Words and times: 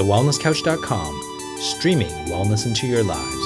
thewellnesscouch.com, 0.00 1.58
streaming 1.58 2.08
wellness 2.30 2.66
into 2.66 2.86
your 2.86 3.02
lives. 3.02 3.36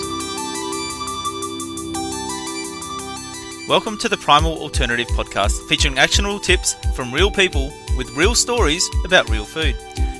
Welcome 3.68 3.98
to 3.98 4.08
the 4.08 4.16
Primal 4.16 4.56
Alternative 4.58 5.08
Podcast, 5.08 5.66
featuring 5.68 5.98
actionable 5.98 6.38
tips 6.38 6.74
from 6.94 7.12
real 7.12 7.28
people 7.28 7.72
with 7.96 8.08
real 8.10 8.36
stories 8.36 8.88
about 9.04 9.28
real 9.28 9.44
food. 9.44 9.74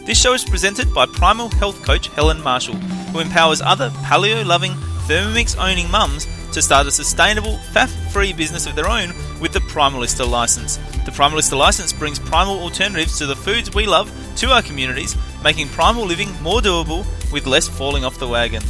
This 0.07 0.21
show 0.21 0.35
is 0.35 0.43
presented 0.43 0.93
by 0.93 1.07
Primal 1.07 1.51
Health 1.51 1.81
Coach 1.85 2.09
Helen 2.09 2.43
Marshall, 2.43 2.75
who 3.13 3.21
empowers 3.21 3.61
other 3.61 3.91
paleo 4.03 4.45
loving, 4.45 4.73
Thermomix 5.07 5.57
owning 5.57 5.89
mums 5.89 6.27
to 6.55 6.63
start 6.63 6.87
a 6.87 6.91
sustainable, 6.91 7.59
faff 7.73 7.91
free 8.13 8.33
business 8.33 8.67
of 8.67 8.75
their 8.77 8.89
own 8.89 9.13
with 9.41 9.53
the 9.53 9.59
Primalista 9.59 10.27
license. 10.29 10.77
The 11.05 11.11
Primalista 11.11 11.59
license 11.59 11.93
brings 11.93 12.19
primal 12.19 12.61
alternatives 12.61 13.19
to 13.19 13.27
the 13.27 13.37
foods 13.37 13.75
we 13.75 13.87
love 13.87 14.11
to 14.37 14.53
our 14.53 14.63
communities, 14.63 15.15
making 15.43 15.69
primal 15.69 16.07
living 16.07 16.33
more 16.43 16.61
doable 16.61 17.05
with 17.33 17.47
less 17.47 17.69
falling 17.69 18.05
off 18.05 18.19
the 18.19 18.29
wagon. 18.29 18.63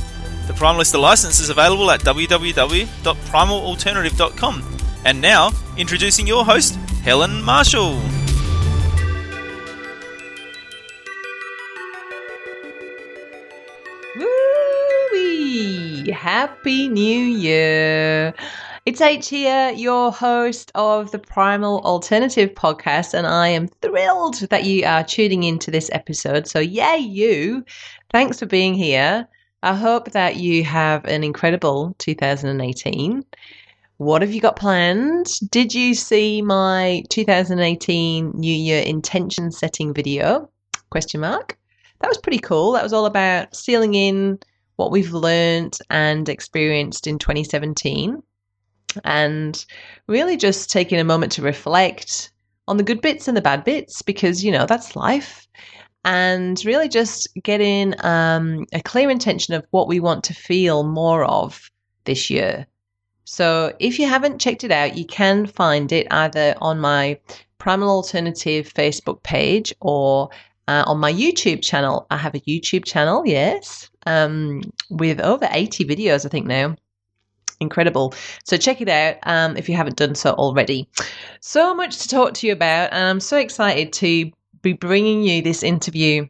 The 0.46 0.54
Primalista 0.54 1.00
license 1.00 1.40
is 1.40 1.50
available 1.50 1.90
at 1.90 2.00
www.primalalternative.com. 2.00 4.78
And 5.04 5.20
now, 5.20 5.50
introducing 5.76 6.26
your 6.26 6.46
host, 6.46 6.76
Helen 7.02 7.42
Marshall. 7.42 8.00
Happy 16.24 16.88
New 16.88 17.22
Year! 17.22 18.32
It's 18.86 19.02
H 19.02 19.28
here, 19.28 19.70
your 19.76 20.10
host 20.10 20.72
of 20.74 21.10
the 21.10 21.18
Primal 21.18 21.80
Alternative 21.80 22.48
podcast, 22.48 23.12
and 23.12 23.26
I 23.26 23.48
am 23.48 23.68
thrilled 23.68 24.36
that 24.48 24.64
you 24.64 24.86
are 24.86 25.04
tuning 25.04 25.42
into 25.42 25.70
this 25.70 25.90
episode. 25.92 26.46
So, 26.48 26.60
yay, 26.60 26.96
you! 26.96 27.62
Thanks 28.10 28.38
for 28.38 28.46
being 28.46 28.72
here. 28.72 29.28
I 29.62 29.74
hope 29.74 30.12
that 30.12 30.36
you 30.36 30.64
have 30.64 31.04
an 31.04 31.24
incredible 31.24 31.94
2018. 31.98 33.22
What 33.98 34.22
have 34.22 34.32
you 34.32 34.40
got 34.40 34.56
planned? 34.56 35.26
Did 35.50 35.74
you 35.74 35.92
see 35.92 36.40
my 36.40 37.02
2018 37.10 38.30
New 38.30 38.54
Year 38.54 38.80
intention 38.80 39.52
setting 39.52 39.92
video? 39.92 40.48
Question 40.88 41.20
mark. 41.20 41.58
That 42.00 42.08
was 42.08 42.16
pretty 42.16 42.38
cool. 42.38 42.72
That 42.72 42.82
was 42.82 42.94
all 42.94 43.04
about 43.04 43.54
sealing 43.54 43.94
in 43.94 44.38
what 44.76 44.90
we've 44.90 45.12
learned 45.12 45.78
and 45.90 46.28
experienced 46.28 47.06
in 47.06 47.18
2017 47.18 48.22
and 49.04 49.64
really 50.06 50.36
just 50.36 50.70
taking 50.70 51.00
a 51.00 51.04
moment 51.04 51.32
to 51.32 51.42
reflect 51.42 52.30
on 52.68 52.76
the 52.76 52.82
good 52.82 53.00
bits 53.00 53.28
and 53.28 53.36
the 53.36 53.42
bad 53.42 53.64
bits 53.64 54.02
because, 54.02 54.44
you 54.44 54.52
know, 54.52 54.66
that's 54.66 54.96
life. 54.96 55.46
And 56.04 56.62
really 56.64 56.88
just 56.88 57.28
getting 57.42 57.94
um, 58.04 58.66
a 58.72 58.80
clear 58.82 59.08
intention 59.08 59.54
of 59.54 59.66
what 59.70 59.88
we 59.88 60.00
want 60.00 60.22
to 60.24 60.34
feel 60.34 60.82
more 60.82 61.24
of 61.24 61.70
this 62.04 62.28
year. 62.28 62.66
So 63.24 63.72
if 63.78 63.98
you 63.98 64.06
haven't 64.06 64.38
checked 64.38 64.64
it 64.64 64.70
out, 64.70 64.98
you 64.98 65.06
can 65.06 65.46
find 65.46 65.90
it 65.92 66.06
either 66.10 66.54
on 66.60 66.78
my 66.78 67.18
Primal 67.56 67.88
Alternative 67.88 68.70
Facebook 68.72 69.22
page 69.22 69.72
or 69.80 70.28
uh, 70.68 70.84
on 70.86 70.98
my 70.98 71.12
YouTube 71.12 71.62
channel. 71.62 72.06
I 72.10 72.16
have 72.16 72.34
a 72.34 72.40
YouTube 72.40 72.84
channel, 72.84 73.22
yes, 73.26 73.90
um, 74.06 74.62
with 74.90 75.20
over 75.20 75.48
80 75.50 75.84
videos, 75.84 76.24
I 76.24 76.28
think 76.28 76.46
now 76.46 76.76
incredible. 77.60 78.14
So 78.44 78.56
check 78.56 78.80
it 78.80 78.88
out 78.88 79.16
um, 79.24 79.56
if 79.56 79.68
you 79.68 79.76
haven't 79.76 79.96
done 79.96 80.14
so 80.14 80.32
already. 80.32 80.88
So 81.40 81.74
much 81.74 81.98
to 81.98 82.08
talk 82.08 82.34
to 82.34 82.46
you 82.46 82.52
about, 82.52 82.92
and 82.92 83.04
I'm 83.04 83.20
so 83.20 83.36
excited 83.36 83.92
to 83.94 84.30
be 84.62 84.72
bringing 84.72 85.22
you 85.22 85.42
this 85.42 85.62
interview 85.62 86.26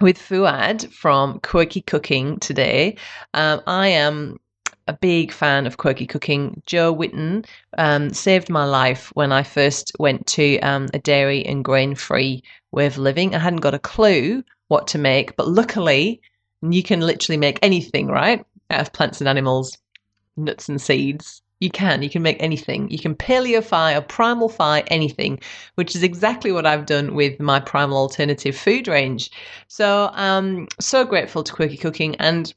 with 0.00 0.18
Fouad 0.18 0.92
from 0.92 1.40
Quirky 1.40 1.80
Cooking 1.82 2.38
today. 2.38 2.96
Um, 3.34 3.60
I 3.66 3.88
am 3.88 4.38
a 4.86 4.92
big 4.94 5.32
fan 5.32 5.66
of 5.66 5.76
quirky 5.76 6.06
cooking. 6.06 6.62
Jo 6.64 6.92
Whitton 6.92 7.44
um, 7.76 8.10
saved 8.10 8.48
my 8.48 8.64
life 8.64 9.10
when 9.14 9.32
I 9.32 9.42
first 9.42 9.92
went 9.98 10.26
to 10.28 10.58
um, 10.60 10.88
a 10.94 10.98
dairy 10.98 11.44
and 11.44 11.62
grain 11.62 11.94
free 11.94 12.42
of 12.72 12.98
living. 12.98 13.34
I 13.34 13.38
hadn't 13.38 13.60
got 13.60 13.74
a 13.74 13.78
clue 13.78 14.44
what 14.68 14.86
to 14.88 14.98
make, 14.98 15.36
but 15.36 15.48
luckily, 15.48 16.20
you 16.62 16.82
can 16.82 17.00
literally 17.00 17.38
make 17.38 17.58
anything, 17.62 18.08
right? 18.08 18.44
Out 18.70 18.80
of 18.80 18.92
plants 18.92 19.20
and 19.20 19.28
animals 19.28 19.78
nuts 20.36 20.68
and 20.68 20.80
seeds. 20.80 21.42
You 21.60 21.70
can. 21.70 22.02
You 22.02 22.10
can 22.10 22.22
make 22.22 22.40
anything. 22.40 22.88
You 22.88 22.98
can 23.00 23.16
paleofy 23.16 23.96
or 23.96 24.02
primalfy 24.02 24.84
anything, 24.86 25.40
which 25.74 25.96
is 25.96 26.04
exactly 26.04 26.52
what 26.52 26.66
I've 26.66 26.86
done 26.86 27.14
with 27.14 27.40
my 27.40 27.58
primal 27.58 27.98
alternative 27.98 28.56
food 28.56 28.86
range. 28.86 29.30
So, 29.66 30.10
um, 30.12 30.68
so 30.78 31.04
grateful 31.04 31.42
to 31.42 31.52
Quirky 31.52 31.76
Cooking 31.76 32.14
and 32.16 32.54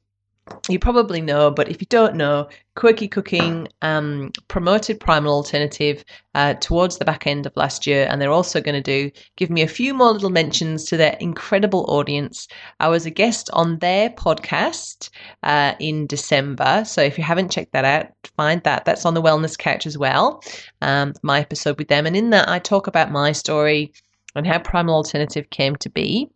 you 0.70 0.80
probably 0.80 1.22
know, 1.22 1.52
but 1.52 1.70
if 1.70 1.82
you 1.82 1.88
don't 1.90 2.16
know, 2.16 2.48
Quirky 2.76 3.08
Cooking 3.08 3.68
um, 3.82 4.32
promoted 4.48 5.00
Primal 5.00 5.34
Alternative 5.34 6.04
uh, 6.36 6.54
towards 6.56 6.98
the 6.98 7.06
back 7.06 7.28
end 7.28 7.46
of 7.46 7.56
last 7.58 7.86
year, 7.86 8.08
and 8.10 8.22
they're 8.22 8.32
also 8.32 8.62
going 8.62 8.82
to 8.82 8.82
do 8.82 9.12
give 9.36 9.50
me 9.50 9.62
a 9.62 9.68
few 9.68 9.94
more 9.94 10.12
little 10.12 10.30
mentions 10.30 10.86
to 10.86 10.98
their 10.98 11.18
incredible 11.20 11.86
audience. 11.90 12.48
I 12.80 12.88
was 12.88 13.06
a 13.06 13.12
guest 13.12 13.50
on 13.54 13.80
their 13.80 14.10
podcast 14.10 15.10
uh, 15.44 15.74
in 15.80 16.08
December, 16.08 16.84
so 16.86 17.02
if 17.02 17.18
you 17.18 17.24
haven't 17.24 17.52
checked 17.52 17.74
that 17.74 17.86
out, 17.86 18.08
find 18.38 18.64
that. 18.64 18.86
That's 18.86 19.06
on 19.06 19.14
the 19.14 19.22
Wellness 19.22 19.58
Couch 19.58 19.86
as 19.86 19.98
well. 19.98 20.42
Um, 20.82 21.14
my 21.24 21.40
episode 21.40 21.78
with 21.78 21.88
them, 21.88 22.06
and 22.06 22.16
in 22.16 22.30
that 22.30 22.48
I 22.48 22.60
talk 22.60 22.88
about 22.88 23.12
my 23.12 23.32
story 23.32 23.94
and 24.36 24.48
how 24.48 24.60
Primal 24.60 24.96
Alternative 24.96 25.50
came 25.50 25.76
to 25.78 25.90
be. 25.90 26.30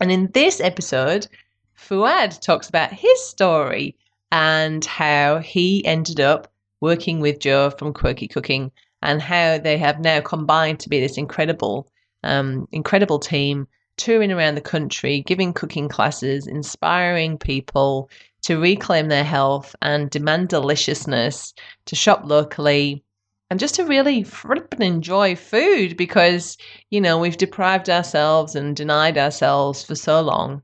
And 0.00 0.10
in 0.10 0.30
this 0.32 0.60
episode, 0.60 1.28
Fouad 1.76 2.40
talks 2.40 2.68
about 2.68 2.92
his 2.92 3.26
story 3.26 3.96
and 4.30 4.84
how 4.84 5.38
he 5.38 5.84
ended 5.84 6.20
up 6.20 6.50
working 6.80 7.20
with 7.20 7.40
Jo 7.40 7.70
from 7.70 7.92
Quirky 7.92 8.28
Cooking 8.28 8.70
and 9.02 9.20
how 9.20 9.58
they 9.58 9.76
have 9.78 10.00
now 10.00 10.20
combined 10.20 10.80
to 10.80 10.88
be 10.88 11.00
this 11.00 11.18
incredible, 11.18 11.90
um, 12.22 12.68
incredible 12.72 13.18
team 13.18 13.66
touring 13.96 14.32
around 14.32 14.54
the 14.54 14.60
country, 14.60 15.22
giving 15.26 15.52
cooking 15.52 15.88
classes, 15.88 16.46
inspiring 16.46 17.38
people 17.38 18.08
to 18.42 18.60
reclaim 18.60 19.08
their 19.08 19.24
health 19.24 19.76
and 19.82 20.10
demand 20.10 20.48
deliciousness, 20.48 21.54
to 21.86 21.96
shop 21.96 22.22
locally, 22.24 23.02
and 23.50 23.60
just 23.60 23.74
to 23.74 23.84
really 23.84 24.22
flip 24.22 24.74
and 24.74 24.82
enjoy 24.82 25.36
food 25.36 25.96
because, 25.96 26.56
you 26.90 27.00
know, 27.00 27.18
we've 27.18 27.36
deprived 27.36 27.90
ourselves 27.90 28.54
and 28.54 28.74
denied 28.74 29.18
ourselves 29.18 29.82
for 29.82 29.94
so 29.94 30.20
long 30.20 30.62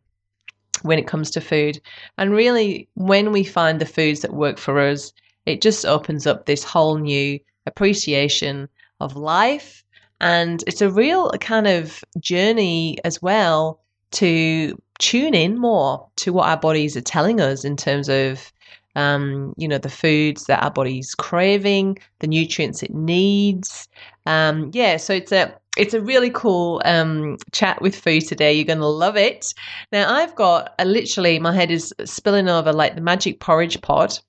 when 0.82 0.98
it 0.98 1.06
comes 1.06 1.30
to 1.32 1.40
food. 1.40 1.80
And 2.18 2.32
really, 2.32 2.88
when 2.94 3.32
we 3.32 3.44
find 3.44 3.80
the 3.80 3.86
foods 3.86 4.20
that 4.20 4.34
work 4.34 4.58
for 4.58 4.80
us, 4.80 5.12
it 5.46 5.60
just 5.60 5.84
opens 5.84 6.26
up 6.26 6.46
this 6.46 6.64
whole 6.64 6.98
new 6.98 7.38
appreciation 7.66 8.68
of 9.00 9.16
life. 9.16 9.84
And 10.20 10.62
it's 10.66 10.82
a 10.82 10.90
real 10.90 11.30
kind 11.40 11.66
of 11.66 12.04
journey 12.20 12.98
as 13.04 13.22
well 13.22 13.80
to 14.12 14.80
tune 14.98 15.34
in 15.34 15.58
more 15.58 16.06
to 16.16 16.32
what 16.32 16.48
our 16.48 16.58
bodies 16.58 16.96
are 16.96 17.00
telling 17.00 17.40
us 17.40 17.64
in 17.64 17.76
terms 17.76 18.08
of 18.08 18.52
um, 18.96 19.54
you 19.56 19.68
know, 19.68 19.78
the 19.78 19.88
foods 19.88 20.44
that 20.46 20.62
our 20.62 20.70
body's 20.70 21.14
craving, 21.14 21.98
the 22.18 22.26
nutrients 22.26 22.82
it 22.82 22.92
needs. 22.92 23.88
Um, 24.26 24.70
yeah, 24.74 24.96
so 24.96 25.14
it's 25.14 25.32
a 25.32 25.54
it's 25.76 25.94
a 25.94 26.00
really 26.00 26.30
cool 26.30 26.82
um, 26.84 27.36
chat 27.52 27.80
with 27.80 27.94
Fouad 27.94 28.26
today. 28.28 28.52
You're 28.52 28.64
going 28.64 28.78
to 28.78 28.86
love 28.86 29.16
it. 29.16 29.54
Now, 29.92 30.12
I've 30.12 30.34
got 30.34 30.74
literally 30.84 31.38
my 31.38 31.54
head 31.54 31.70
is 31.70 31.94
spilling 32.04 32.48
over 32.48 32.72
like 32.72 32.96
the 32.96 33.00
magic 33.00 33.40
porridge 33.40 33.80
pot 33.80 34.20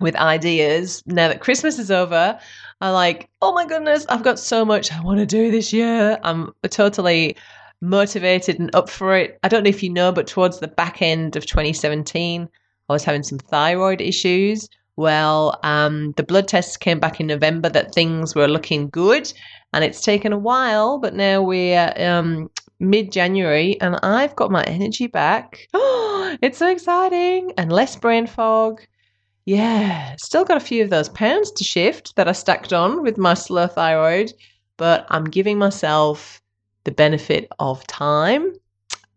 with 0.00 0.16
ideas. 0.16 1.02
Now 1.06 1.28
that 1.28 1.40
Christmas 1.40 1.78
is 1.78 1.90
over, 1.90 2.38
I'm 2.80 2.92
like, 2.92 3.28
oh 3.40 3.52
my 3.52 3.66
goodness, 3.66 4.06
I've 4.08 4.24
got 4.24 4.38
so 4.38 4.64
much 4.64 4.92
I 4.92 5.00
want 5.00 5.20
to 5.20 5.26
do 5.26 5.50
this 5.50 5.72
year. 5.72 6.18
I'm 6.24 6.52
totally 6.68 7.36
motivated 7.80 8.58
and 8.58 8.74
up 8.74 8.88
for 8.88 9.16
it. 9.16 9.38
I 9.42 9.48
don't 9.48 9.64
know 9.64 9.70
if 9.70 9.82
you 9.82 9.90
know, 9.90 10.12
but 10.12 10.26
towards 10.26 10.60
the 10.60 10.68
back 10.68 11.02
end 11.02 11.36
of 11.36 11.46
2017, 11.46 12.48
I 12.88 12.92
was 12.92 13.04
having 13.04 13.22
some 13.22 13.38
thyroid 13.38 14.00
issues. 14.00 14.68
Well, 14.96 15.58
um, 15.62 16.12
the 16.16 16.22
blood 16.22 16.48
tests 16.48 16.76
came 16.76 17.00
back 17.00 17.18
in 17.18 17.26
November 17.26 17.68
that 17.70 17.94
things 17.94 18.34
were 18.34 18.48
looking 18.48 18.90
good, 18.90 19.32
and 19.72 19.84
it's 19.84 20.02
taken 20.02 20.32
a 20.32 20.38
while, 20.38 20.98
but 20.98 21.14
now 21.14 21.40
we're 21.42 21.92
um, 21.96 22.50
mid 22.78 23.12
January 23.12 23.80
and 23.80 23.96
I've 24.02 24.36
got 24.36 24.50
my 24.50 24.62
energy 24.64 25.06
back. 25.06 25.66
Oh, 25.72 26.36
it's 26.42 26.58
so 26.58 26.68
exciting 26.68 27.52
and 27.56 27.72
less 27.72 27.96
brain 27.96 28.26
fog. 28.26 28.82
Yeah, 29.46 30.14
still 30.18 30.44
got 30.44 30.56
a 30.56 30.60
few 30.60 30.84
of 30.84 30.90
those 30.90 31.08
pounds 31.08 31.50
to 31.52 31.64
shift 31.64 32.14
that 32.16 32.28
I 32.28 32.32
stacked 32.32 32.72
on 32.72 33.02
with 33.02 33.18
my 33.18 33.34
slow 33.34 33.66
thyroid, 33.66 34.32
but 34.76 35.06
I'm 35.08 35.24
giving 35.24 35.58
myself 35.58 36.40
the 36.84 36.92
benefit 36.92 37.48
of 37.58 37.86
time. 37.86 38.52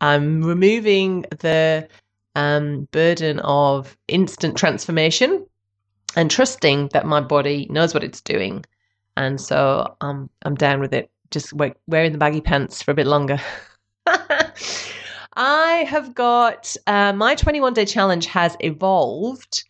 I'm 0.02 0.42
removing 0.42 1.26
the 1.40 1.88
um, 2.36 2.88
burden 2.92 3.40
of 3.40 3.98
instant 4.08 4.58
transformation 4.58 5.46
and 6.16 6.32
trusting 6.32 6.90
that 6.94 7.06
my 7.06 7.22
body 7.22 7.68
knows 7.70 7.94
what 7.94 8.04
it's 8.04 8.22
doing 8.22 8.64
and 9.18 9.40
so 9.40 9.96
um, 10.02 10.30
I'm 10.44 10.56
down 10.56 10.80
with 10.80 10.94
it. 10.94 11.10
Just 11.32 11.54
wearing 11.54 12.12
the 12.12 12.18
baggy 12.18 12.42
pants 12.42 12.82
for 12.82 12.92
a 12.92 12.96
bit 12.96 13.08
longer. 13.08 13.40
I 15.38 15.86
have 15.88 16.14
got 16.14 16.76
uh, 16.88 17.14
my 17.14 17.36
21 17.36 17.74
day 17.74 17.86
challenge 17.86 18.26
has 18.28 18.56
evolved. 18.60 19.64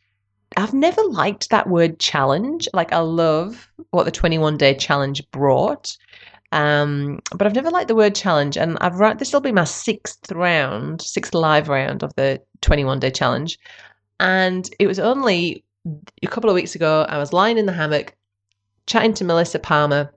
I've 0.57 0.74
never 0.74 1.01
liked 1.03 1.50
that 1.50 1.69
word 1.69 2.00
challenge. 2.00 2.68
Like, 2.74 2.94
I 2.94 3.00
love 3.00 3.69
what 3.91 4.03
the 4.03 4.12
21 4.12 4.57
day 4.57 4.75
challenge 4.75 5.24
brought. 5.31 5.98
Um, 6.51 7.19
but 7.31 7.48
I've 7.48 7.56
never 7.56 7.71
liked 7.71 7.88
the 7.88 7.95
word 7.95 8.15
challenge, 8.15 8.56
and 8.57 8.77
I've 8.80 9.00
run. 9.00 9.18
This 9.18 9.33
will 9.33 9.41
be 9.41 9.51
my 9.51 9.65
sixth 9.65 10.31
round, 10.31 11.01
sixth 11.01 11.33
live 11.33 11.68
round 11.68 12.03
of 12.03 12.13
the 12.15 12.41
21 12.62 13.00
day 13.00 13.12
challenge, 13.12 13.59
and 14.19 14.69
it 14.80 14.88
was 14.88 15.00
only 15.00 15.64
a 16.24 16.28
couple 16.28 16.50
of 16.50 16.56
weeks 16.56 16.76
ago. 16.76 17.06
I 17.08 17.18
was 17.18 17.34
lying 17.34 17.58
in 17.58 17.66
the 17.66 17.74
hammock, 17.74 18.16
chatting 18.88 19.14
to 19.16 19.24
Melissa 19.24 19.60
Palmer. 19.60 20.14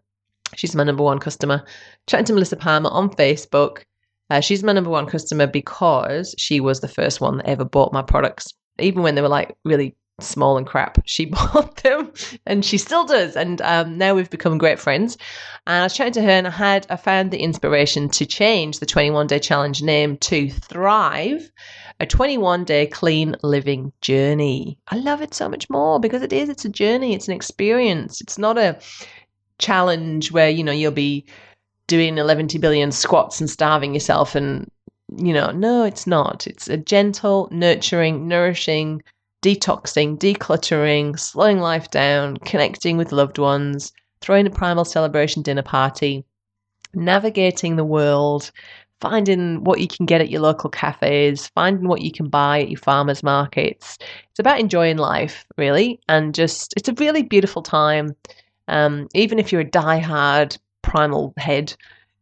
She's 0.57 0.75
my 0.75 0.85
number 0.85 1.03
one 1.03 1.19
customer. 1.19 1.65
Chatting 2.07 2.27
to 2.27 2.33
Melissa 2.33 2.57
Palmer 2.57 2.91
on 2.91 3.11
Facebook. 3.11 3.85
Uh, 4.31 4.41
she's 4.41 4.63
my 4.63 4.73
number 4.73 4.91
one 4.91 5.07
customer 5.07 5.47
because 5.47 6.35
she 6.39 6.61
was 6.61 6.81
the 6.81 6.89
first 6.89 7.21
one 7.21 7.39
that 7.39 7.47
ever 7.47 7.65
bought 7.65 7.93
my 7.93 8.03
products, 8.03 8.53
even 8.79 9.03
when 9.03 9.15
they 9.15 9.23
were 9.23 9.29
like 9.29 9.57
really 9.65 9.97
small 10.21 10.59
and 10.59 10.67
crap. 10.67 10.99
She 11.07 11.25
bought 11.27 11.77
them 11.77 12.13
and 12.47 12.65
she 12.65 12.79
still 12.79 13.05
does. 13.05 13.37
And 13.37 13.61
um, 13.63 13.99
now 13.99 14.15
we've 14.15 14.31
become 14.31 14.59
great 14.59 14.79
friends. 14.79 15.17
And 15.67 15.77
I 15.77 15.83
was 15.85 15.95
chatting 15.95 16.15
to 16.15 16.23
her 16.23 16.31
and 16.31 16.47
I 16.47 16.51
had, 16.51 16.87
I 16.91 16.97
found 16.97 17.31
the 17.31 17.39
inspiration 17.39 18.09
to 18.11 18.27
change 18.27 18.79
the 18.79 18.87
21 18.87 19.27
day 19.27 19.39
challenge 19.39 19.83
name 19.83 20.17
to 20.19 20.51
Thrive, 20.51 21.51
a 22.01 22.07
21 22.07 22.65
day 22.65 22.87
clean 22.87 23.37
living 23.43 23.93
journey. 24.01 24.79
I 24.89 24.97
love 24.97 25.21
it 25.23 25.35
so 25.35 25.49
much 25.49 25.69
more 25.69 25.99
because 25.99 26.23
it 26.23 26.33
is, 26.33 26.49
it's 26.49 26.65
a 26.65 26.71
journey, 26.71 27.15
it's 27.15 27.29
an 27.29 27.35
experience. 27.35 28.21
It's 28.21 28.39
not 28.39 28.57
a 28.59 28.79
challenge 29.59 30.31
where, 30.31 30.49
you 30.51 30.63
know, 30.63 30.73
you'll 30.73 30.93
be 30.93 31.27
doing 31.87 32.19
11 32.19 32.49
billion 32.61 32.93
squats 32.93 33.41
and 33.41 33.51
starving 33.51 33.95
yourself 33.95 34.35
and 34.35 34.71
you 35.17 35.33
know, 35.33 35.51
no, 35.51 35.85
it's 35.85 36.07
not. 36.07 36.47
It's 36.47 36.69
a 36.69 36.77
gentle, 36.77 37.49
nurturing, 37.51 38.29
nourishing, 38.29 39.03
detoxing, 39.43 40.19
decluttering, 40.19 41.19
slowing 41.19 41.61
life 41.61 41.91
down, 41.91 42.37
connecting 42.39 42.97
with 42.97 43.13
loved 43.13 43.39
ones, 43.39 43.93
throwing 44.21 44.47
a 44.47 44.51
primal 44.51 44.85
celebration 44.85 45.43
dinner 45.43 45.63
party, 45.63 46.25
navigating 46.93 47.77
the 47.77 47.85
world, 47.85 48.51
finding 49.01 49.65
what 49.65 49.81
you 49.81 49.89
can 49.89 50.07
get 50.07 50.21
at 50.21 50.31
your 50.31 50.41
local 50.41 50.71
cafes, 50.71 51.49
finding 51.55 51.89
what 51.89 52.03
you 52.03 52.11
can 52.11 52.29
buy 52.29 52.61
at 52.63 52.71
your 52.71 52.81
farmers 52.81 53.23
markets. 53.23 53.99
It's 54.31 54.39
about 54.39 54.61
enjoying 54.61 54.99
life, 54.99 55.47
really, 55.57 56.01
and 56.09 56.35
just 56.35 56.75
it's 56.77 56.89
a 56.89 56.95
really 56.95 57.23
beautiful 57.23 57.63
time. 57.63 58.15
Um, 58.69 59.09
even 59.15 59.39
if 59.39 59.51
you're 59.51 59.63
a 59.63 59.71
die-hard 59.71 60.57
primal 60.83 61.33
head, 61.37 61.75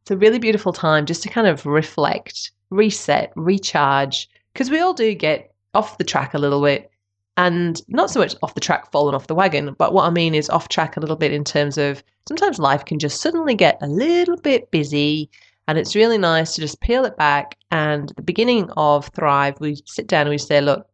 it's 0.02 0.10
a 0.10 0.16
really 0.16 0.38
beautiful 0.38 0.72
time 0.72 1.06
just 1.06 1.22
to 1.24 1.28
kind 1.28 1.46
of 1.46 1.66
reflect, 1.66 2.52
reset, 2.70 3.32
recharge, 3.36 4.28
because 4.52 4.70
we 4.70 4.80
all 4.80 4.94
do 4.94 5.14
get 5.14 5.52
off 5.74 5.98
the 5.98 6.04
track 6.04 6.34
a 6.34 6.38
little 6.38 6.62
bit 6.62 6.90
and 7.36 7.82
not 7.88 8.10
so 8.10 8.20
much 8.20 8.34
off 8.42 8.54
the 8.54 8.60
track, 8.60 8.90
falling 8.90 9.14
off 9.14 9.26
the 9.26 9.34
wagon, 9.34 9.74
but 9.76 9.92
what 9.92 10.06
I 10.06 10.10
mean 10.10 10.34
is 10.34 10.48
off 10.48 10.68
track 10.68 10.96
a 10.96 11.00
little 11.00 11.16
bit 11.16 11.32
in 11.32 11.44
terms 11.44 11.76
of 11.76 12.02
sometimes 12.26 12.58
life 12.58 12.84
can 12.84 12.98
just 12.98 13.20
suddenly 13.20 13.54
get 13.54 13.76
a 13.82 13.86
little 13.86 14.38
bit 14.38 14.70
busy. 14.70 15.28
And 15.68 15.78
it's 15.78 15.96
really 15.96 16.18
nice 16.18 16.54
to 16.54 16.60
just 16.60 16.80
peel 16.80 17.04
it 17.04 17.16
back. 17.16 17.56
And 17.70 18.10
at 18.10 18.16
the 18.16 18.22
beginning 18.22 18.70
of 18.76 19.08
Thrive, 19.08 19.60
we 19.60 19.76
sit 19.86 20.06
down 20.06 20.22
and 20.22 20.30
we 20.30 20.38
say, 20.38 20.60
look, 20.60 20.86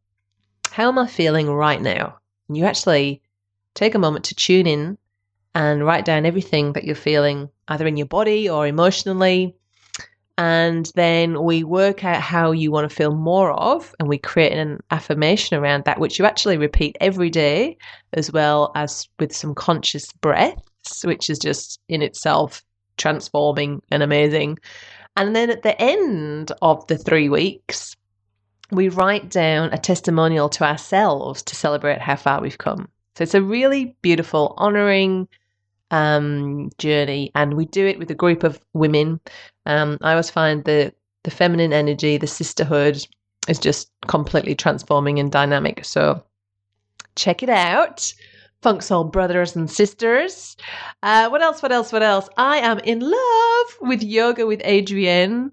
how 0.71 0.89
am 0.89 0.99
I 0.99 1.07
feeling 1.07 1.51
right 1.51 1.81
now? 1.81 2.19
And 2.49 2.57
you 2.57 2.65
actually 2.65 3.21
take 3.75 3.95
a 3.95 3.99
moment 3.99 4.25
to 4.27 4.35
tune 4.35 4.67
in 4.67 4.97
and 5.55 5.85
write 5.85 6.07
down 6.07 6.25
everything 6.25 6.73
that 6.73 6.85
you're 6.85 6.95
feeling, 6.95 7.51
either 7.69 7.87
in 7.87 7.99
your 7.99 8.07
body 8.07 8.49
or 8.49 8.67
emotionally, 8.67 9.55
and 10.39 10.91
then 10.95 11.43
we 11.45 11.63
work 11.63 12.05
out 12.05 12.21
how 12.21 12.53
you 12.53 12.71
want 12.71 12.89
to 12.89 12.95
feel 12.95 13.15
more 13.15 13.53
of 13.53 13.95
and 13.99 14.09
we 14.09 14.19
create 14.19 14.53
an 14.53 14.81
affirmation 14.91 15.59
around 15.59 15.85
that 15.85 16.01
which 16.01 16.19
you 16.19 16.25
actually 16.25 16.57
repeat 16.57 16.97
every 17.01 17.29
day 17.29 17.77
as 18.15 18.33
well 18.33 18.73
as 18.75 19.09
with 19.19 19.35
some 19.35 19.55
conscious 19.55 20.11
breaths 20.13 21.05
which 21.05 21.29
is 21.29 21.39
just 21.39 21.81
in 21.89 22.03
itself 22.03 22.65
transforming 22.97 23.83
and 23.91 24.03
amazing 24.03 24.59
and 25.17 25.37
then 25.37 25.50
at 25.50 25.62
the 25.62 25.81
end 25.81 26.53
of 26.62 26.87
the 26.87 26.99
3 26.99 27.29
weeks 27.29 27.97
we 28.71 28.89
write 28.89 29.29
down 29.29 29.73
a 29.73 29.79
testimonial 29.79 30.49
to 30.49 30.65
ourselves 30.65 31.43
to 31.43 31.55
celebrate 31.55 32.00
how 32.00 32.17
far 32.17 32.41
we've 32.41 32.59
come 32.59 32.89
so 33.17 33.23
it's 33.23 33.35
a 33.35 33.43
really 33.43 33.97
beautiful 34.03 34.55
honoring 34.56 35.29
um, 35.93 36.71
journey, 36.79 37.31
and 37.35 37.55
we 37.55 37.67
do 37.67 37.87
it 37.87 37.99
with 37.99 38.11
a 38.11 38.15
group 38.15 38.43
of 38.43 38.59
women. 38.73 39.21
Um, 39.67 39.99
I 40.00 40.12
always 40.12 40.31
find 40.31 40.65
the 40.65 40.93
the 41.23 41.31
feminine 41.31 41.73
energy, 41.73 42.17
the 42.17 42.27
sisterhood, 42.27 43.06
is 43.47 43.59
just 43.59 43.91
completely 44.09 44.56
transforming 44.56 45.21
and 45.21 45.31
dynamic. 45.31 45.85
So 45.85 46.25
check 47.15 47.44
it 47.44 47.49
out. 47.49 48.12
Funk 48.62 48.82
Soul 48.82 49.05
brothers 49.05 49.56
and 49.56 49.69
sisters. 49.69 50.56
Uh, 51.03 51.29
what 51.29 51.43
else? 51.43 51.62
What 51.62 51.73
else? 51.73 51.93
What 51.93 52.03
else? 52.03 52.29
I 52.37 52.59
am 52.59 52.79
in 52.79 53.00
love 53.00 53.76
with 53.81 54.03
yoga 54.03 54.47
with 54.47 54.61
Adriene. 54.62 55.50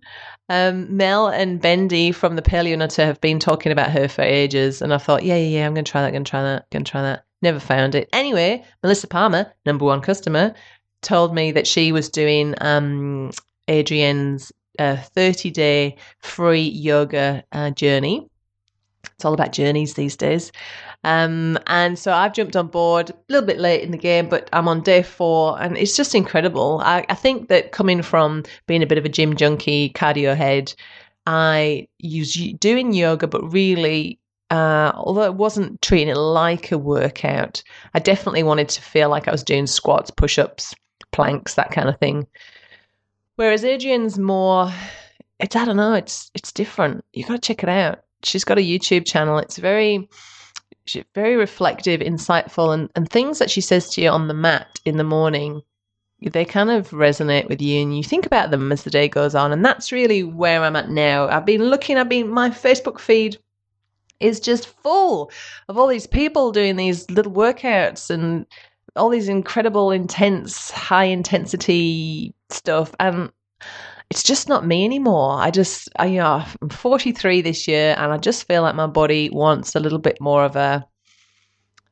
Um, 0.48 0.96
Mel 0.96 1.28
and 1.28 1.60
Bendy 1.60 2.12
from 2.12 2.36
the 2.36 2.42
Paleo 2.42 2.78
Nutter 2.78 3.06
have 3.06 3.20
been 3.22 3.40
talking 3.40 3.72
about 3.72 3.92
her 3.92 4.08
for 4.08 4.22
ages, 4.22 4.82
and 4.82 4.94
I 4.94 4.98
thought, 4.98 5.24
yeah, 5.24 5.36
yeah, 5.36 5.60
yeah, 5.60 5.66
I'm 5.66 5.74
going 5.74 5.86
to 5.86 5.92
try 5.92 6.02
that, 6.02 6.12
going 6.12 6.24
to 6.24 6.30
try 6.30 6.42
that, 6.42 6.70
going 6.72 6.84
to 6.84 6.92
try 6.92 7.02
that. 7.02 7.26
Never 7.42 7.60
found 7.60 7.96
it. 7.96 8.10
Anyway, 8.14 8.64
Melissa 8.84 9.08
Palmer, 9.08 9.54
number 9.66 9.86
one 9.86 10.02
customer, 10.02 10.54
told 11.02 11.34
me 11.34 11.52
that 11.52 11.68
she 11.68 11.92
was 11.92 12.10
doing 12.10 12.56
um, 12.62 13.32
Adriene's 13.68 14.52
uh, 14.78 14.98
30 14.98 15.52
day 15.52 15.98
free 16.20 16.68
yoga 16.68 17.44
uh, 17.52 17.72
journey. 17.72 18.30
It's 19.16 19.26
all 19.26 19.34
about 19.34 19.52
journeys 19.52 19.94
these 19.94 20.16
days. 20.16 20.52
Um, 21.04 21.58
and 21.68 21.98
so 21.98 22.12
I've 22.12 22.34
jumped 22.34 22.56
on 22.56 22.68
board 22.68 23.10
a 23.10 23.16
little 23.30 23.48
bit 23.48 23.58
late 23.58 23.84
in 23.84 23.92
the 23.92 23.98
game, 23.98 24.28
but 24.28 24.50
I'm 24.52 24.68
on 24.68 24.82
day 24.82 25.02
four 25.02 25.62
and 25.62 25.78
it's 25.78 25.96
just 25.96 26.14
incredible. 26.14 26.82
I, 26.84 27.06
I 27.08 27.16
think 27.16 27.48
that 27.48 27.72
coming 27.72 28.02
from 28.02 28.44
being 28.68 28.84
a 28.84 28.88
bit 28.88 28.98
of 28.98 29.06
a 29.06 29.10
gym 29.10 29.36
junkie, 29.36 29.92
cardio 29.92 30.36
head, 30.36 30.74
I 31.26 31.88
use 32.00 32.34
doing 32.60 32.94
yoga, 32.94 33.28
but 33.28 33.50
really 33.52 34.20
uh, 34.50 34.92
although 34.96 35.24
it 35.24 35.36
wasn't 35.36 35.82
treating 35.82 36.10
it 36.10 36.18
like 36.18 36.72
a 36.72 36.78
workout, 36.78 37.62
I 37.94 38.00
definitely 38.00 38.44
wanted 38.44 38.70
to 38.70 38.82
feel 38.82 39.10
like 39.10 39.28
I 39.28 39.32
was 39.32 39.44
doing 39.44 39.68
squats, 39.68 40.10
push 40.10 40.40
ups, 40.40 40.74
planks, 41.12 41.54
that 41.54 41.72
kind 41.72 41.88
of 41.88 42.00
thing. 42.00 42.28
Whereas 43.36 43.64
Adriene's 43.64 44.18
more, 44.18 44.72
it's 45.40 45.56
I 45.56 45.66
don't 45.66 45.78
know, 45.78 45.94
it's 45.94 46.32
it's 46.34 46.52
different. 46.52 47.06
You 47.14 47.26
got 47.26 47.36
to 47.36 47.40
check 47.40 47.64
it 47.64 47.70
out. 47.70 48.00
She's 48.24 48.44
got 48.44 48.58
a 48.58 48.62
YouTube 48.62 49.06
channel. 49.06 49.38
It's 49.38 49.58
very, 49.58 50.10
she's 50.90 51.06
very 51.14 51.36
reflective, 51.36 52.02
insightful, 52.02 52.74
and 52.74 52.90
and 52.96 53.10
things 53.10 53.40
that 53.40 53.52
she 53.52 53.62
says 53.62 53.90
to 53.92 54.02
you 54.02 54.10
on 54.10 54.28
the 54.28 54.34
mat 54.34 54.80
in 54.86 54.98
the 54.98 55.04
morning. 55.04 55.62
They 56.22 56.44
kind 56.44 56.70
of 56.70 56.90
resonate 56.90 57.48
with 57.48 57.62
you, 57.62 57.82
and 57.82 57.96
you 57.96 58.04
think 58.04 58.26
about 58.26 58.52
them 58.52 58.72
as 58.72 58.84
the 58.84 58.90
day 58.90 59.08
goes 59.08 59.36
on. 59.36 59.54
And 59.54 59.64
that's 59.64 59.92
really 59.92 60.24
where 60.24 60.64
I'm 60.64 60.76
at 60.76 60.90
now. 60.90 61.30
I've 61.30 61.46
been 61.46 61.66
looking. 61.66 61.98
I've 61.98 62.10
been 62.10 62.30
my 62.30 62.50
Facebook 62.50 63.00
feed 63.00 63.38
is 64.20 64.40
just 64.42 64.68
full 64.68 65.32
of 65.70 65.78
all 65.78 65.88
these 65.88 66.08
people 66.08 66.52
doing 66.52 66.76
these 66.76 67.10
little 67.10 67.32
workouts 67.32 68.10
and 68.10 68.46
all 68.98 69.10
these 69.10 69.30
incredible, 69.30 69.92
intense, 69.92 70.72
high 70.72 71.06
intensity 71.06 72.34
stuff. 72.50 72.94
And 73.00 73.32
it's 74.10 74.24
just 74.24 74.50
not 74.50 74.66
me 74.66 74.86
anymore. 74.86 75.40
I 75.40 75.52
just, 75.52 75.90
I, 75.98 76.08
you 76.08 76.18
know, 76.18 76.44
I'm 76.62 76.70
43 76.70 77.42
this 77.42 77.68
year 77.68 77.96
and 77.98 78.12
I 78.12 78.18
just 78.18 78.48
feel 78.48 78.64
like 78.64 78.76
my 78.76 78.88
body 78.88 79.30
wants 79.30 79.76
a 79.76 79.80
little 79.80 80.00
bit 80.00 80.20
more 80.20 80.44
of 80.44 80.56
a 80.56 80.86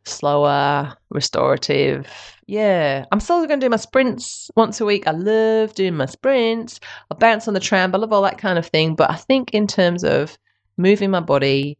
slower, 0.04 0.96
restorative. 1.12 2.08
Yeah, 2.48 3.06
I'm 3.12 3.20
still 3.20 3.46
going 3.46 3.60
to 3.60 3.66
do 3.66 3.70
my 3.70 3.78
sprints 3.78 4.50
once 4.56 4.82
a 4.82 4.86
week. 4.86 5.06
I 5.06 5.12
love 5.12 5.76
doing 5.76 5.96
my 5.96 6.08
sprints. 6.08 6.80
I 7.12 7.16
bounce 7.16 7.48
on 7.48 7.54
the 7.54 7.60
tram. 7.60 7.94
I 7.94 8.00
love 8.00 8.14
all 8.14 8.24
that 8.24 8.40
kind 8.40 8.58
of 8.58 8.66
thing. 8.66 8.96
But 8.96 9.12
I 9.12 9.16
think 9.16 9.54
in 9.54 9.68
terms 9.68 10.04
of 10.04 10.38
moving 10.78 11.12
my 11.12 11.20
body, 11.20 11.78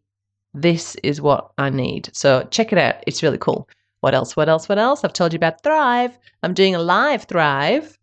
this 0.54 0.96
is 1.04 1.20
what 1.20 1.52
I 1.58 1.72
need. 1.72 2.10
So 2.14 2.48
check 2.52 2.72
it 2.72 2.78
out. 2.78 2.96
It's 3.08 3.24
really 3.24 3.38
cool. 3.40 3.68
What 4.02 4.14
else? 4.14 4.36
What 4.36 4.50
else? 4.50 4.70
What 4.70 4.78
else? 4.78 5.04
I've 5.04 5.14
told 5.14 5.34
you 5.34 5.38
about 5.38 5.64
Thrive. 5.64 6.18
I'm 6.44 6.54
doing 6.54 6.76
a 6.76 6.80
live 6.80 7.24
Thrive 7.24 7.97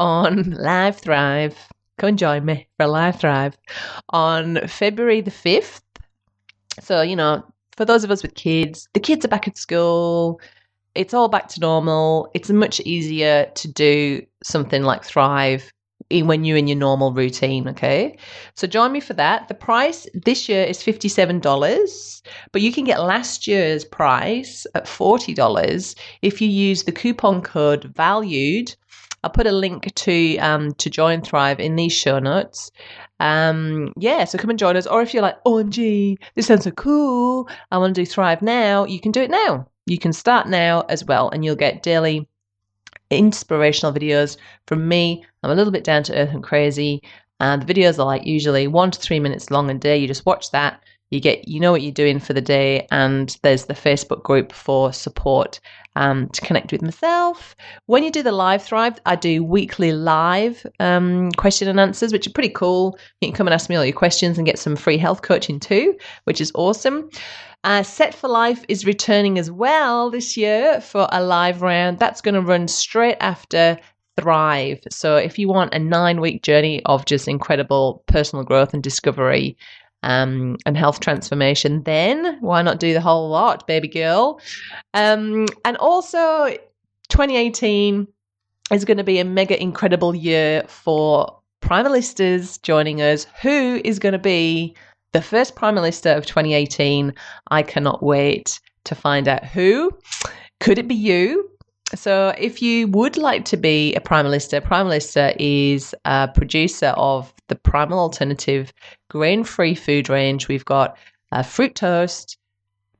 on 0.00 0.50
Live 0.52 0.96
Thrive. 0.96 1.56
Come 1.98 2.08
and 2.08 2.18
join 2.18 2.44
me 2.46 2.66
for 2.78 2.86
Live 2.86 3.20
Thrive 3.20 3.56
on 4.08 4.66
February 4.66 5.20
the 5.20 5.30
5th. 5.30 5.82
So, 6.80 7.02
you 7.02 7.14
know, 7.14 7.44
for 7.76 7.84
those 7.84 8.02
of 8.02 8.10
us 8.10 8.22
with 8.22 8.34
kids, 8.34 8.88
the 8.94 9.00
kids 9.00 9.24
are 9.24 9.28
back 9.28 9.46
at 9.46 9.58
school. 9.58 10.40
It's 10.94 11.12
all 11.12 11.28
back 11.28 11.48
to 11.48 11.60
normal. 11.60 12.30
It's 12.32 12.48
much 12.48 12.80
easier 12.80 13.50
to 13.54 13.68
do 13.70 14.24
something 14.42 14.82
like 14.82 15.04
Thrive 15.04 15.70
when 16.10 16.44
you're 16.44 16.56
in 16.56 16.66
your 16.66 16.78
normal 16.78 17.12
routine. 17.12 17.68
Okay. 17.68 18.16
So 18.54 18.66
join 18.66 18.92
me 18.92 19.00
for 19.00 19.12
that. 19.12 19.48
The 19.48 19.54
price 19.54 20.08
this 20.14 20.48
year 20.48 20.64
is 20.64 20.78
$57, 20.78 22.22
but 22.52 22.62
you 22.62 22.72
can 22.72 22.84
get 22.84 23.02
last 23.02 23.46
year's 23.46 23.84
price 23.84 24.66
at 24.74 24.86
$40 24.86 25.94
if 26.22 26.40
you 26.40 26.48
use 26.48 26.84
the 26.84 26.92
coupon 26.92 27.42
code 27.42 27.92
valued 27.94 28.74
I'll 29.22 29.30
put 29.30 29.46
a 29.46 29.52
link 29.52 29.94
to 29.94 30.38
um, 30.38 30.72
to 30.74 30.90
join 30.90 31.22
Thrive 31.22 31.60
in 31.60 31.76
these 31.76 31.92
show 31.92 32.18
notes. 32.18 32.70
Um, 33.18 33.92
yeah, 33.96 34.24
so 34.24 34.38
come 34.38 34.50
and 34.50 34.58
join 34.58 34.76
us. 34.76 34.86
Or 34.86 35.02
if 35.02 35.12
you're 35.12 35.22
like, 35.22 35.42
OMG, 35.44 36.16
this 36.34 36.46
sounds 36.46 36.64
so 36.64 36.70
cool, 36.70 37.48
I 37.70 37.78
want 37.78 37.94
to 37.94 38.00
do 38.00 38.06
Thrive 38.06 38.40
now, 38.40 38.84
you 38.84 39.00
can 39.00 39.12
do 39.12 39.20
it 39.20 39.30
now. 39.30 39.68
You 39.86 39.98
can 39.98 40.12
start 40.12 40.48
now 40.48 40.82
as 40.88 41.04
well, 41.04 41.30
and 41.30 41.44
you'll 41.44 41.56
get 41.56 41.82
daily 41.82 42.28
inspirational 43.10 43.92
videos 43.92 44.36
from 44.66 44.88
me. 44.88 45.24
I'm 45.42 45.50
a 45.50 45.54
little 45.54 45.72
bit 45.72 45.84
down 45.84 46.02
to 46.04 46.16
earth 46.16 46.30
and 46.30 46.42
crazy. 46.42 47.02
And 47.40 47.62
the 47.62 47.72
videos 47.72 47.98
are 47.98 48.04
like 48.04 48.24
usually 48.24 48.68
one 48.68 48.90
to 48.90 49.00
three 49.00 49.20
minutes 49.20 49.50
long 49.50 49.70
a 49.70 49.74
day. 49.74 49.96
You 49.96 50.06
just 50.06 50.26
watch 50.26 50.50
that 50.52 50.80
you 51.10 51.20
get 51.20 51.46
you 51.48 51.60
know 51.60 51.72
what 51.72 51.82
you're 51.82 51.92
doing 51.92 52.18
for 52.18 52.32
the 52.32 52.40
day 52.40 52.86
and 52.90 53.36
there's 53.42 53.66
the 53.66 53.74
facebook 53.74 54.22
group 54.22 54.52
for 54.52 54.92
support 54.92 55.60
um, 56.00 56.28
to 56.30 56.40
connect 56.40 56.72
with 56.72 56.82
myself. 56.82 57.54
When 57.86 58.02
you 58.02 58.10
do 58.10 58.22
the 58.22 58.32
live 58.32 58.62
thrive 58.62 58.98
i 59.04 59.14
do 59.14 59.44
weekly 59.44 59.92
live 59.92 60.66
um, 60.80 61.30
question 61.32 61.68
and 61.68 61.78
answers 61.78 62.12
which 62.12 62.26
are 62.26 62.32
pretty 62.32 62.48
cool. 62.48 62.98
You 63.20 63.28
can 63.28 63.36
come 63.36 63.46
and 63.46 63.54
ask 63.54 63.68
me 63.68 63.76
all 63.76 63.84
your 63.84 63.94
questions 63.94 64.38
and 64.38 64.46
get 64.46 64.58
some 64.58 64.76
free 64.76 64.98
health 64.98 65.22
coaching 65.22 65.60
too 65.60 65.96
which 66.24 66.40
is 66.40 66.50
awesome. 66.54 67.10
Uh, 67.62 67.82
set 67.82 68.14
for 68.14 68.28
life 68.28 68.64
is 68.68 68.86
returning 68.86 69.38
as 69.38 69.50
well 69.50 70.10
this 70.10 70.34
year 70.36 70.80
for 70.80 71.06
a 71.12 71.22
live 71.22 71.60
round. 71.60 71.98
That's 71.98 72.22
going 72.22 72.34
to 72.34 72.40
run 72.40 72.66
straight 72.68 73.18
after 73.20 73.78
thrive. 74.18 74.80
So 74.90 75.16
if 75.16 75.38
you 75.38 75.48
want 75.48 75.74
a 75.74 75.78
nine 75.78 76.20
week 76.20 76.42
journey 76.42 76.82
of 76.86 77.04
just 77.04 77.28
incredible 77.28 78.02
personal 78.06 78.44
growth 78.44 78.72
and 78.72 78.82
discovery 78.82 79.56
um, 80.02 80.56
and 80.66 80.76
health 80.76 81.00
transformation, 81.00 81.82
then 81.82 82.38
why 82.40 82.62
not 82.62 82.80
do 82.80 82.92
the 82.92 83.00
whole 83.00 83.28
lot, 83.28 83.66
baby 83.66 83.88
girl? 83.88 84.40
Um, 84.94 85.46
and 85.64 85.76
also, 85.76 86.48
2018 87.08 88.06
is 88.72 88.84
going 88.84 88.96
to 88.98 89.04
be 89.04 89.18
a 89.18 89.24
mega 89.24 89.60
incredible 89.60 90.14
year 90.14 90.64
for 90.68 91.40
primalistas 91.62 92.60
joining 92.62 93.02
us. 93.02 93.26
Who 93.42 93.80
is 93.84 93.98
going 93.98 94.12
to 94.12 94.18
be 94.18 94.74
the 95.12 95.22
first 95.22 95.56
primalista 95.56 96.16
of 96.16 96.26
2018? 96.26 97.12
I 97.50 97.62
cannot 97.62 98.02
wait 98.02 98.60
to 98.84 98.94
find 98.94 99.28
out 99.28 99.44
who. 99.44 99.90
Could 100.60 100.78
it 100.78 100.88
be 100.88 100.94
you? 100.94 101.49
So, 101.94 102.32
if 102.38 102.62
you 102.62 102.86
would 102.88 103.16
like 103.16 103.44
to 103.46 103.56
be 103.56 103.94
a 103.94 104.00
Primalista, 104.00 104.60
Primalista 104.60 105.34
is 105.38 105.94
a 106.04 106.28
producer 106.28 106.94
of 106.96 107.34
the 107.48 107.56
Primal 107.56 107.98
Alternative 107.98 108.72
grain 109.08 109.42
free 109.42 109.74
food 109.74 110.08
range. 110.08 110.46
We've 110.46 110.64
got 110.64 110.96
uh, 111.32 111.42
fruit 111.42 111.74
toast, 111.74 112.38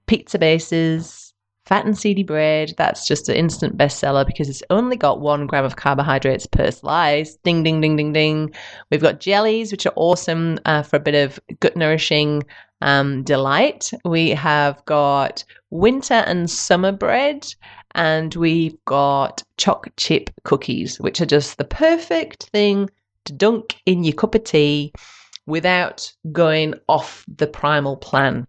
pizza 0.07 0.41
bases, 0.41 1.33
fat 1.67 1.87
and 1.87 1.97
seedy 1.97 2.25
bread. 2.25 2.75
That's 2.79 3.07
just 3.07 3.29
an 3.29 3.37
instant 3.37 3.77
bestseller 3.77 4.27
because 4.27 4.49
it's 4.49 4.63
only 4.71 4.97
got 4.97 5.21
one 5.21 5.47
gram 5.47 5.65
of 5.65 5.77
carbohydrates 5.77 6.47
per 6.47 6.73
slice. 6.73 7.37
Ding, 7.45 7.63
ding, 7.63 7.81
ding, 7.81 7.95
ding, 7.95 8.13
ding. 8.13 8.53
We've 8.91 9.01
got 9.01 9.21
jellies, 9.21 9.71
which 9.71 9.87
are 9.87 9.93
awesome 9.95 10.59
uh, 10.65 10.83
for 10.83 10.97
a 10.97 11.01
bit 11.01 11.15
of 11.15 11.39
gut 11.61 11.77
nourishing 11.77 12.43
um, 12.83 13.23
delight. 13.23 13.93
We 14.05 14.31
have 14.31 14.85
got 14.85 15.45
winter 15.71 16.15
and 16.27 16.51
summer 16.51 16.91
bread 16.91 17.47
and 17.95 18.35
we've 18.35 18.77
got 18.85 19.43
choc 19.57 19.89
chip 19.97 20.31
cookies, 20.45 21.01
which 21.01 21.21
are 21.21 21.27
just 21.27 21.59
the 21.59 21.65
perfect 21.65 22.45
thing 22.45 22.89
to 23.25 23.33
dunk 23.33 23.77
in 23.87 24.05
your 24.05 24.15
cup 24.15 24.35
of 24.35 24.45
tea 24.45 24.93
without 25.47 26.13
going 26.33 26.75
off 26.89 27.25
the 27.37 27.47
primal 27.47 27.97
plan. 27.97 28.47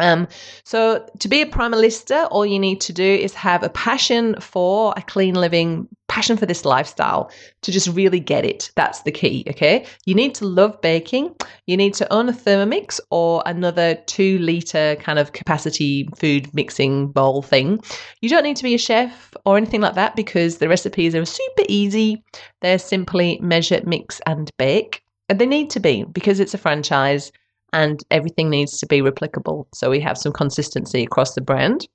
Um, 0.00 0.26
so, 0.64 1.06
to 1.18 1.28
be 1.28 1.42
a 1.42 1.46
primalista, 1.46 2.26
all 2.30 2.46
you 2.46 2.58
need 2.58 2.80
to 2.82 2.92
do 2.92 3.04
is 3.04 3.34
have 3.34 3.62
a 3.62 3.68
passion 3.68 4.34
for 4.40 4.94
a 4.96 5.02
clean 5.02 5.34
living, 5.34 5.86
passion 6.08 6.36
for 6.36 6.46
this 6.46 6.64
lifestyle 6.64 7.30
to 7.62 7.70
just 7.70 7.88
really 7.88 8.18
get 8.18 8.44
it. 8.44 8.70
That's 8.74 9.02
the 9.02 9.12
key, 9.12 9.44
okay? 9.48 9.86
You 10.06 10.14
need 10.14 10.34
to 10.36 10.46
love 10.46 10.80
baking. 10.80 11.34
You 11.66 11.76
need 11.76 11.94
to 11.94 12.12
own 12.12 12.28
a 12.28 12.32
Thermomix 12.32 12.98
or 13.10 13.42
another 13.46 13.94
two 14.06 14.38
liter 14.38 14.96
kind 14.96 15.18
of 15.18 15.32
capacity 15.32 16.08
food 16.16 16.52
mixing 16.54 17.08
bowl 17.12 17.42
thing. 17.42 17.80
You 18.20 18.28
don't 18.28 18.44
need 18.44 18.56
to 18.56 18.64
be 18.64 18.74
a 18.74 18.78
chef 18.78 19.34
or 19.44 19.56
anything 19.56 19.82
like 19.82 19.94
that 19.94 20.16
because 20.16 20.58
the 20.58 20.68
recipes 20.68 21.14
are 21.14 21.24
super 21.24 21.62
easy. 21.68 22.24
They're 22.62 22.78
simply 22.78 23.38
measure, 23.40 23.80
mix, 23.84 24.20
and 24.26 24.50
bake. 24.56 25.02
And 25.28 25.38
they 25.38 25.46
need 25.46 25.70
to 25.70 25.80
be 25.80 26.02
because 26.02 26.40
it's 26.40 26.54
a 26.54 26.58
franchise 26.58 27.30
and 27.72 28.02
everything 28.10 28.50
needs 28.50 28.78
to 28.78 28.86
be 28.86 29.00
replicable. 29.00 29.66
So 29.74 29.90
we 29.90 30.00
have 30.00 30.18
some 30.18 30.32
consistency 30.32 31.02
across 31.02 31.34
the 31.34 31.40
brand. 31.40 31.86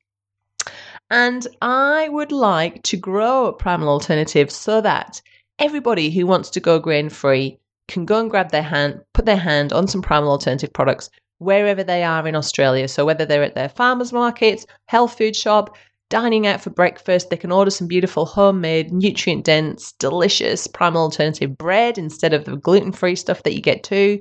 And 1.12 1.46
I 1.62 2.10
would 2.10 2.32
like 2.32 2.82
to 2.84 2.98
grow 2.98 3.54
Primal 3.54 3.90
Alternatives 3.90 4.56
so 4.56 4.82
that 4.82 5.22
everybody 5.60 6.10
who 6.10 6.26
wants 6.26 6.50
to 6.52 6.60
go 6.60 6.80
grain 6.80 7.10
free 7.10 7.60
can 7.88 8.06
go 8.06 8.20
and 8.20 8.30
grab 8.30 8.52
their 8.52 8.64
hand, 8.64 9.02
put 9.14 9.26
their 9.26 9.38
hand 9.38 9.72
on 9.72 9.88
some 9.88 10.02
Primal 10.02 10.32
Alternative 10.32 10.74
products 10.74 11.10
wherever 11.38 11.84
they 11.84 12.04
are 12.04 12.28
in 12.28 12.36
Australia. 12.36 12.88
So 12.88 13.06
whether 13.06 13.26
they're 13.26 13.44
at 13.44 13.56
their 13.56 13.70
farmers 13.70 14.12
markets, 14.12 14.66
health 14.88 15.18
food 15.18 15.36
shop, 15.36 15.78
dining 16.10 16.48
out 16.48 16.62
for 16.62 16.70
breakfast, 16.72 17.30
they 17.30 17.38
can 17.38 17.52
order 17.52 17.72
some 17.72 17.88
beautiful 17.88 18.26
homemade, 18.26 18.92
nutrient 18.92 19.44
dense, 19.44 19.92
delicious 19.94 20.66
Primal 20.66 21.04
Alternative 21.04 21.56
bread 21.56 21.98
instead 21.98 22.34
of 22.34 22.46
the 22.46 22.58
gluten 22.58 22.92
free 22.92 23.16
stuff 23.16 23.44
that 23.44 23.54
you 23.54 23.62
get 23.62 23.84
too 23.84 24.20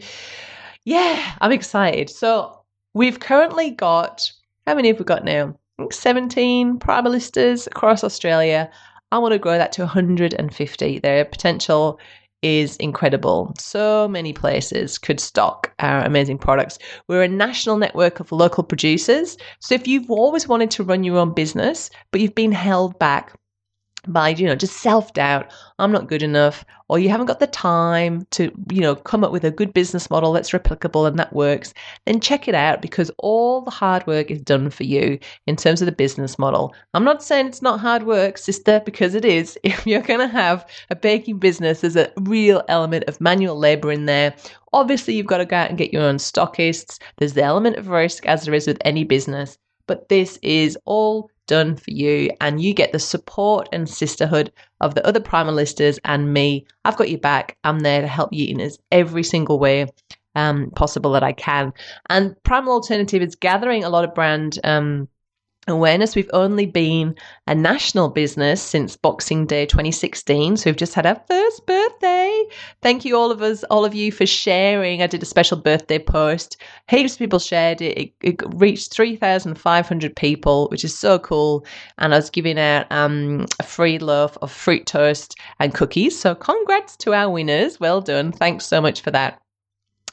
yeah, 0.85 1.37
I'm 1.41 1.53
excited. 1.53 2.11
So 2.11 2.61
we've 2.95 3.21
currently 3.21 3.71
got, 3.71 4.31
how 4.67 4.75
many 4.75 4.89
have 4.89 4.99
we 4.99 5.05
got 5.05 5.25
now? 5.25 5.59
17 5.91 6.79
primalistas 6.79 7.67
across 7.67 8.05
Australia. 8.05 8.71
I 9.11 9.19
want 9.19 9.33
to 9.33 9.39
grow 9.39 9.59
that 9.59 9.73
to 9.73 9.83
150. 9.83 10.99
Their 11.01 11.25
potential 11.25 11.99
is 12.43 12.77
incredible. 12.77 13.55
So 13.59 14.07
many 14.07 14.35
places 14.35 14.99
could 14.99 15.19
stock 15.19 15.73
our 15.79 16.05
amazing 16.05 16.39
products. 16.39 16.79
We're 17.09 17.23
a 17.23 17.29
national 17.29 17.79
network 17.79 18.21
of 18.21 18.31
local 18.33 18.63
producers. 18.63 19.39
So 19.61 19.75
if 19.75 19.89
you've 19.89 20.11
always 20.11 20.47
wanted 20.47 20.71
to 20.73 20.85
run 20.85 21.05
your 21.05 21.17
own 21.17 21.33
business, 21.33 21.91
but 22.13 22.21
you've 22.21 22.35
been 22.35 22.53
held 22.53 22.99
back 22.99 23.35
by 24.13 24.31
you 24.31 24.47
know 24.47 24.55
just 24.55 24.77
self-doubt 24.79 25.51
i'm 25.79 25.93
not 25.93 26.09
good 26.09 26.23
enough 26.23 26.65
or 26.89 26.99
you 26.99 27.09
haven't 27.09 27.27
got 27.27 27.41
the 27.41 27.47
time 27.47 28.27
to 28.31 28.53
you 28.71 28.81
know 28.81 28.95
come 28.95 29.25
up 29.25 29.33
with 29.33 29.45
a 29.45 29.51
good 29.51 29.73
business 29.73 30.11
model 30.11 30.33
that's 30.33 30.51
replicable 30.51 31.07
and 31.07 31.19
that 31.19 31.33
works 31.33 31.73
then 32.07 32.21
check 32.21 32.47
it 32.49 32.55
out 32.55 32.83
because 32.83 33.11
all 33.19 33.63
the 33.63 33.71
hard 33.71 34.07
work 34.07 34.31
is 34.31 34.41
done 34.41 34.71
for 34.71 34.85
you 34.85 35.19
in 35.47 35.57
terms 35.57 35.81
of 35.81 35.87
the 35.87 35.93
business 35.93 36.39
model. 36.39 36.75
I'm 36.93 37.05
not 37.05 37.23
saying 37.23 37.47
it's 37.47 37.63
not 37.63 37.81
hard 37.81 38.05
work 38.05 38.39
sister 38.39 38.81
because 38.85 39.15
it 39.15 39.25
is. 39.25 39.59
If 39.75 39.87
you're 39.87 40.03
going 40.03 40.21
to 40.21 40.29
have 40.29 40.67
a 40.91 40.97
baking 40.97 41.39
business 41.39 41.81
there's 41.81 41.97
a 41.97 42.13
real 42.21 42.63
element 42.69 43.05
of 43.09 43.21
manual 43.21 43.59
labor 43.59 43.91
in 43.91 44.07
there. 44.07 44.35
Obviously 44.73 45.15
you've 45.15 45.27
got 45.27 45.39
to 45.39 45.47
go 45.47 45.57
out 45.57 45.69
and 45.69 45.79
get 45.79 45.93
your 45.93 46.03
own 46.03 46.17
stockists. 46.17 46.99
There's 47.17 47.33
the 47.33 47.43
element 47.43 47.77
of 47.77 47.89
risk 47.89 48.27
as 48.27 48.45
there 48.45 48.55
is 48.55 48.67
with 48.67 48.79
any 48.85 49.05
business. 49.05 49.59
But 49.87 50.09
this 50.09 50.39
is 50.43 50.79
all 50.85 51.31
done 51.47 51.77
for 51.77 51.91
you 51.91 52.31
and 52.41 52.61
you 52.61 52.75
get 52.75 52.93
the 52.93 52.99
support 52.99 53.69
and 53.73 53.89
sisterhood 53.89 54.53
of 54.81 54.95
the 54.95 55.07
other 55.07 55.21
primalistas 55.21 55.99
and 56.05 56.33
me. 56.33 56.67
I've 56.85 56.97
got 56.97 57.11
your 57.11 57.21
back. 57.21 57.57
I'm 57.65 57.81
there 57.81 58.01
to 58.01 58.09
help 58.09 58.33
you 58.33 58.49
in 58.49 58.71
every 58.91 59.23
single 59.23 59.59
way 59.59 59.87
um, 60.35 60.71
possible 60.71 61.13
that 61.13 61.23
i 61.23 61.33
can. 61.33 61.73
And 62.11 62.35
primal 62.43 62.75
alternative 62.75 63.23
is 63.23 63.37
gathering 63.37 63.85
a 63.85 63.89
lot 63.89 64.05
of 64.05 64.15
brand 64.15 64.59
um, 64.65 65.09
awareness. 65.67 66.15
We've 66.15 66.31
only 66.33 66.67
been 66.67 67.15
a 67.47 67.55
national 67.55 68.09
business 68.09 68.63
since 68.63 68.97
Boxing 68.97 69.47
Day 69.47 69.67
2016. 69.67 70.57
So 70.57 70.71
we've 70.71 70.77
just 70.77 70.95
had 70.95 71.07
our 71.07 71.21
first 71.29 71.67
birthday. 71.67 72.45
Thank 72.83 73.05
you 73.05 73.17
all 73.17 73.31
of 73.31 73.43
us, 73.43 73.65
all 73.65 73.85
of 73.85 73.95
you 73.95 74.13
for 74.13 74.27
sharing. 74.27 75.03
I 75.03 75.07
did 75.07 75.23
a 75.23 75.27
special 75.27 75.57
birthday 75.57 75.99
post. 75.99 76.57
Heaps 76.89 77.15
of 77.15 77.19
people 77.19 77.39
shared 77.39 77.81
it. 77.81 77.99
It, 77.99 78.13
it 78.23 78.43
reached 78.55 78.93
3,500 78.93 80.17
people, 80.17 80.69
which 80.71 80.85
is 80.85 80.97
so 80.97 81.19
cool. 81.19 81.65
And 81.99 82.15
I 82.15 82.19
was 82.19 82.31
giving 82.31 82.59
out 82.59 82.91
um, 82.91 83.47
a 83.59 83.63
free 83.63 83.99
loaf 83.99 84.37
of 84.43 84.51
fruit 84.51 84.87
toast 84.87 85.39
and 85.59 85.75
cookies. 85.75 86.19
So 86.19 86.35
congrats 86.35 86.97
to 86.99 87.15
our 87.15 87.31
winners. 87.31 87.81
Well 87.81 88.01
done. 88.01 88.33
Thanks 88.33 88.67
so 88.67 88.81
much 88.81 89.01
for 89.01 89.11
that. 89.11 89.41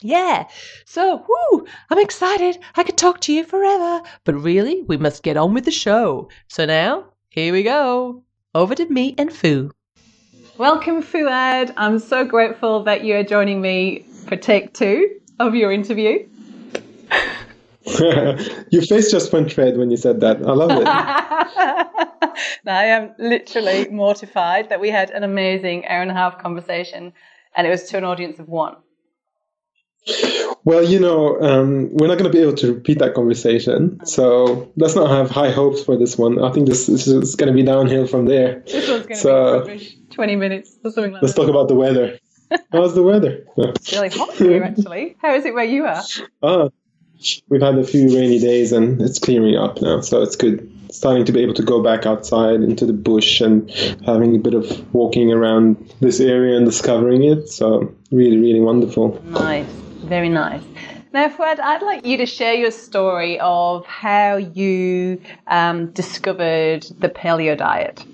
Yeah. 0.01 0.48
So, 0.86 1.24
whoo, 1.27 1.65
I'm 1.89 2.00
excited. 2.00 2.58
I 2.75 2.84
could 2.84 2.98
talk 2.98 3.22
to 3.22 3.34
you 3.34 3.43
forever. 3.43 4.01
But 4.24 4.34
really, 4.34 4.81
we 4.81 4.98
must 4.98 5.22
get 5.22 5.38
on 5.38 5.53
with 5.53 5.65
the 5.65 5.72
show. 5.72 6.29
So 6.48 6.65
now, 6.65 7.05
here 7.29 7.53
we 7.53 7.63
go. 7.63 8.24
Over 8.55 8.74
to 8.75 8.89
me 8.89 9.13
and 9.17 9.31
Fu. 9.31 9.72
Welcome, 10.58 11.03
Fouad. 11.03 11.74
I'm 11.77 12.00
so 12.00 12.25
grateful 12.25 12.84
that 12.84 13.03
you 13.03 13.15
are 13.15 13.24
joining 13.24 13.62
me 13.62 14.05
for 14.27 14.36
take 14.36 14.74
two 14.74 15.20
of 15.39 15.55
your 15.55 15.72
interview. 15.72 16.27
your 18.70 18.81
face 18.84 19.12
just 19.12 19.31
went 19.31 19.55
red 19.58 19.77
when 19.77 19.91
you 19.91 19.98
said 19.98 20.20
that. 20.22 20.38
I 20.38 20.51
love 20.51 20.72
it. 20.72 20.88
I 22.67 22.86
am 22.86 23.13
literally 23.17 23.88
mortified 23.89 24.70
that 24.70 24.79
we 24.79 24.89
had 24.89 25.12
an 25.12 25.24
amazing 25.24 25.88
hour 25.88 26.01
and 26.01 26.12
a 26.12 26.13
half 26.13 26.38
conversation 26.39 27.13
and 27.55 27.67
it 27.67 27.70
was 27.70 27.84
to 27.89 27.98
an 27.98 28.03
audience 28.03 28.39
of 28.39 28.48
one. 28.48 28.75
Well, 30.63 30.84
you 30.84 31.00
know, 31.00 31.39
um, 31.41 31.89
we're 31.93 32.08
not 32.08 32.17
going 32.17 32.31
to 32.31 32.36
be 32.38 32.41
able 32.41 32.55
to 32.58 32.74
repeat 32.75 33.00
that 33.00 33.13
conversation, 33.15 34.00
so 34.05 34.72
let's 34.77 34.96
not 34.96 35.10
have 35.10 35.29
high 35.31 35.51
hopes 35.51 35.84
for 35.84 35.98
this 35.98 36.17
one. 36.17 36.43
I 36.43 36.51
think 36.51 36.67
this, 36.67 36.86
this 36.88 37.08
is 37.08 37.36
going 37.36 37.48
to 37.48 37.53
be 37.53 37.63
downhill 37.63 38.05
from 38.08 38.25
there. 38.25 38.60
This 38.65 38.88
one's 38.89 39.03
going 39.08 39.08
to 39.10 39.15
So- 39.15 39.62
be 39.65 39.70
rubbish. 39.72 39.96
20 40.12 40.36
minutes 40.36 40.77
or 40.84 40.91
something 40.91 41.13
like 41.13 41.22
that. 41.22 41.25
Let's 41.27 41.36
that. 41.36 41.41
talk 41.41 41.50
about 41.50 41.67
the 41.70 41.75
weather. 41.75 42.20
How's 42.72 42.93
the 42.93 43.01
weather? 43.01 43.46
It's 43.58 43.93
really 43.93 44.10
hot 44.10 44.34
here, 44.34 44.62
actually. 44.63 45.15
How 45.22 45.34
is 45.36 45.46
it 45.46 45.53
where 45.53 45.63
you 45.63 45.86
are? 45.86 46.03
Ah, 46.43 46.67
we've 47.48 47.62
had 47.62 47.77
a 47.77 47.84
few 47.86 48.13
rainy 48.15 48.39
days 48.39 48.72
and 48.74 49.01
it's 49.01 49.20
clearing 49.20 49.55
up 49.55 49.81
now, 49.81 50.01
so 50.01 50.22
it's 50.22 50.36
good. 50.36 50.70
Starting 50.91 51.24
to 51.24 51.31
be 51.31 51.39
able 51.41 51.53
to 51.53 51.63
go 51.63 51.81
back 51.81 52.05
outside 52.05 52.55
into 52.62 52.86
the 52.86 52.91
bush 52.91 53.39
and 53.39 53.70
having 54.05 54.36
a 54.36 54.39
bit 54.39 54.53
of 54.53 54.93
walking 54.93 55.31
around 55.31 55.77
this 56.01 56.20
area 56.20 56.58
and 56.58 56.65
discovering 56.65 57.24
it. 57.24 57.48
So 57.48 57.96
really, 58.12 58.38
really 58.38 58.60
wonderful. 58.60 59.22
Nice, 59.27 59.65
very 60.12 60.27
nice. 60.27 60.63
Now, 61.13 61.30
Fred, 61.30 61.62
I'd 61.62 61.82
like 61.82 62.06
you 62.06 62.18
to 62.18 62.25
share 62.25 62.53
your 62.53 62.72
story 62.72 63.39
of 63.39 63.86
how 63.86 64.36
you 64.36 65.22
um, 65.48 65.91
discovered 65.91 66.84
the 67.00 67.08
paleo 67.08 67.58
diet. 67.58 68.06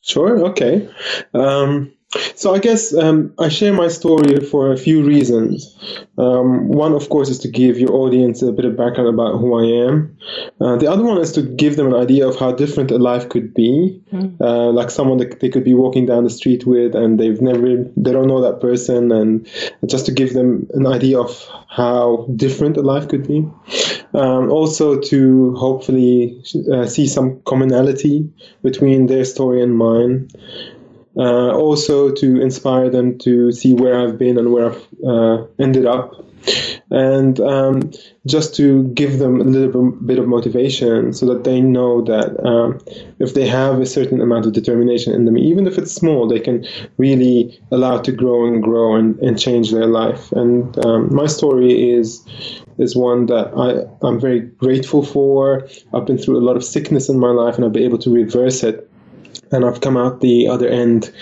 Sure. 0.00 0.46
Okay. 0.50 0.88
Um, 1.34 1.92
so 2.34 2.54
I 2.54 2.58
guess 2.58 2.92
um, 2.94 3.32
I 3.38 3.48
share 3.48 3.72
my 3.72 3.88
story 3.88 4.40
for 4.40 4.72
a 4.72 4.76
few 4.76 5.04
reasons. 5.04 5.76
Um, 6.18 6.68
one, 6.68 6.92
of 6.92 7.08
course, 7.08 7.28
is 7.28 7.38
to 7.40 7.48
give 7.48 7.78
your 7.78 7.92
audience 7.92 8.42
a 8.42 8.52
bit 8.52 8.64
of 8.64 8.76
background 8.76 9.08
about 9.08 9.38
who 9.38 9.54
I 9.54 9.88
am. 9.88 10.16
Uh, 10.60 10.76
the 10.76 10.90
other 10.90 11.04
one 11.04 11.18
is 11.18 11.32
to 11.32 11.42
give 11.42 11.76
them 11.76 11.86
an 11.86 11.94
idea 11.94 12.26
of 12.26 12.36
how 12.36 12.52
different 12.52 12.90
a 12.90 12.98
life 12.98 13.28
could 13.28 13.54
be, 13.54 14.02
uh, 14.40 14.70
like 14.70 14.90
someone 14.90 15.18
that 15.18 15.40
they 15.40 15.48
could 15.48 15.64
be 15.64 15.74
walking 15.74 16.06
down 16.06 16.24
the 16.24 16.30
street 16.30 16.66
with, 16.66 16.94
and 16.94 17.18
they've 17.20 17.40
never, 17.40 17.84
they 17.96 18.12
don't 18.12 18.26
know 18.26 18.40
that 18.40 18.60
person, 18.60 19.12
and 19.12 19.48
just 19.86 20.04
to 20.06 20.12
give 20.12 20.34
them 20.34 20.66
an 20.74 20.86
idea 20.86 21.18
of 21.18 21.48
how 21.68 22.26
different 22.34 22.76
a 22.76 22.82
life 22.82 23.06
could 23.08 23.26
be. 23.26 23.48
Um, 24.14 24.50
also, 24.50 24.98
to 24.98 25.54
hopefully 25.54 26.42
uh, 26.72 26.86
see 26.86 27.06
some 27.06 27.40
commonality 27.42 28.28
between 28.62 29.06
their 29.06 29.24
story 29.24 29.62
and 29.62 29.76
mine. 29.78 30.28
Uh, 31.16 31.50
also, 31.50 32.12
to 32.12 32.40
inspire 32.40 32.88
them 32.88 33.18
to 33.18 33.52
see 33.52 33.74
where 33.74 34.00
I've 34.00 34.18
been 34.18 34.38
and 34.38 34.52
where 34.52 34.70
I've 34.70 34.86
uh, 35.04 35.46
ended 35.58 35.86
up. 35.86 36.24
And 36.90 37.38
um, 37.40 37.92
just 38.26 38.54
to 38.56 38.84
give 38.88 39.18
them 39.18 39.40
a 39.40 39.44
little 39.44 39.92
bit 39.92 40.18
of 40.18 40.26
motivation 40.26 41.12
so 41.12 41.26
that 41.26 41.44
they 41.44 41.60
know 41.60 42.02
that 42.02 42.44
um, 42.44 42.80
if 43.18 43.34
they 43.34 43.46
have 43.46 43.80
a 43.80 43.86
certain 43.86 44.20
amount 44.20 44.46
of 44.46 44.52
determination 44.52 45.14
in 45.14 45.24
them, 45.24 45.38
even 45.38 45.66
if 45.66 45.78
it's 45.78 45.92
small, 45.92 46.26
they 46.26 46.40
can 46.40 46.66
really 46.96 47.60
allow 47.70 47.96
it 47.96 48.04
to 48.04 48.12
grow 48.12 48.46
and 48.46 48.62
grow 48.62 48.96
and, 48.96 49.18
and 49.20 49.38
change 49.38 49.70
their 49.70 49.86
life. 49.86 50.32
And 50.32 50.84
um, 50.84 51.14
my 51.14 51.26
story 51.26 51.90
is 51.90 52.26
is 52.78 52.96
one 52.96 53.26
that 53.26 53.52
I, 53.54 54.06
I'm 54.06 54.18
very 54.18 54.40
grateful 54.40 55.04
for. 55.04 55.68
I've 55.92 56.06
been 56.06 56.16
through 56.16 56.38
a 56.38 56.44
lot 56.44 56.56
of 56.56 56.64
sickness 56.64 57.10
in 57.10 57.18
my 57.18 57.30
life 57.30 57.56
and 57.56 57.64
I've 57.64 57.72
been 57.72 57.82
able 57.84 57.98
to 57.98 58.12
reverse 58.12 58.64
it. 58.64 58.89
And 59.52 59.64
I've 59.64 59.80
come 59.80 59.96
out 59.96 60.20
the 60.20 60.48
other 60.48 60.68
end 60.68 61.12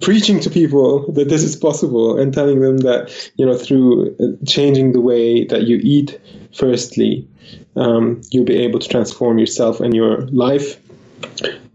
preaching 0.00 0.40
to 0.40 0.50
people 0.50 1.10
that 1.12 1.28
this 1.28 1.42
is 1.42 1.54
possible 1.54 2.18
and 2.18 2.32
telling 2.32 2.60
them 2.60 2.78
that, 2.78 3.30
you 3.36 3.44
know, 3.44 3.56
through 3.56 4.16
uh, 4.18 4.44
changing 4.46 4.92
the 4.92 5.00
way 5.00 5.44
that 5.44 5.64
you 5.64 5.78
eat, 5.82 6.18
firstly, 6.54 7.28
um, 7.76 8.20
you'll 8.30 8.44
be 8.44 8.56
able 8.56 8.78
to 8.78 8.88
transform 8.88 9.38
yourself 9.38 9.80
and 9.80 9.94
your 9.94 10.22
life, 10.28 10.80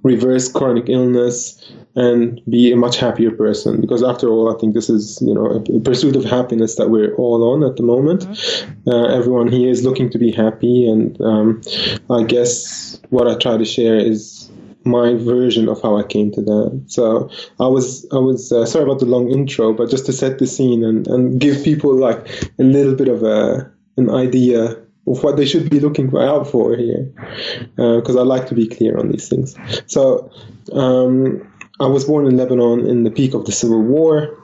reverse 0.03 0.51
chronic 0.51 0.89
illness, 0.89 1.71
and 1.95 2.41
be 2.49 2.71
a 2.71 2.75
much 2.75 2.97
happier 2.97 3.31
person. 3.31 3.79
Because 3.79 4.03
after 4.03 4.27
all, 4.27 4.53
I 4.53 4.59
think 4.59 4.73
this 4.73 4.89
is, 4.89 5.21
you 5.21 5.33
know, 5.33 5.63
a 5.73 5.79
pursuit 5.79 6.15
of 6.15 6.25
happiness 6.25 6.75
that 6.75 6.89
we're 6.89 7.15
all 7.15 7.53
on 7.53 7.63
at 7.63 7.77
the 7.77 7.83
moment. 7.83 8.25
Uh, 8.87 9.05
everyone 9.05 9.47
here 9.47 9.69
is 9.69 9.85
looking 9.85 10.09
to 10.09 10.17
be 10.17 10.31
happy, 10.31 10.89
and 10.89 11.19
um, 11.21 11.61
I 12.09 12.23
guess 12.23 12.99
what 13.11 13.27
I 13.27 13.35
try 13.35 13.55
to 13.57 13.65
share 13.65 13.97
is 13.97 14.34
my 14.85 15.15
version 15.15 15.67
of 15.67 15.81
how 15.81 15.97
I 15.97 16.03
came 16.03 16.31
to 16.31 16.41
that. 16.41 16.83
So 16.87 17.29
I 17.59 17.67
was 17.67 18.07
I 18.11 18.17
was 18.17 18.51
uh, 18.51 18.65
sorry 18.65 18.85
about 18.85 18.99
the 18.99 19.05
long 19.05 19.31
intro, 19.31 19.73
but 19.73 19.89
just 19.89 20.05
to 20.05 20.13
set 20.13 20.37
the 20.39 20.47
scene 20.47 20.83
and, 20.83 21.07
and 21.07 21.41
give 21.41 21.63
people 21.63 21.95
like 21.95 22.27
a 22.59 22.63
little 22.63 22.95
bit 22.95 23.07
of 23.07 23.23
a 23.23 23.71
an 23.97 24.09
idea 24.09 24.77
of 25.07 25.23
what 25.23 25.37
they 25.37 25.45
should 25.45 25.69
be 25.69 25.79
looking 25.79 26.11
out 26.17 26.47
for 26.47 26.75
here, 26.75 27.11
because 27.75 28.15
I 28.15 28.21
like 28.21 28.47
to 28.47 28.55
be 28.55 28.67
clear 28.67 28.97
on 28.97 29.11
these 29.11 29.29
things. 29.29 29.55
So 29.85 30.31
um, 30.73 31.47
I 31.79 31.87
was 31.87 32.05
born 32.05 32.25
in 32.25 32.37
Lebanon 32.37 32.87
in 32.87 33.03
the 33.03 33.11
peak 33.11 33.33
of 33.33 33.45
the 33.45 33.51
civil 33.51 33.81
war. 33.81 34.35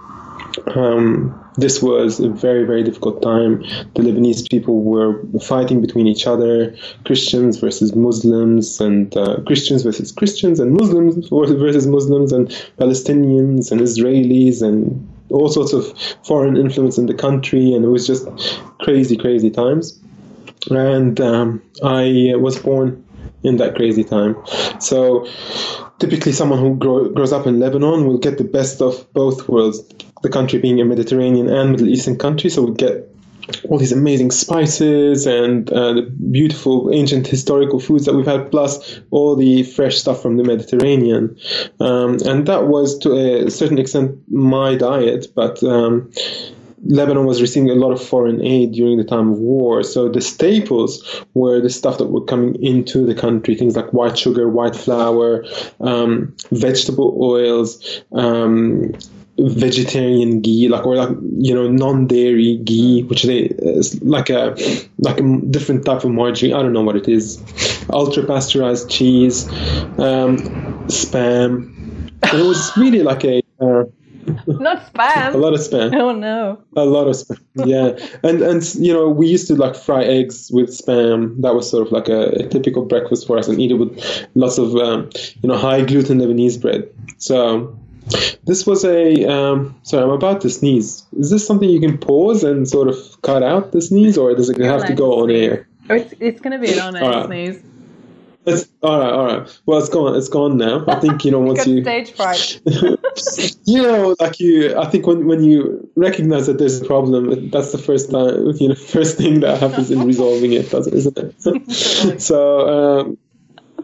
Um, 0.76 1.41
this 1.56 1.82
was 1.82 2.20
a 2.20 2.30
very, 2.30 2.64
very 2.64 2.84
difficult 2.84 3.22
time. 3.22 3.62
The 3.96 4.02
Lebanese 4.02 4.50
people 4.50 4.82
were 4.82 5.22
fighting 5.40 5.82
between 5.82 6.08
each 6.08 6.26
other, 6.28 6.76
Christians 7.06 7.58
versus 7.58 7.96
Muslims, 7.96 8.80
and 8.80 9.16
uh, 9.18 9.42
Christians 9.46 9.84
versus 9.84 10.12
Christians, 10.12 10.60
and 10.60 10.74
Muslims 10.74 11.28
versus 11.30 11.88
Muslims, 11.88 12.32
and 12.32 12.48
Palestinians 12.78 13.72
and 13.72 13.82
Israelis, 13.82 14.62
and 14.62 15.08
all 15.30 15.50
sorts 15.50 15.74
of 15.74 15.86
foreign 16.26 16.58
influence 16.58 16.98
in 16.98 17.06
the 17.06 17.14
country. 17.14 17.74
And 17.74 17.86
it 17.86 17.90
was 17.90 18.08
just 18.08 18.28
crazy, 18.80 19.18
crazy 19.18 19.50
times. 19.50 20.00
And 20.70 21.20
um, 21.20 21.62
I 21.84 22.34
was 22.36 22.60
born 22.60 23.04
in 23.44 23.58
that 23.58 23.76
crazy 23.76 24.04
time. 24.04 24.36
So 24.80 25.28
typically 26.00 26.32
someone 26.32 26.60
who 26.60 26.76
grow, 26.76 27.10
grows 27.10 27.34
up 27.34 27.48
in 27.48 27.60
Lebanon 27.60 28.06
will 28.06 28.18
get 28.18 28.38
the 28.38 28.44
best 28.44 28.82
of 28.82 29.12
both 29.14 29.48
worlds, 29.48 29.82
the 30.22 30.30
country 30.30 30.60
being 30.60 30.80
a 30.80 30.86
Mediterranean 30.86 31.50
and 31.50 31.72
Middle 31.72 31.90
Eastern 31.90 32.18
country, 32.18 32.50
so 32.50 32.64
we 32.64 32.74
get 32.76 33.08
all 33.70 33.78
these 33.78 33.92
amazing 33.92 34.32
spices 34.32 35.26
and 35.26 35.70
uh, 35.72 35.94
the 35.94 36.02
beautiful 36.32 36.92
ancient 36.94 37.28
historical 37.28 37.80
foods 37.80 38.06
that 38.06 38.14
we've 38.14 38.26
had, 38.26 38.52
plus 38.52 39.00
all 39.12 39.36
the 39.36 39.64
fresh 39.64 39.98
stuff 39.98 40.22
from 40.22 40.38
the 40.38 40.44
Mediterranean. 40.44 41.38
Um, 41.80 42.18
and 42.26 42.48
that 42.48 42.68
was 42.68 42.98
to 43.00 43.46
a 43.46 43.52
certain 43.52 43.80
extent 43.80 44.20
my 44.30 44.76
diet, 44.76 45.28
but 45.36 45.62
um, 45.64 46.12
Lebanon 46.84 47.26
was 47.26 47.42
receiving 47.42 47.70
a 47.70 47.76
lot 47.76 47.92
of 47.92 48.04
foreign 48.04 48.42
aid 48.42 48.72
during 48.74 48.98
the 48.98 49.04
time 49.04 49.32
of 49.32 49.38
war. 49.38 49.84
So 49.84 50.10
the 50.10 50.22
staples 50.22 51.24
were 51.34 51.62
the 51.62 51.70
stuff 51.70 51.98
that 52.00 52.08
were 52.08 52.24
coming 52.24 52.62
into 52.64 53.06
the 53.06 53.16
country, 53.16 53.56
things 53.56 53.76
like 53.76 53.94
white 53.94 54.18
sugar, 54.18 54.50
white 54.50 54.76
flour, 54.76 55.46
um, 55.80 56.36
vegetable 56.52 57.18
oils, 57.22 58.02
um, 58.12 58.94
vegetarian 59.50 60.42
ghee, 60.42 60.68
like 60.68 60.86
or 60.86 60.96
like 60.96 61.10
you 61.38 61.54
know 61.54 61.68
non-dairy 61.70 62.58
ghee, 62.58 63.04
which 63.04 63.24
they 63.24 63.44
is 63.60 64.02
like 64.04 64.30
a 64.30 64.56
like 65.00 65.20
a 65.20 65.38
different 65.50 65.86
type 65.86 66.04
of 66.04 66.12
margarine. 66.12 66.54
I 66.54 66.62
don't 66.62 66.74
know 66.74 66.84
what 66.84 66.96
it 66.96 67.08
is. 67.08 67.42
Ultra 67.90 68.26
pasteurized 68.26 68.90
cheese, 68.90 69.48
um, 69.98 70.38
spam. 70.88 71.78
And 72.24 72.40
it 72.40 72.46
was 72.46 72.76
really 72.78 73.02
like 73.02 73.24
a 73.26 73.42
uh, 73.60 73.84
Not 74.48 74.94
spam. 74.94 75.34
a 75.34 75.38
lot 75.38 75.54
of 75.54 75.60
spam. 75.60 75.94
Oh 75.96 76.12
no. 76.12 76.62
A 76.76 76.86
lot 76.86 77.08
of 77.08 77.16
spam, 77.16 77.40
yeah, 77.66 77.98
and 78.24 78.42
and 78.42 78.76
you 78.76 78.94
know 78.94 79.10
we 79.10 79.28
used 79.28 79.48
to 79.48 79.56
like 79.56 79.76
fry 79.76 80.04
eggs 80.04 80.52
with 80.52 80.70
spam. 80.70 81.42
That 81.42 81.56
was 81.56 81.70
sort 81.70 81.86
of 81.88 81.92
like 81.92 82.08
a, 82.08 82.30
a 82.30 82.48
typical 82.48 82.86
breakfast 82.86 83.28
for 83.28 83.38
us, 83.38 83.48
and 83.48 83.60
eat 83.60 83.72
it 83.72 83.76
with 83.76 84.28
lots 84.36 84.58
of 84.58 84.76
um, 84.76 85.10
you 85.42 85.50
know 85.50 85.58
high 85.58 85.84
gluten 85.84 86.20
Lebanese 86.20 86.62
bread. 86.62 86.90
So 87.18 87.76
this 88.44 88.66
was 88.66 88.84
a 88.84 89.26
um, 89.26 89.80
sorry, 89.84 90.04
I'm 90.04 90.10
about 90.10 90.42
to 90.42 90.50
sneeze. 90.50 91.06
Is 91.18 91.30
this 91.30 91.46
something 91.46 91.70
you 91.70 91.80
can 91.80 91.98
pause 91.98 92.44
and 92.44 92.68
sort 92.68 92.88
of 92.88 92.98
cut 93.22 93.44
out 93.44 93.72
the 93.72 93.82
sneeze, 93.82 94.18
or 94.18 94.34
does 94.36 94.50
it 94.50 94.60
have 94.60 94.86
to 94.88 94.94
go 94.94 95.22
on 95.22 95.32
air? 95.32 95.68
Oh, 95.90 95.96
it's, 95.96 96.14
it's 96.20 96.42
going 96.42 96.60
to 96.60 96.66
be 96.66 96.74
an 96.74 96.80
on 96.80 96.96
air 96.96 97.04
Alright. 97.04 97.26
sneeze. 97.28 97.64
It's 98.44 98.68
all 98.82 99.00
right, 99.00 99.12
all 99.12 99.26
right. 99.26 99.60
Well, 99.68 99.78
it's 99.78 99.90
gone. 99.90 100.16
It's 100.16 100.28
gone 100.30 100.58
now. 100.58 100.84
I 100.88 101.00
think 101.00 101.24
you 101.24 101.30
know 101.32 101.40
once 101.52 101.68
you 101.68 101.84
stage 101.84 102.12
fright. 102.12 102.60
you 103.66 103.84
know, 103.84 104.16
like 104.20 104.40
you, 104.40 104.76
I 104.76 104.88
think 104.88 105.06
when, 105.06 105.28
when 105.28 105.44
you 105.44 105.88
recognize 105.96 106.48
that 106.48 106.58
there's 106.58 106.82
a 106.82 106.86
problem, 106.86 107.52
that's 107.52 107.72
the 107.72 107.78
first 107.78 108.10
time, 108.10 108.54
you 108.60 108.70
know, 108.70 108.76
first 108.96 109.18
thing 109.18 109.42
that 109.42 109.60
happens 109.60 109.92
in 109.92 110.04
resolving 110.08 110.54
it, 110.54 110.72
doesn't- 110.72 110.94
isn't 110.94 111.18
it? 111.20 112.22
so, 112.22 112.68
um, 113.00 113.18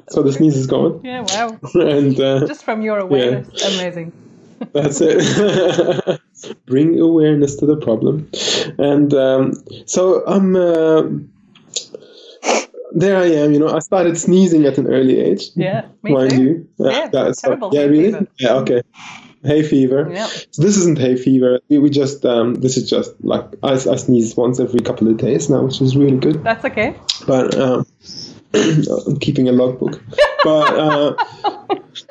so 0.09 0.23
the 0.23 0.31
sneeze 0.31 0.55
is 0.55 0.67
gone, 0.67 1.01
Yeah, 1.03 1.25
wow. 1.29 1.59
and 1.73 2.19
uh, 2.19 2.47
Just 2.47 2.63
from 2.63 2.81
your 2.81 2.99
awareness. 2.99 3.61
Amazing. 3.63 4.13
that's 4.73 4.99
it. 5.01 6.21
Bring 6.65 6.99
awareness 6.99 7.57
to 7.57 7.65
the 7.65 7.77
problem, 7.77 8.29
and 8.77 9.13
um, 9.13 9.53
so 9.85 10.25
I'm. 10.25 10.55
Uh, 10.55 11.03
there 12.91 13.17
I 13.17 13.25
am, 13.25 13.53
you 13.53 13.59
know. 13.59 13.69
I 13.69 13.79
started 13.79 14.17
sneezing 14.17 14.65
at 14.65 14.77
an 14.77 14.87
early 14.87 15.19
age. 15.19 15.49
Yeah, 15.55 15.87
me 16.01 16.13
mind 16.13 16.31
too. 16.31 16.41
you. 16.41 16.69
Yeah, 16.77 17.09
that's 17.09 17.41
terrible 17.41 17.69
yeah, 17.73 17.81
really. 17.83 18.13
fever. 18.13 18.27
Yeah, 18.39 18.53
okay. 18.55 18.81
Hay 19.43 19.61
fever. 19.61 20.09
Yeah. 20.11 20.25
So 20.25 20.61
this 20.61 20.77
isn't 20.77 20.97
hay 20.97 21.15
fever. 21.17 21.59
We, 21.69 21.77
we 21.77 21.89
just 21.89 22.25
um, 22.25 22.55
this 22.55 22.77
is 22.77 22.89
just 22.89 23.13
like 23.23 23.45
I, 23.61 23.73
I 23.73 23.95
sneeze 23.97 24.35
once 24.35 24.59
every 24.59 24.79
couple 24.79 25.07
of 25.09 25.17
days 25.17 25.49
now, 25.49 25.61
which 25.63 25.81
is 25.81 25.95
really 25.95 26.17
good. 26.17 26.43
That's 26.43 26.65
okay. 26.65 26.95
But 27.27 27.55
um, 27.55 27.85
I'm 28.53 29.19
keeping 29.19 29.49
a 29.49 29.51
logbook. 29.51 30.01
But 30.43 30.79
uh. 30.79 31.15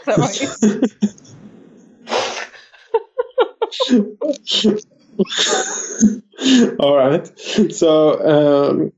All 6.81 6.97
right. 6.97 7.27
So, 7.73 8.21
um, 8.25 8.93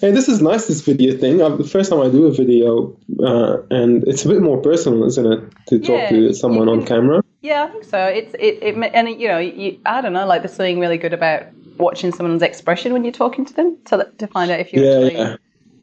hey, 0.00 0.12
this 0.12 0.28
is 0.28 0.40
nice. 0.40 0.66
This 0.66 0.80
video 0.82 1.16
thing. 1.16 1.42
Uh, 1.42 1.56
the 1.56 1.64
first 1.64 1.90
time 1.90 2.00
I 2.00 2.08
do 2.08 2.26
a 2.26 2.32
video, 2.32 2.96
uh, 3.22 3.58
and 3.70 4.06
it's 4.06 4.24
a 4.24 4.28
bit 4.28 4.40
more 4.40 4.60
personal, 4.60 5.04
isn't 5.04 5.26
it, 5.26 5.40
to 5.66 5.78
talk 5.78 5.88
Yeah, 5.88 6.10
to 6.10 6.34
someone 6.34 6.68
on 6.68 6.86
camera? 6.86 7.22
Yeah, 7.42 7.64
I 7.64 7.68
think 7.68 7.84
so. 7.84 8.04
It's 8.04 8.34
it, 8.34 8.62
it 8.62 8.90
and 8.94 9.08
you 9.08 9.28
know, 9.28 9.38
you, 9.38 9.80
I 9.86 10.00
don't 10.00 10.12
know, 10.12 10.26
like 10.26 10.42
there's 10.42 10.54
something 10.54 10.78
really 10.78 10.98
good 10.98 11.14
about 11.14 11.44
watching 11.78 12.12
someone's 12.12 12.42
expression 12.42 12.92
when 12.92 13.04
you're 13.04 13.12
talking 13.12 13.46
to 13.46 13.54
them 13.54 13.78
to 13.86 14.10
to 14.18 14.26
find 14.26 14.50
out 14.50 14.60
if 14.60 14.72
you're 14.72 14.84
Yeah, 14.84 15.06
actually 15.06 15.18
yeah. 15.18 15.36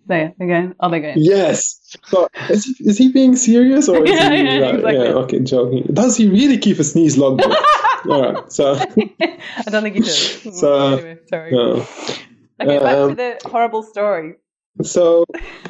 There 0.08 0.34
again. 0.40 0.76
Oh, 0.80 0.90
they're 0.90 1.00
going. 1.00 1.16
Yes. 1.18 1.96
But 2.12 2.32
is 2.50 2.66
he, 2.66 2.90
is 2.90 2.98
he 2.98 3.12
being 3.12 3.36
serious 3.36 3.88
or 3.90 4.04
is 4.06 4.10
Yeah, 4.16 4.32
he 4.32 4.44
yeah, 4.44 4.60
like, 4.60 4.76
exactly. 4.76 4.94
yeah, 4.94 5.14
okay, 5.24 5.40
joking? 5.42 5.84
Does 5.94 6.18
he 6.18 6.30
really 6.30 6.58
keep 6.58 6.80
a 6.80 6.84
sneeze 6.84 7.18
logbook? 7.18 7.56
All 8.10 8.34
right. 8.34 8.52
So, 8.52 8.76
I 8.76 9.70
don't 9.70 9.84
think 9.84 9.96
he 9.96 10.02
does. 10.02 10.60
So, 10.60 10.98
anyway, 10.98 11.18
sorry. 11.30 11.54
uh, 11.54 11.86
okay, 12.62 12.80
back 12.80 12.96
to 12.96 13.04
um, 13.04 13.16
the 13.16 13.40
horrible 13.46 13.84
story. 13.84 14.36
So 14.84 15.26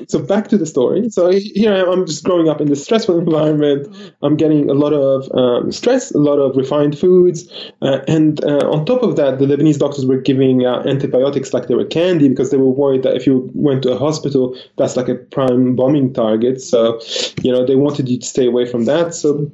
so 0.07 0.19
back 0.19 0.47
to 0.49 0.57
the 0.57 0.65
story. 0.65 1.09
So 1.09 1.31
here 1.31 1.73
i 1.73 1.79
am 1.79 1.89
i'm 1.89 2.05
just 2.05 2.23
growing 2.23 2.49
up 2.49 2.61
in 2.61 2.67
this 2.67 2.83
stressful 2.83 3.17
environment. 3.25 3.87
I'm 4.21 4.35
getting 4.35 4.69
a 4.69 4.73
lot 4.73 4.93
of 4.93 5.31
um, 5.33 5.71
stress 5.71 6.11
a 6.11 6.17
lot 6.17 6.37
of 6.37 6.55
refined 6.55 6.97
foods 6.97 7.49
uh, 7.81 7.99
and 8.07 8.43
uh, 8.43 8.69
on 8.69 8.85
top 8.85 9.03
of 9.03 9.15
that 9.15 9.39
the 9.39 9.45
lebanese 9.45 9.79
doctors 9.79 10.05
were 10.05 10.17
giving 10.17 10.65
uh, 10.65 10.83
antibiotics 10.85 11.53
like 11.53 11.67
they 11.67 11.75
were 11.75 11.85
candy 11.85 12.29
because 12.29 12.51
they 12.51 12.57
were 12.57 12.69
worried 12.69 13.03
that 13.03 13.15
if 13.15 13.25
you 13.25 13.49
went 13.53 13.83
to 13.83 13.91
a 13.91 13.97
hospital 13.97 14.57
that's 14.77 14.95
like 14.95 15.09
a 15.09 15.15
prime 15.15 15.75
bombing 15.75 16.13
target. 16.13 16.61
So 16.61 16.99
you 17.41 17.51
know 17.51 17.65
they 17.65 17.75
wanted 17.75 18.09
you 18.09 18.19
to 18.19 18.25
stay 18.25 18.45
away 18.47 18.65
from 18.65 18.85
that. 18.85 19.13
So 19.13 19.51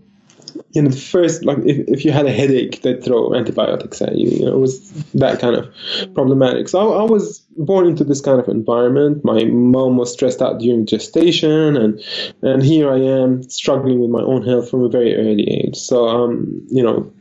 you 0.71 0.81
know, 0.81 0.89
the 0.89 0.97
first 0.97 1.45
like 1.45 1.59
if, 1.59 1.87
if 1.87 2.05
you 2.05 2.11
had 2.11 2.25
a 2.25 2.31
headache, 2.31 2.81
they'd 2.81 3.03
throw 3.03 3.33
antibiotics 3.33 4.01
at 4.01 4.15
you. 4.15 4.29
You 4.29 4.45
know, 4.45 4.53
it 4.53 4.59
was 4.59 4.89
that 5.13 5.39
kind 5.39 5.55
of 5.55 5.73
problematic. 6.13 6.67
So 6.69 6.93
I, 6.93 7.01
I 7.01 7.03
was 7.03 7.39
born 7.57 7.87
into 7.87 8.03
this 8.03 8.21
kind 8.21 8.39
of 8.39 8.47
environment. 8.47 9.23
My 9.23 9.43
mom 9.45 9.97
was 9.97 10.11
stressed 10.11 10.41
out 10.41 10.59
during 10.59 10.85
gestation, 10.85 11.75
and 11.77 12.01
and 12.41 12.63
here 12.63 12.91
I 12.91 12.99
am 12.99 13.43
struggling 13.49 13.99
with 13.99 14.09
my 14.09 14.21
own 14.21 14.45
health 14.45 14.69
from 14.69 14.83
a 14.83 14.89
very 14.89 15.15
early 15.15 15.49
age. 15.49 15.75
So 15.75 16.07
um, 16.07 16.65
you 16.69 16.83
know, 16.83 17.11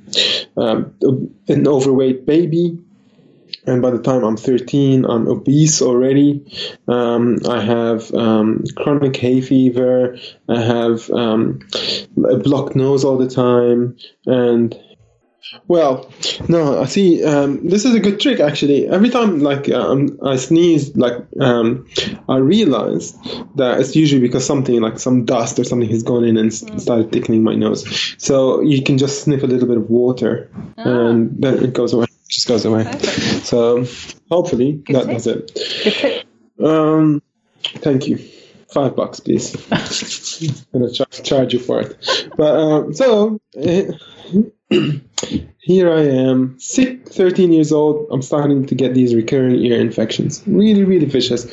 um, 0.57 0.95
an 1.49 1.67
overweight 1.67 2.27
baby. 2.27 2.79
And 3.65 3.81
by 3.81 3.91
the 3.91 4.03
time 4.03 4.25
I'm 4.25 4.37
13, 4.37 5.05
I'm 5.05 5.29
obese 5.29 5.83
already. 5.83 6.45
Um, 6.89 7.39
I 7.49 7.61
have 7.61 8.13
um, 8.13 8.65
chronic 8.77 9.17
hay 9.17 9.41
fever. 9.41 10.19
I 10.49 10.61
have 10.61 11.09
um, 11.11 11.61
a 12.29 12.37
blocked 12.39 12.75
nose 12.75 13.05
all 13.05 13.17
the 13.19 13.29
time. 13.29 13.97
And 14.27 14.77
well, 15.69 16.11
no, 16.49 16.81
I 16.81 16.87
see. 16.87 17.23
Um, 17.25 17.69
this 17.69 17.85
is 17.85 17.95
a 17.95 18.01
good 18.01 18.21
trick 18.21 18.41
actually. 18.41 18.89
Every 18.89 19.11
time 19.11 19.41
like 19.41 19.69
um, 19.71 20.19
I 20.25 20.37
sneeze, 20.37 20.97
like 20.97 21.15
um, 21.41 21.87
I 22.29 22.37
realize 22.39 23.13
that 23.57 23.81
it's 23.81 23.95
usually 23.95 24.21
because 24.21 24.47
something 24.47 24.81
like 24.81 24.99
some 24.99 25.25
dust 25.25 25.59
or 25.59 25.65
something 25.65 25.89
has 25.91 26.03
gone 26.03 26.25
in 26.25 26.37
and 26.37 26.51
s- 26.53 26.65
started 26.79 27.13
thickening 27.13 27.43
my 27.43 27.55
nose. 27.55 28.15
So 28.19 28.61
you 28.61 28.83
can 28.83 28.99
just 28.99 29.23
sniff 29.23 29.43
a 29.43 29.47
little 29.47 29.69
bit 29.69 29.77
of 29.77 29.91
water, 29.91 30.51
and 30.77 31.43
then 31.43 31.63
it 31.65 31.75
goes 31.75 31.93
away. 31.93 32.07
Just 32.33 32.49
goes 32.49 32.65
away. 32.65 32.85
So 33.45 33.85
hopefully 34.31 34.73
Good 34.73 34.97
that 34.97 35.05
tip. 35.05 35.13
does 35.13 35.27
it. 35.27 36.27
Um, 36.59 37.21
thank 37.63 38.09
you. 38.09 38.19
Five 38.73 38.97
bucks, 38.97 39.21
please. 39.21 39.55
I'm 39.71 39.83
gonna 40.81 40.91
char- 40.91 41.07
charge 41.09 41.53
you 41.53 41.59
for 41.61 41.83
it. 41.83 42.31
But 42.39 42.57
um, 42.57 42.95
so 42.95 43.39
here 45.59 45.93
I 45.93 46.01
am, 46.01 46.59
sick, 46.59 47.07
13 47.11 47.53
years 47.53 47.71
old. 47.71 48.07
I'm 48.11 48.23
starting 48.23 48.65
to 48.65 48.75
get 48.75 48.95
these 48.95 49.15
recurring 49.15 49.57
ear 49.57 49.79
infections. 49.79 50.43
Really, 50.47 50.85
really 50.85 51.05
vicious, 51.05 51.45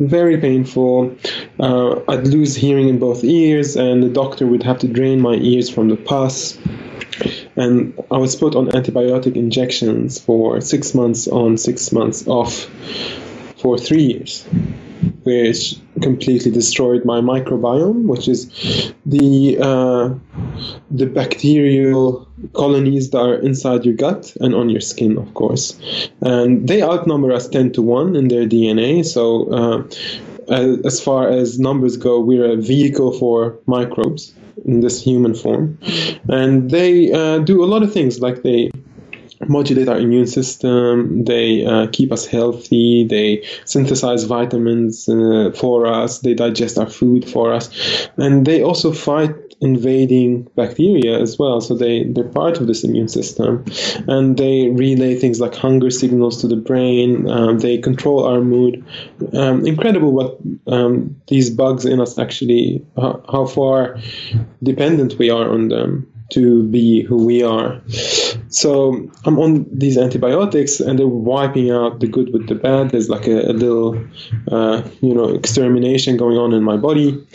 very 0.00 0.38
painful. 0.40 1.16
Uh, 1.60 2.00
I'd 2.08 2.26
lose 2.26 2.56
hearing 2.56 2.88
in 2.88 2.98
both 2.98 3.22
ears, 3.22 3.76
and 3.76 4.02
the 4.02 4.08
doctor 4.08 4.48
would 4.48 4.64
have 4.64 4.80
to 4.80 4.88
drain 4.88 5.20
my 5.20 5.34
ears 5.34 5.70
from 5.70 5.88
the 5.88 5.96
pus. 5.96 6.58
And 7.56 7.98
I 8.10 8.18
was 8.18 8.36
put 8.36 8.54
on 8.54 8.68
antibiotic 8.68 9.34
injections 9.34 10.18
for 10.20 10.60
six 10.60 10.94
months 10.94 11.26
on, 11.26 11.56
six 11.56 11.90
months 11.90 12.26
off 12.26 12.66
for 13.56 13.78
three 13.78 14.02
years, 14.02 14.44
which 15.24 15.76
completely 16.02 16.50
destroyed 16.50 17.04
my 17.04 17.20
microbiome, 17.20 18.06
which 18.06 18.28
is 18.28 18.92
the 19.06 19.58
uh, 19.58 20.10
the 20.90 21.06
bacterial 21.06 22.28
colonies 22.52 23.10
that 23.10 23.20
are 23.20 23.36
inside 23.36 23.86
your 23.86 23.94
gut 23.94 24.36
and 24.40 24.54
on 24.54 24.68
your 24.68 24.82
skin, 24.82 25.16
of 25.16 25.32
course. 25.32 25.80
And 26.20 26.68
they 26.68 26.82
outnumber 26.82 27.32
us 27.32 27.48
ten 27.48 27.72
to 27.72 27.82
one 27.82 28.16
in 28.16 28.28
their 28.28 28.46
DNA. 28.46 29.04
So. 29.04 29.50
Uh, 29.50 29.88
as 30.48 30.78
as 30.84 31.00
far 31.00 31.28
as 31.28 31.58
numbers 31.58 31.96
go, 31.96 32.20
we're 32.20 32.52
a 32.52 32.56
vehicle 32.56 33.10
for 33.18 33.58
microbes 33.66 34.32
in 34.66 34.80
this 34.80 35.02
human 35.02 35.34
form, 35.34 35.78
and 36.28 36.70
they 36.70 37.12
uh, 37.12 37.38
do 37.38 37.64
a 37.64 37.66
lot 37.66 37.82
of 37.82 37.92
things. 37.92 38.20
Like 38.20 38.42
they 38.42 38.70
modulate 39.48 39.88
our 39.88 39.98
immune 39.98 40.26
system. 40.26 41.24
They 41.24 41.64
uh, 41.64 41.88
keep 41.92 42.12
us 42.12 42.26
healthy. 42.26 43.06
They 43.06 43.46
synthesize 43.64 44.24
vitamins 44.24 45.08
uh, 45.08 45.52
for 45.54 45.86
us. 45.86 46.20
They 46.20 46.34
digest 46.34 46.78
our 46.78 46.88
food 46.88 47.28
for 47.28 47.52
us, 47.52 47.70
and 48.16 48.46
they 48.46 48.62
also 48.62 48.92
fight 48.92 49.34
invading 49.60 50.44
bacteria 50.54 51.18
as 51.18 51.38
well. 51.38 51.60
So 51.60 51.74
they 51.74 52.04
they're 52.04 52.24
part 52.24 52.60
of 52.60 52.66
this 52.66 52.84
immune 52.84 53.08
system, 53.08 53.64
and 54.06 54.36
they 54.36 54.68
relay 54.70 55.16
things 55.16 55.40
like 55.40 55.54
hunger 55.54 55.90
signals 55.90 56.40
to 56.40 56.48
the 56.48 56.56
brain. 56.56 57.28
Um, 57.28 57.58
they 57.58 57.78
control 57.78 58.24
our 58.24 58.40
mood. 58.40 58.84
Um, 59.32 59.66
incredible 59.66 60.12
what 60.12 60.38
um, 60.66 61.20
these 61.26 61.50
bugs 61.50 61.84
in 61.84 62.00
us 62.00 62.18
actually 62.18 62.84
how, 62.96 63.24
how 63.30 63.46
far 63.46 63.98
dependent 64.62 65.18
we 65.18 65.30
are 65.30 65.50
on 65.50 65.68
them 65.68 66.12
to 66.28 66.64
be 66.64 67.02
who 67.02 67.24
we 67.24 67.42
are. 67.42 67.80
So 68.48 69.08
I'm 69.24 69.38
on 69.38 69.66
these 69.70 69.96
antibiotics, 69.96 70.80
and 70.80 70.98
they're 70.98 71.06
wiping 71.06 71.70
out 71.70 72.00
the 72.00 72.08
good 72.08 72.32
with 72.32 72.48
the 72.48 72.54
bad. 72.54 72.90
There's 72.90 73.08
like 73.08 73.26
a, 73.26 73.50
a 73.50 73.52
little, 73.52 74.04
uh, 74.50 74.82
you 75.00 75.14
know, 75.14 75.28
extermination 75.28 76.16
going 76.16 76.36
on 76.36 76.52
in 76.52 76.62
my 76.62 76.76
body. 76.76 77.26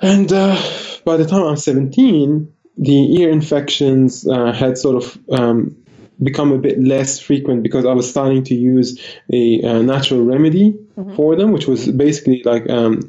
And 0.00 0.32
uh, 0.32 0.56
by 1.04 1.16
the 1.16 1.26
time 1.26 1.42
I'm 1.42 1.56
17, 1.56 2.52
the 2.76 3.20
ear 3.20 3.30
infections 3.30 4.26
uh, 4.26 4.52
had 4.52 4.78
sort 4.78 5.02
of 5.02 5.18
um, 5.30 5.76
become 6.22 6.52
a 6.52 6.58
bit 6.58 6.82
less 6.82 7.20
frequent 7.20 7.62
because 7.62 7.84
I 7.84 7.92
was 7.92 8.08
starting 8.08 8.44
to 8.44 8.54
use 8.54 9.00
a, 9.32 9.62
uh 9.62 9.82
natural 9.82 10.24
remedy 10.24 10.78
for 11.16 11.36
them, 11.36 11.52
which 11.52 11.66
was 11.66 11.90
basically 11.90 12.42
like 12.44 12.68
um, 12.70 13.00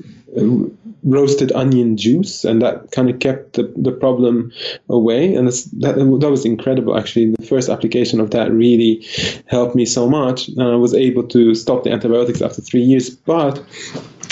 roasted 1.05 1.51
onion 1.53 1.95
juice, 1.97 2.43
and 2.43 2.62
that 2.62 2.91
kind 2.91 3.10
of 3.10 3.19
kept 3.19 3.53
the, 3.53 3.71
the 3.77 3.91
problem 3.91 4.51
away. 4.89 5.34
And 5.34 5.47
that's, 5.47 5.63
that, 5.65 5.95
that 5.95 6.31
was 6.31 6.45
incredible, 6.45 6.97
actually. 6.97 7.31
The 7.31 7.45
first 7.45 7.69
application 7.69 8.19
of 8.19 8.31
that 8.31 8.51
really 8.51 9.05
helped 9.45 9.75
me 9.75 9.86
so 9.86 10.10
much. 10.10 10.47
And 10.49 10.63
I 10.63 10.75
was 10.75 10.93
able 10.93 11.23
to 11.27 11.53
stop 11.53 11.84
the 11.84 11.91
antibiotics 11.91 12.41
after 12.41 12.62
three 12.62 12.81
years, 12.81 13.10
but 13.12 13.63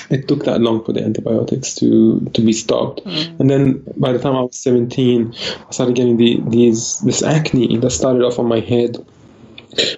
it 0.10 0.28
took 0.28 0.46
that 0.46 0.62
long 0.62 0.84
for 0.84 0.94
the 0.94 1.04
antibiotics 1.04 1.76
to, 1.76 2.20
to 2.34 2.42
be 2.42 2.54
stopped. 2.54 3.02
And 3.40 3.50
then 3.50 3.84
by 3.98 4.12
the 4.12 4.20
time 4.20 4.36
I 4.36 4.42
was 4.42 4.58
17, 4.58 5.34
I 5.68 5.72
started 5.72 5.96
getting 5.96 6.18
the, 6.18 6.42
these 6.48 7.00
this 7.00 7.24
acne 7.24 7.78
that 7.78 7.92
started 7.92 8.24
off 8.24 8.40
on 8.40 8.48
my 8.48 8.60
head. 8.60 8.98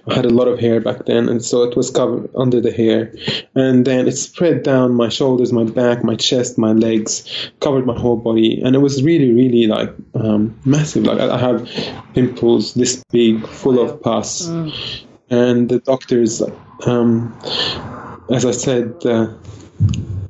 I 0.08 0.14
had 0.14 0.26
a 0.26 0.30
lot 0.30 0.48
of 0.48 0.58
hair 0.58 0.80
back 0.80 1.06
then, 1.06 1.28
and 1.28 1.44
so 1.44 1.64
it 1.64 1.76
was 1.76 1.92
covered 1.92 2.30
under 2.34 2.62
the 2.62 2.72
hair. 2.72 3.14
And 3.56 3.84
then 3.86 4.08
it 4.08 4.14
spread 4.14 4.64
down 4.64 4.94
my 4.94 5.10
shoulders, 5.10 5.52
my 5.52 5.66
back, 5.66 6.02
my 6.02 6.16
chest, 6.16 6.58
my 6.58 6.72
legs, 6.72 7.52
covered 7.60 7.86
my 7.86 7.98
whole 7.98 8.16
body. 8.16 8.62
And 8.62 8.74
it 8.74 8.80
was 8.80 9.04
really, 9.04 9.34
really 9.34 9.68
like 9.68 9.94
um, 10.14 10.58
massive. 10.64 11.04
Like 11.04 11.20
I 11.20 11.36
I 11.36 11.38
have 11.38 11.70
pimples 12.14 12.74
this 12.74 13.04
big, 13.12 13.46
full 13.46 13.80
of 13.80 14.02
pus. 14.02 14.48
And 15.30 15.68
the 15.68 15.80
doctors, 15.80 16.42
um, 16.86 17.38
as 18.32 18.46
I 18.46 18.52
said, 18.52 18.94
uh, 19.06 19.28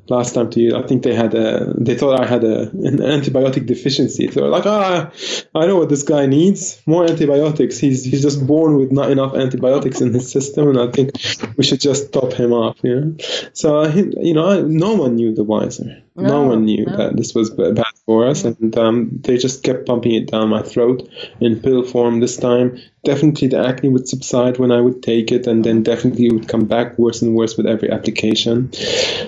last 0.07 0.35
time 0.35 0.49
to 0.51 0.59
you, 0.59 0.75
I 0.75 0.85
think 0.85 1.03
they 1.03 1.13
had 1.13 1.33
a, 1.33 1.73
they 1.77 1.95
thought 1.95 2.19
I 2.19 2.25
had 2.25 2.43
a, 2.43 2.61
an 2.69 2.97
antibiotic 2.99 3.65
deficiency. 3.65 4.29
So 4.31 4.45
like, 4.45 4.65
ah, 4.65 5.11
I 5.53 5.65
know 5.65 5.77
what 5.77 5.89
this 5.89 6.03
guy 6.03 6.25
needs, 6.25 6.81
more 6.85 7.05
antibiotics. 7.05 7.77
He's 7.77 8.03
he's 8.03 8.21
just 8.21 8.45
born 8.45 8.77
with 8.77 8.91
not 8.91 9.11
enough 9.11 9.35
antibiotics 9.35 10.01
in 10.01 10.13
his 10.13 10.31
system, 10.31 10.69
and 10.69 10.79
I 10.79 10.91
think 10.91 11.11
we 11.57 11.63
should 11.63 11.81
just 11.81 12.13
top 12.13 12.33
him 12.33 12.53
off. 12.53 12.77
You 12.83 12.99
know, 12.99 13.15
so 13.53 13.85
you 13.87 14.33
know, 14.33 14.49
I, 14.49 14.61
no 14.61 14.95
one 14.95 15.15
knew 15.15 15.33
the 15.33 15.43
wiser. 15.43 16.01
No, 16.17 16.43
No, 16.43 16.47
one 16.47 16.65
knew 16.65 16.85
no. 16.85 16.95
that 16.95 17.17
this 17.17 17.35
was 17.35 17.49
bad 17.49 17.83
for 18.05 18.25
us, 18.25 18.45
and 18.45 18.77
um, 18.77 19.09
they 19.21 19.37
just 19.37 19.63
kept 19.63 19.85
pumping 19.85 20.13
it 20.13 20.31
down 20.31 20.47
my 20.47 20.61
throat 20.61 21.09
in 21.41 21.59
pill 21.59 21.83
form 21.83 22.21
this 22.21 22.37
time. 22.37 22.79
Definitely, 23.03 23.49
the 23.49 23.67
acne 23.67 23.89
would 23.89 24.07
subside 24.07 24.57
when 24.57 24.71
I 24.71 24.79
would 24.79 25.03
take 25.03 25.33
it, 25.33 25.45
and 25.45 25.63
then 25.65 25.83
definitely 25.83 26.27
it 26.27 26.31
would 26.31 26.47
come 26.47 26.65
back 26.65 26.97
worse 26.97 27.21
and 27.21 27.35
worse 27.35 27.57
with 27.57 27.65
every 27.67 27.91
application. 27.91 28.71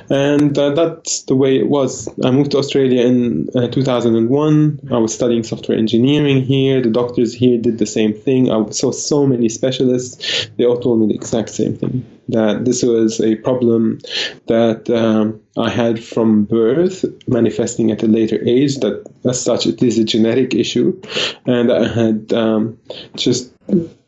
And 0.10 0.58
uh, 0.58 0.70
that's 0.72 1.24
the 1.24 1.36
way 1.36 1.58
it 1.58 1.68
was. 1.68 2.08
I 2.24 2.32
moved 2.32 2.52
to 2.52 2.58
Australia 2.58 3.06
in 3.06 3.50
uh, 3.54 3.68
2001. 3.68 4.80
I 4.90 4.98
was 4.98 5.14
studying 5.14 5.44
software 5.44 5.78
engineering 5.78 6.42
here. 6.42 6.82
The 6.82 6.90
doctors 6.90 7.34
here 7.34 7.58
did 7.58 7.80
the 7.80 7.86
same 7.86 8.14
thing. 8.14 8.50
I 8.50 8.70
saw 8.70 8.92
so 8.92 9.28
many 9.28 9.50
specialists. 9.50 10.50
They 10.58 10.66
all 10.66 10.80
told 10.80 11.02
me 11.02 11.08
the 11.08 11.16
exact 11.16 11.50
same 11.50 11.76
thing 11.76 12.06
that 12.30 12.66
this 12.66 12.84
was 12.84 13.22
a 13.22 13.36
problem 13.36 14.00
that 14.48 14.90
um, 14.90 15.42
I 15.58 15.70
had 15.70 16.04
from 16.04 16.46
birth, 16.46 17.04
manifesting 17.28 17.92
at 17.92 18.04
a 18.04 18.08
later 18.08 18.40
age. 18.46 18.78
That, 18.78 19.04
as 19.26 19.42
such, 19.42 19.66
it 19.66 19.82
is 19.82 19.98
a 19.98 20.04
genetic 20.04 20.54
issue, 20.54 21.00
and 21.46 21.72
I 21.72 21.88
had 21.88 22.32
um, 22.34 22.78
just 23.16 23.52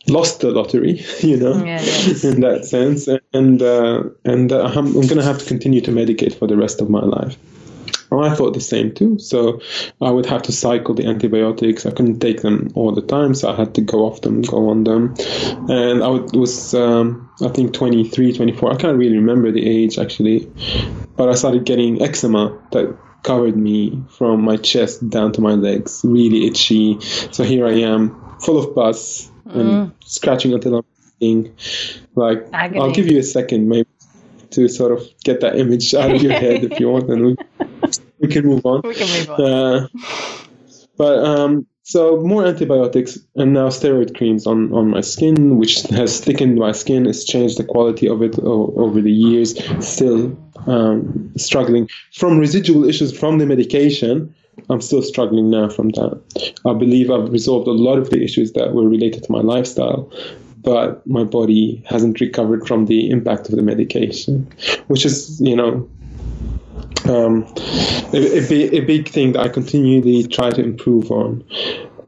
lost 0.07 0.41
the 0.41 0.51
lottery, 0.51 1.03
you 1.21 1.37
know, 1.37 1.63
Yeah, 1.63 1.81
in 2.23 2.41
that 2.41 2.65
sense. 2.65 3.07
And 3.33 3.61
uh, 3.61 4.03
and 4.25 4.51
uh, 4.51 4.65
I'm, 4.65 4.87
I'm 4.87 5.07
going 5.07 5.17
to 5.17 5.23
have 5.23 5.39
to 5.39 5.45
continue 5.45 5.81
to 5.81 5.91
medicate 5.91 6.33
for 6.33 6.47
the 6.47 6.57
rest 6.57 6.81
of 6.81 6.89
my 6.89 7.01
life. 7.01 7.37
Well, 8.09 8.25
I 8.25 8.33
thought 8.33 8.53
the 8.53 8.61
same 8.61 8.93
too. 8.93 9.19
So 9.19 9.61
I 10.01 10.09
would 10.09 10.25
have 10.25 10.41
to 10.43 10.51
cycle 10.51 10.95
the 10.95 11.05
antibiotics. 11.05 11.85
I 11.85 11.91
couldn't 11.91 12.19
take 12.19 12.41
them 12.41 12.69
all 12.73 12.91
the 12.91 13.01
time, 13.01 13.35
so 13.35 13.51
I 13.51 13.55
had 13.55 13.75
to 13.75 13.81
go 13.81 14.05
off 14.05 14.21
them, 14.21 14.41
go 14.41 14.69
on 14.69 14.83
them. 14.83 15.13
And 15.69 16.03
I 16.03 16.07
would- 16.07 16.35
was, 16.35 16.73
um, 16.73 17.29
I 17.41 17.49
think, 17.49 17.73
23, 17.73 18.33
24. 18.33 18.71
I 18.71 18.75
can't 18.75 18.97
really 18.97 19.17
remember 19.17 19.51
the 19.51 19.67
age 19.67 19.99
actually, 19.99 20.47
but 21.17 21.29
I 21.29 21.33
started 21.33 21.65
getting 21.65 22.01
eczema 22.01 22.57
that 22.71 22.95
covered 23.23 23.57
me 23.57 24.01
from 24.17 24.41
my 24.41 24.57
chest 24.57 25.07
down 25.09 25.31
to 25.33 25.41
my 25.41 25.53
legs, 25.53 26.01
really 26.03 26.47
itchy. 26.47 26.97
So 27.31 27.43
here 27.43 27.67
I 27.67 27.73
am, 27.81 28.15
full 28.39 28.57
of 28.57 28.73
pus 28.73 29.29
and 29.45 29.91
scratching 30.05 30.53
until 30.53 30.75
I'm 30.75 30.83
bleeding. 31.19 31.51
Like, 32.15 32.47
Agony. 32.53 32.79
I'll 32.79 32.91
give 32.91 33.07
you 33.07 33.19
a 33.19 33.23
second, 33.23 33.67
maybe, 33.67 33.87
to 34.51 34.67
sort 34.67 34.91
of 34.91 35.03
get 35.23 35.41
that 35.41 35.57
image 35.57 35.93
out 35.93 36.15
of 36.15 36.23
your 36.23 36.33
head 36.33 36.63
if 36.63 36.79
you 36.79 36.89
want, 36.89 37.09
and 37.09 37.37
we, 38.19 38.27
can 38.27 38.45
move 38.45 38.65
on. 38.65 38.81
We 38.83 38.95
can 38.95 39.07
move 39.07 39.29
on. 39.29 39.41
Uh, 39.41 39.87
but 40.97 41.23
um, 41.23 41.65
so 41.83 42.17
more 42.17 42.45
antibiotics 42.45 43.17
and 43.35 43.53
now 43.53 43.69
steroid 43.69 44.15
creams 44.15 44.45
on, 44.45 44.71
on 44.73 44.89
my 44.89 45.01
skin, 45.01 45.57
which 45.57 45.81
has 45.83 46.19
thickened 46.19 46.57
my 46.57 46.71
skin. 46.71 47.07
It's 47.07 47.23
changed 47.23 47.57
the 47.57 47.63
quality 47.63 48.07
of 48.07 48.21
it 48.21 48.37
o- 48.37 48.73
over 48.77 49.01
the 49.01 49.11
years. 49.11 49.57
Still 49.83 50.37
um, 50.67 51.31
struggling 51.35 51.89
from 52.13 52.37
residual 52.37 52.87
issues 52.87 53.17
from 53.17 53.39
the 53.39 53.47
medication. 53.47 54.35
I'm 54.69 54.81
still 54.81 55.01
struggling 55.01 55.49
now 55.49 55.69
from 55.69 55.89
that. 55.89 56.53
I 56.65 56.73
believe 56.73 57.09
I've 57.09 57.31
resolved 57.31 57.67
a 57.67 57.71
lot 57.71 57.97
of 57.97 58.11
the 58.11 58.21
issues 58.23 58.51
that 58.51 58.73
were 58.73 58.87
related 58.87 59.23
to 59.23 59.31
my 59.31 59.39
lifestyle, 59.39 60.11
but 60.57 61.05
my 61.07 61.23
body 61.23 61.81
hasn't 61.87 62.19
recovered 62.21 62.67
from 62.67 62.85
the 62.85 63.09
impact 63.09 63.49
of 63.49 63.55
the 63.55 63.63
medication, 63.63 64.47
which 64.89 65.05
is, 65.05 65.41
you 65.41 65.55
know, 65.55 65.89
um, 67.05 67.43
a, 68.13 68.37
a, 68.37 68.47
big, 68.47 68.73
a 68.73 68.79
big 68.81 69.09
thing 69.09 69.33
that 69.33 69.41
I 69.41 69.49
continually 69.49 70.27
try 70.27 70.49
to 70.49 70.61
improve 70.63 71.11
on. 71.11 71.43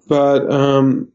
But 0.07 0.51
um, 0.51 1.11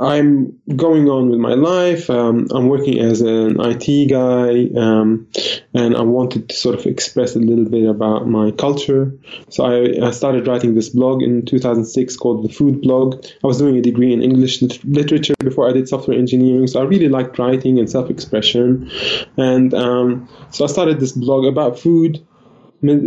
I'm 0.00 0.56
going 0.76 1.08
on 1.08 1.28
with 1.28 1.40
my 1.40 1.54
life. 1.54 2.08
Um, 2.08 2.46
I'm 2.52 2.68
working 2.68 3.00
as 3.00 3.20
an 3.20 3.56
IT 3.58 4.08
guy, 4.08 4.68
um, 4.80 5.26
and 5.74 5.96
I 5.96 6.02
wanted 6.02 6.50
to 6.50 6.54
sort 6.54 6.78
of 6.78 6.86
express 6.86 7.34
a 7.34 7.40
little 7.40 7.64
bit 7.64 7.88
about 7.88 8.28
my 8.28 8.52
culture. 8.52 9.12
So 9.48 9.64
I, 9.64 10.06
I 10.06 10.10
started 10.12 10.46
writing 10.46 10.76
this 10.76 10.90
blog 10.90 11.22
in 11.22 11.44
2006 11.44 12.16
called 12.16 12.44
the 12.44 12.52
Food 12.52 12.80
Blog. 12.82 13.24
I 13.42 13.46
was 13.46 13.58
doing 13.58 13.76
a 13.76 13.82
degree 13.82 14.12
in 14.12 14.22
English 14.22 14.62
lit- 14.62 14.84
literature 14.84 15.34
before 15.40 15.68
I 15.68 15.72
did 15.72 15.88
software 15.88 16.16
engineering, 16.16 16.68
so 16.68 16.80
I 16.80 16.84
really 16.84 17.08
liked 17.08 17.36
writing 17.36 17.80
and 17.80 17.90
self-expression. 17.90 18.88
And 19.36 19.74
um, 19.74 20.28
so 20.52 20.64
I 20.64 20.68
started 20.68 21.00
this 21.00 21.12
blog 21.12 21.44
about 21.44 21.76
food, 21.76 22.24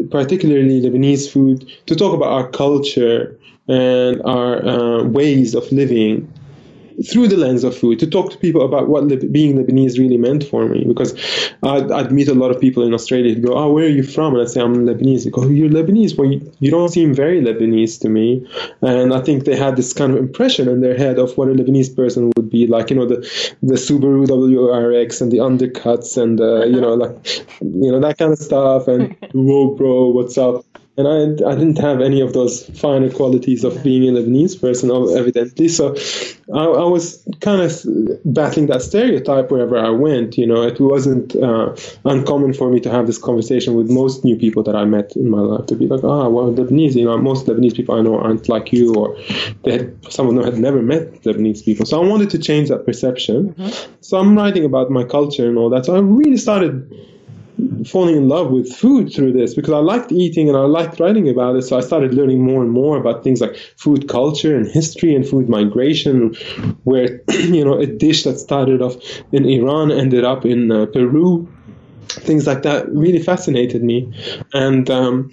particularly 0.10 0.82
Lebanese 0.82 1.32
food, 1.32 1.72
to 1.86 1.96
talk 1.96 2.14
about 2.14 2.32
our 2.32 2.50
culture 2.50 3.38
and 3.68 4.22
our 4.24 4.66
uh, 4.66 5.04
ways 5.04 5.56
of 5.56 5.72
living 5.72 6.32
through 7.10 7.28
the 7.28 7.38
lens 7.38 7.64
of 7.64 7.78
food 7.78 8.00
to 8.00 8.08
talk 8.08 8.32
to 8.32 8.38
people 8.38 8.64
about 8.64 8.88
what 8.88 9.08
being 9.32 9.58
Lebanese 9.58 9.98
really 9.98 10.18
meant 10.18 10.44
for 10.44 10.68
me. 10.68 10.84
Because 10.84 11.14
I'd, 11.64 11.92
I'd 11.92 12.12
meet 12.12 12.28
a 12.28 12.34
lot 12.34 12.52
of 12.52 12.60
people 12.60 12.84
in 12.84 12.94
Australia 12.94 13.34
who 13.34 13.42
go 13.42 13.54
oh 13.54 13.72
where 13.72 13.86
are 13.86 13.90
you 13.90 14.04
from? 14.04 14.34
And 14.34 14.42
I'd 14.42 14.50
say 14.50 14.62
I'm 14.62 14.86
Lebanese. 14.86 15.24
They 15.24 15.30
go 15.30 15.48
you're 15.48 15.70
Lebanese? 15.70 16.18
Well 16.18 16.32
you, 16.32 16.52
you 16.60 16.72
don't 16.72 16.90
seem 16.90 17.14
very 17.14 17.42
Lebanese 17.42 18.00
to 18.02 18.10
me. 18.10 18.48
And 18.82 19.14
I 19.14 19.22
think 19.22 19.46
they 19.46 19.56
had 19.56 19.76
this 19.76 19.94
kind 19.94 20.14
of 20.14 20.20
impression 20.20 20.68
in 20.68 20.82
their 20.82 20.98
head 20.98 21.20
of 21.20 21.38
what 21.38 21.50
a 21.50 21.52
Lebanese 21.54 21.96
person 21.96 22.32
would 22.36 22.50
be 22.50 22.68
like 22.68 22.90
you 22.90 22.96
know 22.96 23.06
the 23.06 23.18
the 23.62 23.76
Subaru 23.76 24.26
WRX 24.28 25.22
and 25.22 25.32
the 25.32 25.38
undercuts 25.38 26.22
and 26.22 26.40
uh, 26.40 26.66
you 26.66 26.80
know 26.80 26.94
like 26.94 27.46
you 27.62 27.92
know 27.92 28.00
that 28.00 28.18
kind 28.18 28.34
of 28.34 28.40
stuff 28.40 28.88
and 28.88 29.16
whoa 29.34 29.74
bro 29.76 30.08
what's 30.08 30.38
up 30.38 30.66
and 31.06 31.42
I, 31.44 31.52
I 31.52 31.56
didn't 31.56 31.80
have 31.80 32.02
any 32.02 32.22
of 32.22 32.34
those 32.34 32.66
finer 32.80 33.10
qualities 33.10 33.64
of 33.64 33.84
being 33.84 34.08
a 34.10 34.20
Lebanese 34.20 34.60
person, 34.60 34.90
oh, 34.92 35.16
evidently. 35.16 35.68
So 35.68 35.96
I, 36.54 36.64
I 36.64 36.86
was 36.86 37.24
kind 37.42 37.62
of 37.62 37.72
battling 38.26 38.68
that 38.68 38.82
stereotype 38.82 39.52
wherever 39.52 39.78
I 39.78 39.90
went. 39.90 40.38
You 40.38 40.48
know, 40.48 40.62
it 40.62 40.80
wasn't 40.80 41.36
uh, 41.36 41.76
uncommon 42.06 42.54
for 42.54 42.70
me 42.70 42.80
to 42.82 42.90
have 42.90 43.08
this 43.08 43.18
conversation 43.18 43.74
with 43.76 43.90
most 43.90 44.24
new 44.24 44.36
people 44.36 44.64
that 44.64 44.76
I 44.76 44.86
met 44.86 45.16
in 45.16 45.30
my 45.30 45.40
life 45.40 45.66
to 45.68 45.76
be 45.76 45.88
like, 45.88 46.04
ah, 46.04 46.28
well, 46.28 46.54
Lebanese. 46.54 46.96
You 46.96 47.06
know, 47.06 47.18
most 47.18 47.48
Lebanese 47.48 47.76
people 47.76 47.96
I 47.96 48.02
know 48.02 48.20
aren't 48.20 48.48
like 48.50 48.72
you, 48.72 48.96
or 48.96 49.18
they 49.64 49.72
had, 49.74 50.14
some 50.14 50.28
of 50.28 50.36
them 50.36 50.44
had 50.44 50.58
never 50.58 50.82
met 50.82 51.24
Lebanese 51.24 51.64
people. 51.66 51.86
So 51.86 52.02
I 52.02 52.08
wanted 52.08 52.30
to 52.32 52.40
change 52.40 52.70
that 52.70 52.86
perception. 52.86 53.56
So 54.02 54.18
I'm 54.18 54.38
writing 54.38 54.66
about 54.66 54.90
my 54.92 55.04
culture 55.04 55.48
and 55.48 55.58
all 55.58 55.70
that. 55.70 55.86
So 55.86 55.96
I 55.96 56.00
really 56.00 56.38
started 56.38 56.74
falling 57.86 58.16
in 58.16 58.28
love 58.28 58.52
with 58.52 58.72
food 58.74 59.14
through 59.14 59.34
this 59.34 59.54
because 59.54 59.74
I 59.74 59.78
liked 59.78 60.12
eating 60.12 60.48
and 60.48 60.58
I 60.58 60.62
liked 60.62 61.00
writing 61.00 61.30
about 61.30 61.56
it. 61.56 61.64
So 61.64 61.78
I 61.78 61.82
started 61.82 62.14
learning 62.14 62.42
more 62.42 62.62
and 62.62 62.72
more 62.72 62.98
about 62.98 63.24
things 63.24 63.42
like 63.42 63.56
food 63.78 64.08
culture 64.08 64.56
and 64.56 64.68
history 64.68 65.16
and 65.16 65.28
food 65.28 65.50
migration, 65.50 66.34
where 66.84 67.22
you 67.30 67.64
know 67.64 67.78
a 67.78 67.86
dish 67.86 68.24
that 68.24 68.38
started 68.38 68.82
off 68.82 68.96
in 69.32 69.46
Iran 69.46 69.92
ended 69.92 70.24
up 70.24 70.46
in 70.46 70.72
uh, 70.72 70.86
Peru. 70.88 71.48
Things 72.08 72.46
like 72.46 72.64
that 72.64 72.90
really 72.90 73.22
fascinated 73.24 73.84
me, 73.84 74.12
and 74.54 74.90
um, 74.90 75.32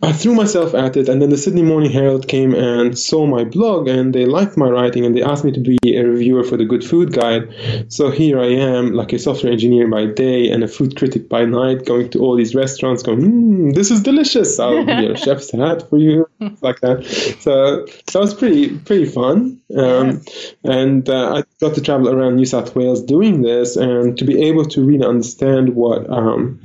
I 0.00 0.12
threw 0.12 0.32
myself 0.32 0.74
at 0.74 0.96
it, 0.96 1.08
and 1.08 1.20
then 1.20 1.30
the 1.30 1.36
Sydney 1.36 1.62
Morning 1.62 1.90
Herald 1.90 2.28
came 2.28 2.54
and 2.54 2.96
saw 2.96 3.26
my 3.26 3.42
blog, 3.42 3.88
and 3.88 4.14
they 4.14 4.26
liked 4.26 4.56
my 4.56 4.68
writing, 4.68 5.04
and 5.04 5.16
they 5.16 5.22
asked 5.22 5.44
me 5.44 5.50
to 5.50 5.60
be 5.60 5.96
a 5.96 6.04
reviewer 6.04 6.44
for 6.44 6.56
the 6.56 6.64
Good 6.64 6.84
Food 6.84 7.12
Guide. 7.12 7.52
So 7.88 8.12
here 8.12 8.38
I 8.38 8.46
am, 8.46 8.92
like 8.92 9.12
a 9.12 9.18
software 9.18 9.52
engineer 9.52 9.88
by 9.88 10.06
day 10.06 10.50
and 10.50 10.62
a 10.62 10.68
food 10.68 10.96
critic 10.96 11.28
by 11.28 11.46
night, 11.46 11.84
going 11.84 12.10
to 12.10 12.20
all 12.20 12.36
these 12.36 12.54
restaurants, 12.54 13.02
going, 13.02 13.20
mm, 13.20 13.74
"This 13.74 13.90
is 13.90 14.00
delicious! 14.00 14.60
I'll 14.60 14.86
be 14.86 15.06
a 15.06 15.16
chef's 15.16 15.50
hat 15.50 15.90
for 15.90 15.98
you," 15.98 16.28
like 16.60 16.80
that. 16.82 17.04
So 17.40 17.84
that 17.86 18.20
was 18.20 18.34
pretty 18.34 18.78
pretty 18.78 19.06
fun, 19.06 19.60
um, 19.76 20.22
and 20.62 21.08
uh, 21.08 21.38
I 21.38 21.42
got 21.60 21.74
to 21.74 21.80
travel 21.80 22.08
around 22.08 22.36
New 22.36 22.46
South 22.46 22.76
Wales 22.76 23.02
doing 23.02 23.42
this, 23.42 23.74
and 23.74 24.16
to 24.18 24.24
be 24.24 24.46
able 24.46 24.66
to 24.66 24.84
really 24.84 25.04
understand 25.04 25.74
what 25.74 26.08
um, 26.08 26.60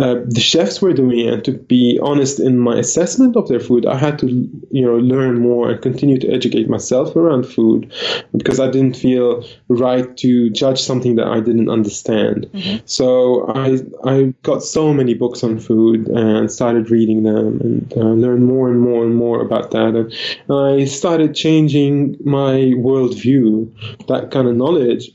uh, 0.00 0.16
the 0.26 0.40
chefs 0.40 0.80
were 0.80 0.92
doing, 0.92 1.28
and 1.28 1.44
to 1.44 1.52
be 1.52 1.98
honest 2.02 2.40
in 2.40 2.58
my 2.58 2.76
assessment 2.78 3.36
of 3.36 3.48
their 3.48 3.60
food, 3.60 3.86
I 3.86 3.96
had 3.96 4.18
to, 4.20 4.26
you 4.70 4.84
know, 4.84 4.96
learn 4.96 5.40
more 5.40 5.70
and 5.70 5.80
continue 5.82 6.18
to 6.18 6.32
educate 6.32 6.68
myself 6.68 7.14
around 7.14 7.44
food 7.44 7.92
because 8.36 8.58
I 8.60 8.70
didn't 8.70 8.96
feel 8.96 9.44
right 9.68 10.16
to 10.16 10.50
judge 10.50 10.80
something 10.80 11.16
that 11.16 11.26
I 11.26 11.40
didn't 11.40 11.68
understand. 11.68 12.48
So 12.86 13.46
I 13.54 13.80
I 14.04 14.34
got 14.42 14.62
so 14.62 14.92
many 14.92 15.14
books 15.14 15.44
on 15.44 15.58
food 15.58 16.08
and 16.08 16.50
started 16.50 16.90
reading 16.90 17.22
them 17.24 17.60
and 17.60 17.92
uh, 17.96 18.00
learned 18.00 18.46
more 18.46 18.70
and 18.70 18.80
more 18.80 19.04
and 19.04 19.14
more 19.14 19.40
about 19.42 19.70
that. 19.72 19.94
And 19.94 20.12
I 20.50 20.86
started 20.86 21.34
changing 21.34 22.16
my 22.24 22.72
worldview, 22.76 23.70
that 24.08 24.30
kind 24.30 24.48
of 24.48 24.56
knowledge 24.56 25.10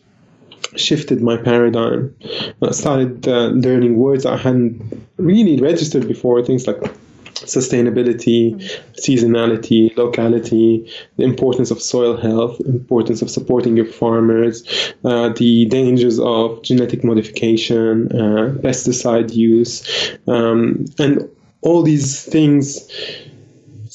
shifted 0.75 1.21
my 1.21 1.37
paradigm. 1.37 2.15
I 2.61 2.71
started 2.71 3.27
uh, 3.27 3.47
learning 3.47 3.97
words 3.97 4.25
I 4.25 4.37
hadn't 4.37 5.07
really 5.17 5.59
registered 5.59 6.07
before, 6.07 6.43
things 6.43 6.67
like 6.67 6.81
sustainability, 7.45 8.55
seasonality, 8.99 9.95
locality, 9.95 10.91
the 11.17 11.23
importance 11.23 11.71
of 11.71 11.81
soil 11.81 12.17
health, 12.17 12.59
importance 12.61 13.21
of 13.21 13.29
supporting 13.29 13.77
your 13.77 13.85
farmers, 13.85 14.63
uh, 15.05 15.29
the 15.29 15.65
dangers 15.65 16.19
of 16.19 16.61
genetic 16.63 17.03
modification, 17.03 18.11
uh, 18.11 18.53
pesticide 18.59 19.33
use, 19.33 20.17
um, 20.27 20.85
and 20.99 21.29
all 21.61 21.81
these 21.83 22.23
things 22.23 22.89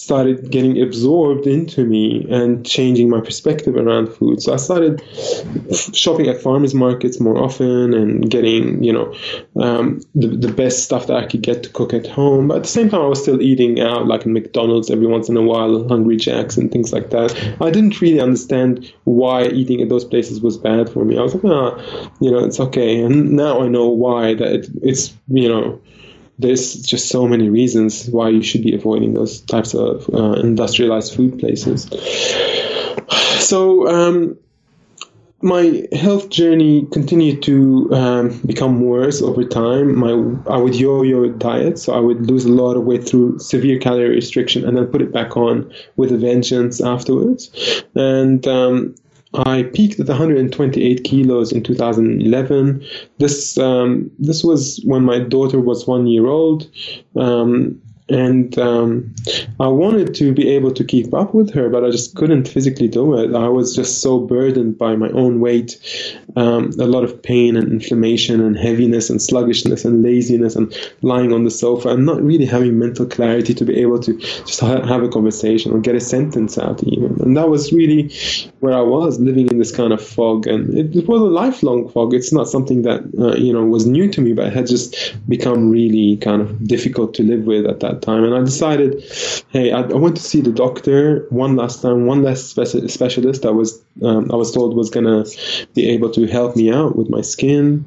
started 0.05 0.51
getting 0.51 0.83
absorbed 0.83 1.47
into 1.47 1.87
me 1.87 2.27
and 2.31 2.65
changing 2.67 3.09
my 3.09 3.21
perspective 3.21 3.75
around 3.75 4.09
food. 4.13 4.43
So 4.43 4.53
I 4.53 4.57
started 4.57 5.03
shopping 5.95 6.29
at 6.29 6.43
farmers 6.43 6.75
markets 6.75 7.21
more 7.21 7.39
often 7.39 7.95
and 7.95 8.31
getting, 8.31 8.85
you 8.85 8.93
know, 8.93 9.15
um, 9.57 10.03
the, 10.15 10.29
the 10.29 10.53
best 10.53 10.85
stuff 10.85 11.07
that 11.07 11.17
I 11.17 11.27
could 11.27 11.41
get 11.41 11.63
to 11.63 11.71
cook 11.71 11.95
at 11.95 12.07
home. 12.07 12.49
But 12.49 12.59
at 12.59 12.63
the 12.65 12.69
same 12.69 12.91
time, 12.91 13.01
I 13.01 13.07
was 13.07 13.23
still 13.23 13.41
eating 13.41 13.81
out 13.81 14.07
like 14.07 14.27
in 14.27 14.35
McDonald's 14.35 14.91
every 14.91 15.07
once 15.07 15.31
in 15.31 15.39
a 15.39 15.43
while, 15.43 15.89
Hungry 15.89 16.17
Jacks 16.17 16.59
and 16.59 16.71
things 16.71 16.93
like 16.93 17.09
that. 17.09 17.35
I 17.63 17.71
didn't 17.71 18.01
really 18.03 18.21
understand 18.21 18.93
why 19.05 19.47
eating 19.47 19.81
at 19.81 19.89
those 19.89 20.05
places 20.05 20.43
was 20.43 20.59
bad 20.59 20.91
for 20.91 21.07
me. 21.07 21.17
I 21.17 21.23
was 21.23 21.35
like, 21.35 21.45
ah, 21.47 22.11
you 22.21 22.31
know, 22.31 22.45
it's 22.45 22.61
okay. 22.61 23.01
And 23.01 23.33
now 23.33 23.63
I 23.63 23.69
know 23.69 23.89
why 23.89 24.35
that 24.35 24.53
it, 24.53 24.69
it's, 24.83 25.15
you 25.29 25.49
know, 25.49 25.81
there's 26.39 26.83
just 26.83 27.09
so 27.09 27.29
many 27.29 27.49
reasons 27.49 28.09
why 28.09 28.29
you 28.29 28.43
should 28.43 28.63
be 28.63 28.75
avoiding 28.75 29.15
those 29.15 29.41
types 29.41 29.75
of 29.75 30.09
uh, 30.13 30.33
industrialized 30.33 31.15
food 31.15 31.39
places. 31.39 31.89
So 33.39 33.87
um, 33.89 34.37
my 35.45 35.87
health 35.93 36.31
journey 36.31 36.87
continued 36.91 37.43
to 37.43 37.93
um, 37.93 38.41
become 38.47 38.81
worse 38.81 39.21
over 39.21 39.45
time. 39.45 39.97
My 39.99 40.13
I 40.53 40.57
would 40.57 40.75
yo-yo 40.75 41.29
diet, 41.29 41.79
so 41.79 41.93
I 41.93 42.01
would 42.01 42.27
lose 42.27 42.47
a 42.47 42.53
lot 42.53 42.77
of 42.77 42.85
weight 42.85 43.07
through 43.07 43.39
severe 43.39 43.79
calorie 43.79 44.09
restriction, 44.09 44.67
and 44.67 44.77
then 44.77 44.87
put 44.87 45.03
it 45.03 45.13
back 45.13 45.37
on 45.37 45.71
with 45.97 46.13
a 46.13 46.17
vengeance 46.17 46.81
afterwards. 46.81 47.51
And 47.95 48.47
um, 48.49 48.95
I 49.35 49.65
peaked 49.65 49.99
at 49.99 50.09
128 50.09 51.05
kilos 51.05 51.53
in 51.53 51.63
2011. 51.63 52.85
This 53.19 53.59
um, 53.59 54.11
this 54.19 54.45
was 54.45 54.81
when 54.85 55.05
my 55.05 55.19
daughter 55.19 55.61
was 55.61 55.87
one 55.87 56.07
year 56.07 56.27
old. 56.27 56.71
Um, 57.17 57.81
and 58.09 58.59
um, 58.59 59.15
I 59.59 59.69
wanted 59.69 60.15
to 60.17 60.35
be 60.35 60.51
able 60.51 60.73
to 60.73 60.85
keep 60.85 61.15
up 61.15 61.33
with 61.33 61.55
her, 61.55 61.71
but 61.71 61.85
I 61.85 61.91
just 61.91 62.15
couldn't 62.15 62.47
physically 62.49 62.89
do 62.89 63.19
it. 63.19 63.35
I 63.35 63.49
was 63.49 63.75
just 63.75 64.03
so 64.03 64.19
burdened 64.19 64.77
by 64.77 64.95
my 64.95 65.09
own 65.11 65.41
weight, 65.41 65.81
um, 66.37 66.73
a 66.79 66.85
lot 66.85 67.05
of 67.05 67.23
pain 67.23 67.57
and 67.57 67.73
inflammation 67.73 68.43
and 68.43 68.59
heaviness 68.59 69.09
and 69.09 69.23
sluggishness 69.23 69.87
and 69.87 70.03
laziness 70.03 70.55
and 70.55 70.77
lying 71.01 71.33
on 71.33 71.45
the 71.45 71.51
sofa 71.51 71.89
and 71.89 72.05
not 72.05 72.23
really 72.23 72.45
having 72.45 72.79
mental 72.79 73.07
clarity 73.07 73.55
to 73.55 73.65
be 73.65 73.81
able 73.81 73.99
to 74.01 74.19
just 74.19 74.61
ha- 74.61 74.85
have 74.85 75.03
a 75.03 75.09
conversation 75.09 75.73
or 75.73 75.81
get 75.81 75.95
a 75.95 76.01
sentence 76.01 76.59
out 76.59 76.85
even. 76.85 77.19
And 77.23 77.37
that 77.39 77.49
was 77.49 77.73
really 77.73 78.13
where 78.61 78.75
I 78.75 78.83
was 78.83 79.19
living 79.19 79.49
in 79.49 79.59
this 79.59 79.75
kind 79.75 79.93
of 79.95 80.05
fog, 80.05 80.47
and 80.47 80.77
it, 80.77 80.95
it 80.95 81.09
was 81.09 81.23
a 81.23 81.25
lifelong 81.25 81.89
fog. 81.89 82.13
It's 82.13 82.33
not 82.33 82.49
something 82.49 82.83
that 82.83 83.01
uh, 83.19 83.37
you 83.37 83.53
know 83.53 83.65
was 83.65 83.87
new 83.87 84.11
to 84.11 84.21
me, 84.21 84.35
but 84.35 84.49
it 84.49 84.53
had 84.53 84.67
just 84.67 85.15
become 85.29 85.71
really 85.71 86.19
kind 86.19 86.43
of 86.43 86.67
difficult 86.67 87.15
to 87.15 87.23
live 87.23 87.45
with 87.45 87.67
at 87.67 87.81
that 87.81 87.94
that 87.95 88.03
time, 88.03 88.25
and 88.25 88.35
I 88.35 88.41
decided, 88.41 89.03
hey, 89.51 89.73
I, 89.73 89.81
I 89.81 89.95
went 89.95 90.17
to 90.17 90.23
see 90.23 90.41
the 90.41 90.53
doctor 90.53 91.27
one 91.31 91.57
last 91.57 91.83
time, 91.83 92.07
one 92.07 92.23
last 92.23 92.55
speci- 92.55 92.91
specialist. 92.91 93.45
I 93.47 93.51
was 93.51 93.83
um, 94.03 94.31
I 94.33 94.37
was 94.37 94.53
told 94.53 94.77
was 94.77 94.91
gonna 94.91 95.25
be 95.75 95.89
able 95.91 96.11
to 96.11 96.27
help 96.27 96.57
me 96.57 96.73
out 96.73 96.97
with 96.97 97.09
my 97.11 97.21
skin. 97.21 97.87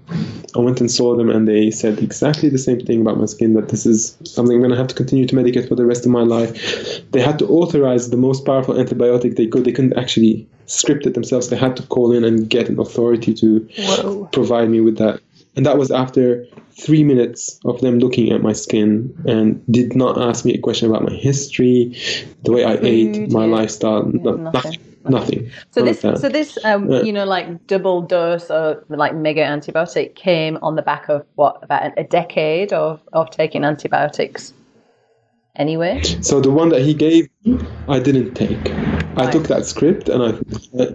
I 0.56 0.60
went 0.60 0.80
and 0.80 0.89
saw 0.89 1.15
them, 1.15 1.30
and 1.30 1.48
they 1.48 1.72
said 1.72 2.00
exactly 2.00 2.50
the 2.50 2.58
same 2.58 2.80
thing 2.80 3.02
about 3.02 3.20
my 3.20 3.26
skin. 3.26 3.54
That 3.54 3.70
this 3.70 3.86
is 3.86 4.17
something 4.24 4.56
I'm 4.56 4.62
gonna 4.62 4.78
have 4.78 4.88
to 4.88 4.96
continue 4.96 5.28
to 5.28 5.36
medicate 5.36 5.67
for 5.67 5.76
the 5.76 5.86
rest 5.86 6.06
of 6.06 6.12
my 6.12 6.24
life. 6.24 7.12
They 7.12 7.22
had 7.22 7.39
to 7.39 7.48
authorize 7.48 8.10
the 8.10 8.17
most 8.17 8.46
powerful 8.46 8.76
antibiotic 8.76 9.36
they 9.36 9.48
could. 9.48 9.65
They 9.65 9.72
couldn't 9.72 9.98
actually 9.98 10.48
script 10.67 11.06
it 11.06 11.13
themselves. 11.13 11.50
They 11.50 11.58
had 11.58 11.78
to 11.78 11.84
call 11.84 12.12
in 12.12 12.24
and 12.24 12.50
get 12.50 12.70
an 12.70 12.80
authority 12.80 13.34
to 13.36 13.67
Whoa. 13.78 14.26
provide 14.32 14.70
me 14.70 14.82
with 14.82 14.98
that. 14.98 15.22
And 15.58 15.65
that 15.65 15.78
was 15.78 15.89
after 15.91 16.46
three 16.80 17.04
minutes 17.04 17.60
of 17.65 17.82
them 17.82 17.98
looking 17.98 18.32
at 18.32 18.41
my 18.41 18.54
skin 18.54 19.13
and 19.28 19.62
did 19.72 19.96
not 19.96 20.17
ask 20.17 20.46
me 20.46 20.54
a 20.54 20.60
question 20.60 20.88
about 20.88 21.04
my 21.04 21.13
history, 21.13 21.98
the 22.43 22.52
way 22.52 22.63
I 22.63 22.76
ate, 22.82 23.15
Food, 23.15 23.32
my 23.32 23.46
yeah. 23.46 23.56
lifestyle, 23.56 24.04
no- 24.06 24.36
nothing. 24.36 24.52
nothing. 24.52 24.80
Nothing. 25.10 25.52
So 25.72 25.82
this, 25.84 26.02
that. 26.02 26.20
so 26.20 26.30
this, 26.30 26.58
um, 26.65 26.91
Yeah. 26.91 27.02
you 27.02 27.13
know, 27.13 27.26
like 27.26 27.65
double 27.67 28.02
dose 28.02 28.52
or 28.52 28.84
like 28.89 29.15
mega 29.15 29.41
antibiotic 29.41 30.15
came 30.15 30.60
on 30.62 30.76
the 30.76 30.82
back 30.82 31.10
of 31.10 31.26
what 31.36 31.58
about 31.63 31.93
a 31.98 32.04
decade 32.04 32.74
of 32.74 33.02
of 33.13 33.30
taking 33.32 33.63
antibiotics. 33.63 34.54
Anyway, 35.58 36.02
So 36.22 36.39
the 36.39 36.52
one 36.52 36.70
that 36.70 36.82
he 36.82 36.93
gave 36.93 37.30
me, 37.43 37.58
I 37.88 38.00
didn't 38.00 38.36
take. 38.36 38.72
I 39.17 39.32
took 39.32 39.48
that 39.48 39.65
script 39.65 40.08
and 40.08 40.22
I 40.22 40.30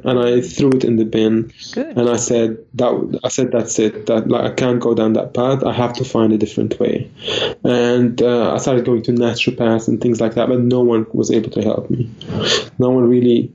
and 0.08 0.18
I 0.18 0.40
threw 0.40 0.70
it 0.70 0.84
in 0.84 0.96
the 0.96 1.04
bin. 1.04 1.52
Good. 1.72 1.96
And 1.96 2.08
I 2.08 2.16
said 2.16 2.58
that 2.74 3.20
I 3.24 3.28
said 3.28 3.50
that's 3.50 3.78
it. 3.80 4.06
That 4.06 4.28
like 4.28 4.52
I 4.52 4.54
can't 4.54 4.78
go 4.78 4.94
down 4.94 5.14
that 5.14 5.34
path. 5.34 5.64
I 5.64 5.72
have 5.72 5.92
to 5.94 6.04
find 6.04 6.32
a 6.32 6.38
different 6.38 6.78
way. 6.78 7.10
And 7.64 8.22
uh, 8.22 8.54
I 8.54 8.58
started 8.58 8.84
going 8.84 9.02
to 9.02 9.12
naturopaths 9.12 9.88
and 9.88 10.00
things 10.00 10.20
like 10.20 10.34
that, 10.34 10.48
but 10.48 10.60
no 10.60 10.80
one 10.80 11.06
was 11.12 11.32
able 11.32 11.50
to 11.50 11.62
help 11.62 11.90
me. 11.90 12.08
No 12.78 12.90
one 12.90 13.08
really. 13.08 13.52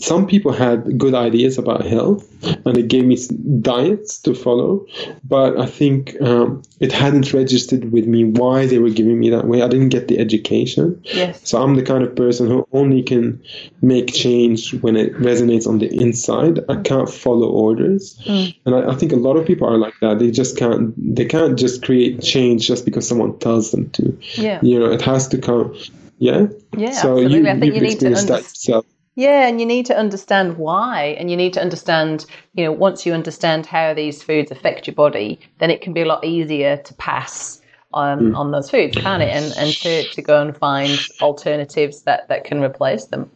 Some 0.00 0.26
people 0.26 0.52
had 0.52 0.98
good 0.98 1.14
ideas 1.14 1.58
about 1.58 1.84
health, 1.84 2.24
and 2.64 2.76
they 2.76 2.82
gave 2.82 3.04
me 3.04 3.16
diets 3.60 4.18
to 4.20 4.34
follow, 4.34 4.86
but 5.24 5.58
I 5.58 5.66
think 5.66 6.20
um, 6.20 6.62
it 6.80 6.92
hadn't 6.92 7.32
registered 7.32 7.90
with 7.92 8.06
me 8.06 8.24
why 8.24 8.66
they 8.66 8.78
were 8.78 8.90
giving 8.90 9.18
me 9.18 9.30
that 9.30 9.46
way. 9.46 9.62
I 9.62 9.68
didn't 9.68 9.88
get 9.88 10.08
the 10.08 10.18
education. 10.18 11.00
yes, 11.04 11.40
So 11.48 11.62
I'm 11.62 11.74
the 11.74 11.82
kind 11.82 12.04
of 12.04 12.14
person 12.14 12.46
who 12.48 12.66
only 12.72 13.02
can 13.02 13.42
make 13.82 14.12
change 14.14 14.74
when 14.74 14.96
it 14.96 15.14
resonates 15.14 15.66
on 15.66 15.78
the 15.78 15.88
inside. 16.00 16.60
I 16.68 16.76
can't 16.76 17.10
follow 17.10 17.48
orders, 17.48 18.20
and 18.26 18.74
I, 18.74 18.90
I 18.90 18.94
think 18.94 19.12
a 19.12 19.16
lot 19.16 19.36
of 19.36 19.46
people 19.46 19.68
are 19.68 19.78
like 19.78 19.94
that. 20.00 20.18
They 20.18 20.30
just 20.30 20.56
can't. 20.56 20.94
They 21.16 21.24
can't 21.24 21.58
just 21.58 21.82
create 21.82 22.22
change 22.22 22.66
just 22.66 22.84
because 22.84 23.06
someone 23.08 23.38
tells 23.38 23.70
them 23.70 23.90
to. 23.90 24.16
yeah, 24.34 24.60
You 24.62 24.78
know, 24.78 24.90
it 24.92 25.02
has 25.02 25.28
to 25.28 25.38
come. 25.38 25.76
Yeah. 26.18 26.48
yeah, 26.76 26.90
so 26.90 27.12
absolutely. 27.12 27.38
you, 27.38 27.48
I 27.48 27.60
think 27.60 27.74
you've 27.74 27.82
need 27.82 28.00
to 28.00 28.10
that 28.10 28.18
understand. 28.18 28.42
yourself. 28.42 28.86
Yeah, 29.18 29.48
and 29.48 29.58
you 29.58 29.66
need 29.66 29.84
to 29.86 29.98
understand 29.98 30.58
why, 30.58 31.16
and 31.18 31.28
you 31.28 31.36
need 31.36 31.52
to 31.54 31.60
understand, 31.60 32.24
you 32.54 32.62
know, 32.62 32.70
once 32.70 33.04
you 33.04 33.12
understand 33.12 33.66
how 33.66 33.92
these 33.92 34.22
foods 34.22 34.52
affect 34.52 34.86
your 34.86 34.94
body, 34.94 35.40
then 35.58 35.72
it 35.72 35.80
can 35.80 35.92
be 35.92 36.02
a 36.02 36.04
lot 36.04 36.24
easier 36.24 36.76
to 36.76 36.94
pass 36.94 37.60
on 37.92 38.32
on 38.36 38.52
those 38.52 38.70
foods, 38.70 38.96
can't 38.96 39.20
it? 39.24 39.30
And 39.30 39.52
and 39.56 39.76
to, 39.78 40.08
to 40.08 40.22
go 40.22 40.40
and 40.40 40.56
find 40.56 41.04
alternatives 41.20 42.02
that 42.02 42.28
that 42.28 42.44
can 42.44 42.62
replace 42.62 43.06
them. 43.06 43.28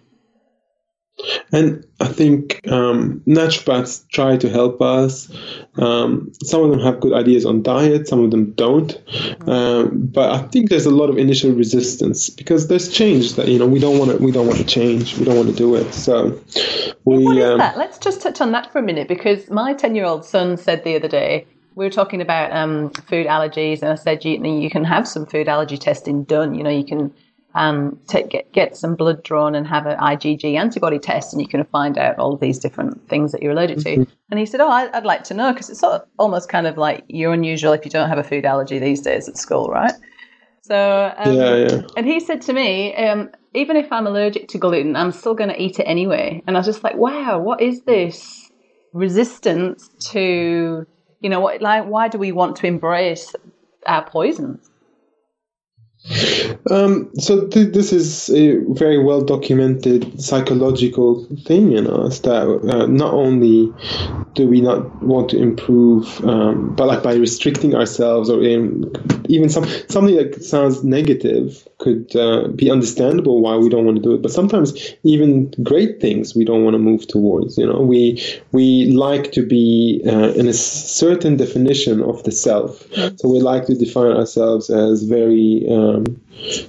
And 1.53 1.87
I 2.01 2.07
think 2.07 2.67
um, 2.69 3.21
naturopaths 3.27 4.09
try 4.09 4.37
to 4.39 4.49
help 4.49 4.81
us. 4.81 5.31
Um, 5.77 6.33
some 6.43 6.63
of 6.63 6.71
them 6.71 6.81
have 6.81 7.01
good 7.01 7.13
ideas 7.13 7.45
on 7.45 7.63
diet, 7.63 8.09
some 8.09 8.25
of 8.25 8.31
them 8.31 8.53
don't. 8.53 8.99
Um, 9.47 10.07
but 10.07 10.33
I 10.33 10.39
think 10.49 10.71
there's 10.71 10.87
a 10.87 10.91
lot 10.91 11.11
of 11.11 11.19
initial 11.19 11.53
resistance 11.53 12.31
because 12.31 12.69
there's 12.69 12.91
change 12.91 13.35
that 13.35 13.49
you 13.49 13.59
know 13.59 13.67
we 13.67 13.79
don't 13.79 13.99
want 13.99 14.11
to 14.11 14.17
we 14.17 14.33
don't 14.33 14.47
want 14.47 14.59
to 14.59 14.65
change. 14.65 15.19
We 15.19 15.25
don't 15.25 15.37
want 15.37 15.51
to 15.51 15.55
do 15.55 15.75
it. 15.75 15.93
So 15.93 16.41
we 17.05 17.25
What 17.25 17.37
is 17.37 17.45
um, 17.45 17.59
that? 17.59 17.77
Let's 17.77 17.99
just 17.99 18.23
touch 18.23 18.41
on 18.41 18.53
that 18.53 18.73
for 18.73 18.79
a 18.79 18.83
minute 18.83 19.09
because 19.09 19.51
my 19.51 19.75
10 19.75 19.95
year 19.95 20.07
old 20.07 20.25
son 20.25 20.57
said 20.57 20.85
the 20.85 20.97
other 20.97 21.09
day, 21.09 21.47
we 21.75 21.85
were 21.85 21.91
talking 21.91 22.21
about 22.21 22.53
um, 22.53 22.91
food 22.91 23.27
allergies, 23.27 23.83
and 23.83 23.91
I 23.91 23.95
said, 23.97 24.25
you, 24.25 24.43
you 24.45 24.71
can 24.71 24.85
have 24.85 25.07
some 25.07 25.27
food 25.27 25.49
allergy 25.49 25.79
testing 25.79 26.25
done. 26.25 26.55
You 26.55 26.65
know, 26.65 26.71
you 26.71 26.85
can 26.85 27.13
um, 27.55 27.99
take, 28.09 28.31
get, 28.31 28.53
get 28.53 28.77
some 28.77 28.95
blood 28.95 29.23
drawn 29.23 29.55
and 29.55 29.67
have 29.67 29.87
an 29.87 29.99
IgG 29.99 30.57
antibody 30.57 30.99
test, 30.99 31.33
and 31.33 31.43
you 31.43 31.49
can 31.49 31.65
find 31.65 31.99
out 31.99 32.19
all 32.19 32.33
of 32.35 32.41
these 32.41 32.59
different 32.59 33.09
things 33.09 33.33
that 33.33 33.43
you're 33.43 33.53
allergic 33.53 33.79
to. 33.79 34.07
And 34.31 34.39
he 34.39 34.47
said, 34.47 34.61
Oh, 34.61 34.71
I, 34.71 34.89
I'd 34.97 35.05
like 35.05 35.25
to 35.25 35.35
know 35.35 35.53
because 35.53 35.69
it's 35.69 35.81
sort 35.81 35.95
of 35.95 36.09
almost 36.19 36.49
kind 36.49 36.67
of 36.67 36.79
like 36.79 37.05
you're 37.09 37.33
unusual 37.33 37.73
if 37.73 37.85
you 37.85 37.91
don't 37.91 38.09
have 38.09 38.19
a 38.19 38.25
food 38.25 38.47
allergy 38.47 38.79
these 38.79 39.03
days 39.03 39.29
at 39.29 39.37
school, 39.37 39.69
right? 39.69 39.93
So, 40.63 41.13
um, 41.17 41.35
Yeah, 41.35 41.57
yeah. 41.57 41.81
and 41.97 42.07
he 42.07 42.21
said 42.21 42.41
to 42.43 42.53
me, 42.53 42.95
um, 42.95 43.31
even 43.53 43.77
if 43.77 43.93
I'm 43.93 44.07
allergic 44.07 44.49
to 44.49 44.59
gluten, 44.59 44.97
I'm 44.97 45.13
still 45.13 45.35
going 45.35 45.51
to 45.51 45.61
eat 45.61 45.79
it 45.79 45.85
anyway. 45.85 46.43
And 46.47 46.57
I 46.57 46.61
was 46.61 46.67
just 46.67 46.83
like, 46.83 46.97
wow, 46.97 47.39
what 47.39 47.61
is 47.61 47.83
this 47.83 48.51
resistance 48.95 49.91
to, 50.13 50.87
you 51.21 51.29
know, 51.29 51.41
what, 51.41 51.61
like, 51.61 51.85
why 51.85 52.09
do 52.09 52.17
we 52.17 52.33
want 52.33 52.57
to 52.57 52.67
embrace 52.67 53.35
our 53.87 54.05
poisons? 54.09 54.71
Um, 56.71 57.11
so 57.19 57.47
th- 57.49 57.73
this 57.73 57.93
is 57.93 58.29
a 58.31 58.59
very 58.75 59.03
well 59.03 59.23
documented 59.23 60.21
psychological 60.21 61.25
thing 61.45 61.73
in 61.73 61.87
us 61.87 62.21
that 62.21 62.47
uh, 62.49 62.87
not 62.87 63.15
only 63.15 63.73
do 64.35 64.49
we 64.49 64.61
not 64.61 65.03
want 65.03 65.29
to 65.31 65.39
improve, 65.41 66.25
um, 66.25 66.75
but 66.75 66.87
like 66.87 67.03
by 67.03 67.15
restricting 67.15 67.75
ourselves 67.75 68.31
or 68.31 68.43
in, 68.43 68.91
even 69.29 69.49
some 69.49 69.65
something 69.89 70.17
that 70.17 70.43
sounds 70.43 70.83
negative 70.83 71.67
could 71.79 72.15
uh, 72.17 72.49
be 72.49 72.71
understandable 72.71 73.41
why 73.43 73.57
we 73.57 73.69
don't 73.69 73.85
want 73.85 73.97
to 73.97 74.03
do 74.03 74.15
it. 74.15 74.23
But 74.23 74.31
sometimes 74.31 74.95
even 75.03 75.51
great 75.63 76.01
things 76.01 76.35
we 76.35 76.45
don't 76.45 76.65
want 76.65 76.75
to 76.75 76.79
move 76.79 77.07
towards. 77.07 77.59
You 77.59 77.67
know, 77.67 77.81
we 77.81 78.23
we 78.53 78.87
like 78.87 79.33
to 79.33 79.45
be 79.45 80.03
uh, 80.07 80.33
in 80.33 80.49
a 80.49 80.53
certain 80.53 81.37
definition 81.37 82.03
of 82.03 82.23
the 82.25 82.33
self. 82.33 82.87
So 83.17 83.29
we 83.29 83.41
like 83.41 83.67
to 83.67 83.75
define 83.75 84.13
ourselves 84.13 84.71
as 84.71 85.03
very 85.03 85.67
uh, 85.69 85.92
um, 85.95 86.21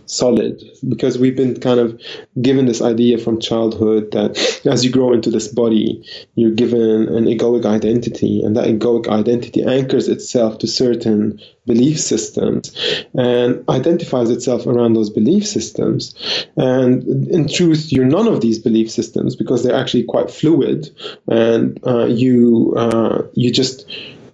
solid 0.05 0.61
because 0.87 1.17
we've 1.17 1.35
been 1.35 1.59
kind 1.59 1.79
of 1.79 1.99
given 2.41 2.65
this 2.65 2.81
idea 2.81 3.17
from 3.17 3.39
childhood 3.39 4.11
that 4.11 4.37
as 4.65 4.83
you 4.83 4.91
grow 4.91 5.13
into 5.13 5.29
this 5.29 5.47
body, 5.47 6.03
you're 6.35 6.51
given 6.51 7.07
an 7.07 7.25
egoic 7.25 7.65
identity, 7.65 8.41
and 8.43 8.55
that 8.55 8.67
egoic 8.67 9.07
identity 9.07 9.63
anchors 9.63 10.07
itself 10.07 10.57
to 10.59 10.67
certain 10.67 11.39
belief 11.65 11.99
systems 11.99 12.75
and 13.13 13.63
identifies 13.69 14.29
itself 14.29 14.67
around 14.67 14.93
those 14.93 15.09
belief 15.09 15.47
systems. 15.47 16.13
And 16.57 17.27
in 17.29 17.47
truth, 17.47 17.91
you're 17.91 18.05
none 18.05 18.27
of 18.27 18.41
these 18.41 18.59
belief 18.59 18.91
systems 18.91 19.35
because 19.35 19.63
they're 19.63 19.75
actually 19.75 20.03
quite 20.03 20.29
fluid, 20.29 20.89
and 21.27 21.79
uh, 21.87 22.05
you 22.05 22.73
uh, 22.75 23.23
you 23.33 23.51
just 23.51 23.89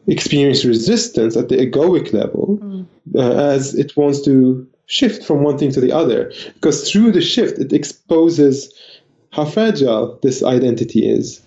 experience 0.08 0.66
resistance 0.66 1.38
at 1.38 1.50
the 1.50 1.58
egoic 1.58 2.14
level 2.14 2.58
mm. 2.62 2.86
uh, 3.16 3.52
as 3.54 3.76
it 3.76 3.96
wants 3.96 4.22
to 4.22 4.68
shift 4.90 5.24
from 5.24 5.44
one 5.44 5.58
thing 5.58 5.72
to 5.72 5.80
the 5.80 5.92
other. 5.92 6.34
Because 6.56 6.92
through 6.92 7.14
the 7.14 7.22
shift, 7.22 7.60
it 7.60 7.72
exposes 7.72 8.74
how 9.32 9.46
fragile 9.46 10.20
this 10.24 10.44
identity 10.44 11.08
is. 11.08 11.40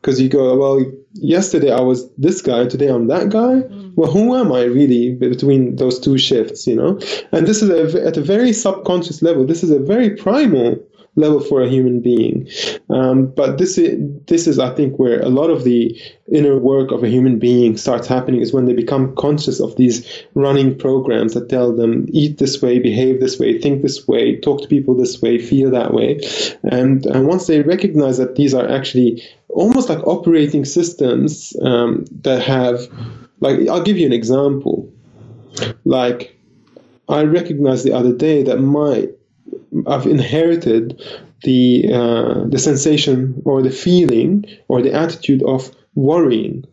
Because 0.00 0.20
you 0.20 0.28
go, 0.28 0.56
well, 0.56 0.84
yesterday 1.14 1.72
I 1.72 1.80
was 1.80 2.10
this 2.18 2.42
guy, 2.42 2.66
today 2.66 2.88
I'm 2.88 3.06
that 3.06 3.28
guy. 3.28 3.62
Mm. 3.62 3.94
Well, 3.94 4.10
who 4.10 4.34
am 4.34 4.52
I 4.52 4.64
really 4.64 5.14
between 5.14 5.76
those 5.76 6.00
two 6.00 6.18
shifts, 6.18 6.66
you 6.66 6.74
know? 6.74 6.98
And 7.30 7.46
this 7.46 7.62
is 7.62 7.70
a, 7.70 8.04
at 8.04 8.16
a 8.16 8.22
very 8.22 8.52
subconscious 8.52 9.22
level. 9.22 9.46
This 9.46 9.62
is 9.62 9.70
a 9.70 9.78
very 9.78 10.10
primal 10.10 10.76
level 11.16 11.40
for 11.40 11.60
a 11.60 11.68
human 11.68 12.00
being. 12.00 12.48
Um, 12.88 13.26
but 13.26 13.58
this 13.58 13.76
is, 13.78 13.98
this 14.26 14.46
is, 14.46 14.58
I 14.58 14.74
think, 14.74 14.98
where 14.98 15.20
a 15.20 15.28
lot 15.28 15.50
of 15.50 15.64
the 15.64 16.00
inner 16.32 16.56
work 16.56 16.92
of 16.92 17.02
a 17.02 17.08
human 17.08 17.38
being 17.38 17.76
starts 17.76 18.06
happening 18.06 18.40
is 18.40 18.52
when 18.52 18.66
they 18.66 18.72
become 18.72 19.14
conscious 19.16 19.60
of 19.60 19.76
these 19.76 20.24
running 20.34 20.78
programs 20.78 21.34
that 21.34 21.48
tell 21.48 21.74
them 21.74 22.06
eat 22.10 22.38
this 22.38 22.62
way, 22.62 22.78
behave 22.78 23.20
this 23.20 23.38
way, 23.38 23.58
think 23.58 23.82
this 23.82 24.06
way, 24.06 24.36
talk 24.40 24.62
to 24.62 24.68
people 24.68 24.94
this 24.94 25.20
way, 25.20 25.38
feel 25.38 25.70
that 25.70 25.92
way. 25.92 26.20
And, 26.62 27.04
and 27.06 27.26
once 27.26 27.46
they 27.46 27.62
recognize 27.62 28.18
that 28.18 28.36
these 28.36 28.54
are 28.54 28.68
actually 28.68 29.22
almost 29.48 29.88
like 29.88 30.06
operating 30.06 30.64
systems 30.64 31.54
um, 31.62 32.04
that 32.22 32.40
have, 32.42 32.80
like, 33.40 33.68
I'll 33.68 33.82
give 33.82 33.98
you 33.98 34.06
an 34.06 34.12
example. 34.12 34.88
Like, 35.84 36.36
I 37.08 37.24
recognized 37.24 37.84
the 37.84 37.92
other 37.92 38.12
day 38.12 38.44
that 38.44 38.58
my 38.58 39.08
I've 39.86 40.06
inherited 40.06 41.00
the 41.42 41.90
uh, 41.92 42.44
the 42.48 42.58
sensation 42.58 43.42
or 43.44 43.62
the 43.62 43.70
feeling 43.70 44.44
or 44.68 44.82
the 44.82 44.92
attitude 44.92 45.42
of 45.42 45.70
worrying 45.94 46.66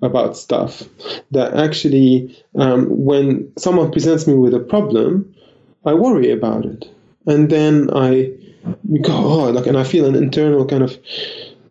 about 0.00 0.36
stuff. 0.36 0.82
That 1.30 1.54
actually, 1.54 2.36
um, 2.56 2.86
when 2.88 3.52
someone 3.56 3.90
presents 3.90 4.26
me 4.26 4.34
with 4.34 4.54
a 4.54 4.60
problem, 4.60 5.34
I 5.84 5.94
worry 5.94 6.30
about 6.30 6.64
it, 6.66 6.88
and 7.26 7.50
then 7.50 7.90
I 7.94 8.32
go, 9.00 9.14
oh, 9.14 9.50
like, 9.50 9.66
and 9.66 9.78
I 9.78 9.84
feel 9.84 10.06
an 10.06 10.14
internal 10.14 10.66
kind 10.66 10.82
of 10.82 10.96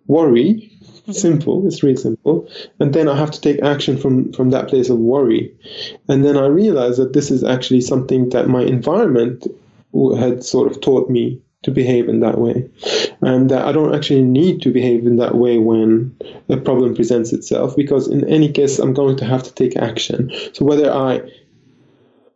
worry. 0.08 0.68
Simple, 1.12 1.66
it's 1.68 1.84
really 1.84 1.98
simple, 1.98 2.48
and 2.80 2.94
then 2.94 3.10
I 3.10 3.18
have 3.18 3.32
to 3.32 3.42
take 3.42 3.62
action 3.64 3.98
from 3.98 4.32
from 4.34 4.52
that 4.52 4.68
place 4.70 4.90
of 4.90 5.00
worry, 5.00 5.52
and 6.08 6.24
then 6.24 6.38
I 6.38 6.46
realize 6.46 6.98
that 6.98 7.14
this 7.14 7.32
is 7.32 7.44
actually 7.44 7.82
something 7.82 8.30
that 8.30 8.48
my 8.48 8.62
environment 8.62 9.48
had 10.18 10.44
sort 10.44 10.72
of 10.72 10.82
taught 10.82 11.10
me 11.10 11.42
to 11.64 11.72
behave 11.72 12.10
in 12.10 12.22
that 12.22 12.40
way. 12.40 12.70
And 13.22 13.50
that 13.52 13.66
I 13.66 13.72
don't 13.72 13.94
actually 13.94 14.24
need 14.24 14.62
to 14.64 14.72
behave 14.72 15.06
in 15.06 15.18
that 15.18 15.36
way 15.36 15.58
when 15.60 16.16
a 16.50 16.58
problem 16.58 16.96
presents 16.96 17.34
itself, 17.34 17.76
because 17.76 18.08
in 18.08 18.28
any 18.28 18.52
case, 18.52 18.80
I'm 18.80 18.94
going 18.94 19.18
to 19.18 19.26
have 19.26 19.44
to 19.44 19.54
take 19.54 19.78
action. 19.78 20.32
So 20.54 20.66
whether 20.66 20.92
I 20.92 21.22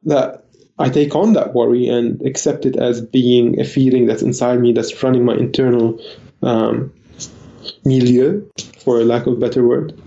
that 0.04 0.46
I 0.78 0.90
take 0.90 1.16
on 1.16 1.34
that 1.34 1.56
worry 1.56 1.88
and 1.88 2.22
accept 2.22 2.66
it 2.66 2.76
as 2.76 3.02
being 3.02 3.60
a 3.60 3.64
feeling 3.64 4.06
that's 4.06 4.22
inside 4.22 4.60
me, 4.60 4.74
that's 4.74 5.02
running 5.02 5.26
my 5.26 5.36
internal 5.36 6.00
um, 6.44 6.94
milieu, 7.84 8.46
for 8.84 9.04
lack 9.04 9.26
of 9.26 9.34
a 9.34 9.38
better 9.38 9.66
word, 9.66 10.00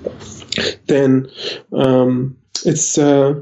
then 0.86 1.28
um, 1.72 2.36
it's 2.64 2.98
uh, 2.98 3.40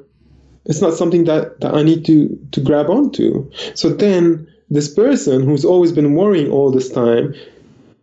it's 0.66 0.80
not 0.80 0.94
something 0.94 1.24
that, 1.24 1.60
that 1.60 1.74
I 1.74 1.82
need 1.82 2.04
to, 2.06 2.38
to 2.52 2.60
grab 2.60 2.90
onto. 2.90 3.50
So 3.74 3.88
then 3.88 4.46
this 4.70 4.92
person 4.92 5.42
who's 5.42 5.64
always 5.64 5.92
been 5.92 6.14
worrying 6.14 6.50
all 6.50 6.70
this 6.70 6.90
time, 6.90 7.34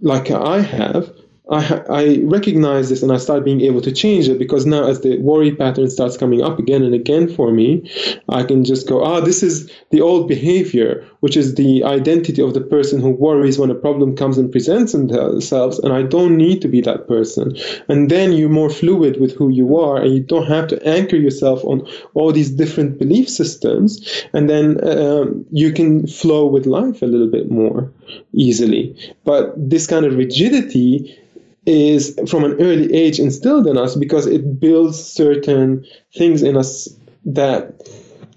like 0.02 0.32
I 0.32 0.62
have, 0.62 1.14
I, 1.52 1.84
I 1.90 2.20
recognize 2.24 2.90
this 2.90 3.04
and 3.04 3.12
I 3.12 3.18
start 3.18 3.44
being 3.44 3.62
able 3.62 3.82
to 3.82 3.92
change 3.92 4.30
it 4.30 4.40
because 4.40 4.66
now, 4.66 4.88
as 4.88 5.02
the 5.02 5.18
worry 5.20 5.54
pattern 5.54 5.90
starts 5.90 6.18
coming 6.18 6.42
up 6.42 6.58
again 6.58 6.84
and 6.84 6.94
again 6.94 7.28
for 7.28 7.52
me, 7.52 7.90
I 8.30 8.44
can 8.44 8.64
just 8.64 8.88
go, 8.88 9.04
ah, 9.04 9.20
this 9.20 9.44
is 9.44 9.70
the 9.92 10.02
old 10.02 10.28
behavior, 10.28 11.06
which 11.24 11.38
is 11.38 11.56
the 11.56 11.86
identity 11.86 12.42
of 12.42 12.54
the 12.54 12.60
person 12.60 13.00
who 13.00 13.10
worries 13.10 13.58
when 13.58 13.72
a 13.72 13.76
problem 13.76 14.14
comes 14.14 14.38
and 14.38 14.52
presents 14.52 14.92
themselves, 14.92 15.80
and 15.80 15.94
I 15.94 16.02
don't 16.02 16.36
need 16.36 16.62
to 16.64 16.68
be 16.68 16.82
that 16.82 17.08
person. 17.08 17.56
And 17.88 18.12
then 18.12 18.34
you're 18.34 18.50
more 18.50 18.70
fluid 18.70 19.22
with 19.22 19.34
who 19.38 19.48
you 19.48 19.80
are, 19.80 19.96
and 19.96 20.14
you 20.14 20.20
don't 20.20 20.48
have 20.48 20.68
to 20.68 20.86
anchor 20.86 21.16
yourself 21.16 21.64
on 21.64 21.88
all 22.14 22.34
these 22.34 22.52
different 22.52 23.00
belief 23.00 23.30
systems, 23.30 24.26
and 24.34 24.50
then 24.50 24.86
um, 24.86 25.46
you 25.50 25.72
can 25.72 26.08
flow 26.08 26.46
with 26.46 26.66
life 26.66 27.02
a 27.02 27.06
little 27.06 27.32
bit 27.32 27.50
more 27.50 27.90
easily. 28.34 28.94
But 29.24 29.54
this 29.56 29.88
kind 29.88 30.06
of 30.06 30.18
rigidity 30.18 31.18
is 31.66 32.20
from 32.28 32.44
an 32.44 32.60
early 32.60 32.94
age 32.94 33.18
instilled 33.18 33.68
in 33.68 33.78
us 33.78 33.96
because 33.96 34.28
it 34.28 34.60
builds 34.60 35.02
certain 35.02 35.86
things 36.14 36.44
in 36.44 36.58
us 36.58 36.90
that 37.24 37.82